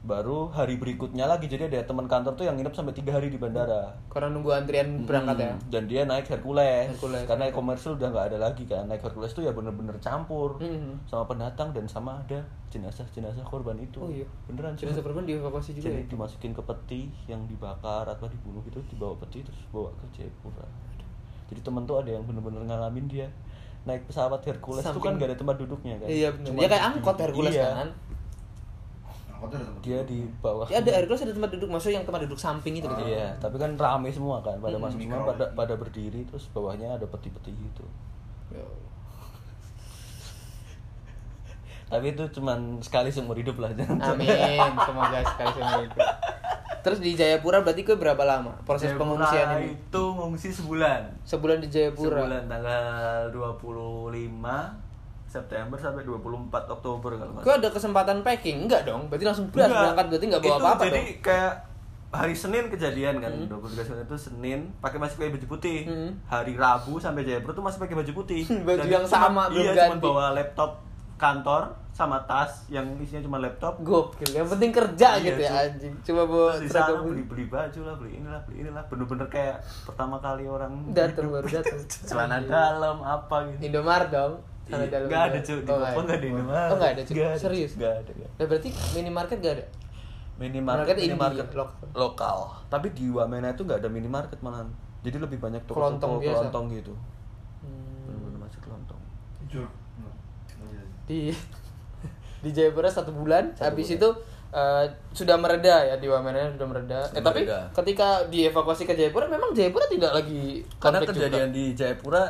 baru 0.02 0.50
hari 0.50 0.76
berikutnya 0.76 1.24
lagi 1.24 1.46
jadi 1.46 1.66
ada 1.68 1.78
teman 1.84 2.04
kantor 2.04 2.34
tuh 2.34 2.42
yang 2.42 2.58
nginep 2.58 2.70
sampai 2.72 2.90
tiga 2.90 3.14
hari 3.14 3.26
di 3.26 3.38
bandara 3.38 3.86
Karena 4.08 4.28
nunggu 4.28 4.50
antrian 4.52 5.06
berangkat 5.06 5.38
ya. 5.38 5.50
Hmm, 5.52 5.62
dan 5.70 5.82
dia 5.86 6.02
naik 6.02 6.26
Hercules, 6.26 6.90
Hercules. 6.90 7.22
karena 7.22 7.46
komersil 7.48 7.94
udah 7.94 8.10
nggak 8.10 8.26
ada 8.28 8.38
lagi 8.40 8.66
kan 8.66 8.82
naik 8.84 8.98
Hercules 9.00 9.30
tuh 9.30 9.40
ya 9.40 9.50
bener-bener 9.50 9.94
campur 9.96 10.58
Hmm. 10.58 10.98
sama 11.04 11.22
pendatang 11.24 11.70
dan 11.70 11.86
sama 11.86 12.18
ada 12.18 12.42
jenazah 12.68 13.06
jenazah 13.08 13.42
korban 13.42 13.78
itu 13.78 14.00
Oh 14.00 14.10
iya. 14.10 14.26
beneran 14.44 14.74
Jenazah 14.74 15.00
korban 15.00 15.22
dievakuasi 15.22 15.70
juga 15.72 15.86
jadi 15.86 16.02
ya. 16.02 16.08
dimasukin 16.08 16.50
ke 16.50 16.62
peti 16.64 17.02
yang 17.24 17.46
dibakar 17.46 18.02
atau 18.04 18.26
dibunuh 18.26 18.58
gitu 18.64 18.82
dibawa 18.88 19.14
peti 19.16 19.40
terus 19.40 19.62
bawa 19.70 19.86
ke 19.94 20.18
Jayapura 20.18 20.66
jadi 21.46 21.60
temen 21.60 21.84
tuh 21.84 22.00
ada 22.00 22.10
yang 22.10 22.24
bener-bener 22.24 22.64
ngalamin 22.64 23.06
dia 23.06 23.28
naik 23.82 24.06
pesawat 24.06 24.40
Hercules 24.46 24.86
tuh 24.86 25.02
kan 25.02 25.18
gak 25.18 25.34
ada 25.34 25.36
tempat 25.38 25.56
duduknya 25.58 25.98
kan 25.98 26.06
Iya 26.06 26.28
benar. 26.30 26.54
Ya 26.54 26.68
kayak 26.70 26.84
angkot 26.94 27.16
Hercules 27.18 27.54
iya, 27.54 27.66
kan. 27.74 27.88
Angkotnya 29.34 29.56
ada 29.58 29.66
tempat 29.66 29.82
dia 29.82 29.98
di 30.06 30.18
bawah 30.38 30.66
Ya 30.70 30.78
ada 30.78 30.90
Hercules 31.02 31.22
ada 31.26 31.34
tempat 31.34 31.50
duduk, 31.58 31.68
maksudnya 31.74 31.98
yang 31.98 32.06
tempat 32.06 32.20
duduk 32.30 32.38
samping 32.38 32.78
itu 32.78 32.86
gitu. 32.86 33.02
Iya, 33.02 33.34
tapi 33.42 33.58
kan 33.58 33.74
rame 33.74 34.08
semua 34.14 34.38
kan, 34.38 34.54
pada 34.62 34.78
Hmm, 34.78 34.86
masuk 34.86 35.02
semua 35.02 35.26
pada 35.26 35.44
pada 35.50 35.74
berdiri 35.74 36.22
terus 36.30 36.46
bawahnya 36.54 36.94
ada 36.94 37.06
peti-peti 37.10 37.50
gitu. 37.50 37.84
Ya. 38.54 38.62
Tapi 41.92 42.06
itu 42.10 42.24
cuman 42.32 42.58
sekali 42.80 43.08
seumur 43.08 43.36
hidup 43.36 43.56
lah 43.58 43.68
jangan. 43.70 44.00
Amin, 44.10 44.32
semoga 44.80 45.18
sekali 45.22 45.50
semoga 45.52 45.82
itu. 45.82 45.98
Terus 46.82 46.98
di 46.98 47.12
Jayapura 47.12 47.60
berarti 47.60 47.82
gue 47.82 47.94
berapa 47.94 48.18
lama 48.18 48.56
proses 48.62 48.90
Jayapura 48.90 49.00
pengungsian 49.14 49.46
ini? 49.54 49.76
itu 49.76 50.02
ngungsi 50.10 50.48
sebulan. 50.50 51.00
Sebulan 51.22 51.60
di 51.60 51.68
Jayapura. 51.68 52.18
Sebulan 52.18 52.42
tanggal 52.46 52.82
25 53.30 54.82
September 55.26 55.76
sampai 55.76 56.02
24 56.02 56.18
Oktober 56.70 57.10
kalau 57.14 57.30
nggak 57.32 57.42
Gue 57.42 57.54
ada 57.54 57.68
kesempatan 57.68 58.20
packing? 58.20 58.66
Enggak 58.66 58.84
dong, 58.84 59.06
berarti 59.06 59.24
langsung 59.24 59.46
beras 59.48 59.68
Enggak. 59.68 59.80
berangkat 59.82 60.06
berarti 60.06 60.26
nggak 60.26 60.42
bawa 60.42 60.56
apa-apa 60.58 60.82
jadi 60.86 60.96
dong. 60.98 61.08
kayak 61.22 61.52
hari 62.12 62.34
Senin 62.34 62.64
kejadian 62.68 63.14
kan, 63.18 63.32
Hmm. 63.32 63.48
23 63.48 63.84
Senin 63.86 64.02
itu 64.02 64.16
Senin 64.18 64.60
pakai 64.76 64.98
masih 64.98 65.16
pakai 65.16 65.32
baju 65.32 65.46
putih. 65.48 65.78
Hmm. 65.86 66.10
Hari 66.26 66.52
Rabu 66.54 66.98
sampai 66.98 67.22
Jayapura 67.22 67.52
tuh 67.52 67.62
masih 67.62 67.78
pakai 67.78 67.96
baju 67.96 68.12
putih. 68.14 68.42
Baju 68.66 68.76
Dan 68.78 68.90
yang 68.90 69.04
cuma- 69.06 69.16
sama, 69.24 69.42
belum 69.48 69.64
Iya, 69.66 69.72
cuma 69.86 69.96
bawa 69.98 70.24
laptop 70.32 70.70
kantor 71.22 71.62
sama 71.92 72.18
tas 72.24 72.66
yang 72.66 72.82
isinya 72.98 73.22
cuma 73.22 73.38
laptop. 73.38 73.78
Gokil, 73.78 74.32
yang 74.32 74.48
penting 74.48 74.72
kerja 74.72 75.08
Iya, 75.14 75.22
gitu 75.22 75.40
ya 75.40 75.50
anjing. 75.62 75.94
Di 75.94 76.10
sana 76.66 76.88
seragam 76.88 77.06
beli 77.06 77.22
beli 77.22 77.44
baju 77.46 77.80
lah, 77.84 77.94
beli 77.94 78.10
inilah, 78.18 78.40
beli 78.42 78.56
inilah. 78.60 78.82
Bener-bener 78.90 79.28
kayak 79.28 79.56
pertama 79.84 80.18
kali 80.18 80.44
orang 80.44 80.72
datang 80.98 81.30
baru 81.30 81.46
datang. 81.46 81.78
celana 82.08 82.42
dalam 82.42 82.98
apa 82.98 83.36
gitu. 83.48 83.60
Indomaret 83.62 84.10
dong. 84.10 84.34
Sana 84.62 84.82
Iya, 84.82 84.90
dalam 84.90 85.06
Nggak 85.06 85.22
ada 85.22 85.30
juga. 85.30 85.44
cuy, 85.44 85.58
di 85.58 85.70
Oh, 85.70 85.76
Papua 85.76 86.02
nggak 86.02 86.16
ada 86.16 86.26
Indomaret. 86.26 86.66
Oh, 86.66 86.76
nggak 86.76 86.90
ada 86.90 87.02
cuy. 87.02 87.14
Nggak 87.14 87.32
Serius? 87.36 87.72
Nggak 87.76 87.94
ada. 87.94 88.10
nggak. 88.10 88.30
Ya 88.32 88.44
berarti 88.46 88.68
minimarket 88.92 89.38
gak 89.38 89.54
ada? 89.54 89.66
minimarket 90.32 90.96
Minimarket 90.96 91.48
lokal. 91.52 91.86
lokal. 91.94 92.38
Tapi 92.66 92.88
di 92.90 93.06
Wamena 93.06 93.52
itu 93.52 93.62
nggak 93.62 93.78
ada 93.78 93.86
minimarket 93.86 94.40
malahan. 94.40 94.66
Jadi 95.02 95.20
lebih 95.20 95.38
banyak 95.38 95.60
Kelontong 95.68 96.18
biasa. 96.18 96.48
kelontong 96.48 96.64
gitu. 96.72 96.94
Hmm. 97.60 98.08
Bener-bener 98.08 98.38
masih 98.40 98.58
kelontong. 98.58 99.00
Di 101.12 101.20
di 102.44 102.50
Jayapura 102.50 102.88
satu 102.88 103.12
bulan, 103.12 103.52
Satu 103.52 103.68
habis 103.68 103.86
bulan. 103.86 103.98
itu 103.98 104.08
eh, 104.50 104.84
sudah 105.12 105.36
mereda 105.36 105.76
ya 105.84 105.94
di 105.94 106.06
Wamena 106.06 106.48
sudah 106.50 106.66
mereda. 106.66 106.98
eh 107.04 107.06
Sudah 107.06 107.22
tapi 107.22 107.40
mereda. 107.42 107.60
ketika 107.70 108.08
dievakuasi 108.26 108.82
ke 108.82 108.92
Jayapura 108.92 109.26
memang 109.26 109.52
Jayapura 109.52 109.84
tidak 109.86 110.12
lagi 110.12 110.64
Karena 110.78 110.98
kejadian 111.00 111.48
juga. 111.48 111.54
di 111.54 111.64
Jayapura 111.72 112.24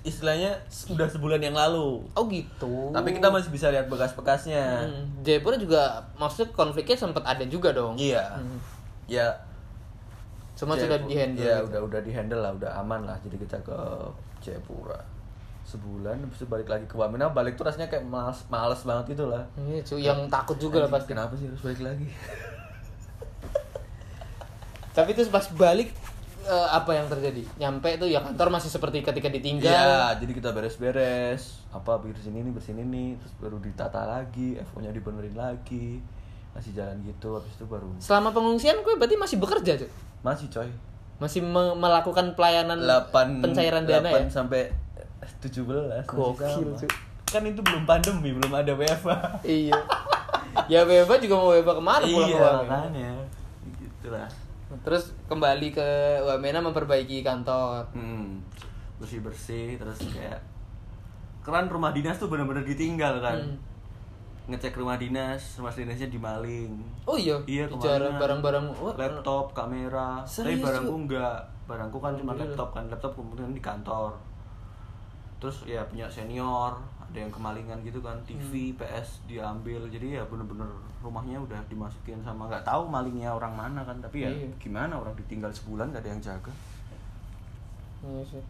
istilahnya 0.00 0.54
sudah 0.66 1.04
sebulan 1.04 1.42
yang 1.42 1.52
lalu. 1.52 1.98
Oh 2.14 2.24
gitu. 2.24 2.88
Tapi 2.90 3.10
kita 3.10 3.26
masih 3.26 3.50
bisa 3.50 3.68
lihat 3.68 3.86
bekas-bekasnya. 3.86 4.86
Hmm, 4.86 5.04
Jayapura 5.20 5.58
juga 5.58 5.82
maksudnya 6.14 6.46
konfliknya 6.52 6.94
sempat 6.96 7.26
ada 7.26 7.42
juga 7.44 7.74
dong. 7.74 7.98
Iya. 7.98 8.38
Hmm. 8.38 8.58
Ya. 9.06 9.34
Cuma 10.54 10.72
Jayapura- 10.72 10.94
sudah 10.94 10.98
dihandle. 11.04 11.42
Iya, 11.42 11.56
gitu. 11.56 11.66
udah 11.68 11.80
udah 11.84 12.00
dihandle 12.00 12.40
lah, 12.40 12.52
udah 12.54 12.70
aman 12.78 13.00
lah. 13.02 13.16
Jadi 13.20 13.36
kita 13.36 13.58
ke 13.60 13.76
Jayapura 14.40 15.00
sebulan 15.70 16.18
itu 16.20 16.42
balik 16.44 16.66
lagi 16.66 16.84
ke 16.84 16.94
Wamena 16.94 17.28
balik 17.28 17.54
tuh 17.54 17.62
rasanya 17.62 17.86
kayak 17.86 18.02
males, 18.04 18.42
males 18.46 18.80
banget 18.80 19.14
gitu 19.14 19.26
lah 19.26 19.46
Iya, 19.56 19.78
cuy, 19.80 20.00
yang 20.00 20.26
takut 20.26 20.56
juga 20.56 20.80
lah 20.80 20.90
pasti. 20.90 21.08
kenapa 21.08 21.32
sih 21.32 21.46
harus 21.46 21.60
balik 21.60 21.80
lagi 21.80 22.06
Tapi 24.90 25.10
terus 25.12 25.28
pas 25.28 25.46
balik 25.48 25.94
eh, 26.42 26.68
apa 26.68 26.90
yang 26.92 27.06
terjadi? 27.06 27.46
Nyampe 27.56 27.94
tuh 27.96 28.06
ya 28.06 28.18
kantor 28.20 28.50
masih 28.50 28.66
seperti 28.68 29.00
ketika 29.00 29.30
ditinggal. 29.30 29.70
Iya, 29.70 30.18
jadi 30.18 30.32
kita 30.34 30.50
beres-beres, 30.50 31.62
apa 31.70 31.94
bersihin 31.96 32.34
ini, 32.36 32.50
bersihin 32.50 32.82
ini, 32.82 33.14
terus 33.14 33.30
baru 33.38 33.60
ditata 33.60 34.02
lagi, 34.02 34.58
FO-nya 34.66 34.90
dibenerin 34.90 35.32
lagi, 35.32 36.02
masih 36.50 36.74
jalan 36.74 36.98
gitu, 37.04 37.38
habis 37.38 37.54
itu 37.54 37.64
baru 37.64 37.86
Selama 37.98 38.34
pengungsian 38.34 38.82
gue 38.82 38.98
berarti 38.98 39.14
masih 39.14 39.38
bekerja, 39.38 39.78
cuy. 39.78 39.90
masih 40.20 40.50
coy. 40.50 40.70
Masih 41.20 41.40
me- 41.40 41.76
melakukan 41.76 42.34
pelayanan 42.34 42.80
8 42.80 43.44
pencairan 43.44 43.84
dana 43.84 44.08
8 44.10 44.26
ya. 44.26 44.28
sampai 44.32 44.72
17 45.40 45.64
masih 45.64 46.04
Gokil, 46.06 46.68
cuy. 46.76 46.90
Kan 47.26 47.42
itu 47.44 47.60
belum 47.60 47.84
pandemi, 47.84 48.30
belum 48.32 48.52
ada 48.52 48.72
WFA. 48.72 49.16
iya. 49.42 49.78
Ya 50.66 50.82
Beba 50.82 51.14
juga 51.16 51.34
mau 51.34 51.54
ke 51.54 51.72
mana 51.78 52.02
pulang 52.02 52.26
iya, 52.26 52.36
ke 52.36 52.42
Wamena. 52.42 52.60
makanya. 52.60 53.10
Gitulah. 53.78 54.28
Terus 54.82 55.04
kembali 55.26 55.68
ke 55.70 55.88
Wamena 56.22 56.58
memperbaiki 56.58 57.22
kantor. 57.22 57.86
Hmm, 57.92 58.42
bersih-bersih 58.98 59.78
terus 59.78 59.98
kayak 60.06 60.42
keren 61.40 61.66
rumah 61.66 61.90
dinas 61.90 62.18
tuh 62.18 62.26
bener-bener 62.26 62.62
ditinggal 62.62 63.18
kan. 63.18 63.38
Hmm. 63.38 63.56
Ngecek 64.46 64.74
rumah 64.74 64.98
dinas, 64.98 65.38
rumah 65.56 65.70
dinasnya 65.70 66.10
dimaling. 66.10 66.74
Oh 67.06 67.14
iya, 67.14 67.38
Iya, 67.46 67.70
kemarin. 67.70 68.18
barang-barang 68.18 68.66
laptop, 68.98 69.54
kamera. 69.54 70.26
Tapi 70.26 70.58
barangku 70.58 70.94
enggak. 70.98 71.38
Barangku 71.64 71.96
kan 71.96 72.18
cuma 72.18 72.34
laptop 72.34 72.74
kan. 72.74 72.82
Laptop 72.84 73.14
kemudian 73.14 73.54
di 73.54 73.62
kantor. 73.62 74.10
Terus 75.40 75.64
ya 75.64 75.80
punya 75.82 76.04
senior, 76.06 76.76
ada 77.00 77.16
yang 77.16 77.32
kemalingan 77.32 77.80
gitu 77.80 77.98
kan, 77.98 78.14
TV, 78.22 78.76
PS 78.76 79.24
diambil. 79.24 79.88
Jadi 79.88 80.14
ya 80.14 80.22
bener-bener 80.22 80.68
rumahnya 81.00 81.40
udah 81.40 81.56
dimasukin 81.66 82.20
sama 82.20 82.44
nggak 82.46 82.60
tahu 82.62 82.84
malingnya 82.84 83.32
orang 83.32 83.56
mana 83.56 83.80
kan. 83.80 83.96
Tapi 83.98 84.20
ya 84.20 84.28
Iya. 84.28 84.52
gimana 84.60 84.94
orang 84.94 85.16
ditinggal 85.16 85.48
sebulan 85.48 85.90
gak 85.90 86.04
ada 86.04 86.10
yang 86.12 86.20
jaga. 86.20 86.52
Iya 88.00 88.22
sih. 88.26 88.44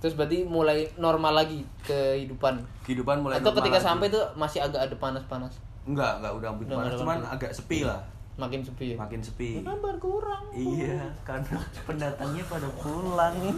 Terus 0.00 0.16
berarti 0.16 0.44
mulai 0.44 0.88
normal 0.96 1.32
lagi 1.34 1.60
kehidupan. 1.84 2.60
Kehidupan 2.84 3.20
mulai 3.20 3.36
Atau 3.36 3.52
ketika 3.52 3.76
lagi. 3.76 3.84
sampai 3.84 4.06
tuh 4.08 4.24
masih 4.32 4.60
agak 4.60 4.88
ada 4.88 4.96
panas-panas. 4.96 5.56
Enggak, 5.84 6.20
enggak 6.20 6.32
udah 6.36 6.48
ambil 6.52 6.66
panas, 6.70 6.92
cuman 6.96 7.16
lagi. 7.18 7.32
agak 7.36 7.52
sepi 7.52 7.78
lah. 7.84 8.00
Makin 8.36 8.60
sepi 8.64 8.86
ya. 8.92 8.96
Makin 8.96 9.20
sepi. 9.20 9.50
Ya 9.60 9.62
kan 9.66 9.78
berkurang. 9.80 10.44
Iya, 10.52 11.00
karena 11.24 11.56
pendatangnya 11.84 12.44
pada 12.44 12.68
pulang. 12.76 13.36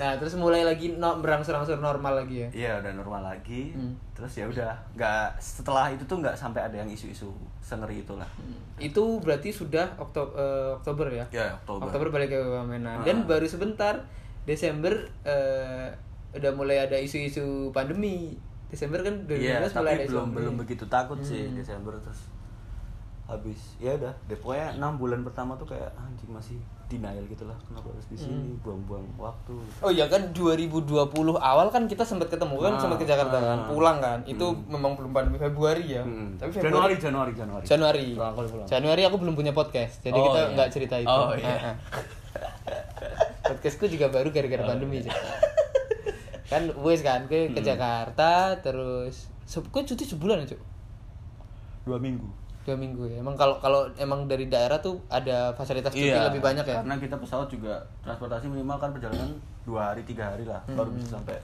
Nah, 0.00 0.16
terus 0.16 0.32
mulai 0.34 0.64
lagi 0.64 0.96
no, 0.96 1.20
berangsur-angsur 1.20 1.76
normal 1.76 2.24
lagi 2.24 2.40
ya. 2.40 2.48
Iya, 2.48 2.72
udah 2.80 2.92
normal 2.96 3.20
lagi. 3.20 3.76
Hmm. 3.76 3.92
Terus 4.16 4.32
ya 4.32 4.48
udah, 4.48 4.72
nggak 4.96 5.36
setelah 5.36 5.92
itu 5.92 6.00
tuh 6.08 6.24
nggak 6.24 6.32
sampai 6.32 6.64
ada 6.64 6.72
yang 6.74 6.88
isu-isu 6.88 7.28
sengeri 7.60 8.00
itulah. 8.00 8.24
Itu 8.80 9.20
berarti 9.20 9.52
sudah 9.52 9.92
Oktober, 9.94 10.32
Oktober 10.80 11.12
ya? 11.12 11.24
Ya, 11.28 11.52
Oktober. 11.60 12.08
balik 12.08 12.32
ke 12.32 12.40
Wamena. 12.40 12.96
Ah. 12.96 13.04
Dan 13.04 13.28
baru 13.28 13.44
sebentar 13.44 14.00
Desember 14.42 14.96
eh, 15.22 15.92
udah 16.32 16.52
mulai 16.56 16.80
ada 16.80 16.96
isu-isu 16.96 17.68
pandemi. 17.70 18.40
Desember 18.70 19.02
kan 19.02 19.26
2019 19.26 19.36
Iya, 19.36 19.58
mulai 19.60 19.68
tapi 19.68 19.88
ada 19.90 20.04
isu 20.06 20.08
belum 20.08 20.22
pandemi. 20.24 20.36
belum 20.38 20.54
begitu 20.56 20.84
takut 20.88 21.18
sih 21.20 21.44
Hmm. 21.44 21.58
Desember 21.58 21.92
terus 21.98 22.20
habis 23.30 23.78
ya 23.78 23.94
udah 23.94 24.10
deh 24.24 24.34
pokoknya 24.36 24.74
enam 24.74 24.92
bulan 24.96 25.22
pertama 25.22 25.54
tuh 25.54 25.64
kayak 25.64 25.88
anjing 25.94 26.28
masih 26.28 26.58
denial 26.84 27.22
gitu 27.24 27.46
lah 27.46 27.54
kenapa 27.62 27.86
harus 27.88 28.02
di 28.04 28.18
sini 28.18 28.34
Hmm. 28.50 28.58
buang-buang 28.60 29.06
waktu 29.16 29.54
Oh 29.78 29.88
iya 29.88 30.04
kan 30.04 30.34
2020 30.34 30.90
awal 31.32 31.66
kan 31.68 31.86
kita 31.86 32.02
sempat 32.02 32.26
ketemu 32.26 32.58
kan 32.58 32.72
Ah, 32.72 32.80
sempat 32.80 32.98
ke 32.98 33.06
Jakarta 33.06 33.38
kan 33.38 33.58
ah. 33.60 33.68
pulang 33.68 33.98
kan 33.98 34.18
itu 34.24 34.42
Hmm. 34.42 34.66
memang 34.68 34.92
belum 34.94 35.10
pandemi 35.10 35.38
Februari 35.38 35.86
ya 35.88 36.02
Hmm. 36.02 36.34
tapi 36.34 36.50
Januari 36.50 36.66
Februari 36.92 36.94
Januari 36.98 37.32
Januari 37.32 37.64
Januari 37.64 38.02
pulang. 38.50 38.66
Januari 38.66 39.02
aku 39.04 39.16
belum 39.16 39.34
punya 39.34 39.52
podcast 39.52 40.02
jadi 40.02 40.12
Oh, 40.12 40.24
kita 40.26 40.40
iya. 40.40 40.50
nggak 40.52 40.68
cerita 40.68 40.96
itu 40.98 41.06
Oh, 41.08 41.30
iya. 41.32 41.78
Podcastku 43.42 43.86
juga 43.86 44.06
baru 44.08 44.28
gara-gara 44.28 44.60
Oh, 44.60 44.68
pandemi 44.68 44.98
iya. 45.00 45.14
Kan 46.46 46.66
wes 46.80 47.00
kan 47.00 47.26
ke, 47.26 47.46
ke 47.48 47.60
Hmm. 47.60 47.66
Jakarta 47.68 48.30
terus 48.58 49.30
gue 49.46 49.82
cuti 49.84 50.04
sebulan 50.04 50.42
ya 50.42 50.54
Cuk. 50.54 50.62
dua 51.82 51.96
minggu 51.96 52.26
dua 52.60 52.76
minggu 52.76 53.02
ya 53.06 53.16
emang 53.18 53.34
kalau 53.34 53.56
kalau 53.56 53.88
emang 53.96 54.24
dari 54.24 54.46
daerah 54.46 54.76
tuh 54.78 55.00
ada 55.08 55.50
fasilitas 55.52 55.90
cuti 55.90 56.06
lebih 56.06 56.38
banyak 56.38 56.62
ya 56.62 56.70
Iya, 56.70 56.78
karena 56.78 56.94
kita 56.96 57.16
pesawat 57.16 57.48
juga 57.48 57.74
transportasi 58.00 58.46
minimal 58.46 58.76
kan 58.76 58.90
perjalanan 58.90 59.32
dua 59.62 59.90
hari 59.90 60.02
tiga 60.02 60.28
hari 60.28 60.44
lah 60.44 60.60
baru 60.68 60.86
Hmm. 60.86 60.96
bisa 60.96 61.16
sampai 61.16 61.40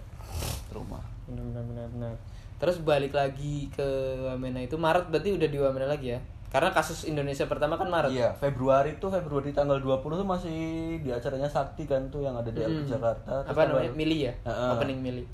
trauma 0.67 1.01
benar 1.27 1.43
benar 1.43 1.65
benar 1.65 1.87
benar 1.91 2.13
terus 2.57 2.77
balik 2.81 3.13
lagi 3.13 3.69
ke 3.71 3.85
Wamena 4.23 4.61
itu 4.61 4.77
Maret 4.77 5.09
berarti 5.09 5.33
udah 5.33 5.47
di 5.47 5.59
Wamena 5.59 5.87
lagi 5.87 6.09
ya 6.11 6.21
karena 6.47 6.71
kasus 6.71 7.05
Indonesia 7.05 7.45
pertama 7.45 7.75
kan 7.75 7.85
Maret 7.87 8.13
Iya, 8.13 8.31
Februari 8.33 8.97
tuh 8.97 9.11
Februari 9.11 9.51
tanggal 9.51 9.77
20 9.77 9.99
tuh 10.15 10.25
masih 10.25 10.59
di 10.99 11.11
acaranya 11.11 11.45
Sakti 11.47 11.85
kan 11.85 12.07
tuh 12.07 12.23
yang 12.23 12.33
ada 12.35 12.49
di 12.49 12.61
Hmm. 12.61 12.87
Jakarta. 12.87 13.43
Terus 13.43 13.51
apa 13.51 13.61
namanya 13.67 13.91
Mili 13.91 14.25
ya 14.25 14.33
Heeh. 14.43 14.71
opening 14.71 15.01
Mili 15.01 15.25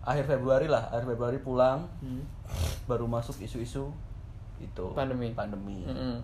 Akhir 0.00 0.24
Februari 0.26 0.64
lah, 0.64 0.88
akhir 0.88 1.04
Februari 1.06 1.36
pulang 1.38 1.84
Hmm. 1.98 2.24
baru 2.84 3.04
masuk 3.04 3.36
isu-isu 3.38 3.92
itu 4.58 4.84
Pandemi. 4.92 5.32
Pandemi. 5.32 5.84
Mm-mm. 5.84 6.16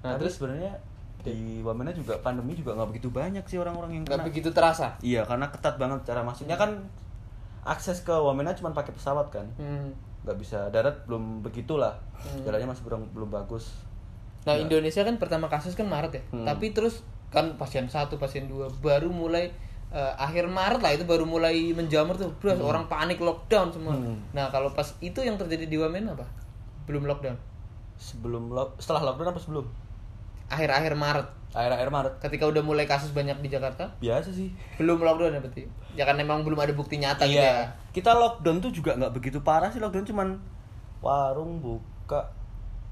nah 0.00 0.14
Tapi 0.14 0.20
terus 0.20 0.36
sebenarnya 0.36 0.72
di 1.20 1.64
Wamena 1.64 1.88
juga 1.88 2.20
pandemi 2.20 2.52
juga 2.52 2.76
nggak 2.76 2.88
begitu 2.92 3.08
banyak 3.08 3.44
sih 3.44 3.56
orang-orang 3.56 3.96
yang 3.96 4.04
nggak 4.04 4.28
begitu 4.28 4.52
terasa 4.52 4.92
Iya, 5.00 5.24
karena 5.24 5.48
ketat 5.48 5.80
banget 5.80 6.04
cara 6.04 6.20
masuknya 6.20 6.52
kan 6.54 6.84
akses 7.64 8.00
ke 8.00 8.12
Wamena 8.12 8.52
cuma 8.52 8.70
pakai 8.70 8.92
pesawat 8.92 9.28
kan. 9.30 9.46
Hmm. 9.56 9.88
nggak 10.24 10.36
bisa 10.36 10.68
darat 10.68 11.04
belum 11.04 11.40
begitulah. 11.40 11.92
Hmm. 12.16 12.44
Jalannya 12.44 12.72
masih 12.72 12.84
belum 12.84 13.12
belum 13.12 13.28
bagus. 13.28 13.76
Nah 14.44 14.56
Ya. 14.56 14.64
Indonesia 14.64 15.00
kan 15.00 15.16
pertama 15.16 15.48
kasus 15.48 15.72
kan 15.72 15.84
Maret 15.84 16.12
ya, 16.12 16.22
Hmm. 16.32 16.44
tapi 16.44 16.72
terus 16.72 17.04
kan 17.28 17.56
pasien 17.56 17.84
satu, 17.88 18.16
pasien 18.16 18.44
dua 18.44 18.68
baru 18.80 19.08
mulai 19.08 19.52
eh, 19.88 20.12
akhir 20.16 20.48
Maret 20.48 20.80
lah 20.80 20.92
itu 20.92 21.04
baru 21.04 21.22
mulai 21.22 21.70
menjamur 21.70 22.16
tuh, 22.16 22.32
bro 22.36 22.50
orang 22.58 22.84
panik 22.84 23.20
lockdown 23.20 23.68
semua. 23.70 23.92
Hmm. 23.92 24.16
Nah 24.32 24.48
kalau 24.48 24.72
pas 24.72 24.90
itu 24.98 25.20
yang 25.20 25.36
terjadi 25.36 25.64
di 25.64 25.76
Wamena 25.76 26.12
apa? 26.12 26.24
Belum 26.84 27.04
lockdown, 27.04 27.36
Sebelum 28.04 28.52
lock, 28.52 28.76
setelah 28.76 29.00
lockdown 29.06 29.32
apa 29.32 29.40
sebelum? 29.40 29.64
akhir-akhir 30.44 30.92
Maret, 30.92 31.28
Akhir-akhir 31.50 31.88
Maret. 31.88 32.14
ketika 32.20 32.44
udah 32.44 32.60
mulai 32.60 32.84
kasus 32.84 33.10
banyak 33.10 33.40
di 33.40 33.48
Jakarta, 33.48 33.88
Biasa 33.96 34.28
sih. 34.28 34.52
belum 34.76 35.00
lockdown 35.00 35.32
ya 35.32 35.40
berarti? 35.40 35.62
Ya 35.94 36.04
kan 36.04 36.14
memang 36.14 36.44
belum 36.44 36.58
ada 36.58 36.70
bukti 36.70 37.00
nyata 37.00 37.24
gitu 37.24 37.40
Iya. 37.40 37.64
ya. 37.64 37.66
Kita 37.90 38.12
lockdown 38.12 38.60
tuh 38.60 38.68
juga 38.68 38.92
nggak 38.92 39.08
begitu 39.10 39.40
parah 39.40 39.72
sih 39.72 39.80
lockdown 39.80 40.04
cuman 40.04 40.28
warung 41.00 41.58
buka 41.58 42.28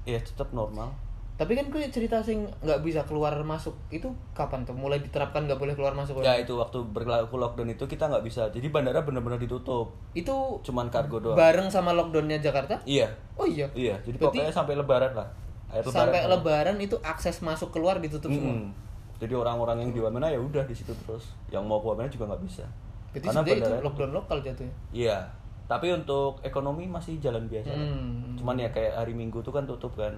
ya 0.03 0.17
tetap 0.17 0.49
normal. 0.49 0.89
Tapi 1.33 1.57
kan 1.57 1.65
gue 1.65 1.81
cerita 1.89 2.21
sing 2.21 2.45
nggak 2.61 2.85
bisa 2.85 3.01
keluar 3.09 3.33
masuk 3.41 3.73
itu 3.89 4.05
kapan 4.37 4.61
tuh 4.61 4.77
mulai 4.77 5.01
diterapkan 5.01 5.49
nggak 5.49 5.57
boleh 5.57 5.73
keluar 5.73 5.97
masuk? 5.97 6.21
Ya 6.21 6.37
itu 6.37 6.53
waktu 6.53 6.77
berlaku 6.93 7.41
lockdown 7.41 7.73
itu 7.73 7.89
kita 7.89 8.05
nggak 8.05 8.21
bisa. 8.21 8.45
Jadi 8.53 8.69
bandara 8.69 9.01
benar-benar 9.01 9.41
ditutup. 9.41 9.97
Itu 10.13 10.61
Cuman 10.61 10.93
kargo 10.93 11.17
doang. 11.17 11.33
bareng 11.33 11.73
sama 11.73 11.89
lockdownnya 11.91 12.37
Jakarta? 12.37 12.77
Iya. 12.85 13.09
Oh 13.33 13.49
iya. 13.49 13.65
Iya, 13.73 13.97
jadi 14.05 14.21
Berarti 14.21 14.37
pokoknya 14.45 14.53
sampai 14.53 14.73
lebaran 14.77 15.13
lah. 15.17 15.27
Akhir 15.73 15.89
sampai 15.89 16.21
kan. 16.21 16.29
lebaran 16.37 16.77
itu 16.77 16.95
akses 17.01 17.41
masuk 17.41 17.73
keluar 17.73 17.97
ditutup 17.97 18.29
semua. 18.29 18.53
Mm-mm. 18.53 18.69
Jadi 19.17 19.33
orang-orang 19.33 19.81
yang 19.81 19.89
di 19.89 19.99
Wamena 20.05 20.29
ya 20.29 20.37
udah 20.37 20.61
di 20.69 20.75
situ 20.77 20.93
terus. 21.01 21.33
Yang 21.49 21.65
mau 21.65 21.81
ke 21.81 21.89
Wamena 21.89 22.09
juga 22.13 22.29
nggak 22.29 22.43
bisa. 22.45 22.61
Berarti 23.09 23.25
itu 23.25 23.57
bandara- 23.57 23.81
lockdown 23.81 24.11
lokal 24.13 24.37
jatuhnya. 24.45 24.73
Iya. 24.93 25.17
Tapi 25.65 25.89
untuk 25.89 26.37
ekonomi 26.45 26.85
masih 26.85 27.17
jalan 27.17 27.49
biasa. 27.49 27.73
Hmm. 27.73 28.37
Cuman 28.37 28.61
ya 28.61 28.69
kayak 28.69 28.93
hari 28.93 29.17
Minggu 29.17 29.41
tuh 29.41 29.49
kan 29.49 29.65
tutup 29.65 29.97
kan. 29.97 30.13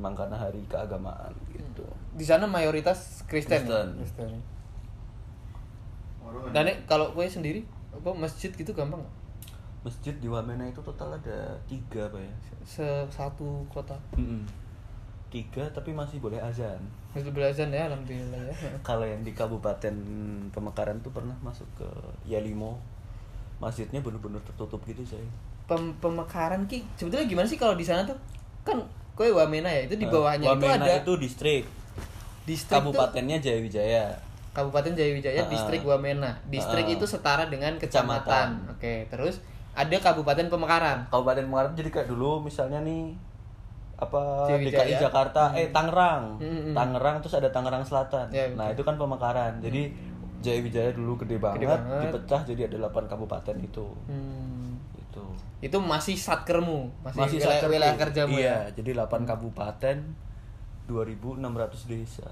Emang 0.00 0.16
karena 0.16 0.32
hari 0.32 0.64
keagamaan 0.64 1.28
gitu. 1.52 1.84
Di 2.16 2.24
sana 2.24 2.48
mayoritas 2.48 3.20
Kristen. 3.28 3.68
Kristen. 3.68 4.32
Orang 6.24 6.56
Dan 6.56 6.72
kalau 6.88 7.12
gue 7.12 7.28
sendiri 7.28 7.60
apa 7.92 8.08
masjid 8.16 8.48
gitu 8.48 8.72
gampang 8.72 9.04
nggak? 9.04 9.14
Masjid 9.84 10.16
di 10.16 10.28
Wamena 10.28 10.64
itu 10.64 10.80
total 10.80 11.12
ada 11.16 11.52
tiga 11.68 12.08
apa 12.08 12.16
ya? 12.16 12.32
Se- 12.64 13.08
satu 13.12 13.60
kota. 13.68 13.96
Mm-mm. 14.16 14.44
Tiga 15.28 15.68
tapi 15.72 15.92
masih 15.92 16.16
boleh 16.16 16.40
azan. 16.40 16.80
Masjid 17.12 17.28
belajar 17.28 17.68
ya 17.68 17.92
alhamdulillah 17.92 18.40
ya. 18.40 18.54
Kalau 18.88 19.04
yang 19.04 19.20
di 19.20 19.36
Kabupaten 19.36 19.94
Pemekaran 20.48 20.96
tuh 21.04 21.12
pernah 21.12 21.36
masuk 21.44 21.68
ke 21.76 21.88
Yalimo. 22.24 22.80
Masjidnya 23.60 24.00
bener-bener 24.00 24.40
tertutup 24.40 24.80
gitu 24.88 25.04
saya. 25.04 25.28
Pem- 25.68 25.92
pemekaran 26.00 26.64
ki 26.64 26.80
sebetulnya 26.96 27.28
gimana 27.28 27.44
sih 27.44 27.60
kalau 27.60 27.76
di 27.76 27.84
sana 27.84 28.02
tuh 28.08 28.16
kan 28.64 28.80
gue 29.20 29.28
Wamena 29.28 29.68
ya 29.68 29.84
itu 29.84 30.00
di 30.00 30.08
Nah, 30.08 30.12
bawahnya 30.16 30.46
itu 30.48 30.52
Wamena 30.56 30.80
ada 30.80 30.92
itu 30.96 31.12
distrik. 31.20 31.64
distrik 32.48 32.72
Kabupatennya 32.72 33.36
Jayawijaya. 33.36 34.16
Kabupaten 34.50 34.96
Jayawijaya, 34.96 35.44
Ah. 35.44 35.46
distrik 35.46 35.84
Wamena. 35.84 36.40
Distrik 36.48 36.88
Ah. 36.88 36.94
itu 36.96 37.04
setara 37.04 37.44
dengan 37.46 37.76
kecamatan. 37.76 38.24
Kecamatan. 38.64 38.72
Oke, 38.72 38.94
terus 39.06 39.44
ada 39.70 39.92
Kabupaten 39.92 40.48
Pemekaran. 40.48 41.04
Kabupaten 41.06 41.44
Pemekaran 41.44 41.76
jadi 41.76 41.90
kayak 41.92 42.08
dulu 42.08 42.40
misalnya 42.40 42.80
nih 42.80 43.12
apa 43.94 44.48
Jayawijaya. 44.48 44.88
DKI 44.88 44.94
Jakarta 44.98 45.42
eh 45.52 45.68
Tangerang. 45.68 46.40
Hmm, 46.40 46.60
hmm. 46.64 46.74
Tangerang 46.74 47.16
terus 47.20 47.36
ada 47.36 47.52
Tangerang 47.52 47.84
Selatan. 47.84 48.26
Ya, 48.32 48.48
nah, 48.50 48.72
itu 48.72 48.80
kan 48.80 48.96
Pemekaran. 48.96 49.60
Jadi 49.60 49.92
Jayawijaya 50.40 50.96
dulu 50.96 51.20
gede 51.20 51.36
banget, 51.36 51.68
banget. 51.68 52.08
dipecah 52.08 52.40
jadi 52.48 52.60
ada 52.66 52.88
8 52.88 53.04
kabupaten 53.06 53.56
itu. 53.60 53.84
Hmm. 54.08 54.69
Itu. 55.10 55.24
Itu 55.60 55.76
masih 55.76 56.14
satkermu, 56.14 56.88
masih, 57.02 57.18
Masih 57.20 57.36
wilayah, 57.36 57.58
Satker- 57.58 57.70
wilayah 57.70 57.96
kerjamu 57.98 58.32
Iya, 58.32 58.46
ya. 58.46 58.56
jadi 58.72 58.90
8 58.96 59.22
kabupaten 59.24 59.96
2600 60.86 61.42
desa. 61.84 62.30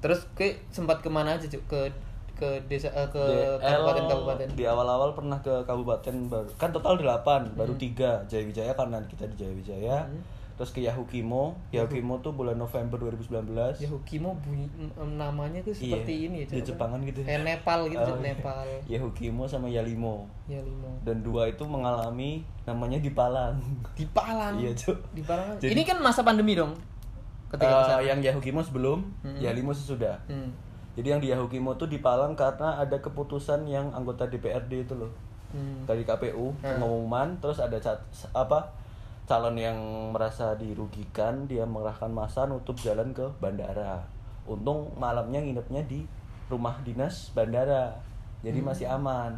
Terus 0.00 0.26
ke 0.32 0.44
sempat 0.68 0.98
ke 0.98 1.06
mana 1.06 1.32
aja 1.32 1.46
Cuk? 1.46 1.62
ke 1.64 1.80
ke 2.34 2.48
desa 2.66 2.90
eh, 2.90 3.06
ke 3.06 3.22
kabupaten-kabupaten? 3.56 4.48
di 4.52 4.64
awal-awal 4.64 5.14
pernah 5.14 5.38
ke 5.38 5.62
kabupaten 5.62 6.26
baru 6.26 6.50
kan 6.56 6.68
total 6.68 6.98
8 6.98 7.22
Hmm. 7.22 7.54
baru 7.54 7.70
tiga 7.76 8.18
Jayawijaya 8.26 8.74
karena 8.74 8.98
kita 9.06 9.24
di 9.26 9.36
Jayawijaya 9.38 10.02
terus 10.62 10.70
ke 10.70 10.78
Yahukimo 10.80 11.58
Yahukimo 11.68 12.22
tuh 12.22 12.30
bulan 12.30 12.54
November 12.54 12.94
2019 12.94 13.50
Ya 13.76 13.90
Hukimo 13.90 14.30
bunyi 14.38 14.70
em, 14.78 15.10
namanya 15.12 15.58
tuh 15.58 15.74
Iya, 15.74 15.98
seperti 15.98 16.14
ini 16.22 16.36
ya. 16.38 16.46
di. 16.46 16.62
Jepangan 16.64 17.02
gitu. 17.02 17.18
Kayak 17.20 17.42
Nepal 17.42 17.80
gitu, 17.88 17.98
Oh, 18.00 18.14
iya. 18.14 18.22
Nepal. 18.22 18.66
Yahukimo 18.86 19.42
sama 19.44 19.66
Yalimo 19.66 20.30
Ya 20.46 20.62
limo. 20.62 20.94
dan 21.02 21.18
dua 21.18 21.50
itu 21.50 21.66
mengalami 21.66 22.46
namanya 22.62 22.94
di 22.96 23.10
Palang 23.10 23.58
Di 23.92 24.06
Palang. 24.06 24.54
Iya, 24.56 24.70
Cuk. 24.72 25.02
Di 25.10 25.20
Palang. 25.20 25.58
Jadi- 25.58 25.74
Ini 25.74 25.82
kan 25.82 25.98
masa 25.98 26.22
pandemi 26.22 26.54
dong. 26.54 26.78
Ketika 27.48 27.66
Eh, 27.66 27.74
ke 27.76 27.90
sana. 27.90 28.02
yang 28.06 28.18
Yahukimo 28.22 28.62
sebelum 28.62 29.02
Mm-mm. 29.20 29.36
Yalimo 29.36 29.70
sesudah 29.70 30.14
Hmm. 30.24 30.54
jadi 30.92 31.08
yang 31.10 31.20
di 31.20 31.28
Yahukimo 31.28 31.74
tuh 31.74 31.84
di 31.84 31.98
Palang 31.98 32.32
karena 32.32 32.78
ada 32.78 32.96
keputusan 32.96 33.66
yang 33.66 33.90
anggota 33.90 34.24
DPRD 34.24 34.86
itu 34.86 34.94
loh 34.94 35.10
Hmm. 35.50 35.82
dari 35.84 36.00
KPU 36.00 36.54
Hmm. 36.54 36.78
pengumuman 36.78 37.34
terus 37.36 37.58
ada 37.58 37.76
cat- 37.76 38.06
apa 38.32 38.78
calon 39.32 39.56
yang 39.56 39.78
merasa 40.12 40.52
dirugikan 40.54 41.48
dia 41.48 41.64
mengerahkan 41.64 42.12
massa 42.12 42.44
nutup 42.44 42.76
jalan 42.76 43.08
ke 43.10 43.24
bandara 43.38 44.04
untung 44.44 44.92
malamnya 44.94 45.40
nginepnya 45.40 45.80
di 45.82 46.04
rumah 46.46 46.76
dinas 46.82 47.32
bandara 47.32 47.96
jadi 48.40 48.60
Hmm. 48.60 48.68
masih 48.68 48.86
aman 48.86 49.32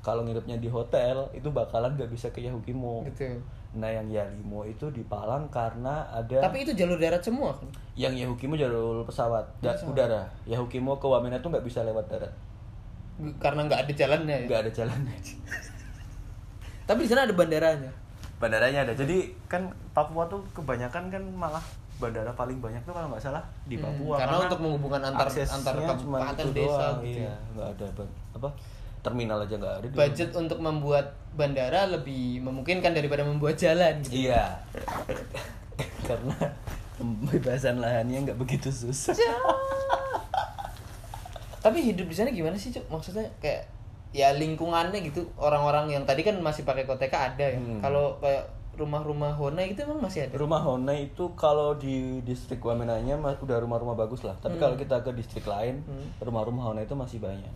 kalau 0.00 0.24
nginepnya 0.24 0.56
di 0.56 0.66
hotel 0.66 1.30
itu 1.30 1.46
bakalan 1.48 1.94
gak 1.94 2.08
bisa 2.08 2.26
ke 2.28 2.40
Yahukimo 2.40 3.06
Gitu. 3.06 3.38
nah 3.70 3.86
yang 3.86 4.10
Yalimo 4.10 4.64
itu 4.64 4.90
di 4.90 5.04
Palang 5.04 5.46
karena 5.46 6.02
ada 6.10 6.42
Tapi 6.42 6.66
itu 6.66 6.74
jalur 6.74 6.98
darat 6.98 7.22
semua 7.22 7.54
kan? 7.54 7.70
yang 7.94 8.10
Yahukimo 8.10 8.56
jalur 8.56 9.04
pesawat, 9.04 9.46
da- 9.60 9.70
Pesawat. 9.70 9.94
udara 9.94 10.22
Yahukimo 10.44 10.96
ke 10.96 11.06
Wamena 11.06 11.38
tuh 11.38 11.54
nggak 11.54 11.62
bisa 11.62 11.86
lewat 11.86 12.02
darat 12.08 12.32
Karena 13.38 13.62
nggak 13.62 13.86
ada 13.86 13.92
jalannya 13.94 14.36
ya. 14.42 14.46
nggak 14.48 14.60
ada 14.60 14.70
jalannya 14.74 15.14
Tapi 16.82 17.00
di 17.00 17.08
sana 17.08 17.22
ada 17.22 17.30
bandaranya. 17.30 17.92
Bandaranya 18.40 18.82
ada 18.82 18.92
jadi 18.96 19.16
kan 19.46 19.62
Papua 19.92 20.24
tuh 20.26 20.40
kebanyakan 20.50 21.06
kan 21.06 21.22
malah 21.30 21.60
bandara 21.96 22.32
paling 22.32 22.56
banyak 22.56 22.80
tuh 22.82 22.90
kalau 22.90 23.12
nggak 23.12 23.20
salah 23.20 23.44
di 23.68 23.76
Hmm, 23.76 23.84
Papua 23.86 24.16
karena 24.16 24.36
untuk 24.40 24.58
menghubungkan 24.58 25.02
antar- 25.04 25.28
antar 25.28 25.74
kabupaten, 25.76 26.46
desa 26.50 26.64
doang, 26.88 26.96
gitu 27.04 27.20
iya 27.20 27.28
ya. 27.28 27.34
nggak 27.52 27.68
ada 27.70 27.86
apa 28.32 28.48
terminal 29.00 29.38
aja 29.38 29.54
nggak 29.54 29.74
ada 29.74 29.84
di 29.84 29.94
Budget 29.94 30.30
untuk 30.32 30.58
membuat 30.58 31.06
bandara 31.30 31.84
lebih 31.86 32.40
memungkinkan 32.40 32.90
daripada 32.90 33.20
membuat 33.22 33.54
jalan 33.54 34.00
gitu. 34.00 34.24
iya 34.24 34.56
karena 36.08 36.36
pembebasan 36.96 37.76
lahannya 37.76 38.24
nggak 38.24 38.38
begitu 38.38 38.68
susah 38.68 39.12
Tapi 41.60 41.78
hidup 41.82 42.08
di 42.08 42.16
sana 42.16 42.32
gimana 42.32 42.56
sih, 42.56 42.72
Cuk? 42.72 42.88
Maksudnya 42.88 43.28
kayak 43.36 43.68
ya 44.10 44.32
lingkungannya 44.32 44.98
gitu 45.02 45.22
orang-orang 45.36 45.88
yang 45.90 46.02
tadi 46.02 46.20
kan 46.20 46.34
masih 46.36 46.62
pakai 46.62 46.82
koteka 46.82 47.30
ada 47.30 47.46
ya. 47.46 47.56
Hmm. 47.56 47.78
Kalau 47.80 48.18
kayak 48.18 48.42
rumah-rumah 48.72 49.30
Honai 49.32 49.70
itu 49.70 49.80
emang 49.80 50.00
masih 50.00 50.24
ada. 50.24 50.34
rumah 50.34 50.58
Honai 50.58 51.06
itu 51.06 51.30
kalau 51.34 51.74
di 51.74 51.94
distrik 52.20 52.58
Wamenanya 52.58 53.14
udah 53.18 53.58
rumah-rumah 53.58 53.92
bagus 53.94 54.22
lah 54.22 54.34
tapi 54.36 54.56
Hmm. 54.56 54.62
kalau 54.62 54.74
kita 54.74 54.96
ke 55.00 55.10
distrik 55.12 55.44
lain 55.44 55.82
Hmm. 55.82 56.06
rumah-rumah 56.18 56.64
Honai 56.64 56.84
itu 56.84 56.94
masih 56.94 57.18
banyak 57.18 57.50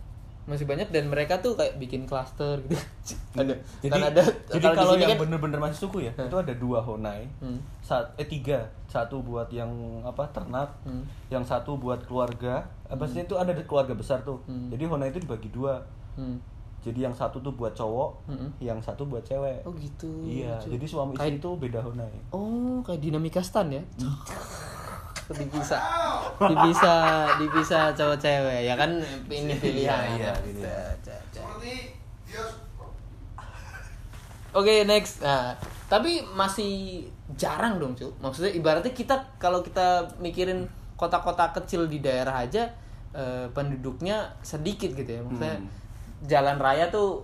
Masih 0.45 0.69
banyak 0.69 0.93
dan 0.93 1.09
mereka 1.09 1.41
tuh 1.41 1.57
kayak 1.57 1.73
bikin 1.75 2.05
klaster 2.05 2.61
gitu. 2.61 2.77
ada. 3.41 3.57
jadi 3.81 3.89
kan 3.91 4.03
ada 4.05 4.23
jadi 4.47 4.61
di 4.61 4.77
kalau 4.77 4.93
yang 4.93 5.09
kan- 5.09 5.21
bener-bener 5.25 5.57
masih 5.59 5.79
suku 5.81 5.97
ya 6.03 6.13
itu 6.13 6.37
ada 6.37 6.53
dua 6.53 6.79
Honai 6.79 7.25
Hmm. 7.39 7.57
Sat, 7.81 8.13
eh 8.13 8.27
tiga 8.27 8.61
satu 8.85 9.19
buat 9.19 9.49
yang 9.49 9.73
apa 10.03 10.29
ternak 10.29 10.77
Hmm. 10.81 11.01
yang 11.27 11.41
satu 11.41 11.73
buat 11.75 12.05
keluarga 12.05 12.61
apa 12.85 13.03
sih 13.07 13.19
itu 13.19 13.33
ada 13.33 13.49
keluarga 13.57 13.91
besar 13.91 14.21
tuh 14.21 14.45
Hmm. 14.45 14.69
jadi 14.69 14.85
Honai 14.85 15.09
itu 15.09 15.17
dibagi 15.17 15.49
dua 15.49 15.81
Hmm. 16.15 16.37
jadi 16.79 16.99
yang 17.03 17.13
satu 17.13 17.37
tuh 17.39 17.51
buat 17.51 17.71
cowok 17.71 18.11
Hmm. 18.25 18.49
yang 18.59 18.77
satu 18.77 19.03
buat 19.03 19.21
cewek 19.21 19.61
Oh 19.61 19.73
gitu. 19.73 20.09
iya 20.23 20.55
Cuk. 20.57 20.71
jadi 20.71 20.85
suami 20.85 21.13
Kayak- 21.13 21.27
istri 21.27 21.41
itu 21.41 21.49
beda 21.57 21.79
Honai 21.79 22.13
Oh, 22.29 22.79
kayak 22.81 22.99
dinamika 22.99 23.39
stan 23.39 23.67
ya? 23.69 23.81
dipisah, 25.27 25.81
dipisah, 26.39 27.01
dipisah 27.35 27.83
cowok 27.91 28.13
cewek 28.15 28.59
ya 28.63 28.73
kan 28.73 28.93
ini 29.25 29.53
pilihan. 29.55 29.89
Iya, 29.89 29.97
iya, 30.15 30.31
pilihan. 30.37 30.93
Cek, 31.01 31.17
cek, 31.33 31.41
cek. 31.41 31.45
Oke 34.53 34.85
next. 34.85 35.19
Nah, 35.19 35.51
tapi 35.85 36.23
masih 36.31 37.03
jarang 37.33 37.75
dong 37.75 37.91
cuy. 37.91 38.07
Maksudnya 38.21 38.53
ibaratnya 38.53 38.93
kita 38.93 39.17
kalau 39.35 39.59
kita 39.59 40.05
mikirin 40.17 40.63
kota-kota 40.95 41.51
kecil 41.51 41.89
di 41.89 41.99
daerah 41.99 42.39
aja 42.39 42.71
eh, 43.11 43.47
penduduknya 43.49 44.27
sedikit 44.41 44.91
gitu 44.91 45.07
ya. 45.09 45.21
Maksudnya 45.21 45.55
Hmm. 45.57 45.67
Jalan 46.25 46.57
raya 46.57 46.89
tuh 46.89 47.21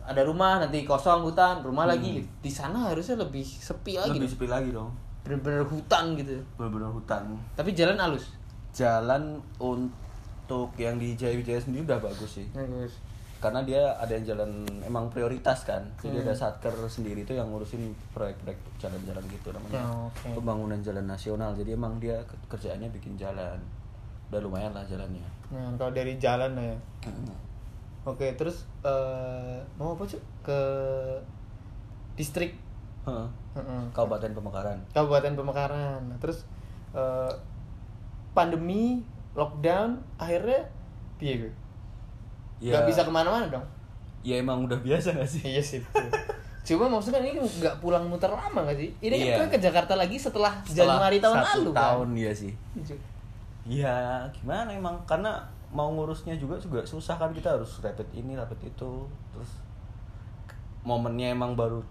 ada 0.00 0.20
rumah 0.20 0.58
nanti 0.58 0.82
kosong 0.82 1.22
hutan 1.22 1.60
rumah 1.60 1.84
lagi 1.84 2.18
gitu. 2.18 2.28
Di 2.40 2.50
sana 2.50 2.88
harusnya 2.88 3.14
lebih 3.16 3.42
sepi 3.42 3.94
lagi. 3.94 4.10
Hmm. 4.10 4.16
lebih 4.16 4.22
dong. 4.22 4.32
sepi 4.32 4.46
lagi 4.46 4.70
dong 4.70 4.90
Bener-bener 5.20 5.62
hutan 5.62 6.04
gitu. 6.14 6.34
benar-benar 6.54 6.90
hutan 6.90 7.22
Tapi 7.52 7.70
jalan 7.72 7.96
halus. 7.96 8.24
jalan 8.70 9.22
untuk 9.58 10.70
yang 10.74 10.96
di 10.96 11.12
Jaya 11.12 11.34
sendiri 11.56 11.84
udah 11.84 12.00
bagus 12.00 12.38
sih 12.38 12.46
Bagus. 12.50 12.98
karena 13.36 13.62
dia 13.62 13.82
ada 13.94 14.10
yang 14.10 14.26
jalan 14.26 14.50
emang 14.80 15.06
prioritas 15.06 15.64
kan 15.64 15.82
jadi 15.96 16.16
Hmm. 16.16 16.24
ada 16.24 16.34
satker 16.36 16.70
sendiri 16.84 17.20
itu 17.20 17.32
yang 17.32 17.46
ngurusin 17.46 17.82
proyek-proyek 18.10 18.58
jalan-jalan 18.76 19.22
gitu 19.26 19.50
namanya 19.50 19.82
Oh, 19.84 20.06
oke. 20.08 20.34
pembangunan 20.34 20.78
jalan 20.78 21.04
nasional 21.04 21.50
jadi 21.52 21.72
emang 21.72 21.96
dia 21.96 22.14
ke- 22.22 22.38
kerjaannya 22.48 22.90
bikin 22.90 23.14
jalan 23.14 23.58
udah 24.28 24.40
lumayan 24.40 24.70
lah 24.70 24.82
jalannya 24.82 25.26
Nah, 25.50 25.66
kalau 25.74 25.90
dari 25.90 26.14
jalan 26.14 26.54
ya. 26.54 26.74
Oke, 28.02 28.32
terus 28.32 28.64
eh, 28.80 29.56
mau 29.76 29.92
apa 29.92 30.02
cuy? 30.02 30.20
Ke 30.40 30.60
distrik 32.14 32.56
Heeh. 33.02 33.26
Heeh. 33.54 33.82
Kabupaten 33.90 34.32
Pemekaran 34.32 34.78
Kabupaten 34.90 35.32
Pemekaran. 35.34 36.00
Nah, 36.04 36.18
terus 36.18 36.44
eh, 36.92 37.32
pandemi, 38.30 39.00
lockdown, 39.32 39.98
akhirnya 40.16 40.60
piye 41.16 41.34
gue? 41.38 41.52
ya 42.60 42.76
Gak 42.76 42.86
bisa 42.86 43.00
ke 43.02 43.10
mana-mana 43.10 43.48
dong. 43.48 43.64
ya 44.20 44.36
emang 44.36 44.68
udah 44.68 44.76
biasa 44.76 45.16
gak 45.16 45.24
sih 45.24 45.40
Iya 45.48 45.60
sih. 45.60 45.80
Cuma 46.60 46.84
maksudnya 46.86 47.20
ini 47.20 47.32
kan 47.32 47.40
nggak 47.40 47.76
pulang 47.80 48.04
muter 48.04 48.28
lama 48.28 48.60
gak 48.62 48.76
sih? 48.76 48.92
Ini 49.00 49.16
Iya. 49.16 49.36
kan 49.38 49.48
ke 49.48 49.58
Jakarta 49.58 49.96
lagi 49.96 50.14
setelah, 50.14 50.60
Setelah 50.62 51.00
Januari 51.00 51.18
tahun 51.18 51.36
satu 51.40 51.48
lalu 51.58 51.70
tahun 51.72 52.08
kan. 52.08 52.20
iya 52.20 52.32
sih 52.32 52.52
Iya. 52.76 52.96
ya 53.64 53.96
gimana 54.30 54.68
emang 54.70 54.96
karena 55.04 55.40
mau 55.70 55.88
ngurusnya 55.88 56.34
juga 56.34 56.58
juga 56.58 56.82
susah 56.82 57.14
kan 57.14 57.30
kita 57.30 57.50
harus 57.52 57.78
rapid 57.78 58.10
ini 58.12 58.34
rapid 58.34 58.58
itu 58.66 58.90
terus 59.30 59.50
momennya 60.82 61.30
emang 61.30 61.54
baru 61.54 61.84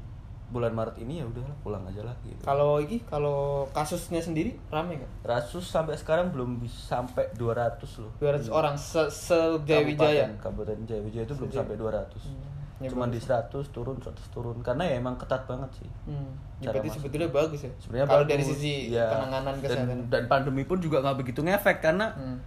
bulan 0.50 0.74
Maret 0.74 0.98
ini 0.98 1.22
ya 1.22 1.26
udahlah 1.26 1.54
pulang 1.62 1.86
aja 1.86 2.02
lah 2.02 2.16
gitu 2.24 2.42
Kalau 2.42 2.82
ini 2.82 2.98
kalau 3.06 3.70
kasusnya 3.70 4.18
sendiri 4.18 4.58
rame 4.68 4.98
gak? 4.98 5.12
Rasus 5.24 5.62
sampai 5.64 5.94
sekarang 5.94 6.34
belum 6.34 6.58
bisa 6.58 6.98
sampai 6.98 7.30
200 7.34 7.78
loh 8.02 8.10
200 8.18 8.50
orang 8.50 8.74
se, 8.74 8.98
se 9.08 9.38
Jayawijaya. 9.62 10.26
Kabupaten, 10.36 10.84
Jayawijaya 10.84 11.24
itu 11.24 11.36
belum 11.36 11.52
sampai 11.54 11.78
200 11.78 12.18
Hmm, 12.26 12.42
ya 12.82 12.90
cuman 12.90 13.08
di 13.08 13.22
bagus. 13.22 13.70
100 13.70 13.70
turun 13.70 13.96
100 13.96 14.10
turun 14.30 14.58
karena 14.60 14.84
ya 14.84 14.98
emang 14.98 15.16
ketat 15.16 15.46
banget 15.46 15.70
sih 15.78 15.90
Hmm. 16.04 16.34
Ya, 16.58 16.74
berarti 16.74 16.90
sebetulnya 16.92 17.30
bagus 17.30 17.60
ya. 17.62 17.72
sebenarnya 17.78 18.08
kalau 18.10 18.26
dari 18.26 18.44
sisi 18.44 18.74
Iya. 18.90 19.06
penanganan 19.08 19.54
dan, 19.54 19.62
kesehatan. 19.62 19.98
dan 20.10 20.24
pandemi 20.26 20.64
pun 20.64 20.82
juga 20.82 20.98
nggak 21.00 21.18
begitu 21.20 21.40
ngefek 21.40 21.78
karena 21.80 22.10
Hmm. 22.12 22.42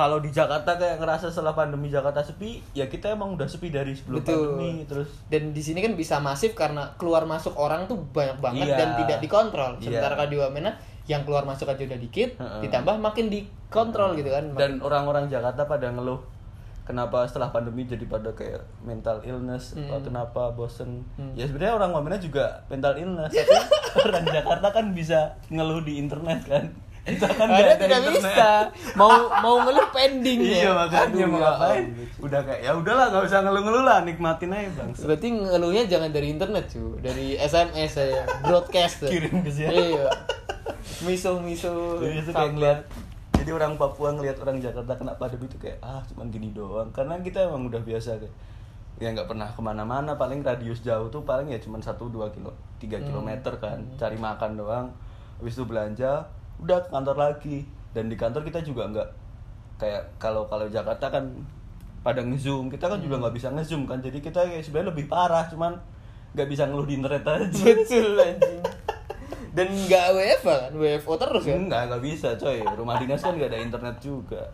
Kalau 0.00 0.16
di 0.18 0.30
Jakarta 0.30 0.74
kayak 0.74 0.96
ngerasa 0.96 1.28
setelah 1.28 1.52
pandemi 1.52 1.86
Jakarta 1.86 2.20
sepi 2.20 2.64
ya 2.72 2.86
kita 2.86 3.12
emang 3.12 3.36
udah 3.36 3.44
sepi 3.44 3.68
dari 3.68 3.92
sebelum 3.92 4.18
Betul. 4.18 4.56
pandemi 4.56 4.82
terus 4.82 5.08
Dan 5.26 5.52
di 5.52 5.60
sini 5.60 5.78
kan 5.78 5.92
bisa 5.92 6.16
masif 6.18 6.52
karena 6.54 6.96
keluar 6.96 7.22
masuk 7.24 7.52
orang 7.54 7.84
tuh 7.84 8.00
banyak 8.06 8.40
banget 8.40 8.66
Iya. 8.66 8.76
dan 8.76 8.88
tidak 8.96 9.18
dikontrol. 9.20 9.76
Iya. 9.76 9.84
Sementara 9.92 10.16
kalau 10.16 10.30
di 10.30 10.38
Wamena 10.38 10.72
yang 11.04 11.22
keluar 11.22 11.44
masuk 11.44 11.66
aja 11.66 11.82
udah 11.82 11.98
dikit, 11.98 12.30
Heeh. 12.34 12.60
ditambah 12.62 12.96
makin 12.98 13.28
dikontrol 13.28 14.14
gitu 14.14 14.30
kan. 14.30 14.44
dan 14.54 14.80
orang-orang 14.80 15.26
Jakarta 15.26 15.64
pada 15.64 15.90
ngeluh 15.90 16.22
kenapa 16.82 17.22
setelah 17.22 17.50
pandemi 17.50 17.84
jadi 17.84 18.02
pada 18.04 18.32
kayak 18.32 18.66
mental 18.80 19.22
illness 19.22 19.72
Hmm. 19.72 19.86
atau 19.86 20.00
kenapa 20.02 20.50
bosen 20.50 21.06
Hmm. 21.14 21.34
ya 21.34 21.44
sebenarnya 21.44 21.76
orang 21.76 21.90
Wamena 21.92 22.16
juga 22.16 22.64
mental 22.66 22.96
illness 22.96 23.30
tapi 23.38 23.54
orang 24.02 24.24
Jakarta 24.24 24.68
kan 24.72 24.86
bisa 24.90 25.18
ngeluh 25.46 25.80
di 25.80 25.98
internet 25.98 26.40
kan 26.44 26.64
kita 27.12 27.26
kan 27.30 27.48
ada 27.48 27.72
tidak 27.74 28.00
internet. 28.00 28.14
bisa. 28.14 28.50
Mau 28.94 29.10
mau 29.36 29.54
ngeluh 29.60 29.88
pending 29.90 30.38
iya 30.40 30.58
ya. 30.62 30.70
makanya 30.72 31.06
Aduh, 31.06 31.26
mau 31.26 31.36
ya 31.36 31.44
ngapain 31.46 31.84
udah 32.18 32.40
kayak 32.42 32.60
ya 32.60 32.72
udahlah 32.72 33.06
nggak 33.08 33.24
usah 33.24 33.38
ngeluh-ngeluh 33.40 33.82
lah 33.82 33.98
nikmatin 34.00 34.50
aja 34.50 34.68
bang 34.72 34.88
Berarti 34.92 35.28
ngeluhnya 35.32 35.82
jangan 35.86 36.10
dari 36.10 36.28
internet 36.28 36.64
cu, 36.68 36.84
dari 36.98 37.26
SMS 37.34 37.90
saya, 37.92 38.20
broadcast. 38.40 39.06
Kirim 39.06 39.40
ke 39.40 39.50
siapa? 39.50 39.72
Iya. 39.72 40.06
Miso 41.00 41.38
miso. 41.38 41.96
jadi 41.98 42.20
itu 42.20 42.30
kayak 42.30 42.52
ngeliat 42.52 42.80
jadi 43.32 43.50
orang 43.50 43.74
Papua 43.74 44.12
ngeliat 44.12 44.36
orang 44.38 44.58
Jakarta 44.58 44.92
kena 44.94 45.16
pandemi 45.16 45.44
itu 45.44 45.56
kayak 45.56 45.80
ah 45.80 46.04
cuman 46.04 46.28
gini 46.28 46.52
doang 46.52 46.88
karena 46.90 47.16
kita 47.18 47.40
emang 47.42 47.64
udah 47.64 47.80
biasa 47.80 48.16
kayak 48.16 48.34
ya 48.98 49.08
nggak 49.10 49.24
pernah 49.26 49.48
ke 49.48 49.56
mana-mana 49.58 50.12
paling 50.14 50.40
radius 50.40 50.80
jauh 50.80 51.08
tuh 51.08 51.24
paling 51.24 51.48
ya 51.48 51.56
cuman 51.56 51.80
satu 51.80 52.06
dua 52.06 52.28
kilo 52.28 52.52
tiga 52.76 52.96
Hmm. 52.96 53.08
kilometer 53.10 53.56
kan 53.56 53.80
cari 53.96 54.14
makan 54.14 54.50
doang 54.54 54.86
habis 55.34 55.56
itu 55.56 55.64
belanja 55.64 56.28
udah 56.60 56.78
ke 56.80 56.88
kantor 56.88 57.16
lagi 57.16 57.56
dan 57.90 58.06
di 58.06 58.16
kantor 58.16 58.44
kita 58.44 58.60
juga 58.60 58.86
nggak 58.86 59.08
kayak 59.76 60.02
kalau 60.20 60.44
kalau 60.44 60.68
Jakarta 60.68 61.08
kan 61.08 61.24
pada 62.00 62.20
ngezoom 62.20 62.68
kita 62.68 62.86
kan 62.86 63.00
juga 63.00 63.16
Hmm. 63.16 63.22
nggak 63.24 63.34
bisa 63.36 63.48
ngezoom 63.50 63.84
kan 63.84 63.98
jadi 63.98 64.18
kita 64.20 64.40
kayak 64.44 64.64
sebenarnya 64.64 64.92
lebih 64.92 65.06
parah 65.08 65.44
cuman 65.48 65.76
nggak 66.32 66.48
bisa 66.48 66.68
ngeluh 66.68 66.86
di 66.86 66.94
internet 66.96 67.24
aja 67.26 67.64
Betul 67.76 68.14
anjing. 68.14 68.62
Dan 69.50 69.66
nggak 69.66 70.06
WFA 70.14 70.54
kan, 70.62 70.72
WFO 70.78 71.18
terus 71.18 71.42
kan. 71.42 71.58
Enggak, 71.58 71.90
nggak 71.90 72.02
bisa 72.06 72.28
coy. 72.38 72.62
Rumah 72.62 73.02
dinas 73.02 73.18
kan 73.18 73.34
nggak 73.34 73.50
ada 73.50 73.58
internet 73.58 73.96
juga. 73.98 74.46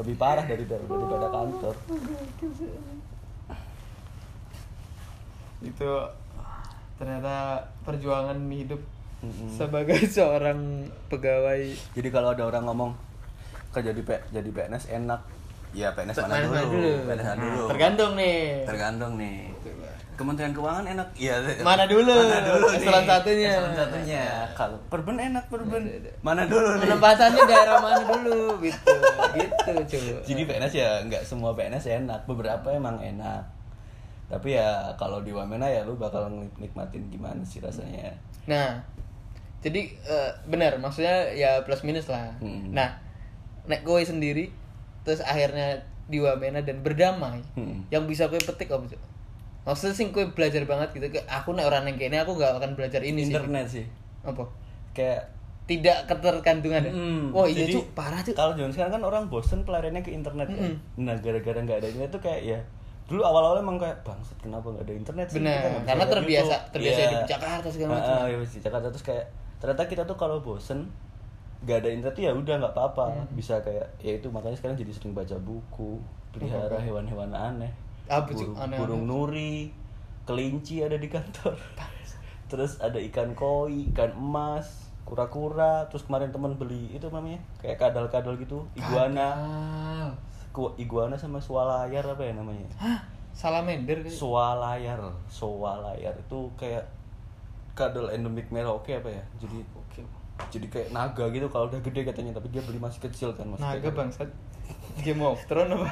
Lebih 0.00 0.16
parah 0.16 0.40
dari 0.40 0.64
daripada 0.64 1.28
kantor. 1.28 1.74
itu 5.58 5.90
ternyata 6.96 7.60
perjuangan 7.82 8.38
hidup 8.48 8.78
Mm-mm. 9.18 9.50
sebagai 9.50 9.98
seorang 10.16 10.86
pegawai 11.10 11.74
Jadi 11.98 12.08
kalau 12.08 12.30
ada 12.30 12.46
orang 12.46 12.64
ngomong 12.70 12.90
kerja 13.68 13.92
di 13.92 14.00
P, 14.00 14.16
jadi 14.32 14.48
PNS 14.48 14.88
enak. 14.88 15.20
Ya 15.76 15.92
PNS 15.92 16.24
mana, 16.24 16.40
Mana 16.48 16.64
dulu? 16.64 16.92
PNS 17.04 17.26
mana 17.28 17.42
dulu? 17.44 17.62
tergantung 17.68 18.12
nih 18.16 18.64
Tergantung 18.64 19.12
nih. 19.20 19.36
Kementerian 20.18 20.50
Keuangan 20.50 20.82
enak. 20.82 21.08
Iya. 21.14 21.38
Mana 21.62 21.86
dulu? 21.86 22.10
Mana 22.10 22.42
dulu 22.42 22.66
nih? 22.74 22.90
satunya. 23.06 23.50
Eselon 23.54 23.74
satunya. 23.78 24.24
Kalau 24.58 24.74
perben 24.90 25.14
enak 25.14 25.44
perben. 25.46 25.82
Mana 26.26 26.42
dulu 26.42 26.74
nih? 26.74 26.82
penempatannya 26.90 27.42
daerah 27.46 27.76
mana 27.78 28.02
dulu 28.02 28.38
gitu 28.58 28.94
gitu 29.38 29.70
coba 29.94 30.18
Jadi 30.26 30.42
PNS 30.42 30.72
ya 30.74 30.90
nggak 31.06 31.22
semua 31.22 31.54
PNS 31.54 31.86
enak, 32.02 32.26
beberapa 32.26 32.66
emang 32.74 32.98
enak. 32.98 33.46
Tapi 34.26 34.58
ya 34.58 34.90
kalau 34.98 35.22
di 35.22 35.30
Wamena 35.30 35.70
ya 35.70 35.86
lu 35.86 35.94
bakal 35.94 36.26
nikmatin 36.58 37.06
gimana 37.08 37.40
sih 37.46 37.60
rasanya. 37.62 38.10
nah 38.48 38.80
jadi 39.58 39.80
eh, 39.90 40.30
benar 40.44 40.76
maksudnya 40.76 41.30
ya 41.30 41.62
plus 41.62 41.82
minus 41.82 42.06
lah 42.06 42.30
Hmm. 42.38 42.70
nah 42.70 42.94
nek 43.64 43.82
gue 43.82 44.00
sendiri 44.00 44.48
terus 45.02 45.20
akhirnya 45.20 45.78
di 46.04 46.18
Wamena 46.18 46.60
dan 46.60 46.80
berdamai 46.80 47.42
Hmm. 47.52 47.84
yang 47.88 48.04
bisa 48.04 48.26
gue 48.26 48.38
petik 48.38 48.68
Cuk? 48.68 49.00
maksudnya 49.64 49.92
sih 49.92 50.08
gue 50.08 50.24
belajar 50.28 50.64
banget 50.64 50.88
gitu 50.92 51.06
aku 51.26 51.52
nek 51.52 51.66
orang 51.66 51.84
yang 51.84 51.96
kayaknya 51.96 52.22
aku 52.22 52.32
gak 52.34 52.56
akan 52.56 52.72
belajar 52.72 53.02
ini 53.02 53.24
Internet 53.24 53.66
sih. 53.66 53.82
sih 53.82 53.86
apa 54.22 54.42
Kayak 54.90 55.30
tidak 55.64 56.08
ketergantungan 56.08 56.80
ya? 56.80 56.90
Hmm, 56.90 57.28
oh 57.30 57.44
iya 57.44 57.62
jadi 57.62 57.76
cuk 57.76 57.92
parah 57.92 58.18
cuk 58.18 58.32
Kalau 58.32 58.52
zaman 58.52 58.72
sekarang 58.72 58.92
kan 58.94 59.02
orang 59.04 59.22
bosen 59.26 59.60
pelariannya 59.62 60.00
ke 60.00 60.10
internet 60.10 60.48
kan. 60.48 60.72
Mm-mm. 60.72 61.04
Nah 61.04 61.14
gara-gara 61.14 61.54
nggak 61.54 61.76
ada 61.76 61.86
internet 61.86 62.10
tuh 62.10 62.22
kayak 62.22 62.40
ya 62.42 62.58
dulu 63.04 63.20
awal-awal 63.22 63.56
emang 63.58 63.76
kayak 63.76 64.00
bangsat 64.00 64.36
kenapa 64.38 64.64
nggak 64.66 64.82
ada 64.82 64.94
internet 64.94 65.26
sih 65.26 65.38
Benar, 65.38 65.80
karena 65.82 66.04
terbiasa- 66.06 66.48
YouTube." 66.58 66.72
terbiasa 66.72 66.92
Iya. 66.94 67.04
hidup 67.04 67.20
di 67.20 67.30
Jakarta 67.30 67.68
segala 67.68 67.90
macam. 67.90 68.08
Ah, 68.10 68.16
ah, 68.16 68.26
iya, 68.26 68.36
di 68.42 68.58
Jakarta 68.58 68.86
terus 68.88 69.04
kayak 69.06 69.26
ternyata 69.58 69.90
kita 69.90 70.02
tuh 70.06 70.14
kalau 70.14 70.40
bosen 70.40 70.86
nggak 71.58 71.82
ada 71.82 71.88
internet 71.90 72.14
tuh 72.14 72.22
ya 72.22 72.32
udah 72.34 72.54
nggak 72.62 72.74
apa-apa. 72.74 73.04
Hmm. 73.10 73.26
bisa 73.34 73.58
kayak 73.66 73.86
ya 73.98 74.14
itu 74.14 74.30
makanya 74.30 74.56
sekarang 74.58 74.78
jadi 74.78 74.92
sering 74.94 75.12
baca 75.14 75.34
buku 75.42 75.98
pelihara 76.30 76.78
Apa? 76.78 76.84
hewan-hewan 76.86 77.30
aneh. 77.34 77.72
Apa 78.08 78.30
burung, 78.78 79.04
nuri 79.04 79.74
kelinci 80.24 80.80
ada 80.84 80.96
di 80.96 81.10
kantor. 81.10 81.58
Terus 82.50 82.80
ada 82.80 82.96
ikan 82.96 83.34
koi 83.36 83.90
ikan 83.92 84.14
emas 84.14 84.88
kura-kura. 85.02 85.90
Terus 85.90 86.06
kemarin 86.06 86.30
temen 86.30 86.54
beli 86.56 86.94
itu 86.94 87.10
namanya 87.10 87.42
kayak 87.60 87.76
kadal-kadal 87.80 88.38
gitu 88.38 88.64
iguana. 88.78 89.34
Kadal. 89.36 90.74
Iguana 90.74 91.14
sama 91.14 91.38
sualayar 91.38 92.02
apa 92.02 92.22
ya 92.24 92.34
namanya? 92.34 92.66
Hah? 92.82 92.98
Salamander 93.30 94.02
kali 94.02 94.10
sualayar 94.10 94.98
sualayar 95.30 96.10
itu 96.18 96.50
kayak 96.58 96.82
kadal 97.78 98.10
endemik 98.10 98.50
Merauke 98.50 98.90
apa 98.92 99.06
ya 99.08 99.22
jadi 99.38 99.62
Oke. 99.72 100.02
jadi 100.50 100.66
kayak 100.66 100.88
naga 100.90 101.30
gitu 101.30 101.46
kalau 101.46 101.66
udah 101.66 101.78
gede 101.78 102.02
katanya 102.02 102.34
tapi 102.34 102.50
dia 102.50 102.58
beli 102.60 102.76
masih 102.76 102.98
kecil 103.00 103.30
kan 103.32 103.46
masih 103.46 103.62
naga 103.62 103.88
bangsat 103.88 104.28
Game 105.00 105.22
of 105.22 105.38
Thrones 105.46 105.70
apa 105.72 105.90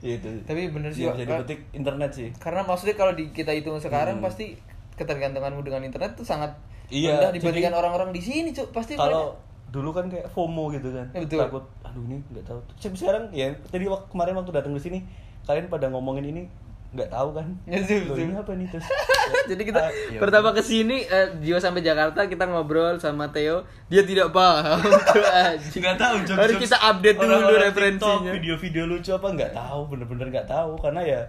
Iya, 0.00 0.16
itu 0.16 0.28
Tapi 0.42 0.72
bener 0.72 0.88
sih, 0.88 1.04
Wak. 1.04 1.12
bisa 1.14 1.28
dipetik 1.28 1.60
internet 1.72 2.10
sih 2.10 2.28
karena 2.34 2.64
maksudnya 2.64 2.96
kalau 2.96 3.12
di, 3.12 3.28
kita 3.30 3.52
hitung 3.52 3.76
sekarang 3.76 4.16
Hmm. 4.16 4.24
pasti 4.24 4.56
ketergantunganmu 4.96 5.60
dengan 5.60 5.84
internet 5.84 6.16
tuh 6.16 6.24
sangat 6.24 6.56
Iya, 6.88 7.14
rendah 7.14 7.30
dibandingkan 7.30 7.70
orang-orang 7.70 8.10
di 8.10 8.18
sini 8.18 8.50
cuk 8.50 8.72
pasti 8.72 8.96
kalau 8.96 9.36
dulu 9.68 9.92
kan 9.92 10.08
kayak 10.08 10.26
FOMO 10.26 10.72
gitu 10.72 10.90
kan 10.90 11.04
Ya, 11.12 11.20
betul. 11.20 11.38
takut 11.38 11.64
aduh 11.82 12.02
ini 12.02 12.16
nggak 12.26 12.42
tahu 12.42 12.58
Tapi 12.74 12.96
sekarang 12.96 13.24
ya 13.30 13.46
tadi 13.64 13.84
waktu 13.86 14.06
kemarin 14.08 14.34
waktu 14.34 14.50
datang 14.50 14.72
ke 14.72 14.80
sini 14.80 14.98
kalian 15.44 15.68
pada 15.68 15.86
ngomongin 15.86 16.24
ini 16.26 16.42
nggak 16.90 17.06
tahu 17.08 17.28
kan? 17.32 17.46
Loh, 18.02 18.18
ini 18.18 18.34
apa 18.34 18.52
nih 18.52 18.66
terus? 18.66 18.82
Jadi 19.50 19.62
kita 19.62 19.78
Ah, 19.80 19.90
iya, 20.10 20.18
pertama 20.18 20.50
ke 20.50 20.58
sini 20.60 21.02
eh, 21.02 21.38
Jiwa 21.38 21.56
sampai 21.56 21.80
Jakarta 21.80 22.26
kita 22.26 22.44
ngobrol 22.44 22.98
sama 22.98 23.30
Theo, 23.30 23.62
dia 23.86 24.02
tidak 24.02 24.30
paham. 24.30 24.82
Nggak 25.72 25.96
tahu 25.96 26.14
jokes- 26.24 26.34
Harus 26.36 26.56
kita 26.58 26.76
update 26.76 27.14
dulu 27.16 27.30
orang-orang 27.30 27.62
referensinya. 27.64 28.18
TikTok, 28.26 28.34
video-video 28.34 28.84
lucu 28.86 29.10
apa 29.12 29.28
nggak 29.28 29.52
tahu 29.52 29.80
bener-bener 29.86 30.26
nggak 30.30 30.48
tahu. 30.48 30.70
Karena 30.76 31.00
ya 31.00 31.20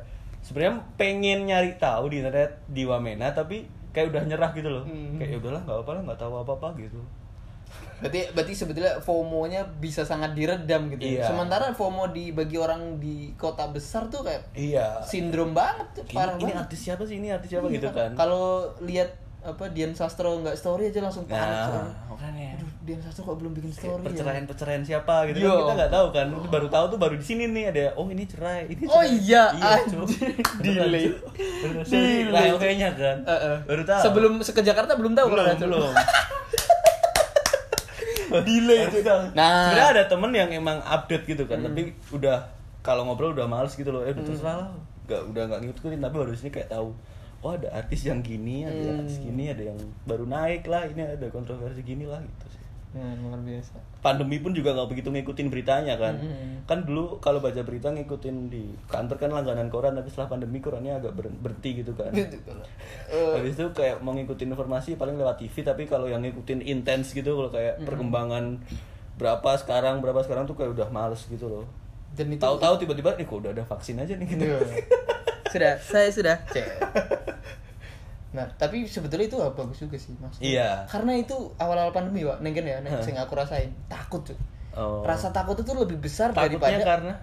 sebenarnya 0.41 0.73
pengen 0.95 1.39
nyari 1.45 1.77
tahu 1.77 2.09
di 2.09 2.15
internet 2.19 2.51
di 2.65 2.83
Wamena 2.83 3.29
tapi 3.29 3.61
kayak 3.91 4.09
udah 4.09 4.21
nyerah 4.25 4.49
gitu 4.51 4.65
loh. 4.67 4.83
Hmm. 4.83 5.15
kayak 5.15 5.29
ya 5.29 5.37
udahlah 5.37 5.61
nggak 5.61 5.77
apa-apa 5.77 5.91
lah 5.91 6.01
nggak 6.03 6.19
tahu 6.19 6.33
apa-apa 6.37 6.67
gitu 6.79 6.99
Berarti 8.01 8.19
berarti 8.31 8.53
sebetulnya 8.53 8.93
FOMO-nya 8.99 9.61
bisa 9.77 10.01
sangat 10.01 10.33
diredam 10.33 10.89
gitu. 10.89 11.01
ya. 11.01 11.11
Iya. 11.15 11.25
Sementara 11.27 11.69
FOMO 11.71 12.09
di 12.09 12.29
bagi 12.31 12.57
orang 12.57 12.97
di 12.97 13.31
kota 13.35 13.65
besar 13.67 14.05
tuh 14.07 14.21
kayak 14.21 14.49
iya 14.53 14.99
sindrom 15.01 15.51
banget, 15.51 15.85
tuh, 15.93 16.03
ini, 16.03 16.11
parah 16.11 16.33
ini 16.35 16.43
banget. 16.47 16.61
artis 16.61 16.79
siapa 16.81 17.03
sih 17.03 17.15
ini 17.15 17.29
artis 17.29 17.49
siapa 17.49 17.65
Iya, 17.65 17.75
gitu 17.77 17.89
kan 17.89 18.11
Kalau 18.13 18.43
lihat 18.81 19.09
apa 19.39 19.65
Dian 19.67 19.89
Sastro 19.91 20.37
nggak 20.37 20.53
story 20.53 20.85
aja 20.87 21.01
langsung 21.01 21.25
panik. 21.25 21.41
nah 21.41 21.65
soalnya. 21.67 21.93
makanya 22.07 22.45
Aduh, 22.53 22.69
Dian 22.83 23.01
Sastro 23.01 23.21
kok 23.23 23.37
belum 23.37 23.53
bikin 23.55 23.71
story 23.71 24.01
perceraian 24.03 24.37
ya? 24.39 24.47
perceraian 24.47 24.83
siapa 24.83 25.15
gitu 25.27 25.37
Yo. 25.39 25.49
kan 25.49 25.57
kita 25.59 25.73
nggak 25.75 25.91
tahu 25.91 26.07
kan 26.11 26.27
baru 26.47 26.67
tahu 26.67 26.85
tuh 26.87 26.99
baru 26.99 27.15
di 27.15 27.25
sini 27.25 27.43
nih 27.47 27.63
ada 27.67 27.85
oh 27.95 28.05
ini 28.07 28.23
cerai 28.23 28.65
ini 28.67 28.85
Oh 28.85 29.01
cerai. 29.01 29.17
iya, 29.19 29.43
Cuk. 29.83 30.05
anjing. 30.05 30.37
Beneran, 30.55 30.85
Delay. 30.85 31.05
Delay. 31.83 32.47
Nah, 32.47 32.53
kayaknya 32.55 32.89
kan 32.93 33.17
Eh, 33.23 33.33
eh. 33.33 33.57
baru 33.63 33.81
tahu 33.83 34.01
Sebelum 34.03 34.31
ke 34.39 34.61
Jakarta 34.61 34.91
belum 34.93 35.13
tahu 35.15 35.25
belum 35.27 35.37
kalau 35.39 35.49
ada- 35.51 35.61
belum 35.63 35.93
Delay 38.39 38.79
itu. 38.87 38.97
Nah. 39.03 39.67
sebenarnya 39.67 39.89
ada 39.91 40.03
temen 40.07 40.31
yang 40.31 40.49
emang 40.49 40.79
update 40.79 41.27
gitu 41.27 41.43
kan 41.43 41.59
Hmm. 41.59 41.67
tapi 41.67 41.81
udah 42.09 42.37
kalau 42.79 43.03
ngobrol 43.03 43.31
udah 43.31 43.45
males 43.45 43.73
gitu 43.73 43.89
loh 43.89 44.01
eh 44.01 44.09
udah 44.09 44.23
Hmm. 44.23 44.29
terserah 44.29 44.55
lah 44.57 44.69
nggak 45.03 45.21
udah 45.27 45.43
nggak 45.45 45.59
ngikutin 45.61 45.99
tapi 45.99 46.15
baru 46.15 46.31
sini 46.31 46.49
kayak 46.49 46.69
tahu 46.69 46.89
oh 47.41 47.51
ada 47.51 47.67
artis 47.73 48.01
yang 48.03 48.21
gini 48.21 48.63
ada 48.63 48.77
yang 48.77 48.95
Hmm. 48.95 49.03
artis 49.03 49.17
gini 49.19 49.43
ada 49.47 49.63
yang 49.65 49.77
baru 50.03 50.25
naik 50.25 50.63
lah 50.65 50.85
ini 50.85 51.01
ada 51.03 51.27
kontroversi 51.27 51.81
gini 51.81 52.05
lah 52.05 52.21
gitu 52.21 52.45
sih 52.49 52.60
Ya, 52.91 53.07
luar 53.17 53.39
biasa. 53.39 53.79
pandemi 53.99 54.35
pun 54.37 54.51
juga 54.51 54.73
nggak 54.73 54.89
begitu 54.89 55.07
ngikutin 55.09 55.47
beritanya 55.47 55.95
kan 55.95 56.11
Hmm. 56.13 56.59
kan 56.65 56.83
dulu 56.83 57.17
kalau 57.17 57.39
baca 57.39 57.61
berita 57.61 57.87
ngikutin 57.87 58.47
di 58.47 58.67
kantor 58.85 59.15
kan 59.15 59.31
langganan 59.31 59.67
koran 59.67 59.93
tapi 59.93 60.07
setelah 60.07 60.27
pandemi 60.29 60.57
korannya 60.57 60.91
agak 60.93 61.13
ber- 61.13 61.31
berhenti 61.33 61.79
gitu 61.79 61.93
kan 61.93 62.11
Gitu. 62.11 62.35
Eh, 63.07 63.31
habis 63.37 63.53
itu 63.53 63.63
kayak 63.71 63.99
mau 63.99 64.11
ngikutin 64.11 64.43
informasi 64.49 64.95
paling 64.95 65.15
lewat 65.15 65.39
TV 65.39 65.55
tapi 65.61 65.85
kalau 65.85 66.05
yang 66.05 66.19
ngikutin 66.19 66.59
intens 66.61 67.11
gitu 67.11 67.31
kalau 67.33 67.47
kayak 67.49 67.77
Hmm. 67.77 67.87
perkembangan 67.87 68.43
berapa 69.15 69.49
sekarang 69.55 69.99
berapa 69.99 70.19
sekarang 70.19 70.43
tuh 70.43 70.53
kayak 70.53 70.73
udah 70.73 70.87
males 70.89 71.23
gitu 71.25 71.47
loh 71.47 71.63
dan 72.11 72.27
itu 72.27 72.37
tahu-tahu 72.37 72.75
tiba-tiba 72.77 73.15
nih 73.15 73.23
kok 73.23 73.37
udah 73.37 73.51
ada 73.53 73.63
vaksin 73.63 73.95
aja 73.97 74.13
nih 74.13 74.27
gitu 74.27 74.43
Iya. 74.43 74.59
sudah, 75.53 75.73
saya 75.79 76.09
sudah. 76.09 76.37
Nah, 78.31 78.47
tapi 78.55 78.83
sebetulnya 78.83 79.27
itu 79.27 79.37
bagus 79.37 79.77
juga 79.77 79.95
sih, 79.95 80.15
Mas. 80.15 80.39
Iya. 80.39 80.87
Karena 80.87 81.13
itu 81.13 81.35
awal-awal 81.55 81.91
pandemi, 81.91 82.23
Pak. 82.23 82.39
Neng 82.39 82.51
kan 82.51 82.63
ya, 82.63 82.77
neng 82.79 82.95
sing 82.99 83.15
aku 83.15 83.35
rasain 83.35 83.71
takut, 83.85 84.23
tuh. 84.23 84.39
Oh. 84.71 85.03
Rasa 85.03 85.29
takut 85.29 85.55
itu 85.55 85.71
lebih 85.71 85.99
besar 85.99 86.31
takutnya 86.31 86.55
daripada 86.57 86.79
karena 86.81 87.13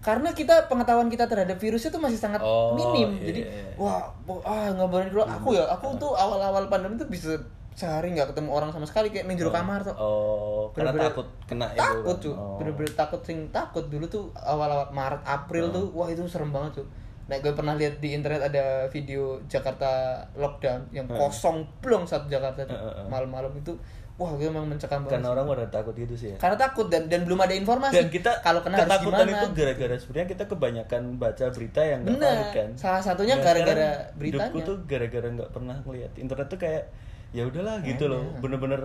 karena 0.00 0.32
kita 0.32 0.64
pengetahuan 0.66 1.06
kita 1.06 1.28
terhadap 1.28 1.54
virusnya 1.54 1.88
itu 1.88 2.00
masih 2.00 2.16
sangat 2.16 2.40
Oh, 2.40 2.72
minim. 2.72 3.14
iya, 3.14 3.24
Jadi, 3.26 3.40
iya. 3.44 3.62
wah, 3.76 4.08
bo- 4.24 4.40
ah 4.42 4.66
berani 4.82 5.08
dulu. 5.08 5.22
Aku 5.22 5.52
ya, 5.52 5.68
aku 5.68 5.92
tuh 5.94 6.16
awal-awal 6.16 6.66
pandemi 6.66 6.96
tuh 6.96 7.04
bisa 7.06 7.36
sehari 7.70 8.10
nggak 8.10 8.34
ketemu 8.34 8.50
orang 8.50 8.68
sama 8.70 8.84
sekali 8.84 9.08
kayak 9.08 9.24
main 9.24 9.36
jero 9.36 9.48
kamar 9.48 9.80
tuh. 9.80 9.94
oh 9.94 10.68
karena 10.74 10.92
Bener-bener 10.92 11.06
takut 11.08 11.26
kena 11.46 11.66
itu 11.70 11.78
takut 11.78 12.04
kan. 12.10 12.20
cuy 12.20 12.32
Oh. 12.32 12.56
bener-bener 12.58 12.92
takut 12.92 13.20
sing 13.22 13.38
takut 13.48 13.84
dulu 13.86 14.04
tuh 14.04 14.24
awal-awal 14.36 14.90
Maret 14.90 15.22
April 15.22 15.70
tuh 15.70 15.86
wah 15.90 16.04
itu 16.06 16.20
serem 16.26 16.50
banget 16.50 16.76
cuy 16.76 16.86
nah 17.30 17.38
gue 17.38 17.52
pernah 17.52 17.72
lihat 17.72 17.94
di 17.96 18.10
internet 18.10 18.42
ada 18.44 18.64
video 18.88 19.38
Jakarta 19.46 19.86
lockdown 20.34 20.90
yang 20.90 21.06
kosong 21.06 21.62
plong 21.78 22.02
satu 22.02 22.26
Jakarta 22.26 22.66
tuh 22.66 22.74
heeh. 22.74 23.06
malam-malam 23.06 23.54
itu 23.54 23.70
wah 24.16 24.34
gue 24.34 24.44
emang 24.44 24.66
mencekam 24.66 25.00
banget 25.00 25.16
karena 25.16 25.24
sih. 25.24 25.32
orang 25.32 25.44
pada 25.48 25.66
takut 25.70 25.94
gitu 25.94 26.12
sih 26.12 26.28
ya 26.28 26.36
karena 26.36 26.58
takut 26.58 26.86
dan 26.86 27.06
dan 27.06 27.22
belum 27.22 27.38
ada 27.38 27.54
informasi 27.54 27.94
dan 27.94 28.06
kita 28.10 28.30
kalau 28.40 28.60
kena 28.60 28.76
harus 28.76 28.90
ketakutan 28.90 29.16
gimana 29.22 29.32
itu 29.32 29.48
gara-gara 29.54 29.94
sebenarnya 29.96 30.28
kita 30.28 30.44
kebanyakan 30.44 31.02
baca 31.16 31.44
berita 31.48 31.80
yang 31.80 31.98
nggak 32.02 32.14
Bener. 32.18 32.28
valid 32.28 32.50
kan 32.52 32.68
Salah 32.76 33.00
satunya 33.00 33.34
Nah, 33.34 33.42
gara-gara 33.42 33.88
beritanya. 34.12 34.50
hidupku 34.50 34.58
tuh 34.60 34.76
gara-gara 34.84 35.28
nggak 35.30 35.50
pernah 35.50 35.76
ngeliat 35.80 36.12
internet 36.18 36.46
tuh 36.48 36.58
kayak 36.58 36.82
ya 37.30 37.42
udahlah 37.44 37.78
gitu 37.80 38.04
loh 38.04 38.26
bener-bener 38.36 38.80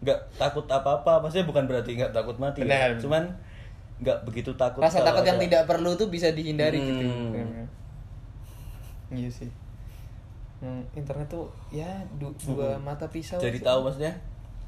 nggak 0.00 0.18
takut 0.34 0.64
apa-apa 0.66 1.20
maksudnya 1.20 1.44
bukan 1.44 1.68
berarti 1.68 1.90
nggak 1.94 2.10
takut 2.10 2.34
mati 2.34 2.64
ya. 2.64 2.66
Bener. 2.66 2.90
cuman 2.96 3.22
nggak 4.00 4.18
begitu 4.24 4.50
takut 4.56 4.80
rasa 4.80 5.04
takut 5.04 5.20
yang 5.22 5.36
tidak 5.38 5.68
perlu 5.68 5.92
tuh 5.92 6.08
bisa 6.08 6.32
dihindari 6.32 6.80
gitu 6.80 7.04
Hmm. 7.04 7.68
Iya 9.12 9.28
sih 9.28 9.50
Hmm, 10.58 10.84
internet 10.92 11.24
tuh 11.26 11.48
ya 11.70 11.88
du- 12.14 12.36
dua 12.36 12.76
mata 12.76 13.08
pisau 13.08 13.34
Hmm. 13.34 13.42
jadi 13.42 13.56
sih. 13.56 13.64
tahu 13.64 13.80
maksudnya 13.82 14.12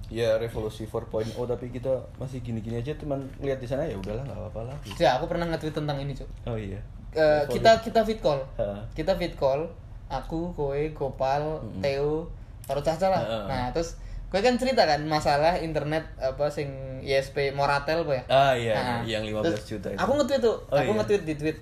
ya 0.09 0.36
revolusi 0.36 0.84
4.0 0.84 1.05
tapi 1.47 1.68
kita 1.68 1.88
masih 2.16 2.40
gini-gini 2.40 2.76
aja 2.76 2.93
cuman 2.95 3.20
lihat 3.38 3.57
di 3.57 3.66
sana 3.66 3.80
ya 3.82 3.93
udahlah 3.95 4.20
nggak 4.22 4.34
apa-apa 4.34 4.61
lah. 4.66 4.76
Ya, 4.95 5.14
aku 5.14 5.24
pernah 5.26 5.45
nge-tweet 5.47 5.72
tentang 5.74 5.97
ini, 5.99 6.12
Cuk. 6.12 6.28
oh 6.47 6.57
iya 6.57 6.80
Eh, 7.11 7.45
kita 7.47 7.76
kita 7.78 8.01
fit 8.03 8.16
call. 8.18 8.40
Heeh. 8.55 8.80
Kita 8.95 9.12
fit 9.12 9.32
call. 9.34 9.68
Aku, 10.09 10.49
kowe, 10.51 10.80
Gopal, 10.90 11.61
Theo, 11.78 12.24
karo 12.62 12.80
Caca 12.80 13.09
lah. 13.11 13.20
Heeh. 13.20 13.45
Nah, 13.47 13.64
terus 13.68 14.01
kowe 14.26 14.36
kan 14.38 14.57
cerita 14.57 14.80
kan 14.82 15.01
masalah 15.03 15.57
internet 15.59 16.01
apa 16.16 16.45
sing 16.47 16.72
ISP 17.01 17.49
Moratel 17.51 18.01
apa 18.03 18.12
ya? 18.14 18.22
ah 18.26 18.53
iya 18.55 18.72
Nah, 18.72 19.01
yang 19.03 19.20
15 19.22 19.45
terus 19.47 19.64
juta 19.70 19.88
itu 19.88 19.99
Aku 19.99 20.12
nge-tweet 20.14 20.40
tuh. 20.40 20.57
Oh, 20.66 20.72
aku 20.74 20.88
iya. 20.88 20.99
nge-tweet 20.99 21.22
di 21.22 21.34
tweet. 21.36 21.57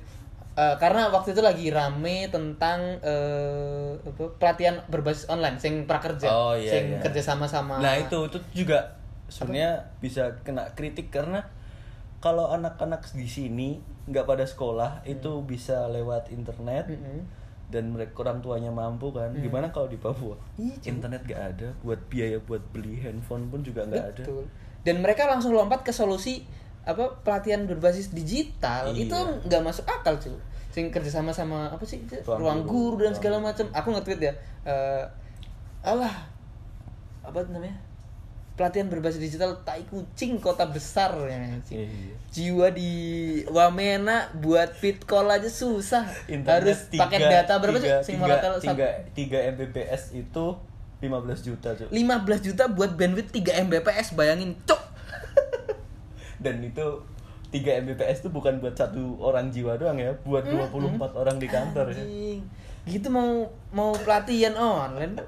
Eh, 0.61 0.75
karena 0.77 1.09
waktu 1.09 1.33
itu 1.33 1.41
lagi 1.41 1.73
rame 1.73 2.29
tentang 2.29 3.01
apa, 4.05 4.25
pelatihan 4.37 4.77
berbasis 4.93 5.25
online 5.33 5.57
sing 5.57 5.89
prakerja 5.89 6.29
Oh, 6.29 6.53
iya, 6.53 6.69
sing 6.69 6.85
iya. 6.93 7.01
kerja 7.01 7.23
sama 7.25 7.49
sama 7.49 7.81
Nah 7.81 7.97
itu 7.97 8.29
itu 8.29 8.39
juga 8.53 8.93
sebenarnya 9.33 9.89
bisa 10.05 10.37
kena 10.45 10.69
kritik 10.77 11.09
karena 11.09 11.41
kalau 12.21 12.53
anak-anak 12.53 13.09
di 13.17 13.25
sini 13.25 13.81
nggak 14.05 14.29
pada 14.29 14.45
sekolah 14.45 15.01
itu 15.09 15.41
bisa 15.49 15.89
lewat 15.89 16.29
internet 16.29 16.93
Mm-mm. 16.93 17.25
dan 17.73 17.95
mereka 17.95 18.21
orang 18.21 18.45
tuanya 18.45 18.69
mampu 18.69 19.15
kan. 19.15 19.33
Gimana 19.33 19.73
kalau 19.73 19.89
di 19.89 19.97
Papua? 19.97 20.37
Iya, 20.61 20.77
internet 20.85 21.25
nggak 21.25 21.43
ada, 21.57 21.69
buat 21.81 22.01
biaya 22.13 22.37
buat 22.45 22.61
beli 22.75 23.01
handphone 23.01 23.49
pun 23.49 23.65
juga 23.65 23.89
nggak 23.89 24.07
ada. 24.13 24.25
Dan 24.85 25.01
mereka 25.01 25.25
langsung 25.25 25.57
lompat 25.57 25.81
ke 25.87 25.95
solusi 25.95 26.45
apa 26.85 27.23
pelatihan 27.25 27.65
berbasis 27.65 28.11
digital 28.11 28.93
Iya. 28.93 29.09
itu 29.09 29.17
nggak 29.49 29.63
masuk 29.65 29.89
akal 29.89 30.21
cuy. 30.21 30.37
Sing 30.71 30.89
kerja 30.89 31.11
sama 31.12 31.31
sama 31.31 31.66
apa 31.66 31.83
sih 31.83 31.99
Ruang 32.23 32.39
ruang, 32.39 32.61
guru, 32.62 32.95
guru 32.95 33.05
dan 33.05 33.12
segala 33.12 33.37
macam. 33.39 33.66
Aku 33.71 33.91
nge-tweet 33.91 34.21
ya. 34.21 34.33
eh 34.62 35.05
alah 35.81 36.29
apa 37.21 37.43
namanya? 37.47 37.75
Pelatihan 38.53 38.87
berbasis 38.87 39.16
digital 39.18 39.57
tai 39.61 39.83
kucing 39.85 40.37
kota 40.37 40.64
besar 40.64 41.11
ya. 41.25 41.33
anjing. 41.35 41.89
Iya. 41.89 42.14
Jiwa 42.31 42.68
di 42.71 42.93
Wamena 43.47 44.29
buat 44.35 44.71
fit 44.73 45.01
call 45.03 45.27
aja 45.29 45.49
susah. 45.49 46.05
Harus 46.29 46.87
tiga- 46.87 47.09
pakai 47.09 47.18
data 47.21 47.53
berapa 47.57 47.79
tiga- 47.79 48.05
sih? 48.05 48.14
Tiga- 48.14 48.37
tiga, 48.61 48.89
tiga 49.11 49.39
Mbps 49.51 50.12
itu 50.12 50.47
15 51.01 51.41
juta 51.43 51.73
cuy. 51.73 51.89
15 51.91 52.45
juta 52.45 52.68
buat 52.68 52.93
bandwidth 52.93 53.33
3 53.33 53.64
Mbps 53.64 54.12
bayangin 54.12 54.53
cok 54.62 54.83
Dan 56.39 56.61
itu 56.62 56.87
3 57.51 57.82
Mbps 57.82 58.22
itu 58.22 58.30
bukan 58.30 58.62
buat 58.62 58.78
satu 58.78 59.18
orang 59.18 59.51
jiwa 59.51 59.74
doang 59.74 59.98
ya, 59.98 60.14
buat 60.22 60.46
24 60.46 60.96
orang 61.18 61.36
di 61.42 61.48
kantor 61.51 61.90
ya. 61.90 62.05
Gitu 62.86 63.07
mau 63.12 63.44
mau 63.74 63.92
pelatihan 63.92 64.57
online 64.57 65.18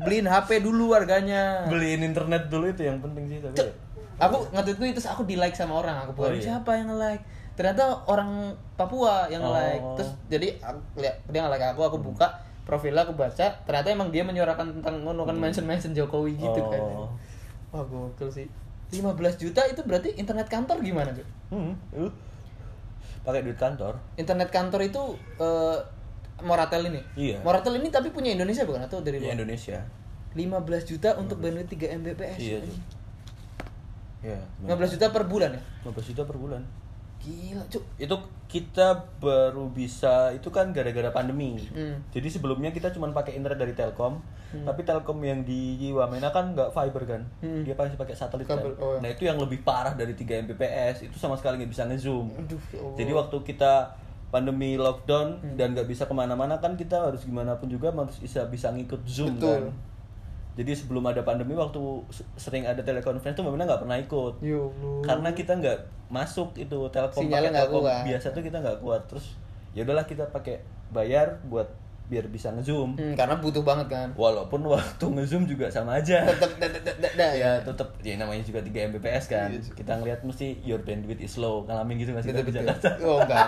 beliin 0.00 0.26
HP 0.28 0.64
dulu 0.64 0.92
harganya. 0.96 1.64
Beliin 1.68 2.02
internet 2.02 2.48
dulu 2.48 2.68
itu 2.68 2.82
yang 2.84 2.98
penting 3.00 3.24
sih 3.28 3.38
tapi. 3.40 3.56
Cuk, 3.60 3.70
Aku 4.16 4.48
nge-tweet 4.48 4.96
itu 4.96 4.96
terus 4.96 5.08
aku 5.12 5.28
di 5.28 5.36
like 5.36 5.52
sama 5.52 5.84
orang. 5.84 6.08
Aku 6.08 6.16
Oh, 6.16 6.24
bukan 6.24 6.40
iya. 6.40 6.56
siapa 6.56 6.70
yang 6.72 6.88
nge-like. 6.88 7.22
Ternyata 7.56 8.04
orang 8.08 8.52
Papua 8.76 9.28
yang 9.28 9.44
nge-like. 9.44 9.84
Oh. 9.84 9.96
Terus 9.96 10.10
jadi 10.32 10.48
aku 10.60 10.80
lihat 11.00 11.16
dia 11.28 11.40
nge-like 11.44 11.66
aku, 11.76 11.80
aku 11.84 11.98
buka 12.00 12.28
profilnya 12.66 13.06
aku 13.06 13.14
baca, 13.14 13.46
ternyata 13.62 13.88
emang 13.94 14.10
dia 14.10 14.26
menyuarakan 14.26 14.80
tentang 14.80 14.98
ngono 15.06 15.22
kan 15.22 15.38
mention-mention 15.38 15.94
Jokowi 15.94 16.34
gitu 16.34 16.60
kan. 16.66 16.82
Oh. 16.82 17.12
Wah, 17.70 17.84
gokil 17.84 18.28
sih. 18.32 18.46
15 18.94 19.42
juta 19.42 19.62
itu 19.66 19.80
berarti 19.82 20.14
internet 20.14 20.46
kantor 20.46 20.78
gimana, 20.82 21.10
Cuk? 21.10 21.26
Hmm, 21.50 21.74
lu 21.94 22.08
pakai 23.26 23.42
duit 23.42 23.58
kantor. 23.58 23.98
Internet 24.14 24.54
kantor 24.54 24.80
itu 24.86 25.02
eh, 25.42 25.78
Moratel 26.46 26.86
ini. 26.94 27.02
Iya. 27.18 27.42
Moratel 27.42 27.82
ini 27.82 27.90
tapi 27.90 28.14
punya 28.14 28.30
Indonesia 28.30 28.62
bukan 28.62 28.86
atau 28.86 29.02
dari 29.02 29.18
Di 29.18 29.26
luar? 29.26 29.34
Indonesia. 29.34 29.82
15 30.36 30.90
juta 30.90 31.16
untuk 31.18 31.42
bandwidth 31.42 31.74
3 31.74 31.96
Mbps. 31.98 32.38
Iya, 32.38 32.58
Cuk. 32.62 32.78
Ya, 34.22 34.38
15 34.62 34.94
juta 34.98 35.06
per 35.10 35.24
bulan 35.26 35.58
ya? 35.58 35.62
15 35.86 36.10
juta 36.14 36.22
per 36.22 36.36
bulan. 36.38 36.62
Gila, 37.26 37.62
Cuk. 37.66 37.82
Itu 37.98 38.16
kita 38.46 39.10
baru 39.18 39.66
bisa 39.66 40.30
itu 40.30 40.46
kan 40.54 40.70
gara-gara 40.70 41.10
pandemi. 41.10 41.58
Hmm. 41.74 41.98
Jadi 42.14 42.30
sebelumnya 42.30 42.70
kita 42.70 42.94
cuma 42.94 43.10
pakai 43.10 43.34
internet 43.34 43.58
dari 43.58 43.74
Telkom, 43.74 44.22
tapi 44.62 44.86
Telkom 44.86 45.18
yang 45.26 45.42
di 45.42 45.90
Wamena 45.90 46.30
kan 46.30 46.54
nggak 46.54 46.70
fiber 46.70 47.02
kan. 47.02 47.22
Hmm. 47.42 47.66
Dia 47.66 47.74
pasti 47.74 47.98
pakai 47.98 48.14
satelit 48.14 48.46
kan. 48.46 48.62
Kabel, 48.62 48.78
oh, 48.78 48.94
iya. 48.96 48.98
Nah, 49.02 49.08
itu 49.10 49.26
yang 49.26 49.42
lebih 49.42 49.66
parah 49.66 49.98
dari 49.98 50.14
3 50.14 50.46
Mbps, 50.46 51.10
itu 51.10 51.16
sama 51.18 51.34
sekali 51.34 51.58
nggak 51.58 51.72
bisa 51.74 51.90
ngezoom. 51.90 52.30
Aduh, 52.38 52.62
ya 52.70 52.78
Allah. 52.78 52.96
Jadi 53.02 53.10
waktu 53.10 53.36
kita 53.42 53.72
pandemi 54.30 54.78
lockdown 54.78 55.38
Hmm. 55.42 55.54
dan 55.58 55.74
nggak 55.74 55.86
bisa 55.90 56.06
ke 56.06 56.14
mana-mana 56.14 56.58
kan 56.62 56.74
kita 56.78 56.98
harus 56.98 57.22
gimana 57.26 57.58
pun 57.58 57.70
juga 57.70 57.94
harus 57.94 58.18
bisa 58.18 58.42
bisa 58.50 58.74
ngikut 58.74 59.02
zoom 59.06 59.38
Betul. 59.38 59.70
kan 59.70 59.95
jadi 60.56 60.72
sebelum 60.72 61.04
ada 61.04 61.20
pandemi 61.20 61.52
waktu 61.52 61.78
sering 62.40 62.64
ada 62.64 62.80
telekonferensi 62.80 63.36
tuh 63.36 63.44
Mbak 63.44 63.52
Mina 63.52 63.64
nggak 63.68 63.82
pernah 63.84 63.98
ikut 64.00 64.34
Allah. 64.40 65.02
karena 65.04 65.28
kita 65.36 65.52
nggak 65.60 65.78
masuk 66.08 66.56
itu 66.56 66.78
telkom 66.88 67.28
Sinyalnya 67.28 67.52
pakai 67.52 67.54
nggak 67.54 67.68
telkom 67.68 67.82
kuat. 67.84 68.02
biasa 68.08 68.26
tuh 68.32 68.42
kita 68.42 68.56
nggak 68.64 68.78
kuat 68.80 69.02
terus 69.04 69.26
ya 69.76 69.84
udahlah 69.84 70.08
kita 70.08 70.24
pakai 70.32 70.64
bayar 70.90 71.36
buat 71.52 71.68
biar 72.06 72.30
bisa 72.30 72.54
ngezoom. 72.54 72.94
Hmm, 72.94 73.14
karena 73.18 73.34
butuh 73.36 73.66
banget 73.66 73.90
kan. 73.90 74.08
walaupun 74.14 74.62
waktu 74.64 75.04
ngezoom 75.04 75.44
juga 75.44 75.66
sama 75.68 75.98
aja. 75.98 76.22
Tetep 76.22 76.56
da- 76.62 76.70
da- 76.70 76.98
da- 77.02 77.14
da- 77.18 77.34
ya 77.34 77.50
tetap 77.60 77.98
ya 78.00 78.14
namanya 78.14 78.46
juga 78.46 78.62
3 78.62 78.94
Mbps 78.94 79.24
kan. 79.26 79.50
Iya, 79.50 79.60
kita 79.74 79.92
ngeliat 79.98 80.20
mesti 80.22 80.62
your 80.62 80.78
bandwidth 80.80 81.18
is 81.18 81.34
low. 81.34 81.66
Ngalamin 81.66 81.98
gitu 81.98 82.14
nggak 82.14 82.22
sih 82.22 82.30
Betul 82.30 82.46
di. 82.46 82.54
Jakarta? 82.62 82.88
Oh 83.02 83.18
enggak, 83.18 83.46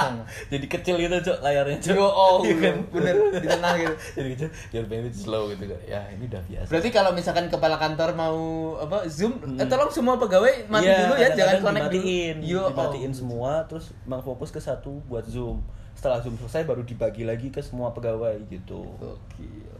jadi 0.52 0.66
kecil 0.66 0.94
gitu 0.96 1.16
cok 1.20 1.38
layarnya 1.44 1.76
cok. 1.84 1.94
Yo, 1.94 2.06
oh, 2.08 2.36
Iya 2.40 2.54
kan? 2.56 2.76
bener 2.96 3.14
di 3.36 3.46
tengah 3.46 3.72
gitu. 3.76 3.94
jadi 4.16 4.28
kecil 4.34 4.48
your 4.72 4.86
bandwidth 4.88 5.18
is 5.20 5.26
low 5.28 5.44
gitu 5.52 5.64
kan 5.68 5.80
ya 5.84 6.00
ini 6.08 6.24
udah 6.26 6.42
biasa. 6.48 6.68
Berarti 6.72 6.88
kalau 6.88 7.10
misalkan 7.12 7.44
kepala 7.48 7.76
kantor 7.76 8.10
mau 8.16 8.38
apa 8.80 9.04
Zoom, 9.06 9.36
eh, 9.56 9.68
tolong 9.68 9.92
semua 9.92 10.16
pegawai 10.16 10.64
mati 10.66 10.88
Iya, 10.88 10.96
dulu 11.04 11.14
ya, 11.20 11.28
jangan 11.36 11.56
connect 11.60 11.84
dimatiin, 11.92 12.36
dulu. 12.40 12.48
Yo, 12.48 12.62
dimatiin 12.72 13.12
oh. 13.12 13.16
semua 13.16 13.52
terus 13.68 13.92
emang 14.04 14.24
fokus 14.24 14.48
ke 14.48 14.58
satu 14.58 15.04
buat 15.04 15.28
zoom 15.28 15.60
setelah 15.98 16.22
zoom 16.22 16.38
selesai 16.38 16.62
baru 16.62 16.82
dibagi 16.82 17.22
lagi 17.22 17.48
ke 17.48 17.58
semua 17.58 17.90
pegawai 17.90 18.38
gitu 18.46 18.86
Gokil. 18.96 19.74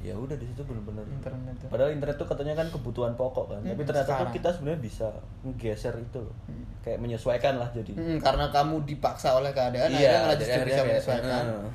ya 0.00 0.14
udah 0.14 0.32
di 0.32 0.46
situ 0.46 0.62
bener-bener 0.62 1.02
Internet 1.04 1.54
tuh. 1.58 1.68
padahal 1.68 1.90
internet 1.90 2.16
tuh 2.16 2.24
katanya 2.24 2.54
kan 2.54 2.66
kebutuhan 2.68 3.12
pokok 3.12 3.44
kan 3.48 3.60
tapi 3.60 3.74
Hmm, 3.74 3.84
ternyata 3.84 4.06
tuh 4.06 4.14
sekarang. 4.16 4.32
kita 4.32 4.48
sebenarnya 4.50 4.80
bisa 4.80 5.06
menggeser 5.42 5.94
itu 5.96 6.18
loh 6.20 6.34
kayak 6.80 6.98
menyesuaikan 6.98 7.54
lah 7.56 7.68
jadi 7.68 7.92
Hmm, 7.92 8.16
karena 8.16 8.46
kamu 8.48 8.86
dipaksa 8.86 9.34
oleh 9.34 9.50
keadaan 9.50 9.90
Iya, 9.90 9.98
akhirnya 10.24 10.36
justru 10.38 10.60
bisa 10.62 10.72
kayak, 10.72 10.86
menyesuaikan. 10.88 11.44
eh. 11.44 11.70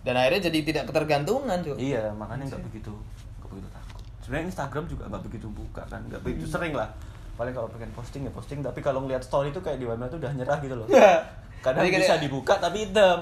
Dan 0.00 0.14
akhirnya 0.16 0.40
jadi 0.42 0.58
tidak 0.62 0.84
ketergantungan, 0.86 1.58
Cuk. 1.60 1.76
iya 1.76 2.04
makanya 2.10 2.44
nggak 2.48 2.62
begitu 2.66 2.92
nggak 3.38 3.48
begitu 3.48 3.68
takut 3.70 4.02
sebenarnya 4.20 4.46
Instagram 4.48 4.84
juga 4.86 5.04
nggak 5.06 5.22
begitu 5.22 5.46
buka 5.50 5.82
kan 5.86 6.00
nggak 6.02 6.20
begitu 6.20 6.44
Hmm. 6.44 6.52
sering 6.52 6.74
lah 6.74 6.88
paling 7.32 7.54
kalau 7.54 7.68
pengen 7.68 7.88
posting 7.90 8.22
ya 8.22 8.30
posting 8.30 8.58
tapi 8.60 8.80
kalau 8.80 9.00
ngeliat 9.00 9.22
story 9.22 9.48
itu 9.48 9.58
kayak 9.58 9.76
di 9.76 9.86
WhatsApp 9.86 10.10
tuh 10.10 10.18
udah 10.18 10.32
nyerah 10.34 10.58
gitu 10.58 10.74
loh 10.74 10.88
kadang 11.60 11.82
Jadi 11.82 11.96
bisa 11.96 12.06
kayak- 12.10 12.22
dibuka 12.22 12.54
tapi 12.56 12.78
hitam. 12.84 13.20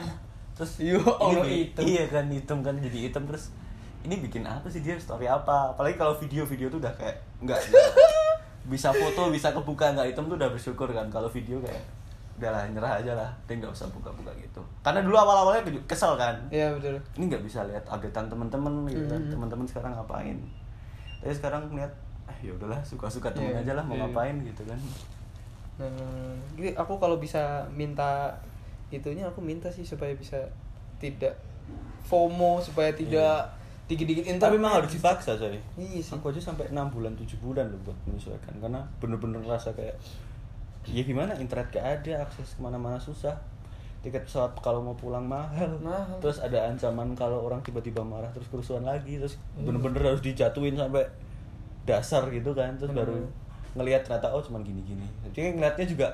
Terus 0.55 0.72
Yo, 0.80 0.99
Allah, 0.99 1.43
bi- 1.43 1.62
hitam. 1.64 1.82
iya 1.84 2.05
kan 2.07 2.26
hitam 2.26 2.59
kan 2.61 2.74
jadi 2.74 2.99
hitam. 3.05 3.22
Terus 3.24 3.55
ini 4.01 4.18
bikin 4.18 4.43
apa 4.43 4.66
sih? 4.66 4.78
Dia 4.78 4.95
story 4.95 5.24
apa? 5.24 5.70
Apalagi 5.70 5.95
kalau 5.95 6.14
video-video 6.14 6.66
tuh 6.68 6.78
udah 6.78 6.91
kayak 6.93 7.14
nggak 7.41 7.59
bisa 8.66 8.91
foto 8.91 9.28
bisa 9.28 9.49
kebuka 9.51 9.93
nggak 9.93 10.09
hitam 10.09 10.26
tuh 10.26 10.34
udah 10.34 10.49
bersyukur 10.49 10.86
kan. 10.89 11.07
Kalau 11.09 11.26
video 11.26 11.59
kayak 11.59 11.82
udahlah 12.34 12.66
nyerah 12.68 12.93
aja 12.97 13.12
lah. 13.12 13.30
Dia 13.45 13.55
nggak 13.57 13.70
usah 13.70 13.86
buka-buka 13.89 14.30
gitu. 14.36 14.62
Karena 14.80 15.01
dulu 15.01 15.16
awal-awalnya 15.16 15.62
kesel 15.84 16.14
kan? 16.14 16.34
Iya, 16.49 16.70
betul. 16.72 16.95
ini 17.14 17.24
nggak 17.26 17.43
bisa 17.43 17.62
lihat 17.64 17.82
updatean 17.84 18.26
teman-teman 18.26 18.86
gitu 18.86 19.03
kan. 19.05 19.18
Mhm. 19.20 19.30
teman-teman 19.30 19.64
sekarang 19.64 19.91
ngapain? 19.93 20.39
Tapi 21.18 21.32
sekarang 21.32 21.66
ngeliat 21.68 21.91
eh 22.26 22.39
ya 22.41 22.53
udahlah 22.53 22.78
suka-suka 22.80 23.30
temen 23.30 23.51
Iya, 23.51 23.62
aja 23.62 23.72
lah 23.74 23.82
mau 23.82 23.95
iya. 23.95 24.05
ngapain? 24.05 24.36
gitu 24.45 24.62
kan 24.64 24.78
Nah, 25.79 26.35
jadi 26.55 26.74
aku 26.74 26.99
kalau 26.99 27.16
bisa 27.16 27.43
minta 27.70 28.35
itunya 28.89 29.22
aku 29.22 29.39
minta 29.39 29.70
sih 29.70 29.83
supaya 29.83 30.11
bisa 30.12 30.35
tidak 30.99 31.39
FOMO 32.03 32.59
supaya 32.59 32.91
tidak 32.91 33.47
dikit-dikit 33.87 34.24
internet. 34.26 34.43
Iya. 34.43 34.49
tapi 34.49 34.57
memang 34.59 34.74
harus 34.74 34.91
dipaksa 34.91 35.33
coy 35.35 35.55
Iya 35.76 36.01
sih. 36.01 36.12
aku 36.12 36.29
aja 36.29 36.41
sampai 36.43 36.68
enam 36.68 36.89
bulan 36.89 37.14
tujuh 37.14 37.39
bulan 37.39 37.68
loh 37.68 37.81
buat 37.85 37.97
menyesuaikan 38.05 38.59
karena 38.59 38.81
bener-bener 38.99 39.41
rasa 39.41 39.72
kayak 39.72 39.97
ya 40.85 41.01
gimana 41.01 41.33
internet 41.37 41.68
gak 41.70 41.87
ada 42.01 42.12
akses 42.22 42.53
ke 42.53 42.61
mana-mana 42.61 42.97
susah 42.99 43.33
tiket 43.99 44.24
pesawat 44.24 44.55
kalau 44.59 44.79
mau 44.81 44.95
pulang 44.95 45.24
mahal, 45.24 45.68
Mahal. 45.79 46.16
terus 46.18 46.39
ada 46.39 46.64
ancaman 46.64 47.12
kalau 47.12 47.43
orang 47.43 47.59
tiba-tiba 47.61 47.99
marah 48.01 48.31
terus 48.31 48.49
kerusuhan 48.49 48.83
lagi 48.83 49.16
terus 49.16 49.37
Iya. 49.55 49.68
bener-bener 49.68 50.03
harus 50.05 50.20
dijatuhin 50.20 50.74
sampai 50.74 51.05
dasar 51.85 52.24
gitu 52.29 52.53
kan 52.53 52.76
terus 52.76 52.91
Bener. 52.91 53.05
baru 53.05 53.16
ngelihat 53.79 54.03
ternyata 54.03 54.29
oh 54.29 54.43
cuman 54.43 54.61
gini-gini 54.61 55.07
jadi 55.24 55.55
ngelihatnya 55.55 55.87
juga 55.87 56.09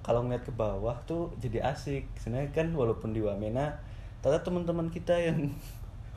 kalau 0.00 0.22
ngeliat 0.22 0.40
ke 0.40 0.52
bawah 0.52 0.96
tuh 1.04 1.28
jadi 1.36 1.60
asik 1.66 2.06
sebenarnya 2.14 2.54
kan 2.54 2.72
walaupun 2.72 3.10
di 3.10 3.20
Wamena 3.20 3.74
ternyata 4.20 4.40
teman-teman 4.42 4.86
kita 4.88 5.12
yang 5.12 5.36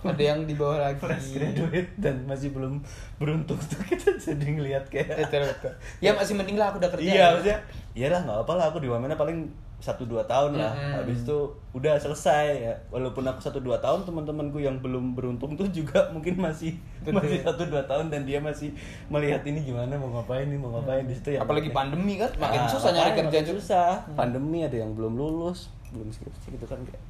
Ada 0.03 0.35
yang 0.35 0.43
di 0.43 0.51
bawah 0.51 0.75
lagi. 0.75 0.99
fresh 0.99 1.31
graduate 1.31 1.87
dan 1.95 2.27
masih 2.27 2.51
belum 2.51 2.83
beruntung 3.15 3.55
tuh 3.55 3.79
kita 3.87 4.11
jadi 4.13 4.47
ngelihat 4.51 4.83
kayak 4.91 5.15
Betul, 5.15 5.47
betul. 5.47 5.71
Ya 5.99 6.11
masih 6.11 6.35
mending 6.35 6.59
lah 6.59 6.69
aku 6.69 6.83
udah 6.83 6.91
kerja. 6.91 7.07
iya 7.07 7.25
maksudnya 7.31 7.59
iyalah 7.95 8.19
nggak 8.21 8.39
apa 8.43 8.53
lah 8.53 8.65
aku 8.67 8.83
di 8.83 8.91
Wamena 8.91 9.15
paling 9.15 9.47
satu 9.84 10.07
dua 10.07 10.23
tahun 10.23 10.55
lah 10.55 10.71
Mm-mm. 10.71 10.93
habis 10.97 11.27
itu 11.27 11.38
udah 11.71 11.99
selesai 11.99 12.45
ya 12.55 12.73
walaupun 12.88 13.19
aku 13.21 13.38
satu 13.38 13.59
dua 13.59 13.75
tahun 13.77 14.07
teman-temanku 14.07 14.55
yang 14.57 14.79
belum 14.79 15.11
beruntung 15.11 15.53
tuh 15.53 15.67
juga 15.67 16.07
mungkin 16.15 16.39
masih 16.39 16.79
Betul. 17.03 17.19
masih 17.19 17.39
satu 17.43 17.67
dua 17.67 17.84
tahun 17.84 18.07
dan 18.07 18.23
dia 18.23 18.39
masih 18.39 18.71
melihat 19.07 19.43
ini 19.43 19.59
gimana 19.61 19.91
mau 19.93 20.07
ngapain 20.13 20.47
nih 20.47 20.55
mau 20.55 20.71
ngapain 20.73 21.03
di 21.03 21.11
situ 21.11 21.36
ya 21.36 21.43
Apalagi 21.43 21.69
pandemi 21.69 22.15
kan, 22.15 22.31
makin 22.39 22.63
Ah, 22.63 22.71
susah 22.71 22.89
nyari 22.89 23.11
makanya 23.11 23.19
kerja 23.27 23.39
makin 23.43 23.51
susah 23.53 23.89
Hmm. 24.03 24.15
pandemi 24.15 24.59
ada 24.63 24.77
yang 24.77 24.95
belum 24.95 25.13
lulus 25.13 25.67
belum 25.91 26.07
skripsi 26.07 26.55
gitu 26.55 26.63
kan 26.63 26.79
kayak 26.81 27.03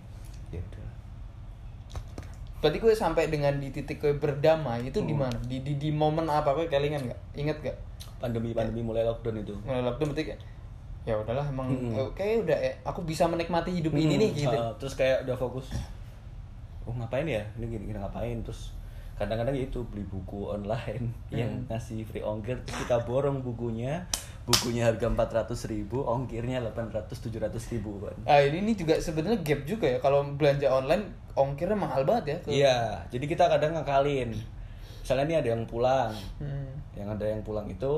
ya 0.50 0.60
udah 0.60 0.82
Berarti 2.58 2.80
gue 2.80 2.96
sampai 2.96 3.28
dengan 3.28 3.60
di 3.60 3.70
titik 3.70 4.00
gue 4.00 4.16
berdamai 4.16 4.88
itu 4.88 5.04
di 5.04 5.12
Hmm. 5.12 5.28
mana? 5.28 5.38
Di, 5.44 5.60
di 5.60 5.76
di 5.76 5.92
momen 5.92 6.24
apa? 6.26 6.56
Gue 6.56 6.66
kelingan 6.66 7.04
nggak? 7.04 7.20
Ingat 7.36 7.58
nggak? 7.60 7.78
pandemi 8.18 8.56
pandemi 8.56 8.80
mulai 8.80 9.04
lockdown 9.04 9.36
itu 9.38 9.52
Mulai 9.68 9.84
lockdown 9.84 10.16
berarti 10.16 10.24
kayak 10.32 10.40
ya 11.04 11.14
udahlah 11.14 11.44
emang 11.46 11.68
Mm-mm. 11.68 11.94
eh, 11.94 12.10
kayak 12.14 12.48
udah 12.48 12.58
ya, 12.58 12.72
aku 12.82 13.04
bisa 13.04 13.26
menikmati 13.26 13.72
hidup 13.74 13.92
ini 13.92 14.16
nih 14.16 14.30
Hmm, 14.30 14.42
gitu. 14.42 14.56
uh, 14.56 14.72
terus 14.78 14.94
kayak 14.94 15.24
udah 15.24 15.36
fokus 15.36 15.68
oh 16.84 16.94
ngapain 16.94 17.24
ya 17.24 17.44
ini 17.56 17.66
gini, 17.70 17.84
gini 17.88 17.98
ngapain 17.98 18.40
terus 18.40 18.72
kadang-kadang 19.14 19.54
itu 19.54 19.84
beli 19.86 20.04
buku 20.04 20.50
online 20.50 21.06
yang 21.30 21.52
ngasih 21.68 22.02
free 22.04 22.20
ongkir 22.20 22.58
terus 22.62 22.82
kita 22.82 23.04
borong 23.04 23.40
bukunya 23.40 24.04
bukunya 24.44 24.84
harga 24.84 25.08
400.000 25.08 25.48
ribu 25.70 26.04
ongkirnya 26.04 26.60
800 26.66 27.08
700 27.08 27.56
ribu 27.72 28.04
kan 28.04 28.16
Ah 28.26 28.42
ini, 28.42 28.60
ini 28.60 28.72
juga 28.74 28.98
sebenarnya 28.98 29.40
gap 29.40 29.64
juga 29.64 29.88
ya 29.88 30.00
kalau 30.00 30.26
belanja 30.34 30.68
online 30.68 31.08
ongkirnya 31.32 31.78
mahal 31.78 32.04
banget 32.04 32.26
ya. 32.26 32.38
iya 32.50 32.78
jadi 33.08 33.24
kita 33.26 33.48
kadang 33.48 33.72
ngakalin 33.74 34.36
misalnya 35.00 35.24
ini 35.26 35.36
ada 35.38 35.50
yang 35.52 35.64
pulang 35.64 36.12
Hmm. 36.40 36.68
yang 36.96 37.08
ada 37.08 37.24
yang 37.24 37.40
pulang 37.42 37.68
itu 37.68 37.92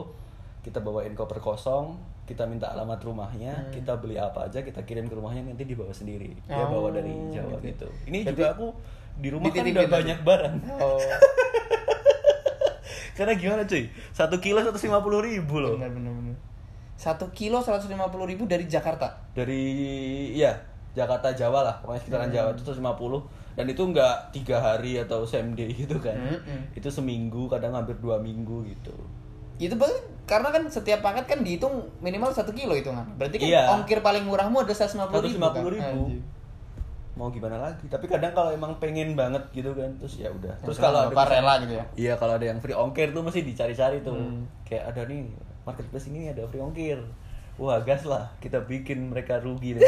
kita 0.62 0.78
bawain 0.80 1.14
koper 1.14 1.38
kosong 1.40 1.98
kita 2.26 2.44
minta 2.44 2.68
alamat 2.68 2.98
rumahnya 3.00 3.54
Hmm. 3.54 3.70
kita 3.72 3.92
beli 3.96 4.16
apa 4.16 4.44
aja 4.44 4.60
kita 4.60 4.82
kirim 4.82 5.06
ke 5.06 5.14
rumahnya 5.14 5.44
nanti 5.44 5.64
dibawa 5.64 5.90
sendiri 5.90 6.34
dia 6.42 6.58
Oh, 6.58 6.68
bawa 6.72 6.88
dari 6.92 7.12
Jawa 7.30 7.56
gitu. 7.60 7.86
gitu 7.86 7.88
ini 8.08 8.18
Berarti 8.22 8.36
juga 8.36 8.46
aku 8.52 8.66
di 9.16 9.28
rumah 9.30 9.48
kan 9.48 9.64
udah 9.64 9.88
banyak 9.88 10.18
barang 10.22 10.54
Oh, 10.76 10.98
karena 13.16 13.32
gimana 13.34 13.62
cuy 13.64 13.88
satu 14.12 14.36
kilo 14.38 14.60
seratus 14.60 14.84
lima 14.84 15.00
puluh 15.00 15.20
ribu 15.22 15.58
loh 15.58 15.76
benar 15.76 15.90
benar 15.90 16.12
benar. 16.14 16.36
Satu 16.96 17.28
kilo 17.30 17.60
seratus 17.60 17.86
lima 17.86 18.08
puluh 18.08 18.26
ribu 18.26 18.44
dari 18.46 18.66
Jakarta. 18.66 19.14
dari 19.32 19.62
ya 20.34 20.52
Jakarta 20.92 21.30
Jawa 21.30 21.62
lah 21.62 21.76
pokoknya 21.80 22.00
sekitaran 22.02 22.26
Hmm. 22.26 22.34
Jawa 22.34 22.48
itu 22.52 22.62
150 22.66 23.22
dan 23.56 23.66
itu 23.66 23.82
nggak 23.86 24.14
tiga 24.32 24.56
hari 24.58 24.98
atau 24.98 25.22
same 25.24 25.54
day 25.54 25.68
gitu 25.70 25.96
kan 25.98 26.16
Mm-mm. 26.16 26.60
itu 26.72 26.88
seminggu 26.88 27.48
kadang 27.48 27.72
hampir 27.72 27.94
dua 27.98 28.18
minggu 28.18 28.64
gitu 28.66 28.94
Itu 29.58 29.76
berarti 29.76 30.00
karena 30.26 30.50
kan 30.50 30.64
setiap 30.68 31.00
paket 31.00 31.26
kan 31.26 31.40
dihitung 31.40 31.74
minimal 32.00 32.30
satu 32.30 32.50
kilo 32.50 32.74
itu 32.74 32.88
kan. 32.88 33.06
Berarti 33.16 33.38
kan 33.38 33.48
Iya. 33.48 33.62
ongkir 33.72 34.00
paling 34.00 34.24
murahmu 34.24 34.60
ada 34.60 34.70
seratus 34.70 34.94
lima 34.94 35.06
puluh 35.08 35.22
ribu. 35.24 35.38
150.000. 35.38 35.80
Kan? 35.80 35.94
Anjir. 35.96 36.22
mau 37.16 37.32
gimana 37.32 37.56
lagi 37.56 37.88
tapi 37.88 38.12
kadang 38.12 38.36
kalau 38.36 38.52
emang 38.52 38.76
pengen 38.76 39.16
banget 39.16 39.40
gitu 39.54 39.72
kan 39.72 39.88
terus 39.96 40.20
ya 40.20 40.28
udah 40.28 40.52
terus 40.60 40.76
kalau 40.76 41.08
ada 41.08 41.24
rela 41.24 41.64
gitu 41.64 41.74
ya. 41.74 41.86
iya 41.96 42.14
kalau 42.14 42.36
ada 42.36 42.44
yang 42.44 42.60
free 42.60 42.76
ongkir 42.76 43.08
tuh 43.10 43.24
mesti 43.24 43.40
dicari-cari 43.40 44.04
tuh 44.04 44.12
Hmm. 44.12 44.44
kayak 44.68 44.92
ada 44.92 45.08
nih 45.08 45.32
marketplace 45.64 46.12
ini 46.12 46.28
ada 46.28 46.44
free 46.44 46.60
ongkir 46.60 47.00
wah 47.56 47.80
gas 47.80 48.04
lah 48.04 48.28
kita 48.38 48.60
bikin 48.62 49.08
mereka 49.08 49.40
rugi 49.40 49.72
ongkir. 49.80 49.88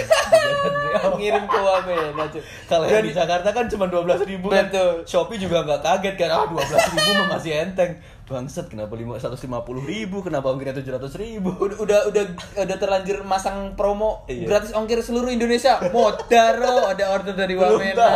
Ngirim 1.19 1.43
ke 1.45 1.59
Wamena, 1.59 2.25
Cuk. 2.31 2.39
kalau 2.63 2.88
yang 2.88 3.03
di 3.03 3.11
Jakarta 3.11 3.51
kan 3.51 3.67
cuma 3.67 3.85
dua 3.88 4.07
belas 4.07 4.23
ribu 4.23 4.47
kan. 4.47 4.71
Shopee 5.03 5.35
juga 5.35 5.67
nggak 5.67 5.83
kaget 5.83 6.15
kan 6.15 6.29
ah 6.31 6.47
dua 6.47 6.63
belas 6.63 6.79
ribu 6.88 7.11
masih 7.27 7.51
enteng 7.59 7.91
bangset 8.28 8.67
kenapa 8.67 8.91
lima 8.99 9.15
seratus 9.15 9.47
lima 9.47 9.63
puluh 9.63 9.80
ribu 9.88 10.19
kenapa 10.19 10.51
ongkirnya 10.51 10.75
tujuh 10.84 10.99
ratus 10.99 11.15
ribu 11.15 11.55
udah 11.55 11.80
udah 11.80 11.99
udah 12.11 12.23
udah 12.59 12.78
terlanjur 12.78 13.23
masang 13.23 13.71
promo 13.80 14.28
Iya. 14.28 14.43
gratis 14.51 14.75
ongkir 14.75 14.99
seluruh 14.99 15.32
Indonesia. 15.32 15.80
Modaro 15.95 16.91
ada 16.91 17.15
order 17.15 17.32
dari 17.34 17.55
Wamena. 17.55 18.11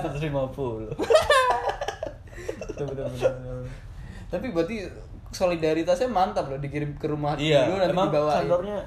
seratus 0.00 0.22
lima 0.24 0.48
puluh. 0.48 0.88
Tapi 4.32 4.46
berarti 4.48 4.76
solidaritasnya 5.32 6.08
mantap 6.08 6.48
loh 6.48 6.60
dikirim 6.60 6.96
ke 6.96 7.08
rumah 7.08 7.36
iya 7.40 7.64
dulu 7.68 7.76
nanti 7.80 7.92
emang 7.96 8.08
dibawain. 8.12 8.36
kantornya 8.44 8.78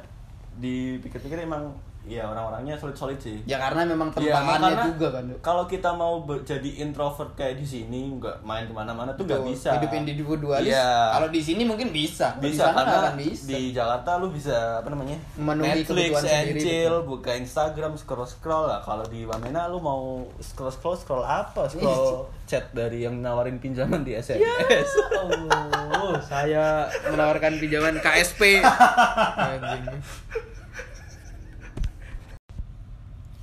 dipikir-pikir 0.62 1.38
emang 1.42 1.74
Iya 2.06 2.30
orang-orangnya 2.30 2.78
solid-solid 2.78 3.18
sih. 3.18 3.42
Ya 3.50 3.58
karena 3.58 3.82
memang 3.90 4.14
Iya, 4.16 4.38
tempahannya 4.38 4.62
makanya 4.62 4.86
juga 4.94 5.08
kan. 5.10 5.24
Kalau 5.42 5.64
kita 5.66 5.90
mau 5.98 6.22
jadi 6.46 6.70
introvert 6.86 7.34
kayak 7.34 7.58
di 7.58 7.66
sini, 7.66 8.14
nggak 8.22 8.46
main 8.46 8.70
ke 8.70 8.74
mana-mana 8.74 9.12
tuh 9.18 9.26
nggak 9.26 9.42
bisa. 9.50 9.74
Hidup 9.82 9.94
individualis. 9.98 10.70
Iya. 10.70 11.18
Kalau 11.18 11.28
di 11.34 11.42
sini 11.42 11.66
mungkin 11.66 11.90
bisa. 11.90 12.38
Di 12.38 12.54
bisa 12.54 12.70
karena 12.70 13.10
akan 13.10 13.18
bisa. 13.18 13.50
di 13.50 13.62
Jakarta 13.74 14.10
lu 14.22 14.30
bisa 14.30 14.86
apa 14.86 14.90
namanya 14.94 15.18
Memenuhi 15.36 15.82
Netflix, 15.82 16.12
chill, 16.62 16.94
betul. 17.02 17.10
buka 17.10 17.32
Instagram, 17.34 17.98
scroll 17.98 18.30
scroll 18.30 18.70
lah. 18.70 18.80
Kalau 18.86 19.06
di 19.10 19.26
Wamena 19.26 19.66
lu 19.66 19.82
mau 19.82 20.30
scroll 20.38 20.70
scroll 20.70 20.98
scroll 20.98 21.26
apa? 21.26 21.66
Scroll 21.66 22.30
chat 22.46 22.70
dari 22.78 23.02
yang 23.02 23.26
nawarin 23.26 23.58
pinjaman 23.58 24.06
di 24.06 24.14
SMS. 24.14 24.90
Oh, 25.96 26.14
saya 26.22 26.86
menawarkan 27.10 27.58
pinjaman 27.58 27.98
KSP. 27.98 28.62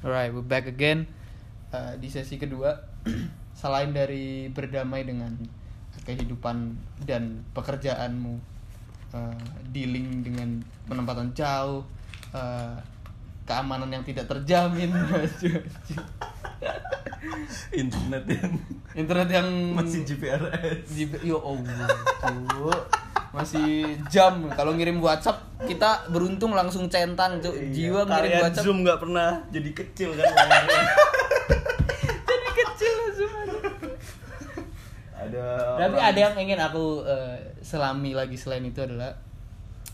Alright, 0.02 0.34
we're 0.34 0.42
back 0.42 0.66
again 0.66 1.06
Uh, 1.72 1.96
di 1.96 2.12
sesi 2.12 2.36
kedua. 2.36 2.76
Selain 3.56 3.88
dari 3.96 4.44
berdamai 4.52 5.08
dengan 5.08 5.32
kehidupan 6.04 6.76
dan 7.08 7.40
pekerjaanmu, 7.56 8.36
uh, 9.16 9.40
dealing 9.72 10.20
dengan 10.20 10.60
penempatan 10.84 11.32
jauh, 11.32 11.80
uh, 12.36 12.76
keamanan 13.42 13.90
yang 13.90 14.02
tidak 14.02 14.26
terjamin, 14.26 14.90
Internet 17.72 18.24
yang 18.28 18.52
internet 18.92 19.28
yang 19.32 19.48
masih 19.72 20.04
GPRS. 20.04 20.84
Di, 20.90 21.04
yo 21.24 21.40
Allah, 21.40 21.88
Cuk. 22.20 22.80
Masih 23.32 23.96
jam 24.12 24.44
kalau 24.52 24.76
ngirim 24.76 25.00
WhatsApp 25.00 25.40
kita 25.64 26.12
beruntung 26.12 26.52
langsung 26.52 26.86
centang, 26.86 27.40
Cuk. 27.40 27.56
Jiwa 27.72 28.04
ngirim 28.04 28.32
WhatsApp. 28.42 28.64
Zoom 28.66 28.84
nggak 28.84 29.00
pernah 29.00 29.40
jadi 29.48 29.70
kecil 29.72 30.10
kan. 30.12 30.28
Jadi 32.22 32.48
kecil 32.54 32.94
Zoom. 33.16 33.32
ada 35.14 35.44
Tapi 35.78 35.96
orang- 35.96 36.04
ada 36.04 36.18
yang 36.20 36.34
ingin 36.36 36.60
aku 36.60 36.84
eh, 37.02 37.36
selami 37.62 38.12
lagi 38.12 38.36
selain 38.36 38.66
itu 38.66 38.82
adalah 38.82 39.16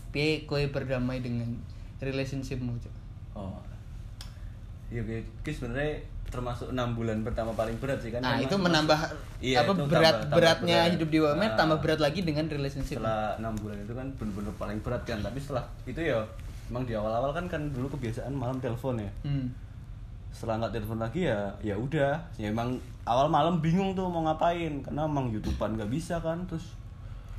piye 0.09 0.43
kowe 0.43 0.59
berdamai 0.67 1.21
dengan 1.21 1.55
relationshipmu, 1.99 2.75
Cuk. 2.77 2.93
Oh. 3.39 3.55
Iya, 4.89 5.01
gue 5.05 5.21
sebenarnya 5.45 6.01
termasuk 6.25 6.69
enam 6.69 6.93
bulan 6.93 7.21
pertama 7.21 7.53
paling 7.53 7.77
berat 7.77 7.97
sih 7.99 8.09
kan. 8.09 8.21
Nah, 8.21 8.37
itu 8.37 8.53
menambah 8.53 8.99
Iya, 9.39 9.65
apa 9.65 9.71
itu 9.71 9.81
berat 9.85 9.89
tambah- 9.89 10.21
tambah 10.23 10.35
beratnya 10.35 10.77
berat. 10.79 10.93
hidup 10.93 11.09
di 11.09 11.17
UMR 11.19 11.37
Nah, 11.39 11.49
tambah 11.55 11.77
berat 11.79 11.99
lagi 11.99 12.19
dengan 12.21 12.45
relationship. 12.45 12.97
Setelah 12.97 13.33
enam 13.35 13.53
bulan 13.55 13.77
itu 13.79 13.93
kan 13.93 14.07
bener-bener 14.13 14.53
paling 14.55 14.79
berat 14.79 15.01
kan. 15.03 15.17
Tapi 15.19 15.37
setelah 15.37 15.65
itu 15.83 15.97
ya, 15.99 16.21
emang 16.67 16.85
di 16.85 16.93
awal-awal 16.93 17.31
kan 17.31 17.45
kan 17.47 17.61
dulu 17.67 17.89
kebiasaan 17.91 18.29
malam 18.31 18.57
telepon 18.57 18.97
ya. 18.97 19.09
Hmm. 19.23 19.49
Setelah 20.29 20.61
nggak 20.61 20.73
telepon 20.75 20.99
lagi 20.99 21.21
ya, 21.23 21.39
ya 21.59 21.73
udah. 21.75 22.13
Ya 22.35 22.47
emang 22.47 22.77
awal 23.03 23.25
malam 23.27 23.57
bingung 23.59 23.93
tuh 23.93 24.05
mau 24.05 24.21
ngapain 24.23 24.73
karena 24.79 25.01
emang 25.03 25.29
youtubean 25.29 25.73
nggak 25.75 25.89
bisa 25.89 26.17
kan. 26.19 26.45
Terus 26.45 26.77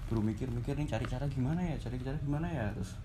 baru 0.06 0.18
mikir-mikir 0.20 0.74
nih 0.74 0.86
cari 0.88 1.06
cara 1.06 1.26
gimana 1.26 1.62
ya, 1.62 1.78
cari 1.78 1.94
cara 1.96 2.14
gimana 2.16 2.46
ya. 2.46 2.66
Terus 2.72 2.98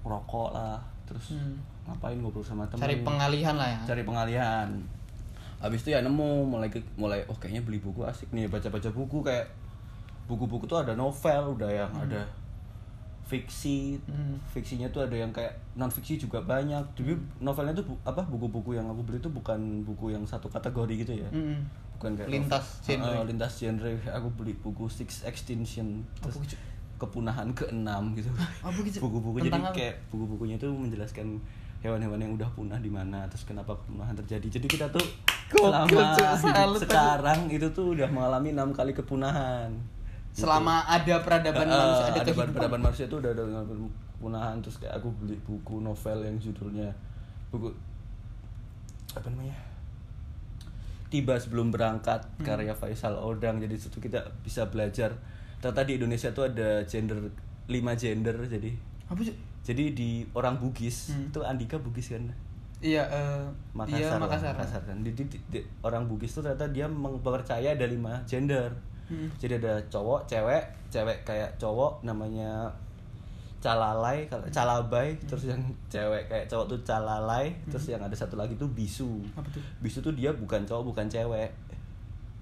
rokok 0.00 0.50
lah, 0.52 0.78
terus 1.04 1.34
Hmm. 1.34 1.58
Ngapain 1.88 2.16
ngobrol 2.16 2.40
sama 2.42 2.62
temen 2.66 2.80
Cari 2.80 3.00
pengalihan 3.00 3.54
lah 3.54 3.66
ya. 3.66 3.80
cari 3.84 4.02
pengalihan 4.02 4.68
habis 5.58 5.80
itu 5.80 5.90
ya 5.90 5.98
nemu 5.98 6.28
mulai 6.44 6.68
ke, 6.68 6.78
mulai 6.94 7.24
oh 7.24 7.34
kayaknya 7.34 7.60
beli 7.60 7.78
buku 7.78 8.00
asik 8.02 8.30
nih 8.30 8.46
baca 8.46 8.68
baca 8.68 8.88
buku 8.88 9.18
kayak 9.20 9.48
buku-buku 10.24 10.64
tuh 10.64 10.78
ada 10.78 10.92
novel 10.92 11.56
udah 11.56 11.66
yang 11.66 11.90
ada 11.90 12.22
fiksi 13.24 14.00
Hmm. 14.06 14.40
fiksinya 14.46 14.88
tuh 14.88 15.02
ada 15.02 15.12
yang 15.12 15.28
kayak 15.28 15.52
non 15.74 15.88
fiksi 15.88 16.16
juga 16.16 16.40
banyak 16.40 16.80
tapi 16.90 17.12
novelnya 17.38 17.74
tuh 17.74 17.84
bu- 17.86 18.00
apa 18.02 18.22
buku-buku 18.22 18.72
yang 18.72 18.86
aku 18.86 19.02
beli 19.02 19.18
tuh 19.18 19.28
bukan 19.28 19.58
buku 19.82 20.10
yang 20.10 20.24
satu 20.24 20.46
kategori 20.46 20.94
gitu 20.98 21.12
ya 21.14 21.28
Hmm. 21.28 21.60
bukan 21.94 22.14
kayak 22.14 22.28
Lintas 22.30 22.64
novel- 22.80 22.84
genre. 22.86 23.12
Eh, 23.14 23.24
lintas 23.26 23.52
genre 23.54 23.90
aku 24.08 24.28
beli 24.34 24.52
buku 24.54 24.84
Six 24.86 25.24
Extinction 25.24 26.00
terus 26.18 26.40
gitu? 26.40 26.56
kepunahan 26.96 27.52
keenam 27.52 28.10
gitu 28.12 28.32
gitu? 28.80 28.98
buku-buku 29.04 29.42
jadi 29.42 29.60
kayak 29.70 29.94
buku-bukunya 30.08 30.56
itu 30.56 30.66
menjelaskan 30.66 31.36
hewan-hewan 31.78 32.18
yang 32.18 32.32
udah 32.34 32.48
punah 32.50 32.76
di 32.76 32.88
mana 32.88 33.22
terus 33.26 33.44
kenapa 33.44 33.70
kepunahan 33.76 34.14
terjadi 34.16 34.58
jadi 34.58 34.66
kita 34.66 34.86
tuh 34.88 35.04
Gokil, 35.48 35.64
selama 35.64 35.88
hidup 35.88 36.36
Salut 36.36 36.80
sekarang 36.82 37.40
itu 37.48 37.66
tuh 37.70 37.96
udah 37.96 38.08
mengalami 38.08 38.52
enam 38.52 38.70
kali 38.70 38.92
kepunahan 38.92 39.70
Gitu. 40.28 40.44
Selama 40.44 40.86
ada 40.86 41.18
peradaban 41.18 41.66
Eh, 41.66 41.72
manusia, 41.72 42.04
ada, 42.04 42.12
ada 42.12 42.22
kehidupan. 42.22 42.46
peradaban 42.52 42.80
manusia 42.80 43.06
tuh 43.06 43.18
udah 43.18 43.30
ada 43.32 43.42
kepunahan 43.64 44.54
terus 44.60 44.76
kayak 44.78 44.94
aku 44.94 45.08
beli 45.16 45.34
buku 45.40 45.74
novel 45.78 46.18
yang 46.20 46.36
judulnya 46.36 46.88
buku 47.48 47.74
apa 49.10 49.26
namanya 49.26 49.56
tiba 51.08 51.34
sebelum 51.34 51.72
berangkat 51.72 52.20
Hmm. 52.36 52.44
karya 52.44 52.70
Faisal 52.70 53.16
Odang 53.16 53.58
jadi 53.58 53.74
situ 53.74 53.98
kita 53.98 54.20
bisa 54.38 54.68
belajar 54.68 55.16
ternyata 55.58 55.82
di 55.82 55.96
Indonesia 55.96 56.30
tuh 56.30 56.46
ada 56.46 56.84
gender 56.84 57.18
lima 57.66 57.96
gender 57.96 58.36
jadi 58.44 58.70
Apa 59.08 59.24
sih? 59.24 59.34
Jadi 59.68 59.92
di 59.92 60.10
orang 60.32 60.56
Bugis 60.56 61.12
Hmm. 61.12 61.28
itu 61.28 61.40
Andika 61.40 61.76
Bugis 61.76 62.08
kan 62.08 62.24
Iya, 62.78 63.02
eh 63.04 63.42
Makassar, 63.74 63.98
iya 63.98 64.06
lah, 64.08 64.22
Makassar. 64.22 64.54
Makassar 64.54 64.82
kan. 64.86 64.96
Di, 65.02 65.10
di- 65.12 65.26
di- 65.50 65.66
orang 65.82 66.06
Bugis 66.06 66.30
tuh 66.30 66.40
ternyata 66.40 66.62
dia 66.68 66.86
mempercaya 66.86 67.74
ada 67.74 67.82
lima 67.84 68.22
gender. 68.24 68.70
Hmm. 69.10 69.26
Jadi 69.34 69.58
ada 69.58 69.74
cowok, 69.84 70.24
cewek, 70.24 70.62
cewek 70.88 71.18
kayak 71.22 71.50
cowok 71.58 71.98
namanya 72.00 72.70
calalai, 73.58 74.30
kalau 74.30 74.46
calabai, 74.48 75.18
terus 75.20 75.50
yang 75.50 75.58
cewek 75.88 76.30
kayak 76.30 76.46
cowok 76.46 76.70
tuh 76.70 76.78
calalai, 76.84 77.50
terus 77.66 77.90
yang 77.90 77.98
ada 77.98 78.14
satu 78.14 78.38
lagi 78.38 78.54
tuh 78.54 78.70
bisu. 78.70 79.10
Hmm. 79.26 79.42
Apa 79.42 79.48
tuh? 79.50 79.62
Bisu 79.82 79.98
tuh 79.98 80.14
dia 80.14 80.30
bukan 80.30 80.62
cowok, 80.62 80.84
bukan 80.86 81.06
cewek. 81.10 81.50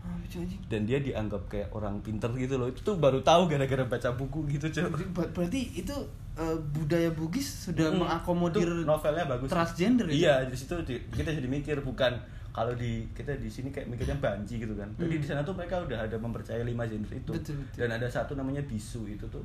Anjing? 0.05 0.61
Dan 0.69 0.85
dia 0.85 1.01
dianggap 1.01 1.49
kayak 1.49 1.73
orang 1.73 1.97
pinter 1.99 2.29
gitu 2.37 2.61
loh. 2.61 2.69
Itu 2.69 2.85
tuh 2.85 3.01
baru 3.01 3.25
tahu 3.25 3.49
gara-gara 3.49 3.83
baca 3.83 4.13
buku 4.13 4.45
gitu. 4.49 4.69
Ber- 5.11 5.33
Berarti 5.33 5.73
itu 5.75 5.97
eh, 6.37 6.57
budaya 6.71 7.11
Bugis 7.11 7.49
sudah 7.65 7.89
Mm-mm. 7.89 8.01
mengakomodir 8.03 8.65
Itu 8.65 8.85
novelnya 8.85 9.25
bagus 9.27 9.49
transgender 9.49 10.07
ya? 10.07 10.15
iya 10.15 10.35
di 10.45 10.55
situ 10.55 10.77
di- 10.83 11.01
kita 11.11 11.31
jadi 11.31 11.47
mikir 11.47 11.81
bukan 11.81 12.13
kalau 12.51 12.73
di 12.73 13.05
kita 13.11 13.33
di 13.35 13.47
sini 13.47 13.69
kayak 13.69 13.85
mikirnya 13.87 14.17
banci 14.17 14.57
gitu 14.57 14.73
kan 14.73 14.89
jadi 14.95 15.11
Hmm. 15.11 15.21
di 15.21 15.27
sana 15.27 15.41
tuh 15.41 15.53
mereka 15.53 15.77
udah 15.79 15.99
ada 15.99 16.17
mempercayai 16.17 16.63
lima 16.63 16.85
gender 16.85 17.13
itu 17.15 17.29
Betul, 17.31 17.57
betul. 17.59 17.77
dan 17.79 17.91
ada 17.95 18.07
satu 18.07 18.33
namanya 18.33 18.61
bisu 18.63 19.05
itu 19.07 19.25
tuh 19.27 19.45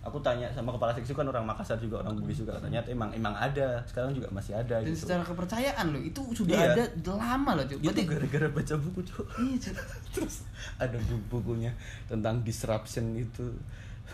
aku 0.00 0.16
tanya 0.20 0.46
sama 0.50 0.70
kepala 0.70 0.94
seksi 0.94 1.12
kan 1.12 1.26
orang 1.26 1.42
Makassar 1.42 1.76
juga 1.76 1.98
orang 1.98 2.14
Bugis 2.14 2.38
juga 2.38 2.54
ternyata 2.56 2.88
emang 2.88 3.10
emang 3.10 3.34
ada 3.34 3.82
sekarang 3.82 4.12
juga 4.12 4.30
masih 4.30 4.54
ada 4.54 4.78
Dan 4.78 4.88
gitu 4.88 5.02
secara 5.02 5.20
kepercayaan 5.20 5.86
loh, 5.90 5.98
itu 6.00 6.20
sudah 6.32 6.54
Iya. 6.54 6.72
ada 6.78 6.84
lama 7.12 7.50
loh, 7.52 7.64
Cuk. 7.66 7.76
itu 7.76 7.84
Berarti 7.86 8.02
gara-gara 8.06 8.48
baca 8.48 8.74
buku 8.78 9.00
cuy 9.02 9.26
Iya, 9.50 9.72
terus 10.14 10.46
ada 10.76 10.96
buku-bukunya 11.02 11.74
tentang 12.06 12.40
disruption 12.40 13.18
itu 13.18 13.50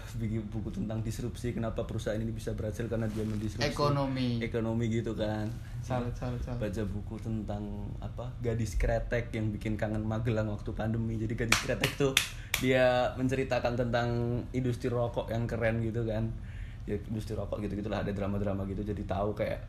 bikin 0.21 0.45
buku 0.49 0.69
tentang 0.73 1.01
disrupsi 1.01 1.53
kenapa 1.53 1.85
perusahaan 1.85 2.19
ini 2.19 2.33
bisa 2.33 2.53
berhasil 2.57 2.89
karena 2.89 3.09
dia 3.09 3.25
mendisrupsi 3.25 3.69
Ekonomi. 3.69 4.41
ekonomi 4.41 4.85
gitu 4.89 5.13
kan 5.17 5.49
Salut, 5.83 6.15
salut, 6.15 6.39
salut. 6.45 6.63
baca 6.63 6.83
buku 6.87 7.15
tentang 7.21 7.63
apa 7.99 8.31
gadis 8.41 8.79
kretek 8.79 9.35
yang 9.35 9.51
bikin 9.51 9.75
kangen 9.77 10.05
Magelang 10.07 10.49
waktu 10.49 10.71
pandemi 10.73 11.19
jadi 11.19 11.35
gadis 11.35 11.59
kretek 11.63 11.93
tuh 11.99 12.13
dia 12.61 13.11
menceritakan 13.19 13.75
tentang 13.75 14.09
industri 14.55 14.93
rokok 14.93 15.33
yang 15.33 15.45
keren 15.49 15.83
gitu 15.83 16.07
kan 16.07 16.31
ya 16.87 16.99
industri 17.11 17.39
rokok 17.39 17.63
gitu 17.63 17.79
gitulah 17.79 18.03
ada 18.03 18.11
drama-drama 18.11 18.67
gitu 18.67 18.83
jadi 18.83 19.03
tahu 19.07 19.35
kayak 19.39 19.63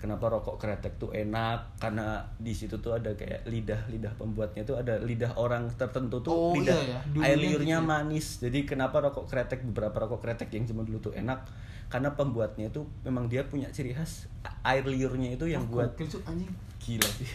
kenapa 0.00 0.26
rokok 0.26 0.56
kretek 0.56 0.96
tuh 0.96 1.12
enak 1.12 1.76
karena 1.76 2.18
di 2.34 2.50
situ 2.50 2.76
tuh 2.76 2.96
ada 2.96 3.12
kayak 3.12 3.44
lidah 3.44 3.76
lidah 3.86 4.08
pembuatnya 4.16 4.64
tuh 4.64 4.74
ada 4.74 4.96
lidah 4.98 5.36
orang 5.36 5.68
tertentu 5.70 6.18
tuh 6.18 6.32
Oh, 6.32 6.52
lidah 6.52 6.72
iya 6.74 6.96
ya, 6.96 7.00
dulunya 7.06 7.26
air 7.26 7.36
liurnya 7.38 7.76
gitu 7.76 7.84
ya. 7.84 7.90
manis 7.92 8.26
jadi 8.40 8.58
kenapa 8.64 8.96
rokok 8.98 9.24
kretek 9.26 9.60
beberapa 9.62 9.96
rokok 9.98 10.20
kretek 10.20 10.48
yang 10.50 10.64
zaman 10.64 10.82
dulu 10.82 10.98
tuh 11.00 11.12
enak 11.12 11.44
karena 11.86 12.08
pembuatnya 12.10 12.66
itu 12.66 12.80
memang 13.02 13.26
dia 13.26 13.44
punya 13.44 13.68
ciri 13.68 13.92
khas 13.92 14.24
air 14.62 14.82
liurnya 14.82 15.34
itu 15.34 15.44
yang 15.44 15.66
buat 15.66 15.92
Gokil, 15.92 16.08
Cuk, 16.10 16.22
anjing. 16.24 16.48
gila 16.78 17.08
sih 17.10 17.28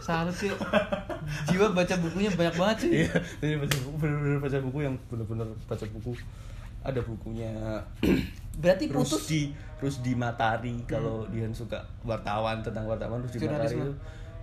Salut 0.00 0.34
sih. 0.34 0.50
Jiwa 1.46 1.70
baca 1.70 1.94
bukunya 1.96 2.26
banyak 2.28 2.58
banget 2.58 2.76
sih. 2.80 2.90
iya 3.00 3.10
jadi 3.38 3.54
baca 3.54 3.76
buku 3.78 3.96
bener-bener 3.96 4.38
baca 4.40 4.58
buku 4.58 4.78
yang 4.80 4.94
bener-bener 5.06 5.46
baca 5.62 5.84
buku 5.88 6.12
ada 6.82 7.00
bukunya 7.00 7.80
Berarti 8.62 8.84
putus 8.86 9.16
Rusdi 9.16 9.42
Rusdi 9.78 10.12
Matari 10.12 10.84
kalau 10.84 11.24
dia 11.26 11.48
suka 11.50 11.80
wartawan 12.02 12.60
tentang 12.60 12.84
wartawan 12.84 13.22
Rusdi 13.22 13.40
Matari 13.40 13.72
Jurnalisme. 13.72 13.80
itu 13.80 13.92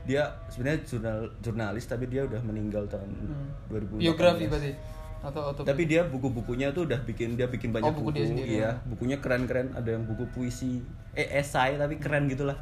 dia 0.02 0.24
sebenarnya 0.48 0.80
jurnal 0.82 1.20
jurnalis 1.38 1.86
tapi 1.86 2.08
dia 2.08 2.24
udah 2.24 2.42
meninggal 2.42 2.88
tahun 2.88 3.06
Hmm. 3.06 3.48
2018 3.70 4.02
biografi 4.02 4.46
berarti 4.48 4.72
atau 5.20 5.52
atau 5.52 5.62
tapi 5.62 5.84
dia 5.84 6.08
buku-bukunya 6.08 6.72
tuh 6.72 6.88
udah 6.88 7.04
bikin 7.04 7.36
dia 7.36 7.46
bikin 7.46 7.70
banyak 7.70 7.92
Oh, 7.92 7.94
buku 7.94 8.08
buku, 8.08 8.16
dia 8.16 8.26
sendiri, 8.26 8.50
iya 8.50 8.62
ya. 8.64 8.72
bukunya 8.88 9.18
keren-keren 9.20 9.76
ada 9.76 9.90
yang 9.92 10.08
buku 10.08 10.24
puisi 10.32 10.80
eh 11.12 11.28
esai 11.36 11.76
tapi 11.76 12.00
keren 12.00 12.26
gitulah 12.26 12.56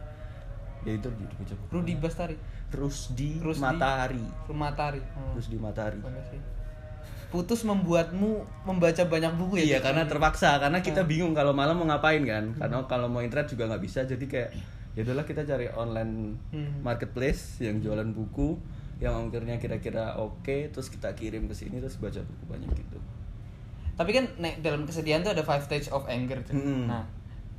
ya 0.82 0.91
itu 0.91 1.07
buku. 1.07 1.53
Rudi 1.69 1.93
Bastari. 1.95 2.34
Rusdi, 2.67 3.39
Rusdi. 3.39 3.61
Matahari 3.61 4.25
Matahari. 4.49 4.99
Hmm. 4.99 5.32
Rusdi 5.32 5.55
Matahari 5.55 6.01
Bagus 6.01 6.28
sih. 6.28 6.41
Putus 7.28 7.61
membuatmu 7.61 8.30
membaca 8.63 9.03
banyak 9.03 9.34
buku 9.36 9.59
ya? 9.59 9.63
Iya 9.65 9.78
Cuk? 9.78 9.86
karena 9.86 10.03
terpaksa 10.05 10.49
karena 10.57 10.80
kita 10.80 11.01
Hmm. 11.01 11.09
bingung 11.09 11.34
kalau 11.34 11.51
malam 11.51 11.75
mau 11.75 11.86
ngapain 11.86 12.23
kan 12.23 12.43
karena 12.53 12.80
kalau 12.86 13.05
mau 13.05 13.19
internet 13.19 13.47
juga 13.47 13.67
nggak 13.67 13.82
bisa 13.82 13.99
jadi 14.01 14.23
kayak 14.23 14.49
ya 14.93 15.03
udahlah 15.03 15.23
kita 15.23 15.43
cari 15.43 15.67
online 15.69 16.39
Hmm. 16.49 16.80
marketplace 16.82 17.59
yang 17.59 17.78
jualan 17.78 18.07
buku 18.09 18.55
yang 18.97 19.13
ongkirnya 19.13 19.55
kira-kira 19.55 20.15
oke 20.15 20.41
terus 20.67 20.88
kita 20.88 21.11
kirim 21.13 21.45
ke 21.45 21.53
sini 21.53 21.78
terus 21.78 21.95
baca 21.97 22.17
buku 22.17 22.43
banyak 22.47 22.71
gitu 22.73 22.97
Tapi 23.93 24.09
kan 24.11 24.25
nek 24.38 24.61
dalam 24.61 24.86
kesedihan 24.86 25.19
tuh 25.19 25.32
ada 25.32 25.41
five 25.41 25.59
stage 25.59 25.89
of 25.89 26.05
anger. 26.05 26.38
Mm-mm. 26.47 26.86
Nah, 26.86 27.01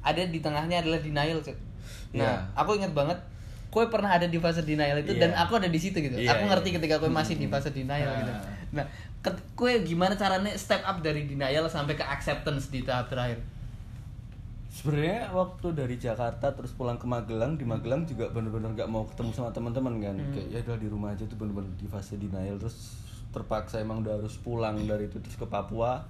ada 0.00 0.22
di 0.22 0.38
tengahnya 0.38 0.78
adalah 0.78 0.96
denial 0.96 1.42
tuh. 1.42 1.50
Nah, 2.12 2.22
Iya. 2.24 2.54
aku 2.54 2.78
ingat 2.78 2.94
banget 2.94 3.18
kue 3.68 3.82
pernah 3.84 4.08
ada 4.08 4.22
di 4.24 4.38
fase 4.38 4.62
denial 4.62 4.96
itu 4.96 5.12
Iya. 5.12 5.20
dan 5.20 5.30
aku 5.36 5.58
ada 5.58 5.66
di 5.66 5.74
situ 5.76 5.98
gitu. 5.98 6.14
Iya, 6.14 6.30
aku 6.32 6.46
ngerti 6.46 6.70
iya. 6.70 6.76
ketika 6.78 6.94
kue 6.96 7.10
masih 7.10 7.36
di 7.36 7.46
fase 7.46 7.68
denial 7.68 8.06
Ah. 8.06 8.16
gitu. 8.16 8.32
Nah, 8.70 8.86
ket- 8.86 9.07
kue 9.52 9.82
gimana 9.82 10.14
caranya 10.14 10.54
step 10.54 10.80
up 10.82 10.98
dari 10.98 11.24
denial 11.24 11.66
sampai 11.66 11.92
ke 11.92 12.02
acceptance 12.02 12.68
di 12.68 12.80
tahap 12.80 13.08
terakhir? 13.08 13.38
sebenarnya 14.68 15.34
waktu 15.34 15.74
dari 15.74 15.98
Jakarta 15.98 16.54
terus 16.54 16.70
pulang 16.70 16.94
ke 16.94 17.02
Magelang 17.02 17.58
di 17.58 17.66
Magelang 17.66 18.06
juga 18.06 18.30
bener-bener 18.30 18.70
nggak 18.72 18.86
mau 18.86 19.02
ketemu 19.04 19.34
sama 19.34 19.50
teman-teman 19.50 19.98
kan 19.98 20.14
Hmm. 20.14 20.30
kayak 20.30 20.48
ya 20.48 20.58
udah 20.62 20.78
di 20.78 20.86
rumah 20.86 21.10
aja 21.10 21.26
tuh 21.26 21.34
bener-bener 21.34 21.66
di 21.74 21.88
fase 21.88 22.14
denial 22.14 22.54
terus 22.56 22.94
terpaksa 23.28 23.82
emang 23.82 24.06
udah 24.06 24.14
harus 24.14 24.38
pulang 24.38 24.78
dari 24.86 25.04
itu 25.04 25.18
terus 25.18 25.34
ke 25.34 25.44
Papua 25.44 26.06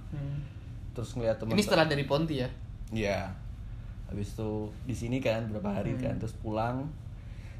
terus 0.93 1.09
ngeliat 1.17 1.41
teman 1.41 1.57
Ini 1.57 1.63
setelah 1.65 1.87
dari 1.87 2.03
Ponti 2.05 2.43
ya. 2.43 2.49
Iya. 2.91 3.31
Habis 4.05 4.37
itu 4.37 4.51
di 4.83 4.93
sini 4.93 5.17
kan 5.17 5.49
berapa 5.49 5.69
hari 5.71 5.95
kan 5.95 6.13
Hmm. 6.13 6.21
terus 6.21 6.35
pulang. 6.37 6.85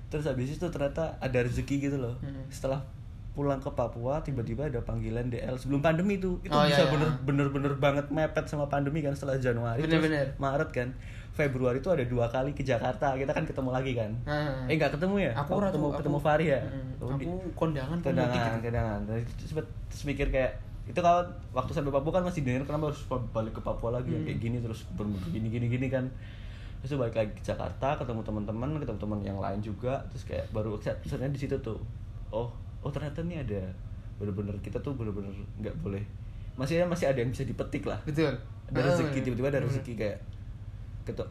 Terus 0.10 0.26
habis 0.26 0.52
itu 0.52 0.66
ternyata 0.68 1.18
ada 1.18 1.40
rezeki 1.42 1.76
gitu 1.80 1.98
loh. 1.98 2.14
Hmm. 2.22 2.44
Setelah 2.50 2.82
pulang 3.32 3.58
ke 3.58 3.70
Papua 3.70 4.20
tiba-tiba 4.20 4.66
ada 4.66 4.80
panggilan 4.80 5.28
DL 5.28 5.56
sebelum 5.56 5.80
pandemi 5.80 6.16
itu. 6.16 6.36
Itu 6.40 6.52
Oh, 6.52 6.62
bisa 6.62 6.82
iya, 6.82 6.84
iya. 6.84 6.92
bener 6.92 7.10
bener 7.24 7.48
bener 7.50 7.74
banget 7.76 8.06
mepet 8.10 8.46
sama 8.46 8.66
pandemi 8.66 9.00
kan 9.00 9.12
setelah 9.12 9.38
Januari 9.38 9.80
terus 9.80 9.96
Bener-bener. 9.96 10.28
Maret 10.36 10.70
kan. 10.70 10.90
Februari 11.32 11.78
itu 11.78 11.88
ada 11.88 12.04
dua 12.04 12.28
kali 12.28 12.52
ke 12.52 12.62
Jakarta. 12.62 13.16
Kita 13.16 13.32
kan 13.32 13.44
ketemu 13.44 13.70
lagi 13.70 13.96
kan. 13.96 14.12
Hmm. 14.24 14.68
Eh 14.68 14.76
nggak 14.76 14.92
ketemu 14.92 15.16
ya? 15.22 15.32
Aku 15.38 15.56
Oh, 15.56 15.62
ketemu 15.62 15.88
tuh, 15.88 15.98
ketemu 15.98 16.18
aku- 16.18 16.26
Fahri 16.26 16.46
ya. 16.48 16.60
Hmm. 16.60 17.16
Di- 17.16 17.24
Aku 17.24 17.32
kondangan 17.56 17.98
ke 17.98 18.08
mudik 18.08 18.20
Kedangan, 18.20 18.52
gitu. 18.52 18.66
kedangan. 18.66 19.00
Terus, 19.08 19.24
terus 19.88 20.04
mikir 20.04 20.28
kayak 20.30 20.52
itu 20.84 21.00
kalau 21.00 21.22
waktu 21.52 21.72
sampai 21.72 21.94
Papua 21.94 22.12
kan 22.12 22.24
masih 22.24 22.42
dengar 22.42 22.66
kenapa 22.66 22.90
harus 22.90 23.02
balik 23.30 23.54
ke 23.54 23.62
Papua 23.62 23.94
lagi 23.94 24.10
ya 24.10 24.18
Hmm. 24.18 24.26
kayak 24.26 24.40
gini 24.42 24.58
terus 24.58 24.84
bener 24.92 25.22
gini 25.24 25.48
gini 25.48 25.70
gini 25.70 25.88
kan 25.88 26.02
terus 26.82 26.98
balik 26.98 27.14
lagi 27.14 27.30
ke 27.32 27.44
Jakarta 27.46 27.94
ketemu 27.94 28.20
teman-teman 28.20 28.74
ketemu 28.76 28.98
teman 28.98 29.20
yang 29.22 29.38
lain 29.38 29.60
juga 29.60 30.02
terus 30.10 30.26
kayak 30.26 30.50
baru 30.50 30.82
sebenarnya 30.82 31.30
di 31.30 31.40
situ 31.40 31.56
tuh 31.60 31.78
oh 32.30 32.50
oh 32.80 32.90
ternyata 32.90 33.20
nih 33.22 33.42
ada 33.42 33.62
bener-bener 34.16 34.56
kita 34.60 34.78
tuh 34.78 34.94
bener-bener 34.94 35.32
nggak 35.58 35.76
boleh 35.78 36.04
masih 36.56 36.84
masih 36.84 37.08
ada 37.08 37.18
yang 37.18 37.30
bisa 37.30 37.44
dipetik 37.44 37.84
lah 37.84 38.00
Betul. 38.04 38.36
ada 38.66 38.76
Ah, 38.76 38.86
rezeki 38.86 39.08
bener. 39.10 39.24
tiba-tiba 39.24 39.48
ada 39.48 39.58
Bener. 39.58 39.70
rezeki 39.70 39.94
kayak 39.96 40.18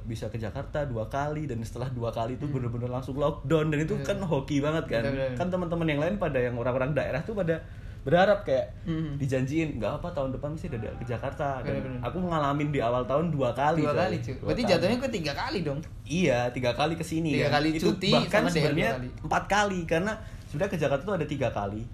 bisa 0.04 0.26
ke 0.26 0.34
Jakarta 0.36 0.82
dua 0.84 1.06
kali 1.06 1.46
dan 1.46 1.62
setelah 1.62 1.86
dua 1.88 2.10
kali 2.10 2.34
itu 2.34 2.42
Hmm. 2.42 2.58
bener-bener 2.58 2.90
langsung 2.90 3.14
lockdown 3.14 3.70
dan 3.70 3.78
itu 3.78 3.94
Betul. 3.94 4.08
kan 4.08 4.18
hoki 4.24 4.58
banget 4.58 4.84
kan 4.88 5.02
kan 5.36 5.46
teman-teman 5.48 5.86
yang 5.86 6.00
lain 6.00 6.14
pada 6.16 6.34
yang 6.36 6.58
orang-orang 6.58 6.90
daerah 6.92 7.22
tuh 7.22 7.32
pada 7.32 7.62
berharap 8.00 8.42
kayak 8.42 8.66
Hmm. 8.82 9.14
dijanjiin 9.14 9.76
nggak 9.76 10.02
apa 10.02 10.08
tahun 10.10 10.32
depan 10.32 10.50
sih 10.54 10.66
ada 10.66 10.90
ke 10.90 11.04
Jakarta 11.04 11.60
dan 11.60 11.78
Bener, 11.78 11.82
bener. 11.84 12.00
aku 12.00 12.16
ngalamin 12.20 12.68
di 12.68 12.80
awal 12.80 13.04
tahun 13.04 13.30
dua 13.30 13.52
kali 13.52 13.84
Dua 13.84 13.94
kali 13.94 14.16
cuy. 14.18 14.34
Berarti 14.40 14.62
kali. 14.62 14.72
jatuhnya 14.72 14.96
ke 14.98 15.08
tiga 15.12 15.32
kali 15.36 15.58
dong. 15.60 15.78
Iya, 16.02 16.38
tiga 16.50 16.70
kali 16.72 16.94
ke 16.94 17.04
sini 17.04 17.30
Tiga 17.32 17.46
kan. 17.46 17.54
kali 17.54 17.68
itu 17.72 17.84
cuti 17.84 18.10
bahkan 18.10 18.42
sama 18.42 18.50
sebenarnya 18.50 18.90
kali. 18.96 19.08
empat 19.22 19.42
kali 19.46 19.80
karena 19.84 20.12
sudah 20.48 20.66
ke 20.66 20.74
Jakarta 20.74 21.04
tuh 21.04 21.14
ada 21.14 21.24
tiga 21.24 21.48
kali. 21.48 21.84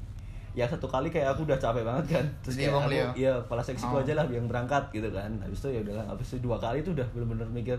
Ya 0.55 0.63
satu 0.65 0.87
kali 0.87 1.11
kayak 1.11 1.35
aku 1.35 1.43
udah 1.43 1.59
capek 1.59 1.83
banget 1.83 2.05
kan. 2.13 2.25
Terus 2.41 2.55
Jadi 2.55 2.63
kayak 2.63 2.73
Wong 2.73 2.85
aku, 2.85 2.93
Leo. 2.95 3.09
iya 3.15 3.33
kepala 3.41 3.59
seksiku 3.61 3.91
Oh. 3.91 4.01
aja 4.01 4.13
lah 4.15 4.27
yang 4.29 4.47
berangkat 4.47 4.83
gitu 4.91 5.11
kan. 5.11 5.31
Habis 5.39 5.59
itu 5.59 5.69
ya 5.69 5.81
udah. 5.83 5.95
Habis 6.07 6.27
itu 6.31 6.39
dua 6.41 6.57
kali 6.57 6.79
itu 6.79 6.91
udah 6.91 7.07
bener-bener 7.11 7.49
mikir 7.49 7.79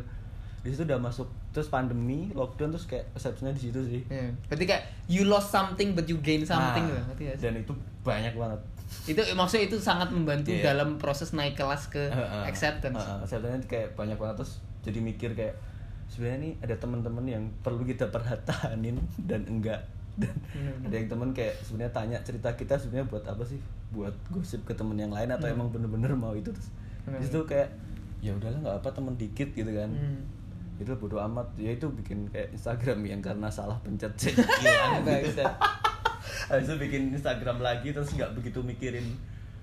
di 0.60 0.68
situ 0.68 0.82
udah 0.84 0.98
masuk 0.98 1.24
terus 1.52 1.70
pandemi 1.70 2.34
lockdown 2.34 2.70
terus 2.70 2.84
kayak 2.86 3.06
persepsinya 3.12 3.54
di 3.54 3.62
situ 3.62 3.80
sih 3.80 4.02
Iya. 4.08 4.34
Berarti 4.50 4.66
kayak 4.66 4.84
you 5.06 5.24
lost 5.24 5.48
something 5.48 5.94
but 5.94 6.04
you 6.04 6.18
gain 6.20 6.42
something 6.42 6.82
Nah, 6.84 7.06
sih? 7.14 7.38
dan 7.38 7.54
itu 7.56 7.70
banyak 8.02 8.34
banget 8.34 8.58
itu 9.06 9.22
maksudnya 9.32 9.66
itu 9.66 9.78
sangat 9.78 10.10
membantu 10.10 10.50
Iya. 10.50 10.74
dalam 10.74 10.98
proses 10.98 11.32
naik 11.32 11.54
kelas 11.54 11.86
ke 11.88 12.02
Heeh. 12.02 12.44
acceptance. 12.44 12.98
Heeh, 12.98 13.18
acceptance 13.22 13.62
itu 13.62 13.68
kayak 13.70 13.94
banyak 13.94 14.18
banget 14.18 14.42
terus 14.42 14.58
jadi 14.82 15.00
mikir 15.00 15.30
kayak 15.32 15.54
sebenarnya 16.08 16.40
nih 16.42 16.54
ada 16.60 16.76
teman-teman 16.76 17.26
yang 17.30 17.44
perlu 17.62 17.86
kita 17.86 18.10
perhatanin 18.16 18.98
dan 19.22 19.46
enggak 19.46 19.86
dan 20.18 20.32
Hmm. 20.48 20.86
ada 20.86 20.96
yang 20.96 21.08
temen 21.08 21.30
kayak 21.32 21.56
sebenarnya 21.60 21.92
tanya 21.92 22.18
cerita 22.22 22.50
kita 22.52 22.76
sebenarnya 22.76 23.08
buat 23.08 23.24
apa 23.24 23.44
sih 23.44 23.60
buat 23.90 24.12
gosip 24.30 24.64
ke 24.64 24.72
temen 24.72 24.96
yang 24.96 25.10
lain 25.10 25.28
atau 25.28 25.46
Hmm. 25.46 25.56
emang 25.56 25.68
bener-bener 25.70 26.12
mau 26.12 26.32
itu 26.32 26.50
terus 26.50 26.72
Hmm. 27.04 27.20
itu 27.20 27.40
kayak 27.42 27.70
ya 28.20 28.32
udahlah 28.32 28.58
nggak 28.60 28.78
apa 28.78 28.90
temen 28.92 29.14
dikit 29.16 29.50
gitu 29.50 29.70
kan 29.70 29.88
Hmm. 29.88 30.24
itu 30.76 30.92
bodo 30.94 31.20
amat 31.22 31.48
ya 31.56 31.72
itu 31.72 31.86
bikin 31.90 32.28
kayak 32.28 32.52
Instagram 32.52 33.00
yang 33.02 33.20
karena 33.20 33.48
salah 33.48 33.76
pencet 33.80 34.12
hilang 34.60 35.02
Bangsat. 35.02 35.52
habis 36.50 36.66
itu 36.66 36.76
bikin 36.80 37.12
Instagram 37.12 37.60
lagi 37.60 37.90
terus 37.90 38.10
nggak 38.10 38.34
begitu 38.34 38.60
mikirin 38.60 39.06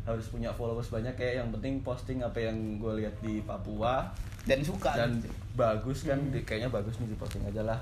harus 0.03 0.27
punya 0.27 0.51
followers 0.51 0.89
banyak 0.89 1.13
kayak 1.13 1.35
yang 1.37 1.49
penting 1.51 1.79
posting 1.81 2.19
apa 2.19 2.41
yang 2.41 2.55
gue 2.77 2.99
lihat 2.99 3.15
di 3.19 3.39
Papua 3.41 4.11
Dan 4.43 4.59
suka. 4.61 4.91
dan 4.93 5.15
bagus 5.53 6.03
kan 6.03 6.19
Hmm. 6.19 6.29
di- 6.29 6.43
kayaknya 6.43 6.69
bagus 6.69 6.99
nih 6.99 7.09
diposting 7.09 7.43
aja 7.45 7.63
lah 7.63 7.79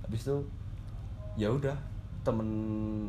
habis 0.00 0.20
itu 0.22 0.36
ya 1.34 1.48
udah 1.48 1.72
temen 2.24 2.48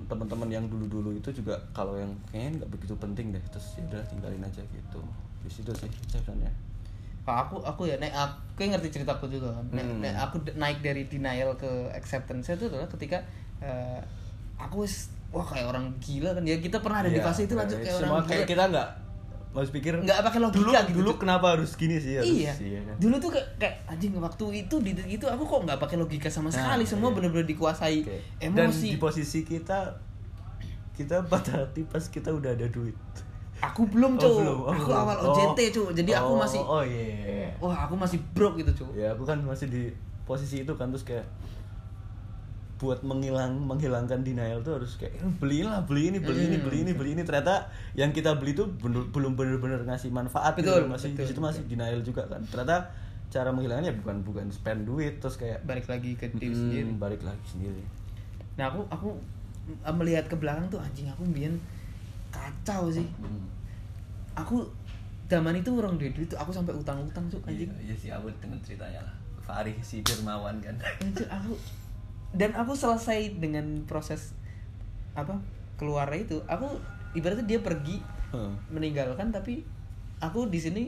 teman-teman 0.06 0.50
yang 0.52 0.66
dulu-dulu 0.66 1.10
itu 1.12 1.32
juga 1.34 1.56
kalau 1.72 1.96
yang 1.96 2.12
kayaknya 2.28 2.60
nggak 2.60 2.70
begitu 2.70 2.94
penting 2.96 3.32
deh 3.32 3.44
terus 3.48 3.76
ya 3.76 3.84
udah 3.88 4.04
tinggalin 4.06 4.42
aja 4.42 4.62
gitu 4.62 5.00
di 5.40 5.50
situ 5.50 5.72
sih 5.74 5.88
sebenarnya 6.06 6.52
Kalau 7.24 7.40
aku 7.42 7.56
aku 7.60 7.82
ya 7.86 7.96
nek 7.96 8.12
aku 8.12 8.38
kayak 8.56 8.78
ngerti 8.78 8.90
ceritaku 8.94 9.26
juga 9.28 9.50
kan. 9.50 9.66
Nek, 9.72 9.82
Hmm. 9.82 10.06
aku 10.22 10.36
naik 10.54 10.80
dari 10.80 11.08
denial 11.08 11.56
ke 11.56 11.66
acceptance 11.90 12.52
itu 12.52 12.68
adalah 12.68 12.86
ketika 12.86 13.18
eh, 13.58 13.98
aku 14.56 14.86
wis 14.86 15.10
wah 15.32 15.42
kayak 15.42 15.66
orang 15.66 15.90
gila 15.98 16.32
kan 16.32 16.44
ya 16.44 16.60
kita 16.60 16.78
pernah 16.78 17.02
ada 17.02 17.10
di 17.10 17.18
Iya, 17.18 17.26
fase 17.26 17.44
itu 17.44 17.58
lanjut 17.58 17.82
kayak 17.82 17.98
semua 17.98 18.20
orang 18.20 18.30
kayak 18.30 18.46
gila. 18.46 18.52
kita 18.52 18.64
nggak 18.70 18.90
harus 19.56 19.72
pikir 19.72 19.96
Nggak 19.98 20.20
pakai 20.22 20.40
logika 20.44 20.60
dulu, 20.60 20.72
gitu, 20.92 20.98
dulu 21.00 21.12
kenapa 21.16 21.56
harus 21.56 21.72
gini 21.74 21.96
sih 21.96 22.20
harus, 22.20 22.28
iya. 22.28 22.52
kan? 22.84 22.96
Dulu 23.00 23.16
tuh 23.18 23.30
kayak, 23.32 23.48
kayak 23.56 23.76
anjing 23.88 24.12
waktu 24.14 24.46
itu 24.62 24.76
di 24.84 24.92
itu 25.08 25.26
aku 25.26 25.44
kok 25.44 25.60
nggak 25.64 25.80
pakai 25.80 25.96
logika 25.96 26.28
sama 26.28 26.52
Nah, 26.52 26.60
sekali. 26.60 26.84
Semua 26.84 27.10
iya. 27.10 27.16
bener-bener 27.16 27.48
dikuasai 27.48 28.04
Oke. 28.04 28.20
dan 28.38 28.68
emosi. 28.68 28.90
di 28.92 29.00
posisi 29.00 29.40
kita 29.42 29.96
kita 30.92 31.24
patah 31.26 31.64
hati 31.64 31.84
pas 31.84 32.04
kita 32.04 32.30
udah 32.30 32.52
ada 32.52 32.68
duit 32.68 32.96
Aku 33.64 33.88
belum, 33.88 34.20
Oh, 34.20 34.36
belum. 34.36 34.58
Oh, 34.62 34.70
aku 34.70 34.84
belum. 34.92 35.00
awal 35.00 35.16
Oh. 35.24 35.32
OJT, 35.32 35.60
Cuk. 35.72 35.90
Jadi 35.96 36.12
aku 36.12 36.28
Oh, 36.28 36.38
masih 36.38 36.60
oh 36.60 36.84
iya 36.84 37.48
wah, 37.56 37.88
aku 37.88 37.96
masih 37.96 38.20
broke 38.36 38.60
gitu, 38.60 38.84
Cuk. 38.84 38.92
ya 38.94 39.16
aku 39.16 39.24
kan 39.24 39.40
masih 39.40 39.72
di 39.72 39.88
posisi 40.28 40.68
itu 40.68 40.74
kan 40.76 40.92
terus 40.92 41.08
kayak 41.08 41.24
buat 42.76 43.00
menghilang 43.02 43.56
menghilangkan 43.58 44.20
denial 44.20 44.60
tuh 44.60 44.76
harus 44.76 44.96
kayak 44.96 45.16
"Eh, 45.16 45.32
beliin 45.38 45.66
lah 45.66 45.80
beli 45.82 46.10
ini 46.10 46.20
beli 46.20 46.44
ini 46.46 46.58
Hmm. 46.58 46.66
beli 46.66 46.78
ini 46.82 46.92
beli 46.92 47.10
ini 47.14 47.24
ternyata 47.24 47.68
yang 47.94 48.12
kita 48.12 48.36
beli 48.36 48.52
tuh 48.52 48.68
belum 48.68 49.10
belum 49.10 49.32
bener-bener 49.34 49.80
ngasih 49.82 50.12
manfaat 50.12 50.56
gitu. 50.56 50.68
Betul, 50.68 50.84
masih 50.86 51.10
betul, 51.10 51.22
di 51.22 51.30
situ 51.30 51.40
masih 51.40 51.62
denial 51.66 52.00
juga 52.02 52.28
kan 52.28 52.44
ternyata 52.44 52.92
cara 53.26 53.50
menghilangnya 53.50 53.96
bukan 53.96 54.22
bukan 54.22 54.48
spend 54.50 54.84
duit 54.84 55.18
terus 55.18 55.36
kayak 55.36 55.64
Balik 55.64 55.88
lagi 55.88 56.14
ke 56.14 56.28
diri 56.30 56.50
"Mm, 56.50 56.60
sendiri. 56.62 56.92
balik 56.96 57.22
lagi 57.22 57.46
sendiri 57.48 57.84
Nah, 58.56 58.68
aku 58.68 58.84
aku 58.88 59.08
m- 59.68 59.96
melihat 59.98 60.24
ke 60.26 60.36
belakang 60.36 60.68
tuh 60.68 60.78
anjing 60.78 61.08
aku 61.08 61.24
mbien 61.26 61.56
kacau 62.30 62.88
sih. 62.90 63.08
Hmm. 63.18 63.48
Aku 64.36 64.68
zaman 65.26 65.56
itu 65.56 65.72
orang 65.72 65.96
duit 65.96 66.12
duit 66.12 66.28
tuh 66.28 66.36
aku 66.36 66.52
sampai 66.52 66.72
utang-utang 66.72 67.24
tuh 67.28 67.40
anjing. 67.42 67.72
iya, 67.74 67.80
iya 67.82 67.96
sih 67.98 68.10
aku 68.10 68.28
dengan 68.38 68.60
ceritanya 68.62 69.00
lah 69.02 69.16
Fahri 69.42 69.74
si 69.80 70.02
Dermawan 70.02 70.60
kan 70.60 70.76
Anjing, 71.00 71.26
aku 71.26 71.54
dan 72.36 72.52
aku 72.52 72.72
selesai 72.72 73.20
dengan 73.36 73.64
proses 73.84 74.36
apa 75.14 75.40
keluar 75.76 76.08
itu 76.12 76.38
aku 76.46 76.68
ibaratnya 77.14 77.46
dia 77.46 77.60
pergi 77.60 78.04
Heeh. 78.30 78.52
meninggalkan 78.70 79.32
tapi 79.32 79.64
aku 80.18 80.48
di 80.48 80.60
sini 80.60 80.84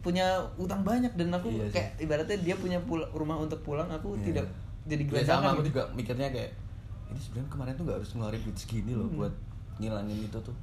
punya 0.00 0.24
utang 0.56 0.80
banyak 0.80 1.12
dan 1.14 1.28
aku 1.30 1.48
Iya 1.50 1.64
sih. 1.64 1.72
kayak 1.72 1.90
ibaratnya 1.98 2.36
dia 2.38 2.54
punya 2.54 2.76
rumah 3.10 3.36
untuk 3.36 3.60
pulang 3.60 3.88
aku 3.88 4.16
Iya. 4.18 4.24
tidak 4.26 4.46
jadi 4.84 5.02
gelandangan 5.02 5.32
sama 5.38 5.48
aku 5.50 5.60
gitu. 5.60 5.68
juga 5.70 5.82
mikirnya 5.92 6.28
kayak 6.28 6.50
ini 7.06 7.18
sebenarnya 7.18 7.50
kemarin 7.50 7.72
tuh 7.74 7.84
gak 7.84 7.96
harus 7.98 8.10
ngeluarin 8.10 8.40
duit 8.40 8.56
segini 8.58 8.92
loh 8.92 9.06
Hmm. 9.06 9.16
buat 9.18 9.34
ngilangin 9.74 10.18
itu 10.22 10.38
tuh 10.38 10.56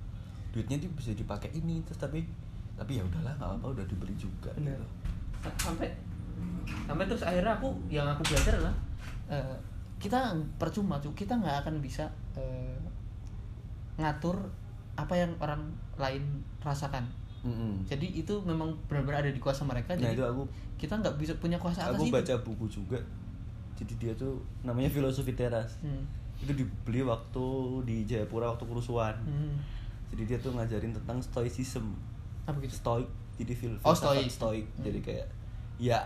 duitnya 0.51 0.77
tuh 0.77 0.89
bisa 0.93 1.11
dipakai 1.11 1.49
ini 1.51 1.81
terus 1.84 1.97
tapi 1.99 2.26
tapi 2.73 2.97
ya 2.97 3.03
udahlah 3.03 3.34
nggak 3.34 3.47
apa-apa 3.47 3.67
udah 3.71 3.85
dibeli 3.85 4.13
juga 4.13 4.49
Bener. 4.53 4.73
gitu 4.73 4.85
Sa- 5.41 5.57
sampai 5.63 5.89
sampai 6.84 7.05
terus 7.05 7.21
akhirnya 7.21 7.53
aku 7.53 7.69
yang 7.88 8.05
aku 8.05 8.21
belajar 8.23 8.53
adalah 8.55 8.76
eh, 9.27 9.55
kita 10.02 10.19
percuma 10.57 10.98
cuy 10.98 11.14
kita 11.14 11.34
nggak 11.34 11.61
akan 11.61 11.78
bisa 11.78 12.10
eh, 12.34 12.76
ngatur 13.95 14.36
apa 14.94 15.14
yang 15.15 15.32
orang 15.38 15.61
lain 15.95 16.23
rasakan 16.60 17.06
Mm-mm. 17.41 17.82
jadi 17.84 18.06
itu 18.15 18.34
memang 18.41 18.69
benar-benar 18.86 19.22
ada 19.22 19.32
di 19.32 19.40
kuasa 19.40 19.61
mereka 19.64 19.94
Nah, 19.94 20.02
jadi 20.03 20.14
itu 20.15 20.23
aku- 20.23 20.49
kita 20.76 20.94
nggak 20.95 21.15
bisa 21.15 21.34
punya 21.36 21.57
kuasa 21.57 21.82
atas 21.84 21.95
aku 21.95 22.06
itu 22.06 22.14
baca 22.14 22.34
buku 22.40 22.65
juga 22.68 22.99
jadi 23.73 23.94
dia 23.95 24.14
tuh 24.15 24.38
namanya 24.61 24.90
filosofi 24.90 25.34
teras 25.34 25.78
Hmm. 25.80 26.06
itu 26.38 26.52
dibeli 26.52 27.02
waktu 27.02 27.45
di 27.84 27.95
Jayapura 28.03 28.45
waktu 28.48 28.61
kerusuhan 28.64 29.14
Hmm. 29.19 29.57
jadi 30.10 30.23
dia 30.28 30.38
tuh 30.40 30.52
ngajarin 30.52 30.94
tentang 30.94 31.18
stoicism 31.19 31.94
apa 32.44 32.57
gitu 32.60 32.73
stoik 32.76 33.10
jadi 33.36 33.53
fil 33.53 33.73
Oh, 33.82 33.94
stoik. 33.94 34.26
stoik 34.28 34.65
Hmm. 34.72 34.84
jadi 34.84 34.99
kayak 34.99 35.28
ya 35.80 35.98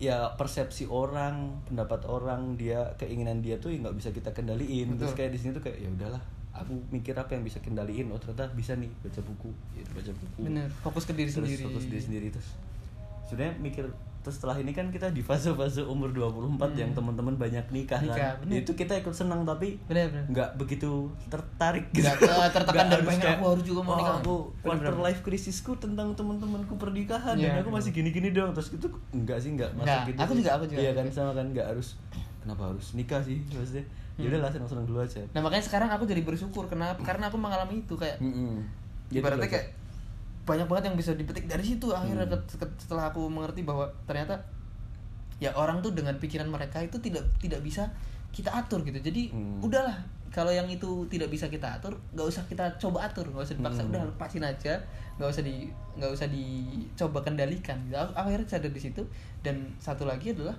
ya 0.00 0.32
persepsi 0.34 0.88
orang 0.88 1.60
pendapat 1.68 2.08
orang 2.08 2.56
dia 2.56 2.96
keinginan 2.96 3.44
dia 3.44 3.60
tuh 3.60 3.68
ya 3.68 3.84
nggak 3.84 3.96
bisa 4.00 4.08
kita 4.10 4.32
kendaliin. 4.32 4.96
Terus 4.96 5.12
Betul. 5.12 5.18
kayak 5.20 5.30
di 5.36 5.38
sini 5.38 5.50
tuh 5.52 5.62
kayak 5.62 5.76
ya 5.76 5.88
udahlah 5.92 6.22
aku 6.56 6.72
mikir 6.88 7.12
apa 7.14 7.36
yang 7.36 7.44
bisa 7.44 7.60
kendaliin. 7.60 8.08
Oh 8.08 8.16
ternyata 8.16 8.48
bisa 8.56 8.72
nih 8.74 8.88
baca 9.04 9.20
buku 9.20 9.52
gitu 9.76 9.90
baca 9.92 10.12
buku. 10.16 10.40
Bener 10.48 10.72
fokus 10.80 11.04
ke 11.04 11.12
diri 11.12 11.28
terus 11.28 11.44
sendiri. 11.44 11.62
fokus 11.68 11.84
diri 11.84 12.02
sendiri 12.02 12.26
terus 12.32 12.48
sebenarnya 13.30 13.54
mikir 13.56 13.86
terus 14.20 14.36
setelah 14.36 14.52
ini 14.54 14.68
kan 14.70 14.84
kita 14.86 15.08
di 15.08 15.22
fase-fase 15.22 15.80
umur 15.82 16.12
24 16.12 16.44
yang 16.74 16.92
teman-teman 16.92 17.32
banyak 17.34 17.64
nikah, 17.66 17.96
Hmm. 17.96 18.04
Nikah, 18.06 18.36
kan 18.36 18.44
bener. 18.44 18.60
itu 18.60 18.72
kita 18.74 18.92
ikut 18.94 19.14
senang 19.14 19.42
tapi 19.42 19.80
nggak 19.88 20.50
begitu 20.56 20.90
tertarik 21.26 21.88
Nggak 21.88 22.16
ter- 22.18 22.52
tertekan 22.52 22.60
Nggak 22.60 22.84
dan 22.84 22.90
harus 22.92 23.08
pengen, 23.08 23.22
kayak, 23.22 23.38
aku 23.38 23.44
harus 23.48 23.64
juga 23.64 23.80
mau 23.80 23.88
"Wah, 23.88 23.98
nikah." 23.98 24.16
aku 24.18 24.34
quarter 24.60 24.94
life 24.98 25.20
krisisku 25.22 25.72
tentang 25.74 26.12
teman-temanku 26.12 26.76
pernikahan 26.76 27.32
Iya, 27.34 27.56
dan 27.56 27.64
aku 27.64 27.70
masih 27.72 27.90
gini-gini 27.90 28.28
dong 28.30 28.52
terus 28.52 28.68
itu 28.70 28.84
enggak 29.10 29.38
sih 29.38 29.50
enggak 29.50 29.72
masuk 29.72 29.86
Nggak, 29.86 30.04
gitu 30.04 30.18
aku 30.18 30.28
sih. 30.28 30.38
juga, 30.38 30.50
aku 30.52 30.64
juga. 30.66 30.80
iya 30.80 30.90
kan 30.92 31.04
sama 31.08 31.32
kan 31.32 31.46
enggak 31.46 31.66
harus 31.66 31.88
kenapa 32.38 32.62
harus 32.66 32.86
nikah 32.92 33.20
sih 33.20 33.40
maksudnya 33.46 33.84
ya 34.12 34.20
Hmm. 34.20 34.28
udahlah 34.28 34.50
senang-senang 34.52 34.84
dulu 34.84 34.98
aja 35.00 35.20
nah 35.30 35.40
makanya 35.40 35.64
sekarang 35.64 35.88
aku 35.88 36.04
jadi 36.04 36.20
bersyukur 36.20 36.64
kenapa 36.66 37.00
karena 37.00 37.24
aku 37.26 37.36
mengalami 37.36 37.80
itu 37.80 37.96
kayak 37.96 38.20
Mm-mm. 38.20 38.68
Jadi 39.08 39.16
ibaratnya 39.16 39.48
kayak 39.48 39.66
banyak 40.50 40.66
banget 40.66 40.90
yang 40.90 40.96
bisa 40.98 41.14
dipetik 41.14 41.46
dari 41.46 41.62
situ 41.62 41.86
akhirnya 41.94 42.26
Hmm. 42.26 42.42
setelah 42.74 43.14
aku 43.14 43.30
mengerti 43.30 43.62
bahwa 43.62 43.86
ternyata 44.02 44.34
ya 45.38 45.54
orang 45.54 45.78
tuh 45.78 45.94
dengan 45.94 46.18
pikiran 46.18 46.50
mereka 46.50 46.82
itu 46.82 46.98
tidak 46.98 47.22
tidak 47.38 47.62
bisa 47.62 47.86
kita 48.34 48.50
atur 48.50 48.82
gitu 48.82 48.98
jadi 48.98 49.30
Hmm. 49.30 49.62
udahlah 49.62 49.94
kalau 50.30 50.50
yang 50.50 50.66
itu 50.66 50.86
tidak 51.10 51.26
bisa 51.26 51.46
kita 51.46 51.78
atur 51.78 51.94
nggak 52.14 52.26
usah 52.26 52.42
kita 52.46 52.66
coba 52.78 53.06
atur 53.06 53.26
nggak 53.26 53.46
usah 53.46 53.56
dipaksa 53.56 53.82
Hmm. 53.82 53.90
udah 53.94 54.02
lepasin 54.10 54.42
aja 54.42 54.74
nggak 55.18 55.26
usah 55.28 55.42
di 55.42 55.70
nggak 55.98 56.10
usah 56.10 56.26
dicoba 56.30 57.18
kendalikan 57.20 57.78
gitu. 57.86 57.94
aku, 57.94 58.12
akhirnya 58.14 58.46
sadar 58.46 58.70
di 58.70 58.80
situ 58.80 59.02
dan 59.42 59.54
satu 59.78 60.06
lagi 60.06 60.34
adalah 60.34 60.54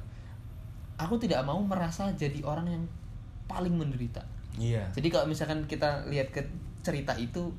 aku 0.96 1.16
tidak 1.18 1.42
mau 1.44 1.58
merasa 1.60 2.08
jadi 2.14 2.40
orang 2.44 2.68
yang 2.70 2.84
paling 3.48 3.74
menderita 3.74 4.22
iya 4.56 4.84
jadi 4.92 5.08
kalau 5.08 5.26
misalkan 5.28 5.64
kita 5.66 6.04
lihat 6.08 6.30
ke 6.30 6.44
cerita 6.82 7.16
itu 7.16 7.50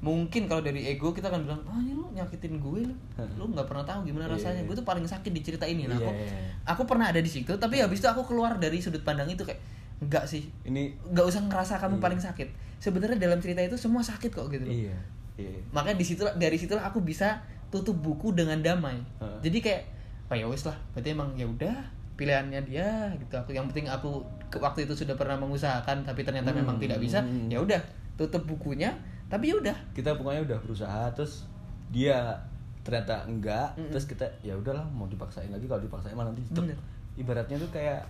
mungkin 0.00 0.48
kalau 0.48 0.60
dari 0.60 0.80
ego 0.86 1.12
kita 1.12 1.28
akan 1.28 1.44
bilang, 1.44 1.60
ah 1.64 1.76
ini 1.76 1.92
lu 1.92 2.08
nyakitin 2.10 2.56
gue 2.56 2.80
lu, 2.82 2.94
lu 3.36 3.44
nggak 3.48 3.64
pernah 3.64 3.84
tahu 3.84 4.00
gimana 4.02 4.24
Iya, 4.26 4.32
rasanya. 4.32 4.60
iya. 4.60 4.66
Gue 4.66 4.74
tuh 4.74 4.82
paling 4.82 5.04
sakit 5.04 5.28
di 5.28 5.40
cerita 5.40 5.64
ini. 5.64 5.84
Nah, 5.84 5.94
Iya, 5.94 6.02
aku, 6.02 6.10
iya, 6.10 6.24
iya. 6.26 6.50
aku 6.64 6.82
pernah 6.84 7.06
ada 7.06 7.18
di 7.18 7.28
situ, 7.28 7.52
tapi 7.54 7.78
habis 7.78 8.00
itu 8.00 8.08
aku 8.08 8.24
keluar 8.24 8.56
dari 8.56 8.78
sudut 8.78 9.00
pandang 9.00 9.28
itu 9.28 9.40
kayak, 9.40 9.60
enggak 10.00 10.24
sih, 10.24 10.48
ini 10.64 10.96
nggak 11.06 11.20
usah 11.22 11.44
ngerasa 11.44 11.76
kamu 11.78 11.96
Iya. 11.96 12.02
paling 12.02 12.20
sakit. 12.22 12.48
Sebenarnya 12.78 13.18
dalam 13.18 13.38
cerita 13.38 13.60
itu 13.60 13.76
semua 13.76 14.00
sakit 14.00 14.30
kok 14.30 14.48
gitu 14.48 14.64
loh. 14.64 14.72
iya 14.72 14.96
iya 15.36 15.60
Makanya 15.70 15.96
di 15.96 16.06
situ 16.06 16.24
dari 16.34 16.56
situlah 16.56 16.82
aku 16.82 17.00
bisa 17.00 17.44
tutup 17.68 17.94
buku 17.94 18.32
dengan 18.32 18.56
damai. 18.58 18.96
Heeh. 19.20 19.38
Jadi 19.44 19.58
kayak, 19.60 19.82
oh 20.26 20.34
ya 20.34 20.46
wes 20.48 20.64
lah, 20.64 20.80
berarti 20.90 21.12
emang 21.12 21.28
ya 21.34 21.44
udah 21.44 21.76
pilihannya 22.16 22.60
dia 22.64 22.88
gitu. 23.16 23.36
Aku 23.36 23.52
yang 23.52 23.68
penting 23.68 23.84
aku 23.84 24.24
waktu 24.54 24.84
itu 24.84 24.92
sudah 24.94 25.12
pernah 25.12 25.36
mengusahakan 25.36 26.02
tapi 26.02 26.24
ternyata 26.24 26.52
Hmm. 26.52 26.64
memang 26.64 26.76
tidak 26.76 26.96
bisa. 26.96 27.20
Ya 27.48 27.56
udah, 27.56 27.80
tutup 28.16 28.44
bukunya. 28.44 28.96
Tapi 29.30 29.44
ya 29.46 29.54
udah, 29.56 29.76
kita 29.92 30.10
pokoknya 30.12 30.42
udah 30.44 30.58
berusaha 30.58 31.02
terus 31.14 31.46
dia 31.88 32.34
ternyata 32.80 33.22
enggak 33.24 33.70
Mm-mm. 33.74 33.88
terus 33.88 34.04
kita 34.04 34.24
ya 34.40 34.52
udahlah 34.52 34.82
mau 34.88 35.06
dipaksain 35.06 35.48
lagi 35.48 35.64
kalau 35.64 35.78
dipaksain 35.80 36.12
malah 36.12 36.28
nanti 36.28 36.42
Bener. 36.50 36.74
ibaratnya 37.14 37.54
tuh 37.56 37.68
kayak 37.68 38.02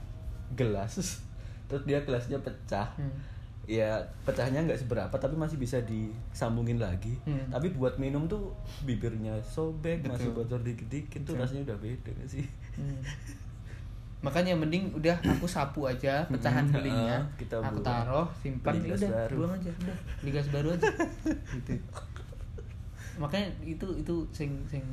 gelas 0.53 0.95
terus 1.69 1.83
dia 1.85 2.01
gelasnya 2.01 2.39
pecah 2.39 2.87
Hmm. 2.95 3.11
ya 3.67 3.99
pecahnya 4.23 4.63
nggak 4.63 4.79
seberapa 4.79 5.13
tapi 5.13 5.35
masih 5.35 5.55
bisa 5.57 5.79
disambungin 5.83 6.79
lagi 6.79 7.19
Hmm. 7.23 7.51
tapi 7.51 7.71
buat 7.71 7.99
minum 7.99 8.25
tuh 8.25 8.55
bibirnya 8.83 9.37
sobek 9.43 10.01
masih 10.03 10.31
Betul. 10.31 10.47
bocor 10.47 10.61
dikit-dikit 10.63 11.23
tuh 11.23 11.35
rasanya 11.35 11.67
udah 11.67 11.79
beda 11.81 12.15
sih 12.25 12.47
Hmm. 12.75 13.03
Makanya 14.21 14.53
mending 14.53 14.93
udah 14.93 15.17
aku 15.19 15.45
sapu 15.45 15.85
aja 15.85 16.21
pecahan 16.27 16.69
belingnya, 16.69 17.25
kita 17.35 17.57
aku 17.57 17.81
taruh, 17.81 18.29
simpan, 18.37 18.77
ya 18.77 18.93
udah 18.93 19.11
baru. 19.11 19.35
buang 19.35 19.53
aja, 19.55 19.71
udah 19.75 19.97
beli 20.21 20.31
gas 20.31 20.49
baru 20.49 20.69
aja. 20.71 20.89
gitu. 21.57 21.73
Makanya 23.17 23.49
itu 23.63 23.87
itu 23.97 24.15
sing 24.31 24.51
sing 24.67 24.85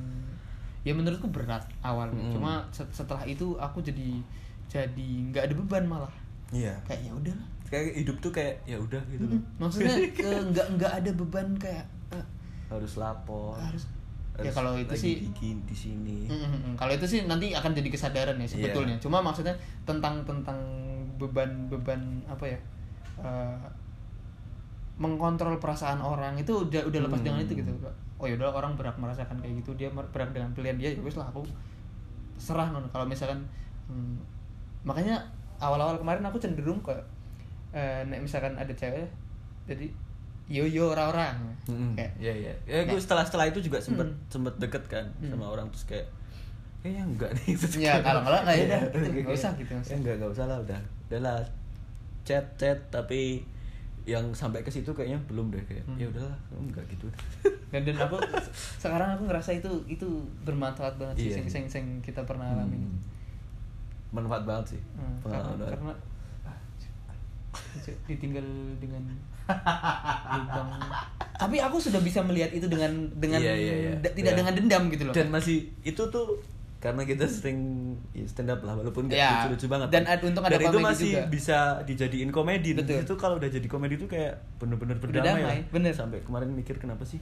ya 0.81 0.91
menurutku 0.91 1.27
berat 1.27 1.63
awalnya. 1.81 2.15
Mm-mm. 2.17 2.33
Cuma 2.33 2.63
se- 2.69 2.87
setelah 2.89 3.23
itu 3.23 3.55
aku 3.57 3.79
jadi 3.79 4.19
jadi 4.65 5.09
nggak 5.27 5.43
ada 5.47 5.53
beban 5.55 5.83
malah. 5.85 6.13
iya 6.49 6.71
Kayak 6.83 7.01
ya 7.03 7.13
udah 7.13 7.35
kayak 7.67 7.99
hidup 7.99 8.15
tuh 8.19 8.31
kayak 8.31 8.55
ya 8.63 8.79
udah 8.79 9.03
gitu 9.11 9.27
loh 9.27 9.35
Maksudnya 9.59 9.95
ke- 10.15 10.23
nggak 10.55 10.67
nggak 10.79 10.93
ada 11.03 11.11
beban 11.11 11.47
kayak 11.59 11.83
eh, 12.09 12.23
harus 12.71 12.95
lapor 12.95 13.59
harus 13.59 13.83
ya 14.37 14.51
kalau 14.53 14.77
itu 14.77 14.93
sih 14.93 15.13
di, 15.33 15.49
di 15.65 15.75
sini 15.75 16.29
Mm, 16.29 16.37
mm, 16.37 16.59
mm. 16.61 16.73
Kalau 16.77 16.91
itu 16.93 17.05
sih 17.09 17.19
nanti 17.25 17.55
akan 17.57 17.73
jadi 17.73 17.89
kesadaran 17.89 18.37
ya 18.37 18.45
sebetulnya. 18.45 18.93
Iya. 18.93 19.01
Cuma 19.01 19.17
maksudnya 19.23 19.55
tentang 19.87 20.21
tentang 20.29 20.59
beban-beban 21.17 22.21
apa 22.29 22.45
ya? 22.45 22.59
eh, 23.17 23.57
mengkontrol 24.97 25.57
perasaan 25.61 26.01
orang 26.01 26.37
itu 26.37 26.53
udah 26.53 26.81
udah 26.85 26.99
lepas 27.05 27.21
Hmm. 27.21 27.25
dengan 27.25 27.39
itu 27.45 27.53
gitu. 27.61 27.69
Oh 28.17 28.25
yaudah 28.25 28.49
orang 28.49 28.73
berhak 28.73 28.97
merasakan 28.97 29.37
kayak 29.37 29.61
gitu, 29.61 29.77
dia 29.77 29.89
berhak 29.93 30.33
dengan 30.33 30.49
pilihan 30.53 30.77
dia 30.77 30.89
ya 30.93 31.01
wes 31.05 31.17
lah 31.17 31.29
aku 31.29 31.45
serah 32.37 32.69
non. 32.73 32.85
Kalau 32.89 33.05
misalkan 33.05 33.41
hmm, 33.89 34.17
makanya 34.81 35.21
awal-awal 35.57 35.97
kemarin 35.97 36.25
aku 36.25 36.37
cenderung 36.37 36.81
ke 36.81 36.93
eh, 37.73 38.01
nek 38.05 38.21
misalkan 38.21 38.53
ada 38.57 38.73
cewek 38.73 39.05
jadi 39.69 39.89
yo 40.47 40.63
yo 40.63 40.91
orang-orang 40.91 41.35
kayak 41.93 42.11
Iya 42.17 42.33
iya. 42.33 42.53
Ya 42.63 42.79
gue 42.81 42.91
Kayak- 42.91 43.03
setelah 43.03 43.23
setelah 43.23 43.45
itu 43.45 43.59
juga 43.59 43.77
sempet 43.77 44.07
Hmm. 44.07 44.19
sempet 44.27 44.53
deket 44.57 44.83
kan 44.87 45.05
Hmm. 45.19 45.29
sama 45.29 45.45
orang 45.49 45.67
terus 45.67 45.83
kayak 45.85 46.07
kayaknya 46.79 47.03
enggak 47.05 47.31
nih. 47.35 47.51
Terus 47.53 47.75
Ya, 47.83 47.93
kalau 47.99 48.21
enggak, 48.21 48.41
nggak 48.41 48.55
ya 48.55 48.57
Iya, 48.57 48.65
udah, 48.65 48.79
terus 48.79 48.93
gitu, 48.95 49.11
kayak- 49.11 49.25
nggak 49.25 49.37
usah 49.37 49.51
gitu, 49.53 49.71
Ya 49.75 49.95
enggak 49.97 50.13
enggak 50.15 50.31
usah 50.31 50.45
lah 50.45 50.57
udah. 50.57 50.79
Udah 51.07 51.19
lah 51.19 51.37
chat 52.23 52.45
chat 52.55 52.79
tapi 52.87 53.43
yang 54.03 54.23
sampai 54.31 54.63
ke 54.63 54.71
situ 54.71 54.87
kayaknya 54.89 55.19
belum 55.27 55.51
deh 55.51 55.59
kayak 55.61 55.83
Hmm. 55.83 55.99
ya 55.99 56.07
udahlah 56.07 56.37
enggak 56.53 56.83
gitu. 56.87 57.11
dan 57.75 57.83
dan 57.83 57.99
aku 57.99 58.15
sekarang 58.79 59.09
aku 59.11 59.27
ngerasa 59.27 59.51
itu 59.53 59.67
itu 59.85 60.07
bermanfaat 60.41 60.95
banget 60.95 61.15
sih 61.17 61.27
Iya. 61.27 61.35
sing, 61.37 61.47
sing, 61.49 61.65
sing 61.67 61.85
kita 61.99 62.23
pernah 62.23 62.47
alami 62.47 62.79
Hmm. 62.79 62.95
Manfaat 64.07 64.47
banget 64.47 64.65
sih. 64.71 64.81
Hmm, 64.95 65.19
karena, 65.19 65.51
karena 65.67 65.91
ah, 66.41 66.55
ditinggal 68.07 68.47
dengan 68.79 69.03
lubang 70.29 70.67
tapi 71.37 71.55
aku 71.57 71.77
sudah 71.77 72.01
bisa 72.01 72.19
melihat 72.21 72.49
itu 72.49 72.65
dengan 72.65 72.89
dengan 73.13 73.37
iya, 73.37 73.53
iya. 73.53 73.93
da- 73.95 74.09
tidak 74.09 74.33
Iya. 74.33 74.39
dengan 74.39 74.53
dendam 74.53 74.83
gitu 74.89 75.03
loh 75.05 75.13
Dan 75.13 75.29
masih 75.29 75.57
itu 75.81 76.01
tuh 76.03 76.41
karena 76.77 77.01
kita 77.03 77.25
sering 77.25 77.57
ya, 78.11 78.25
stand 78.25 78.49
up 78.49 78.61
lah 78.61 78.73
walaupun 78.73 79.05
nggak 79.05 79.17
Ya, 79.17 79.45
lucu-lucu 79.45 79.65
banget 79.67 79.87
dan 79.91 80.03
ad- 80.03 80.21
untung 80.21 80.41
ada 80.41 80.55
Dan 80.55 80.65
itu 80.67 80.77
masih 80.79 81.11
juga. 81.11 81.23
bisa 81.27 81.57
dijadiin 81.83 82.29
komedi 82.29 82.73
Betul. 82.73 83.01
itu 83.01 83.13
kalau 83.15 83.37
udah 83.37 83.47
jadi 83.47 83.65
komedi 83.65 83.95
itu 83.95 84.05
kayak 84.05 84.33
bener-bener 84.57 84.93
berdamai 84.95 85.25
damai, 85.37 85.43
lah. 85.43 85.57
bener. 85.71 85.89
sampai 85.91 86.21
kemarin 86.21 86.49
mikir 86.49 86.77
kenapa 86.77 87.01
sih 87.03 87.21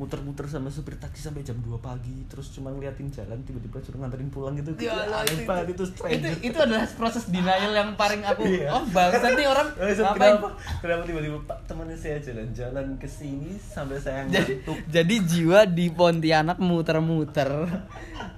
muter-muter 0.00 0.48
sama 0.48 0.72
supir 0.72 0.96
taksi 0.96 1.28
sampai 1.28 1.44
jam 1.44 1.60
2 1.60 1.76
pagi 1.76 2.24
terus 2.32 2.48
cuma 2.56 2.72
ngeliatin 2.72 3.12
jalan 3.12 3.36
tiba-tiba 3.44 3.76
suruh 3.84 4.00
nganterin 4.00 4.32
pulang 4.32 4.56
gitu. 4.56 4.72
Ya 4.80 4.96
Allah, 4.96 5.28
aneh 5.28 5.36
itu, 5.36 5.44
banget 5.44 5.66
itu 5.68 5.72
itu, 5.76 5.84
stranger 5.92 6.32
itu 6.40 6.56
adalah 6.56 6.84
proses 6.96 7.24
denial 7.28 7.72
yang 7.76 7.90
paling 8.00 8.24
aku 8.24 8.42
Iya. 8.48 8.72
oh 8.72 8.84
bangsat 8.88 9.36
nih 9.36 9.44
orang 9.44 9.68
kenapa? 10.16 10.48
Kenapa 10.80 11.02
tiba-tiba 11.04 11.38
pak 11.44 11.58
temannya 11.68 11.96
saya 12.00 12.16
jalan-jalan 12.24 12.96
ke 12.96 13.04
sini 13.04 13.60
sampai 13.60 14.00
saya 14.00 14.24
jadi, 14.24 14.64
ngantuk? 14.64 14.76
jadi 14.88 15.14
jiwa 15.20 15.60
di 15.68 15.86
Pontianak 15.92 16.56
muter-muter 16.56 17.50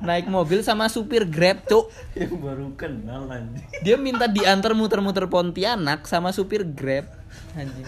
naik 0.02 0.26
mobil 0.26 0.66
sama 0.66 0.90
supir 0.90 1.22
Grab 1.30 1.62
cuk. 1.70 1.86
Yang 2.18 2.34
baru 2.42 2.66
kenal 2.74 3.30
anjing. 3.30 3.62
Dia 3.86 3.94
minta 3.94 4.26
diantar 4.26 4.74
muter-muter 4.74 5.30
Pontianak 5.30 6.10
sama 6.10 6.34
supir 6.34 6.66
Grab 6.66 7.06
anjing 7.54 7.86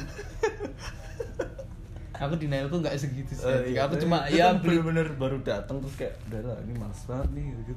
aku 2.17 2.35
denialku 2.37 2.77
nggak 2.77 2.95
segitu 2.95 3.33
sih 3.33 3.43
anjing. 3.43 3.75
iya, 3.75 3.81
aku 3.83 3.95
cuma 3.97 4.23
ya 4.27 4.49
kan 4.49 4.61
bener-bener 4.61 5.07
baru 5.15 5.39
datang 5.41 5.79
terus 5.79 5.97
kayak 5.97 6.15
udah 6.25 6.41
lah 6.45 6.59
ini 6.61 6.73
males 6.75 7.01
banget 7.05 7.29
nih 7.33 7.45
gitu 7.61 7.73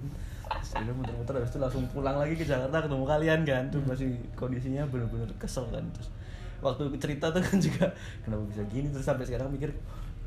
terus 0.47 0.71
udah 0.77 0.93
muter-muter 0.93 1.33
habis 1.35 1.49
itu 1.49 1.59
langsung 1.59 1.83
pulang 1.87 2.15
lagi 2.15 2.33
ke 2.33 2.43
Jakarta 2.43 2.77
ketemu 2.79 3.05
kalian 3.05 3.39
kan 3.43 3.63
tuh 3.67 3.79
Hmm. 3.79 3.89
masih 3.89 4.07
kondisinya 4.33 4.83
bener-bener 4.85 5.27
kesel 5.35 5.65
kan 5.67 5.81
terus 5.91 6.09
waktu 6.57 6.83
cerita 6.95 7.27
tuh 7.27 7.39
kan 7.39 7.57
juga 7.59 7.85
kenapa 8.21 8.43
bisa 8.45 8.61
gini 8.67 8.87
terus 8.87 9.03
sampai 9.03 9.23
sekarang 9.23 9.49
mikir 9.49 9.69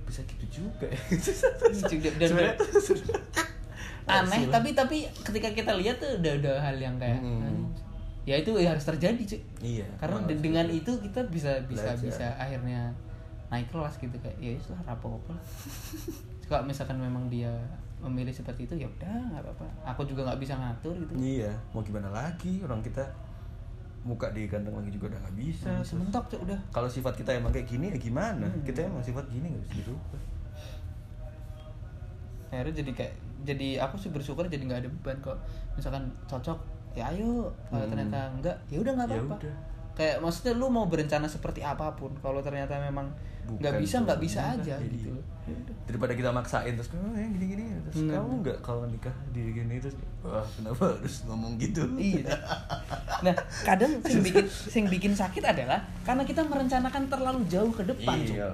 bisa 0.03 0.20
gitu 0.24 0.47
juga 0.61 0.87
ya 0.87 0.99
Dan- 1.81 2.19
dan- 2.19 2.28
Sebenarnya 2.28 2.55
aneh 4.11 4.43
tapi 4.49 4.69
tapi 4.73 4.97
ketika 5.23 5.49
kita 5.53 5.73
lihat 5.77 5.97
tuh 5.97 6.19
udah 6.19 6.32
udah 6.37 6.55
hal 6.61 6.77
yang 6.77 6.97
kayak 6.97 7.19
Hmm. 7.20 7.41
anjing. 7.41 7.70
ya 8.23 8.35
itu 8.37 8.51
ya 8.55 8.69
harus 8.69 8.85
terjadi 8.85 9.23
cuy 9.24 9.41
iya 9.65 9.87
karena 9.97 10.19
dengan 10.28 10.66
itu 10.66 10.93
kita 10.99 11.23
bisa 11.27 11.62
bisa 11.65 11.89
Belajar. 11.89 12.03
bisa 12.03 12.27
akhirnya 12.37 12.91
naik 13.51 13.66
kelas 13.68 13.94
gitu 13.97 14.14
kayak 14.16 14.36
ya 14.39 14.55
lah 14.70 14.81
rapopo 14.86 15.18
lah. 15.28 15.43
Kalau 16.48 16.62
misalkan 16.62 16.97
memang 16.97 17.27
dia 17.27 17.51
memilih 18.01 18.31
seperti 18.31 18.64
itu 18.64 18.74
ya 18.77 18.86
udah 18.89 19.10
nggak 19.31 19.43
apa-apa. 19.44 19.66
Aku 19.89 20.02
juga 20.05 20.24
nggak 20.24 20.39
bisa 20.39 20.55
ngatur 20.55 20.94
gitu. 20.97 21.12
Iya 21.14 21.51
mau 21.70 21.81
gimana 21.81 22.09
lagi? 22.09 22.62
Orang 22.62 22.81
kita 22.81 23.02
muka 24.01 24.32
diganteng 24.32 24.72
lagi 24.72 24.89
juga 24.89 25.12
udah 25.12 25.20
nggak 25.20 25.36
bisa. 25.36 25.68
Nah, 25.68 25.82
sementok 25.82 26.24
cuk 26.27 26.40
udah. 26.43 26.56
Kalau 26.70 26.89
sifat 26.89 27.14
kita 27.14 27.35
emang 27.35 27.51
kayak 27.51 27.66
gini 27.66 27.90
ya 27.90 27.98
gimana? 27.98 28.47
Hmm. 28.47 28.62
kita 28.62 28.86
emang 28.86 29.02
sifat 29.02 29.27
gini 29.28 29.47
nggak 29.47 29.62
bisa 29.62 29.74
dirubah. 29.78 30.20
Akhirnya 32.51 32.74
jadi 32.77 32.90
kayak 32.93 33.14
jadi 33.40 33.68
aku 33.81 33.94
sih 33.97 34.10
bersyukur 34.10 34.44
jadi 34.47 34.60
nggak 34.60 34.81
ada 34.81 34.90
beban 34.90 35.18
kok. 35.20 35.39
Misalkan 35.74 36.10
cocok 36.27 36.59
ya 36.93 37.06
ayo. 37.09 37.47
Kalau 37.68 37.85
Hmm. 37.85 37.93
ternyata 37.93 38.18
enggak 38.32 38.56
ya 38.66 38.78
udah 38.78 38.93
nggak 38.94 39.09
Ya 39.09 39.20
apa-apa. 39.20 39.36
kayak 39.90 40.16
maksudnya 40.18 40.52
lu 40.56 40.66
mau 40.66 40.86
berencana 40.86 41.28
seperti 41.28 41.60
apa 41.60 41.93
pun 41.93 42.10
kalau 42.18 42.40
ternyata 42.40 42.81
memang 42.81 43.06
nggak 43.48 43.74
bisa 43.78 43.96
nggak 44.00 44.20
bisa 44.20 44.40
aja 44.56 44.74
jadi. 44.76 44.94
gitu 44.94 45.10
daripada 45.82 46.14
kita 46.14 46.30
maksain 46.30 46.78
terus 46.78 46.94
oh, 46.94 47.10
ya 47.12 47.26
gini 47.26 47.46
gini 47.50 47.64
terus 47.82 47.96
Hmm. 48.00 48.10
kamu 48.14 48.32
nggak 48.46 48.58
kalau 48.62 48.86
nikah 48.86 49.10
di 49.34 49.50
gini 49.50 49.82
terus 49.82 49.98
wah 50.22 50.46
kenapa 50.46 50.94
harus 50.94 51.26
ngomong 51.26 51.58
gitu 51.58 51.82
Iya. 51.98 52.30
Nah, 53.20 53.36
kadang 53.66 54.00
yang 54.00 54.22
bikin 54.24 54.46
yang 54.48 54.86
bikin 54.88 55.12
sakit 55.12 55.44
adalah 55.44 55.76
karena 56.02 56.24
kita 56.24 56.40
merencanakan 56.40 57.04
terlalu 57.04 57.44
jauh 57.52 57.68
ke 57.68 57.84
depan. 57.84 58.16
Iya. 58.16 58.48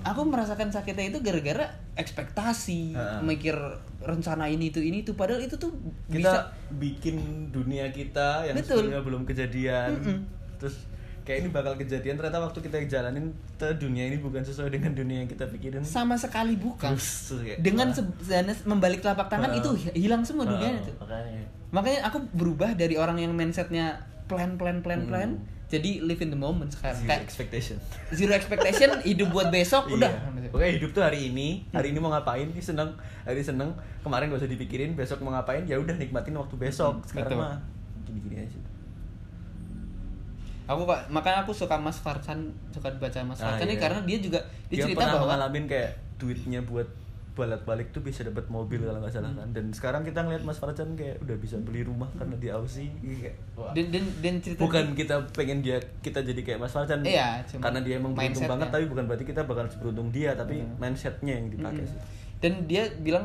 Aku 0.00 0.24
merasakan 0.24 0.72
sakitnya 0.72 1.12
itu 1.12 1.20
gara-gara 1.20 1.68
ekspektasi, 1.92 2.96
mikir 3.20 3.52
rencana 4.00 4.48
ini 4.48 4.72
itu 4.72 4.80
ini 4.80 5.04
itu 5.04 5.12
padahal 5.12 5.44
itu 5.44 5.60
tuh 5.60 5.76
kita 6.08 6.24
bisa 6.24 6.40
bikin 6.80 7.16
dunia 7.52 7.92
kita 7.92 8.48
yang 8.48 8.56
Betul. 8.56 8.88
sebenarnya 8.88 9.04
belum 9.04 9.22
kejadian 9.28 9.90
Mm-mm. 10.00 10.18
terus 10.56 10.88
kayak 11.22 11.38
ini 11.40 11.48
bakal 11.48 11.72
kejadian 11.74 12.14
ternyata 12.14 12.40
waktu 12.40 12.58
kita 12.60 12.76
jalanin 12.86 13.30
ternyata 13.52 13.76
dunia 13.76 14.04
ini 14.04 14.16
bukan 14.16 14.40
sesuai 14.40 14.70
dengan 14.70 14.90
dunia 14.90 15.20
yang 15.20 15.28
kita 15.28 15.46
pikirin 15.46 15.80
sama 15.80 16.14
sekali 16.14 16.54
bukan. 16.54 16.92
Terus, 16.92 17.36
Dengan 17.56 17.90
se- 17.90 18.06
membalik 18.64 18.98
telapak 18.98 19.28
tangan 19.28 19.52
itu 19.52 19.70
hi- 19.78 19.96
hilang 19.98 20.22
semua 20.22 20.44
dunia 20.44 20.76
itu. 20.76 20.90
makanya 20.96 21.42
Makanya 21.70 22.00
aku 22.04 22.18
berubah 22.32 22.74
dari 22.74 22.94
orang 22.94 23.18
yang 23.18 23.30
mindsetnya 23.30 24.02
plan 24.26 24.54
plan 24.54 24.80
plan 24.80 25.00
Hmm. 25.00 25.08
plan 25.08 25.30
jadi 25.66 26.02
live 26.02 26.18
in 26.20 26.28
the 26.28 26.36
moment 26.36 26.66
sekarang. 26.68 26.98
zero 26.98 27.06
Kayak 27.06 27.22
expectation 27.22 27.76
zero 28.10 28.32
expectation 28.32 28.90
hidup 29.06 29.30
buat 29.30 29.48
besok 29.48 29.86
udah. 29.88 30.10
Iya. 30.10 30.50
Pokoknya 30.50 30.72
hidup 30.74 30.90
tuh 30.90 30.98
hari 31.00 31.30
ini, 31.30 31.62
hari 31.70 31.94
ini 31.94 31.98
mau 31.98 32.10
ngapain, 32.10 32.42
ini 32.44 32.58
seneng, 32.58 32.90
hari 33.22 33.38
seneng, 33.38 33.70
kemarin 34.00 34.26
gak 34.28 34.42
usah 34.42 34.50
dipikirin, 34.50 34.98
besok 34.98 35.22
mau 35.22 35.30
ngapain, 35.30 35.62
ya 35.62 35.78
udah 35.78 35.94
nikmatin 35.94 36.34
waktu 36.34 36.58
besok. 36.58 36.98
Hmm, 36.98 37.06
Sekarang 37.06 37.30
betul. 37.30 37.38
mah 37.40 37.54
gini-gini 38.02 38.36
aja. 38.40 38.58
Aku 40.70 40.86
kok 40.86 41.00
makanya 41.10 41.42
aku 41.42 41.50
suka 41.50 41.74
Mas 41.74 41.98
Farsan, 41.98 42.46
suka 42.70 42.86
baca 42.94 43.18
Mas 43.26 43.42
Ah, 43.42 43.50
Farsan 43.50 43.66
ini 43.66 43.74
iya. 43.74 43.82
karena 43.82 44.00
dia 44.06 44.18
juga 44.18 44.38
dia, 44.70 44.78
Dia 44.78 44.82
cerita 44.86 45.02
pernah 45.02 45.14
bahwa 45.18 45.26
ngalamin 45.34 45.64
kayak 45.66 45.90
duitnya 46.14 46.62
buat 46.62 46.86
balik-balik 47.30 47.88
tuh 47.90 48.02
bisa 48.02 48.20
dapat 48.20 48.44
mobil 48.46 48.78
kalau 48.78 49.00
nggak 49.00 49.10
salah 49.10 49.32
kan. 49.32 49.48
Dan 49.50 49.72
sekarang 49.72 50.02
kita 50.04 50.20
ngeliat 50.20 50.44
Mas 50.44 50.60
Farcan 50.60 50.92
kayak 50.92 51.18
udah 51.20 51.36
bisa 51.36 51.56
beli 51.56 51.80
rumah 51.80 52.06
karena 52.14 52.36
di 52.36 52.48
Aussie. 52.48 52.92
Wah. 53.56 53.72
dan 53.72 53.88
dan, 53.88 54.04
dan 54.20 54.34
cerita 54.38 54.60
bukan 54.60 54.92
kita 54.92 55.14
pengen 55.32 55.58
dia 55.58 55.80
kita 55.98 56.20
jadi 56.20 56.36
kayak 56.38 56.58
Mas 56.60 56.70
Farcan 56.70 57.00
Iya, 57.00 57.40
karena 57.56 57.80
dia 57.80 57.94
emang 57.96 58.12
beruntung 58.12 58.44
banget 58.46 58.68
tapi 58.68 58.84
bukan 58.86 59.04
berarti 59.06 59.24
kita 59.24 59.42
bakal 59.42 59.64
seberuntung 59.66 60.10
dia 60.10 60.36
tapi 60.36 60.60
Hmm. 60.60 60.76
mindsetnya 60.76 61.32
yang 61.34 61.48
dipakai 61.48 61.82
Mm. 61.82 61.88
sih 61.88 61.98
dan 62.38 62.52
dia 62.64 62.82
bilang 63.00 63.24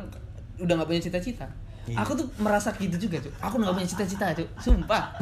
udah 0.56 0.74
nggak 0.74 0.88
punya 0.88 1.02
cita-cita. 1.02 1.44
Iya. 1.86 2.02
Aku 2.02 2.18
tuh 2.18 2.26
merasa 2.36 2.74
gitu 2.74 2.98
juga, 2.98 3.20
Cuk. 3.22 3.30
Aku 3.38 3.54
nggak 3.56 3.70
punya 3.72 3.86
cita-cita, 3.86 4.34
Cuk. 4.34 4.48
Sumpah. 4.58 5.12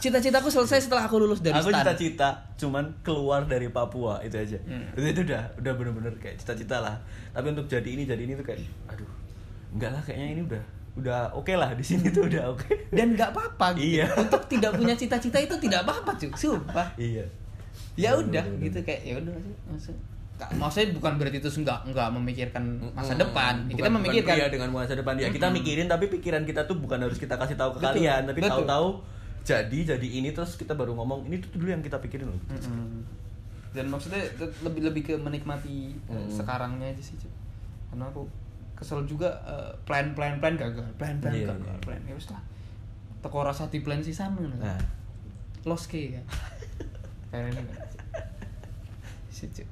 Cita-citaku 0.00 0.48
selesai 0.48 0.78
setelah 0.82 1.04
aku 1.04 1.16
lulus 1.18 1.38
dari 1.38 1.52
aku 1.52 1.68
stan. 1.68 1.84
cita-cita 1.84 2.28
cuman 2.56 2.84
keluar 3.00 3.44
dari 3.44 3.68
Papua 3.68 4.20
itu 4.20 4.34
aja 4.34 4.56
Hmm. 4.60 4.88
itu, 4.94 5.06
itu 5.06 5.20
udah 5.22 5.42
udah 5.56 5.72
bener-bener 5.72 6.12
kayak 6.16 6.36
cita-cita 6.36 6.76
lah 6.78 6.96
tapi 7.30 7.50
untuk 7.50 7.64
jadi 7.66 7.84
ini 7.84 8.04
jadi 8.04 8.22
ini 8.22 8.32
tuh 8.34 8.44
kayak 8.44 8.60
aduh 8.86 9.08
enggak 9.70 9.90
lah 9.90 10.02
kayaknya 10.02 10.28
ini 10.30 10.42
udah 10.42 10.62
udah 10.92 11.18
oke 11.32 11.52
lah 11.52 11.70
di 11.72 11.82
sini 11.82 12.08
tuh 12.08 12.26
udah 12.26 12.50
oke 12.50 12.66
Dan 12.90 13.14
nggak 13.14 13.30
apa-apa. 13.30 13.66
gitu. 13.74 13.94
Iya. 13.94 14.06
Untuk 14.18 14.42
tidak 14.46 14.72
punya 14.74 14.92
cita-cita 14.92 15.38
itu 15.38 15.54
tidak 15.58 15.84
apa-apa, 15.84 16.16
Cuk. 16.16 16.34
Sumpah. 16.34 16.88
iya 16.96 17.22
ya 17.94 18.10
Bener, 18.12 18.24
udah 18.24 18.44
gitu 18.58 18.78
kayak 18.80 19.00
ya 19.02 19.14
udah 19.16 19.32
sih 19.78 19.94
maksudnya 20.52 20.88
bukan 20.90 21.12
berarti 21.14 21.36
itu 21.38 21.48
nggak 21.54 21.78
nggak 21.86 22.08
memikirkan 22.10 22.62
masa 22.90 23.12
depan 23.14 23.60
Bukan- 23.62 23.76
kita 23.76 23.88
memikirkan 23.90 24.24
bukan, 24.30 24.40
iya, 24.40 24.48
dengan 24.48 24.68
masa 24.72 24.94
depan 24.94 25.14
ya 25.14 25.28
kita 25.28 25.46
mikirin 25.48 25.84
tapi 25.84 26.08
pikiran 26.08 26.42
kita 26.42 26.64
tuh 26.64 26.76
bukan 26.76 26.96
harus 26.98 27.16
kita 27.16 27.36
kasih 27.36 27.54
tahu 27.54 27.76
ke 27.76 27.78
Betul, 27.78 28.00
kalian 28.00 28.22
tapi 28.24 28.40
betul. 28.40 28.52
tahu-tahu 28.56 28.88
jadi 29.42 29.78
jadi 29.90 30.08
ini 30.12 30.30
terus 30.30 30.54
kita 30.54 30.72
baru 30.72 30.92
ngomong 30.92 31.24
ini 31.24 31.38
tuh 31.38 31.54
dulu 31.54 31.68
yang 31.68 31.80
kita 31.80 31.96
pikirin 31.98 32.26
loh 32.26 32.40
Mm-mm. 32.46 33.02
dan 33.70 33.86
maksudnya 33.86 34.20
lebih 34.60 34.82
lebih 34.84 35.02
ke 35.04 35.14
menikmati 35.16 35.94
Mm. 36.06 36.28
sekarangnya 36.28 36.86
aja 36.88 37.02
sih 37.02 37.16
Cuk. 37.16 37.32
karena 37.88 38.04
aku 38.06 38.22
kesel 38.74 39.04
juga 39.04 39.28
eh, 39.44 39.70
plan 39.82 40.12
plan 40.12 40.38
plan 40.38 40.54
gagal 40.54 40.84
plan 40.94 41.16
plan 41.18 41.32
Iya, 41.32 41.48
gagal 41.48 41.66
iya. 41.68 41.80
plan 41.80 42.00
ya 42.02 42.12
wis 42.12 42.28
lah 42.28 42.42
teko 43.20 43.42
rasa 43.42 43.66
di 43.66 43.80
plan 43.80 44.00
sih 44.00 44.12
sama 44.12 44.40
nah 44.56 44.76
lost 45.62 45.86
ke 45.86 46.14
ya 46.14 46.22
kayak 47.30 47.48
ini 47.48 47.62
kan 47.62 47.78
Si, 49.30 49.48
Cuk. 49.48 49.64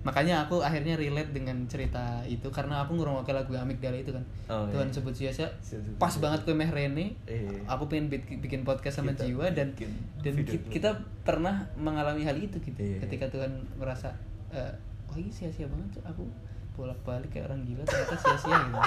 Makanya 0.00 0.40
aku 0.40 0.60
akhirnya 0.60 0.96
relate 0.96 1.28
dengan 1.30 1.60
cerita 1.66 2.00
itu 2.24 2.48
karena 2.48 2.80
aku 2.80 2.96
ngurungokke 2.96 3.30
lagu 3.30 3.52
Amigdala 3.52 3.96
itu 3.96 4.10
kan 4.10 4.24
Oh, 4.48 4.64
Tuhan 4.66 4.88
iya. 4.88 4.94
sebut 4.96 5.12
sia-sia 5.12 5.48
pas 5.96 6.14
banget 6.16 6.40
ke 6.42 6.50
Meh 6.50 6.66
Rene 6.66 7.12
Iya. 7.22 7.52
aku 7.66 7.84
pengen 7.86 8.08
bik- 8.08 8.40
bikin 8.40 8.62
podcast 8.62 8.98
sama 8.98 9.12
Kita 9.12 9.28
jiwa 9.28 9.46
dan 9.50 9.70
bikin 9.72 9.92
dan 10.18 10.32
video 10.34 10.50
ki- 10.50 10.60
dulu. 10.62 10.72
kita 10.72 10.90
pernah 11.20 11.54
mengalami 11.74 12.22
hal 12.22 12.34
itu 12.34 12.56
gitu 12.58 12.76
Iya. 12.76 12.96
ketika 12.98 13.28
Tuhan 13.28 13.50
merasa 13.74 14.08
eh, 14.48 14.72
wah 15.04 15.14
ini 15.14 15.28
sia-sia 15.28 15.64
banget 15.64 16.00
aku 16.02 16.24
bolak-balik 16.72 17.28
kayak 17.28 17.46
orang 17.46 17.60
gila 17.62 17.84
ternyata 17.84 18.16
sia-sia 18.16 18.56
gitu 18.56 18.80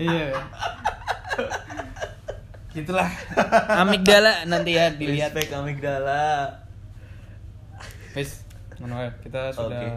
iya 0.04 0.34
gitulah 2.72 3.08
amigdala 3.70 4.42
nanti 4.44 4.74
ya 4.74 4.90
dilihat 4.90 5.30
respect 5.30 5.52
amigdala 5.52 6.48
Wis, 8.12 8.44
wae. 8.78 9.10
kita 9.20 9.40
sudah 9.50 9.68
Oke. 9.68 9.88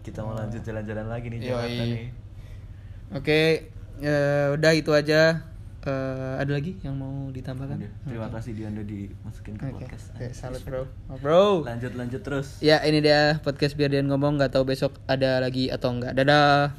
kita 0.00 0.18
mau 0.20 0.32
lanjut 0.32 0.62
jalan-jalan 0.62 1.06
lagi 1.06 1.26
nih 1.28 1.38
Yoi. 1.40 1.48
Jakarta 1.48 1.84
nih 1.84 2.08
Oke, 3.10 3.40
eh, 3.98 4.46
udah 4.54 4.70
itu 4.70 4.94
aja. 4.94 5.42
Eh, 5.80 6.34
ada 6.36 6.52
lagi 6.52 6.76
yang 6.80 6.94
mau 6.94 7.32
ditambahkan? 7.32 7.74
Udah, 7.74 7.92
terima 8.04 8.28
Oke. 8.28 8.34
kasih 8.36 8.52
Dian 8.52 8.76
udah 8.76 8.84
dimasukin 8.84 9.54
ke 9.56 9.64
Oke, 9.64 9.72
podcast 9.80 10.04
Oke, 10.12 10.26
salut 10.30 10.62
bro. 10.62 10.84
Oh, 11.08 11.16
bro. 11.16 11.64
lanjut 11.64 11.96
lanjut 11.96 12.20
terus 12.20 12.60
Ya 12.60 12.78
ini 12.84 13.00
dia 13.00 13.40
podcast 13.40 13.74
biar 13.74 13.88
dia 13.88 14.04
ngomong 14.04 14.36
nggak 14.36 14.54
tahu 14.54 14.62
besok 14.62 14.94
ada 15.08 15.40
lagi 15.40 15.72
atau 15.72 15.90
enggak. 15.90 16.14
Dadah. 16.14 16.70